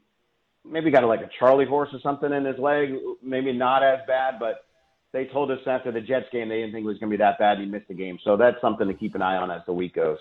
[0.70, 2.94] maybe got like a Charlie horse or something in his leg.
[3.22, 4.64] Maybe not as bad, but
[5.12, 7.22] they told us after the Jets game they didn't think it was going to be
[7.22, 7.58] that bad.
[7.58, 9.94] He missed the game, so that's something to keep an eye on as the week
[9.94, 10.18] goes.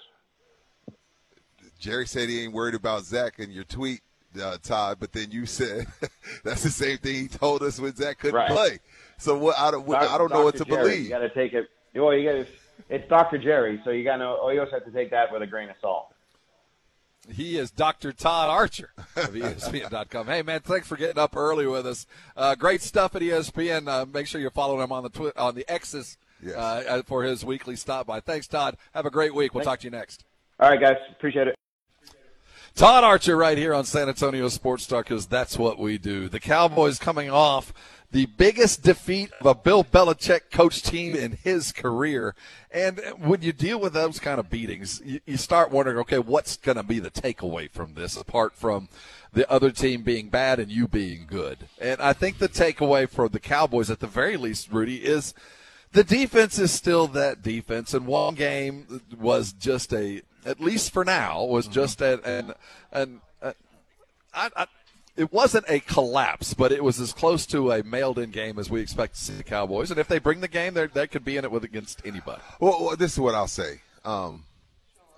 [1.80, 4.02] Jerry said he ain't worried about Zack in your tweet,
[4.42, 4.98] uh, Todd.
[5.00, 5.86] But then you said
[6.44, 8.50] that's the same thing he told us when Zack couldn't Right.
[8.50, 8.80] play.
[9.20, 9.58] So what?
[9.60, 9.88] I don't.
[9.94, 11.04] I don't know what to Jerry, believe.
[11.04, 11.68] You got to take it.
[11.96, 12.52] Well, you got to.
[12.90, 13.38] It's Dr.
[13.38, 14.20] Jerry, so you got to.
[14.20, 16.14] know You also have to take that with a grain of salt.
[17.30, 18.14] He is Dr.
[18.14, 20.28] Todd Archer of ESPN.com.
[20.28, 22.06] Hey, man, thanks for getting up early with us.
[22.38, 23.88] Uh, great stuff at ESPN.
[23.88, 26.18] Uh, make sure you're following him on the twi- on the X's
[26.56, 28.20] uh, for his weekly stop by.
[28.22, 28.78] Thanks, Todd.
[28.94, 29.54] Have a great week.
[29.54, 30.24] We'll talk to you next.
[30.60, 31.56] All right, guys, appreciate it.
[32.76, 36.30] Todd Archer right here on San Antonio Sports Star because that's what we do.
[36.30, 37.74] The Cowboys coming off
[38.12, 42.36] the biggest defeat of a Bill Belichick coach team in his career.
[42.72, 46.56] And when you deal with those kind of beatings, you, you start wondering, okay, what's
[46.56, 48.88] going to be the takeaway from this apart from
[49.34, 51.68] the other team being bad and you being good?
[51.80, 55.34] And I think the takeaway for the Cowboys, at the very least, Rudy, is
[55.92, 61.04] the defense is still that defense, and one game was just a, at least for
[61.04, 61.74] now, was mm-hmm.
[61.74, 62.54] just an, an,
[62.92, 63.54] an, an
[64.34, 64.68] I, I,
[65.18, 68.80] it wasn't a collapse, but it was as close to a mailed-in game as we
[68.82, 69.90] expect to see the Cowboys.
[69.90, 72.42] And if they bring the game, they could be in it with against anybody.
[72.60, 73.82] Well, well, this is what I'll say.
[74.06, 74.46] Um,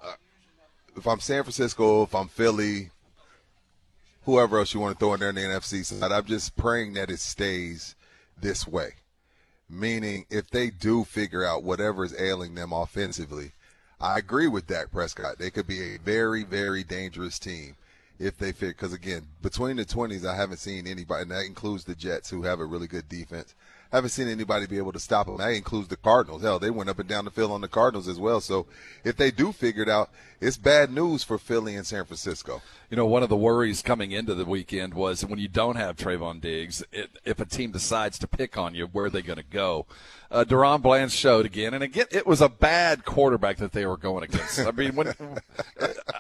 [0.02, 0.14] uh,
[0.96, 2.92] if I'm San Francisco, if I'm Philly,
[4.24, 6.94] whoever else you want to throw in there in the NFC side, I'm just praying
[6.94, 7.96] that it stays
[8.40, 8.92] this way.
[9.70, 13.52] Meaning, if they do figure out whatever is ailing them offensively,
[14.00, 15.38] I agree with Dak Prescott.
[15.38, 17.76] They could be a very, very dangerous team
[18.20, 18.78] if they fit.
[18.78, 22.44] Because again, between the 20s, I haven't seen anybody, and that includes the Jets, who
[22.44, 23.56] have a really good defense.
[23.92, 25.38] Haven't seen anybody be able to stop them.
[25.38, 26.44] That includes the Cardinals.
[26.44, 28.40] Hell, they went up and down the field on the Cardinals as well.
[28.40, 28.68] So
[29.04, 32.62] if they do figure it out, it's bad news for Philly and San Francisco.
[32.92, 35.96] You know, one of the worries coming into the weekend was when you don't have
[35.98, 39.38] Trevon Diggs, it, if a team decides to pick on you, where are they going
[39.38, 39.88] to go?
[40.32, 43.98] Uh, DaRon Bland showed again, and again, it was a bad quarterback that they were
[43.98, 44.60] going against.
[44.60, 45.12] I mean, when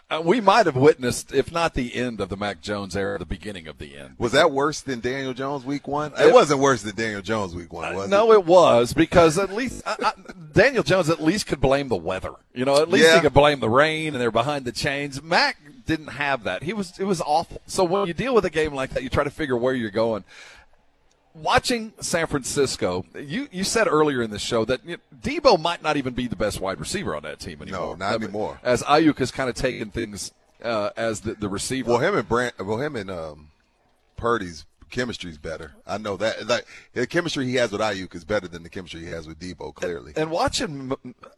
[0.09, 3.25] uh, we might have witnessed, if not the end of the Mac Jones era, the
[3.25, 4.15] beginning of the end.
[4.17, 6.11] Was that worse than Daniel Jones week one?
[6.17, 8.35] It- It wasn't worse than Daniel Jones week one, was no, it?
[8.38, 10.11] it was because at least I, I,
[10.53, 12.33] Daniel Jones at least could blame the weather.
[12.53, 13.15] You know, at least Yeah.
[13.15, 15.21] he could blame the rain and they're behind the chains.
[15.21, 16.63] Mac didn't have that.
[16.63, 17.61] He was it was awful.
[17.67, 19.89] So when you deal with a game like that, you try to figure where you're
[19.91, 20.23] going.
[21.35, 25.82] Watching San Francisco, you, you said earlier in the show that you know, Deebo might
[25.83, 27.95] not even be the best wide receiver on that team anymore.
[27.95, 28.59] No, not anymore.
[28.64, 30.32] As Aiyuk has kind of taken things
[30.64, 31.91] uh, as the, the receiver.
[31.91, 33.49] Well, him and Brand, well, him and um,
[34.17, 35.74] Purdy's chemistry's better.
[35.85, 36.48] I know that.
[36.48, 39.40] Like the chemistry he has with Aiyuk is better than the chemistry he has with
[39.40, 39.74] Deebo.
[39.75, 40.14] Clearly.
[40.16, 40.91] And watching,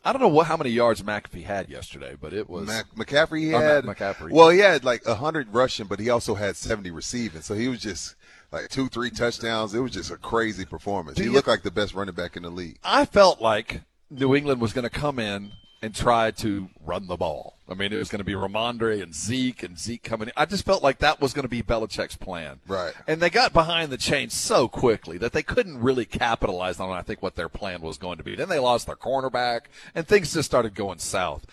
[0.06, 3.54] I don't know what how many yards McAfee had yesterday, but it was Mac, McCaffrey
[3.54, 3.84] Oh, had.
[3.84, 4.32] McCaffrey.
[4.32, 7.42] Well, he had like hundred rushing, but he also had seventy receiving.
[7.42, 8.16] So he was just
[8.52, 9.74] like two, three touchdowns.
[9.74, 11.18] It was just a crazy performance.
[11.18, 12.78] Do he you- looked like the best running back in the league.
[12.84, 15.52] I felt like New England was going to come in
[15.84, 17.56] and try to run the ball.
[17.68, 20.34] I mean, it was going to be Rhamondre and Zeke and Zeke coming in.
[20.38, 22.60] I just felt like that was going to be Belichick's plan.
[22.68, 22.94] Right.
[23.08, 27.02] And they got behind the chains so quickly that they couldn't really capitalize on, I
[27.02, 28.36] think, what their plan was going to be.
[28.36, 29.62] Then they lost their cornerback,
[29.96, 31.48] and things just started going south.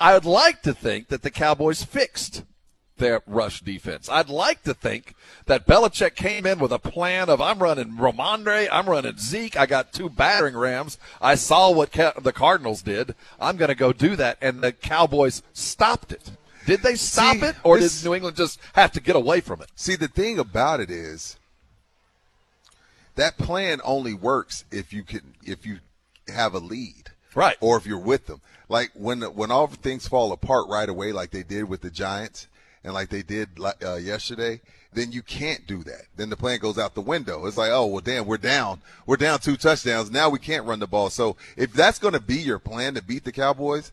[0.00, 2.42] I would like to think that the Cowboys fixed
[2.98, 4.08] their rush defense.
[4.08, 5.14] I'd like to think
[5.46, 9.66] that Belichick came in with a plan of I'm running Rhamondre, I'm running Zeke, I
[9.66, 10.98] got two battering rams.
[11.20, 13.14] I saw what Ca- the Cardinals did.
[13.40, 16.30] I'm going to go do that, and the Cowboys stopped it.
[16.66, 19.40] Did they stop See, it, or this- did New England just have to get away
[19.40, 19.70] from it?
[19.74, 21.36] See, the thing about it is
[23.14, 25.78] that plan only works if you can if you
[26.32, 27.56] have a lead, right?
[27.60, 28.40] Or if you're with them.
[28.68, 32.46] Like when when all things fall apart right away, like they did with the Giants
[32.84, 33.48] and like they did
[33.82, 34.60] uh, yesterday,
[34.92, 36.06] then you can't do that.
[36.16, 37.46] Then the plan goes out the window.
[37.46, 40.10] It's like, oh well, damn, we're down, we're down two touchdowns.
[40.10, 41.10] Now we can't run the ball.
[41.10, 43.92] So if that's going to be your plan to beat the Cowboys,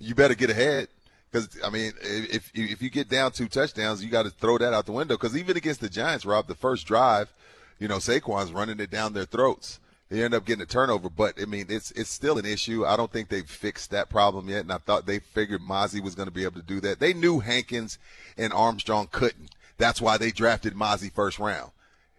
[0.00, 0.88] you better get ahead.
[1.30, 4.72] Because I mean, if if you get down two touchdowns, you got to throw that
[4.72, 5.14] out the window.
[5.14, 7.32] Because even against the Giants, Rob, the first drive,
[7.78, 9.78] you know, Saquon's running it down their throats.
[10.08, 12.86] They end up getting a turnover, but I mean, it's it's still an issue.
[12.86, 16.14] I don't think they've fixed that problem yet, and I thought they figured Mazi was
[16.14, 17.00] going to be able to do that.
[17.00, 17.98] They knew Hankins
[18.38, 19.50] and Armstrong couldn't.
[19.78, 21.72] That's why they drafted Mazi first round.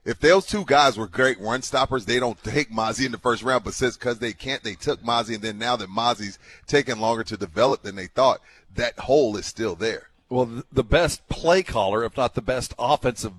[0.03, 3.43] If those two guys were great run stoppers, they don't take Mazi in the first
[3.43, 3.63] round.
[3.63, 7.23] But since because they can't, they took Mazi, and then now that Mazi's taking longer
[7.23, 8.41] to develop than they thought,
[8.75, 10.09] that hole is still there.
[10.29, 13.33] Well, the best play caller, if not the best offensive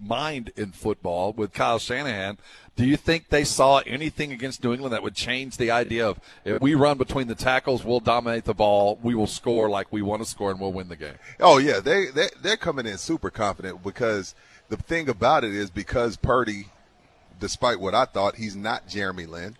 [0.00, 2.38] mind in football with Kyle Shanahan,
[2.76, 6.20] do you think they saw anything against New England that would change the idea of
[6.44, 10.02] if we run between the tackles, we'll dominate the ball, we will score like we
[10.02, 11.14] want to score, and we'll win the game?
[11.40, 14.34] Oh yeah, they they they're coming in super confident because
[14.68, 16.66] the thing about it is because Purdy,
[17.40, 19.56] despite what I thought, he's not Jeremy Lin.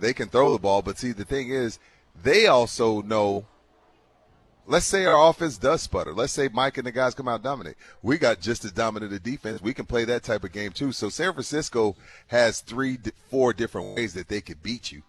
[0.00, 1.78] They can throw the ball, but see the thing is,
[2.22, 3.46] they also know.
[4.66, 6.12] Let's say our offense does sputter.
[6.12, 7.76] Let's say Mike and the guys come out and dominate.
[8.02, 9.60] We got just as dominant a defense.
[9.60, 10.92] We can play that type of game too.
[10.92, 11.96] So San Francisco
[12.28, 12.98] has three,
[13.30, 15.02] four different ways that they could beat you.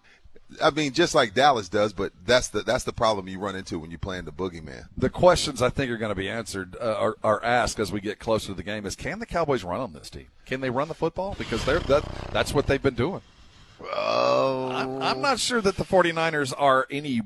[0.62, 3.80] I mean, just like Dallas does, but that's the that's the problem you run into
[3.80, 4.88] when you're playing the boogeyman.
[4.96, 8.00] The questions I think are going to be answered uh, are, are asked as we
[8.00, 10.28] get closer to the game is can the Cowboys run on this team?
[10.46, 11.36] Can they run the football?
[11.38, 13.22] Because they're that that's what they've been doing.
[13.82, 17.22] Oh, I'm, I'm not sure that the 49ers are any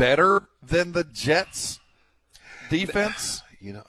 [0.00, 1.78] better than the Jets
[2.68, 3.42] defense.
[3.62, 3.84] You know,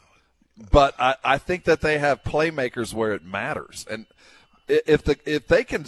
[0.70, 4.06] but I, I think that they have playmakers where it matters, and
[4.68, 5.86] if the if they can.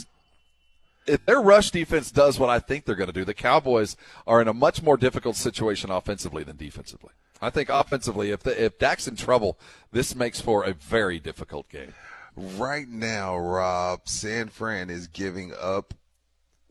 [1.06, 4.42] If their rush defense does what I think they're going to do, the Cowboys are
[4.42, 7.10] in a much more difficult situation offensively than defensively.
[7.42, 9.60] I think offensively, if the, if Dak's in trouble,
[9.92, 11.94] this makes for a very difficult game.
[12.38, 15.94] Right now, Rob, San Fran is giving up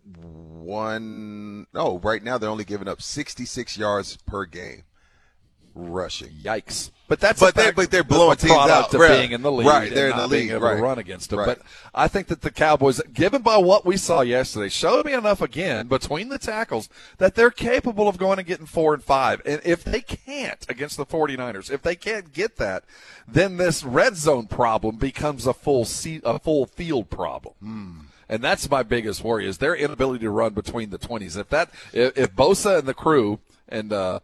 [0.05, 1.67] one.
[1.73, 4.83] No, right now they're only giving up 66 yards per game
[5.75, 6.29] rushing.
[6.43, 6.91] Yikes!
[7.09, 8.93] But that's but they fact- but they're blowing a teams out.
[8.93, 9.19] of Right.
[9.21, 10.57] being in the league, Right, they're in not the being league.
[10.57, 10.77] able right.
[10.77, 11.39] to run against them.
[11.39, 11.47] Right.
[11.47, 11.61] But
[11.95, 15.89] I think that the Cowboys, given by what we saw yesterday, showed me enough again
[15.89, 19.41] between the tackles that they're capable of going and getting four and five.
[19.47, 22.85] And if they can't against the 49ers, if they can't get that,
[23.27, 27.55] then this red zone problem becomes a full se- a full field problem.
[27.61, 27.99] Hmm.
[28.33, 31.37] And that's my biggest worry is their inability to run between the 20s.
[31.37, 34.21] If that if, if Bosa and the crew and uh,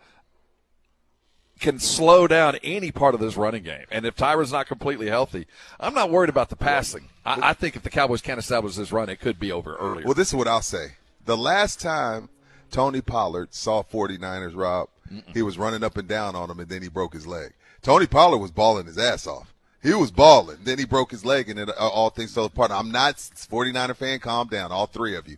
[1.60, 3.84] can slow down any part of this running game.
[3.90, 5.46] And if Tyron's not completely healthy,
[5.78, 7.10] I'm not worried about the passing.
[7.26, 10.06] I, I think if the Cowboys can't establish this run, it could be over earlier.
[10.06, 10.92] Well, this is what I'll say.
[11.26, 12.30] The last time
[12.70, 14.88] Tony Pollard saw 49ers, Rob,
[15.34, 17.52] he was running up and down on them, and then he broke his leg.
[17.82, 19.52] Tony Pollard was balling his ass off.
[19.82, 20.58] He was balling.
[20.64, 22.70] Then he broke his leg, and then uh, all things fell apart.
[22.70, 24.18] I'm not 49er fan.
[24.18, 25.36] Calm down, all three of you.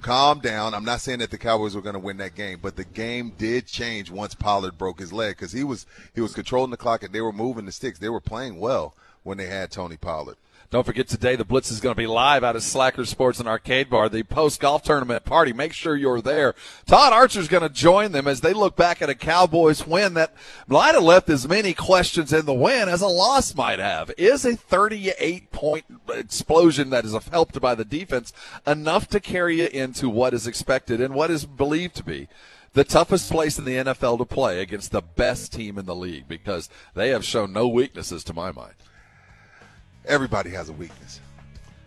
[0.00, 0.74] Calm down.
[0.74, 3.32] I'm not saying that the Cowboys were going to win that game, but the game
[3.38, 7.02] did change once Pollard broke his leg because he was he was controlling the clock
[7.02, 7.98] and they were moving the sticks.
[7.98, 10.36] They were playing well when they had Tony Pollard.
[10.74, 13.48] Don't forget today the Blitz is going to be live out of Slacker Sports and
[13.48, 15.52] Arcade Bar, the post golf tournament party.
[15.52, 16.56] Make sure you're there.
[16.84, 20.34] Todd Archer's going to join them as they look back at a Cowboys win that
[20.66, 24.10] might have left as many questions in the win as a loss might have.
[24.18, 28.32] Is a 38 point explosion that is helped by the defense
[28.66, 32.26] enough to carry you into what is expected and what is believed to be?
[32.72, 36.26] the toughest place in the NFL to play against the best team in the league
[36.26, 38.74] because they have shown no weaknesses to my mind.
[40.06, 41.20] Everybody has a weakness.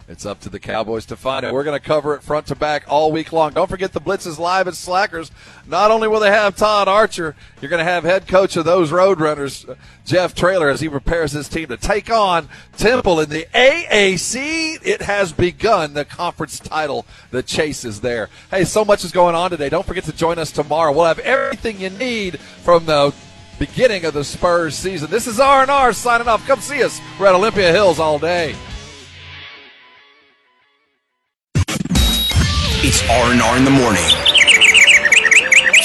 [0.09, 1.53] It's up to the Cowboys to find it.
[1.53, 3.51] We're going to cover it front to back all week long.
[3.51, 5.31] Don't forget the Blitz is live at Slackers.
[5.67, 8.89] Not only will they have Todd Archer, you're going to have head coach of those
[8.89, 12.47] Roadrunners, Jeff Traylor, as he prepares his team to take on
[12.77, 14.79] Temple in the AAC.
[14.81, 17.05] It has begun the conference title.
[17.31, 18.29] The chase is there.
[18.49, 19.67] Hey, so much is going on today.
[19.67, 20.93] Don't forget to join us tomorrow.
[20.93, 23.13] We'll have everything you need from the
[23.59, 25.09] beginning of the Spurs season.
[25.09, 26.45] This is R&R signing off.
[26.47, 26.99] Come see us.
[27.19, 28.55] We're at Olympia Hills all day.
[32.89, 34.03] It's R&R in the morning.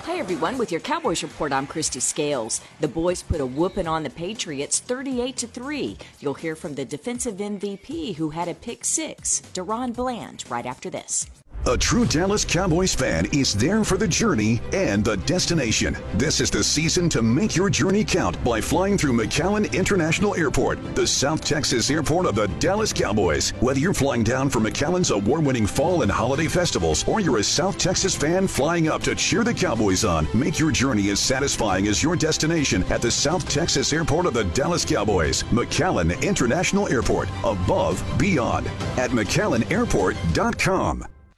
[0.04, 2.60] Hi everyone, with your Cowboys report, I'm Christy Scales.
[2.82, 5.98] The boys put a whooping on the Patriots 38 to 3.
[6.20, 10.90] You'll hear from the defensive MVP who had a pick six, DaRon Bland, right after
[10.90, 11.28] this.
[11.66, 15.98] A true Dallas Cowboys fan is there for the journey and the destination.
[16.14, 20.96] This is the season to make your journey count by flying through McAllen International Airport,
[20.96, 23.50] the South Texas airport of the Dallas Cowboys.
[23.60, 27.44] Whether you're flying down for McAllen's award winning fall and holiday festivals, or you're a
[27.44, 31.88] South Texas fan flying up to cheer the Cowboys on, make your journey as satisfying
[31.88, 35.44] as your destination at the South Texas airport of the Dallas Cowboys.
[35.52, 41.08] McAllen International Airport, above, beyond, at McAllenairport.com.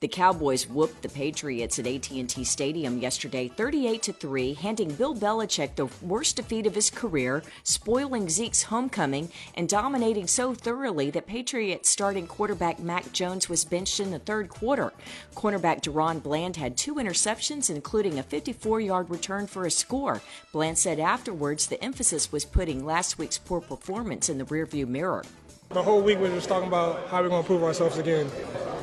[0.00, 5.74] The Cowboys whooped the Patriots at AT&T Stadium yesterday 38 to 3, handing Bill Belichick
[5.74, 11.90] the worst defeat of his career, spoiling Zeke's homecoming, and dominating so thoroughly that Patriots
[11.90, 14.94] starting quarterback Mac Jones was benched in the third quarter.
[15.34, 20.22] Cornerback DaRon Bland had two interceptions, including a 54-yard return for a score.
[20.50, 25.24] Bland said afterwards the emphasis was putting last week's poor performance in the rearview mirror.
[25.72, 28.28] The whole week we were just talking about how we're going to prove ourselves again.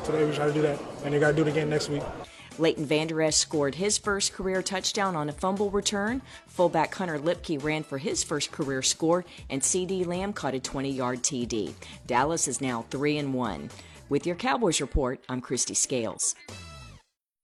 [0.04, 2.02] Today we try to do that, and they got to do it again next week.
[2.58, 6.22] Leighton Vander Esch scored his first career touchdown on a fumble return.
[6.46, 11.22] Fullback Hunter Luepke ran for his first career score, and CeeDee Lamb caught a 20-yard
[11.22, 11.74] TD.
[12.06, 13.68] Dallas is now 3 and 1.
[14.08, 16.34] With your Cowboys report, I'm Christy Scales.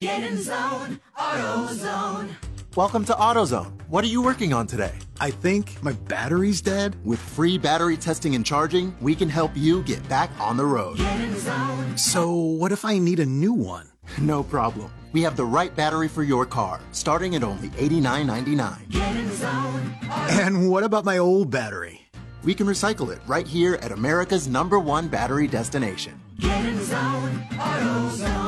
[0.01, 2.31] Get in zone, AutoZone.
[2.77, 3.71] Welcome to AutoZone.
[3.89, 4.95] What are you working on today?
[5.21, 6.97] I think my battery's dead.
[7.05, 10.97] With free battery testing and charging, we can help you get back on the road.
[10.99, 11.97] Get in zone.
[11.97, 13.87] So, what if I need a new one?
[14.19, 14.91] No problem.
[15.13, 18.91] We have the right battery for your car, starting at only $89.99.
[18.91, 19.95] Get in zone,
[20.41, 22.01] And what about my old battery?
[22.43, 26.21] We can recycle it right here at America's number one battery destination.
[26.41, 28.44] Get in zone, AutoZone.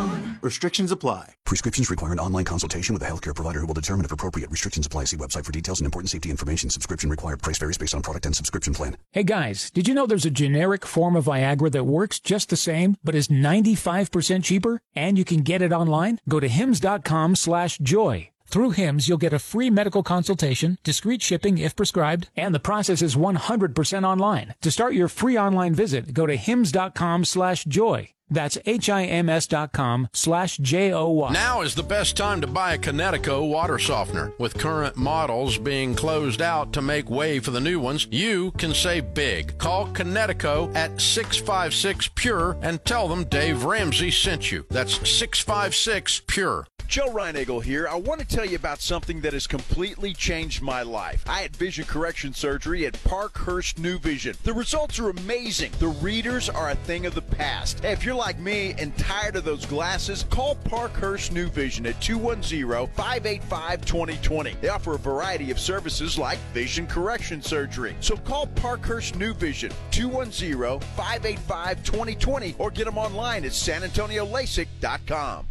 [0.47, 1.35] Restrictions apply.
[1.45, 4.49] Prescriptions require an online consultation with a healthcare provider who will determine if appropriate.
[4.49, 5.07] Restrictions apply.
[5.07, 6.71] See website for details and important safety information.
[6.71, 7.43] Subscription required.
[7.43, 8.97] Price varies based on product and subscription plan.
[9.11, 12.57] Hey guys, did you know there's a generic form of Viagra that works just the
[12.57, 14.81] same, but is 95% cheaper?
[14.95, 16.21] And you can get it online?
[16.29, 18.31] Go to hims.com slash joy.
[18.47, 23.03] Through HIMS, you'll get a free medical consultation, discreet shipping if prescribed, and the process
[23.03, 24.55] is 100% online.
[24.61, 28.11] To start your free online visit, go to hims.com slash joy.
[28.29, 31.33] That's H-I-M-S dot com slash J-O-Y.
[31.33, 34.33] Now is the best time to buy a Connecticut water softener.
[34.39, 38.75] With current models being closed out to make way for the new ones, you can
[38.75, 39.57] save big.
[39.59, 44.67] Call Connecticut at 656-PURE and tell them Dave Ramsey sent you.
[44.71, 46.67] That's 656-PURE.
[46.89, 47.87] Joe Reinagel here.
[47.89, 51.25] I want to tell you about something that has completely changed my life.
[51.27, 54.35] I had vision correction surgery at Parkhurst New Vision.
[54.45, 55.73] The results are amazing.
[55.79, 57.85] The readers are a thing of the past.
[57.85, 64.61] If you're like me and tired of those glasses, call Parkhurst New Vision at 210-585-2020.
[64.61, 67.97] They offer a variety of services like vision correction surgery.
[68.01, 75.47] So call Parkhurst New Vision 210-585-2020 or get them online at sanantoniolasik.com.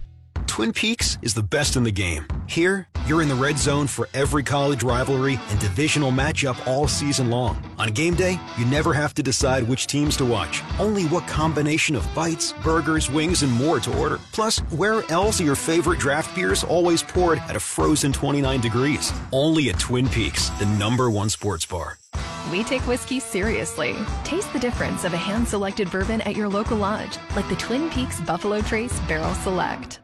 [0.47, 2.25] Twin Peaks is the best in the game.
[2.47, 7.29] Here, you're in the red zone for every college rivalry and divisional matchup all season
[7.29, 7.61] long.
[7.77, 11.95] On game day, you never have to decide which teams to watch, only what combination
[11.95, 14.19] of bites, burgers, wings, and more to order.
[14.31, 19.11] Plus, where else are your favorite draft beers always poured at a frozen 29 degrees?
[19.33, 21.97] Only at Twin Peaks, the number one sports bar.
[22.49, 23.95] We take whiskey seriously.
[24.23, 27.89] Taste the difference of a hand selected bourbon at your local lodge, like the Twin
[27.89, 29.99] Peaks Buffalo Trace Barrel Select.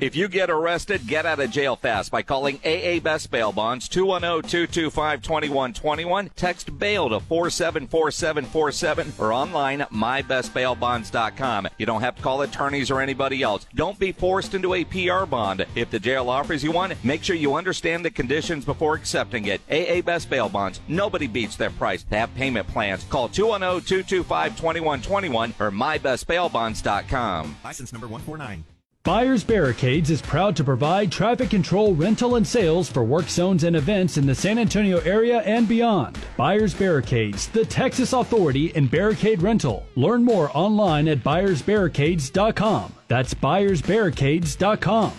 [0.00, 3.86] If you get arrested, get out of jail fast by calling AA Best Bail Bonds
[3.90, 6.30] 210-225-2121.
[6.34, 11.68] Text bail to 474747 or online at mybestbailbonds.com.
[11.76, 13.66] You don't have to call attorneys or anybody else.
[13.74, 15.66] Don't be forced into a PR bond.
[15.74, 19.60] If the jail offers you one, make sure you understand the conditions before accepting it.
[19.70, 20.80] AA Best Bail Bonds.
[20.88, 22.06] Nobody beats their price.
[22.08, 23.04] They have payment plans.
[23.04, 27.56] Call 210-225-2121 or mybestbailbonds.com.
[27.62, 28.64] License number 149.
[29.02, 33.74] Buyers Barricades is proud to provide traffic control, rental, and sales for work zones and
[33.74, 36.18] events in the San Antonio area and beyond.
[36.36, 39.86] Buyers Barricades, the Texas authority in barricade rental.
[39.96, 42.92] Learn more online at buyersbarricades.com.
[43.08, 45.12] That's buyersbarricades.com.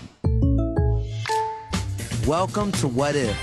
[2.28, 3.36] Welcome to What If,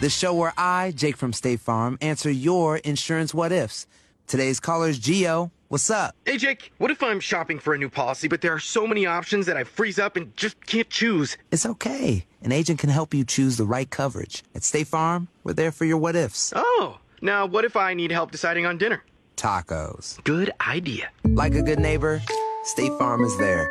[0.00, 3.88] the show where I, Jake from State Farm, answer your insurance what ifs.
[4.28, 5.50] Today's caller is Geo.
[5.70, 6.16] What's up?
[6.26, 9.06] Hey, Jake, what if I'm shopping for a new policy, but there are so many
[9.06, 11.36] options that I freeze up and just can't choose?
[11.52, 12.26] It's okay.
[12.42, 14.42] An agent can help you choose the right coverage.
[14.52, 16.52] At State Farm, we're there for your what ifs.
[16.56, 19.04] Oh, now what if I need help deciding on dinner?
[19.36, 20.20] Tacos.
[20.24, 21.08] Good idea.
[21.22, 22.20] Like a good neighbor,
[22.64, 23.70] State Farm is there.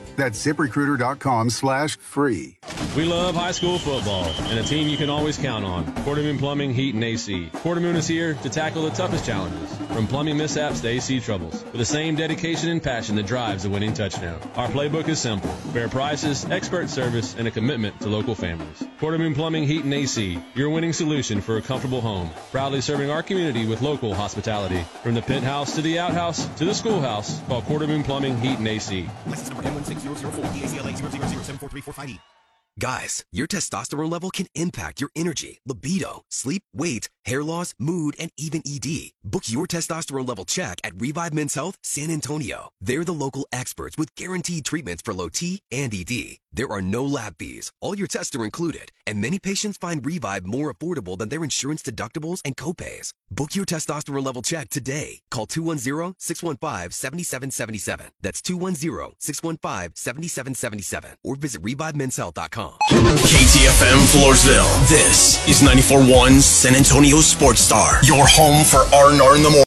[0.15, 2.57] That's ziprecruiter.com slash free.
[2.95, 5.85] We love high school football and a team you can always count on.
[6.03, 7.49] Quartermoon Plumbing, Heat, and AC.
[7.53, 11.77] Quartermoon is here to tackle the toughest challenges, from plumbing mishaps to AC troubles, with
[11.77, 14.41] the same dedication and passion that drives a winning touchdown.
[14.55, 18.83] Our playbook is simple fair prices, expert service, and a commitment to local families.
[18.99, 22.29] Quartermoon Plumbing, Heat, and AC, your winning solution for a comfortable home.
[22.51, 24.83] Proudly serving our community with local hospitality.
[25.01, 29.09] From the penthouse to the outhouse to the schoolhouse, call Quartermoon Plumbing, Heat, and AC.
[29.27, 30.00] License number M16004, TACLA 0007435E.
[32.79, 38.31] Guys, your testosterone level can impact your energy, libido, sleep, weight, hair loss, mood, and
[38.37, 39.11] even ED.
[39.23, 42.69] Book your testosterone level check at Revive Men's Health San Antonio.
[42.79, 46.37] They're the local experts with guaranteed treatments for low T and ED.
[46.53, 47.71] There are no lab fees.
[47.79, 51.81] All your tests are included, and many patients find Revive more affordable than their insurance
[51.81, 53.13] deductibles and copays.
[53.29, 55.21] Book your testosterone level check today.
[55.29, 58.09] Call 210-615-7777.
[58.19, 62.73] That's 210-615-7777 or visit revivemenshealth.com.
[62.89, 64.89] KTFM Floresville.
[64.89, 67.99] This is 94.1 San Antonio Sports Star.
[68.03, 69.65] Your home for R&R in the morning.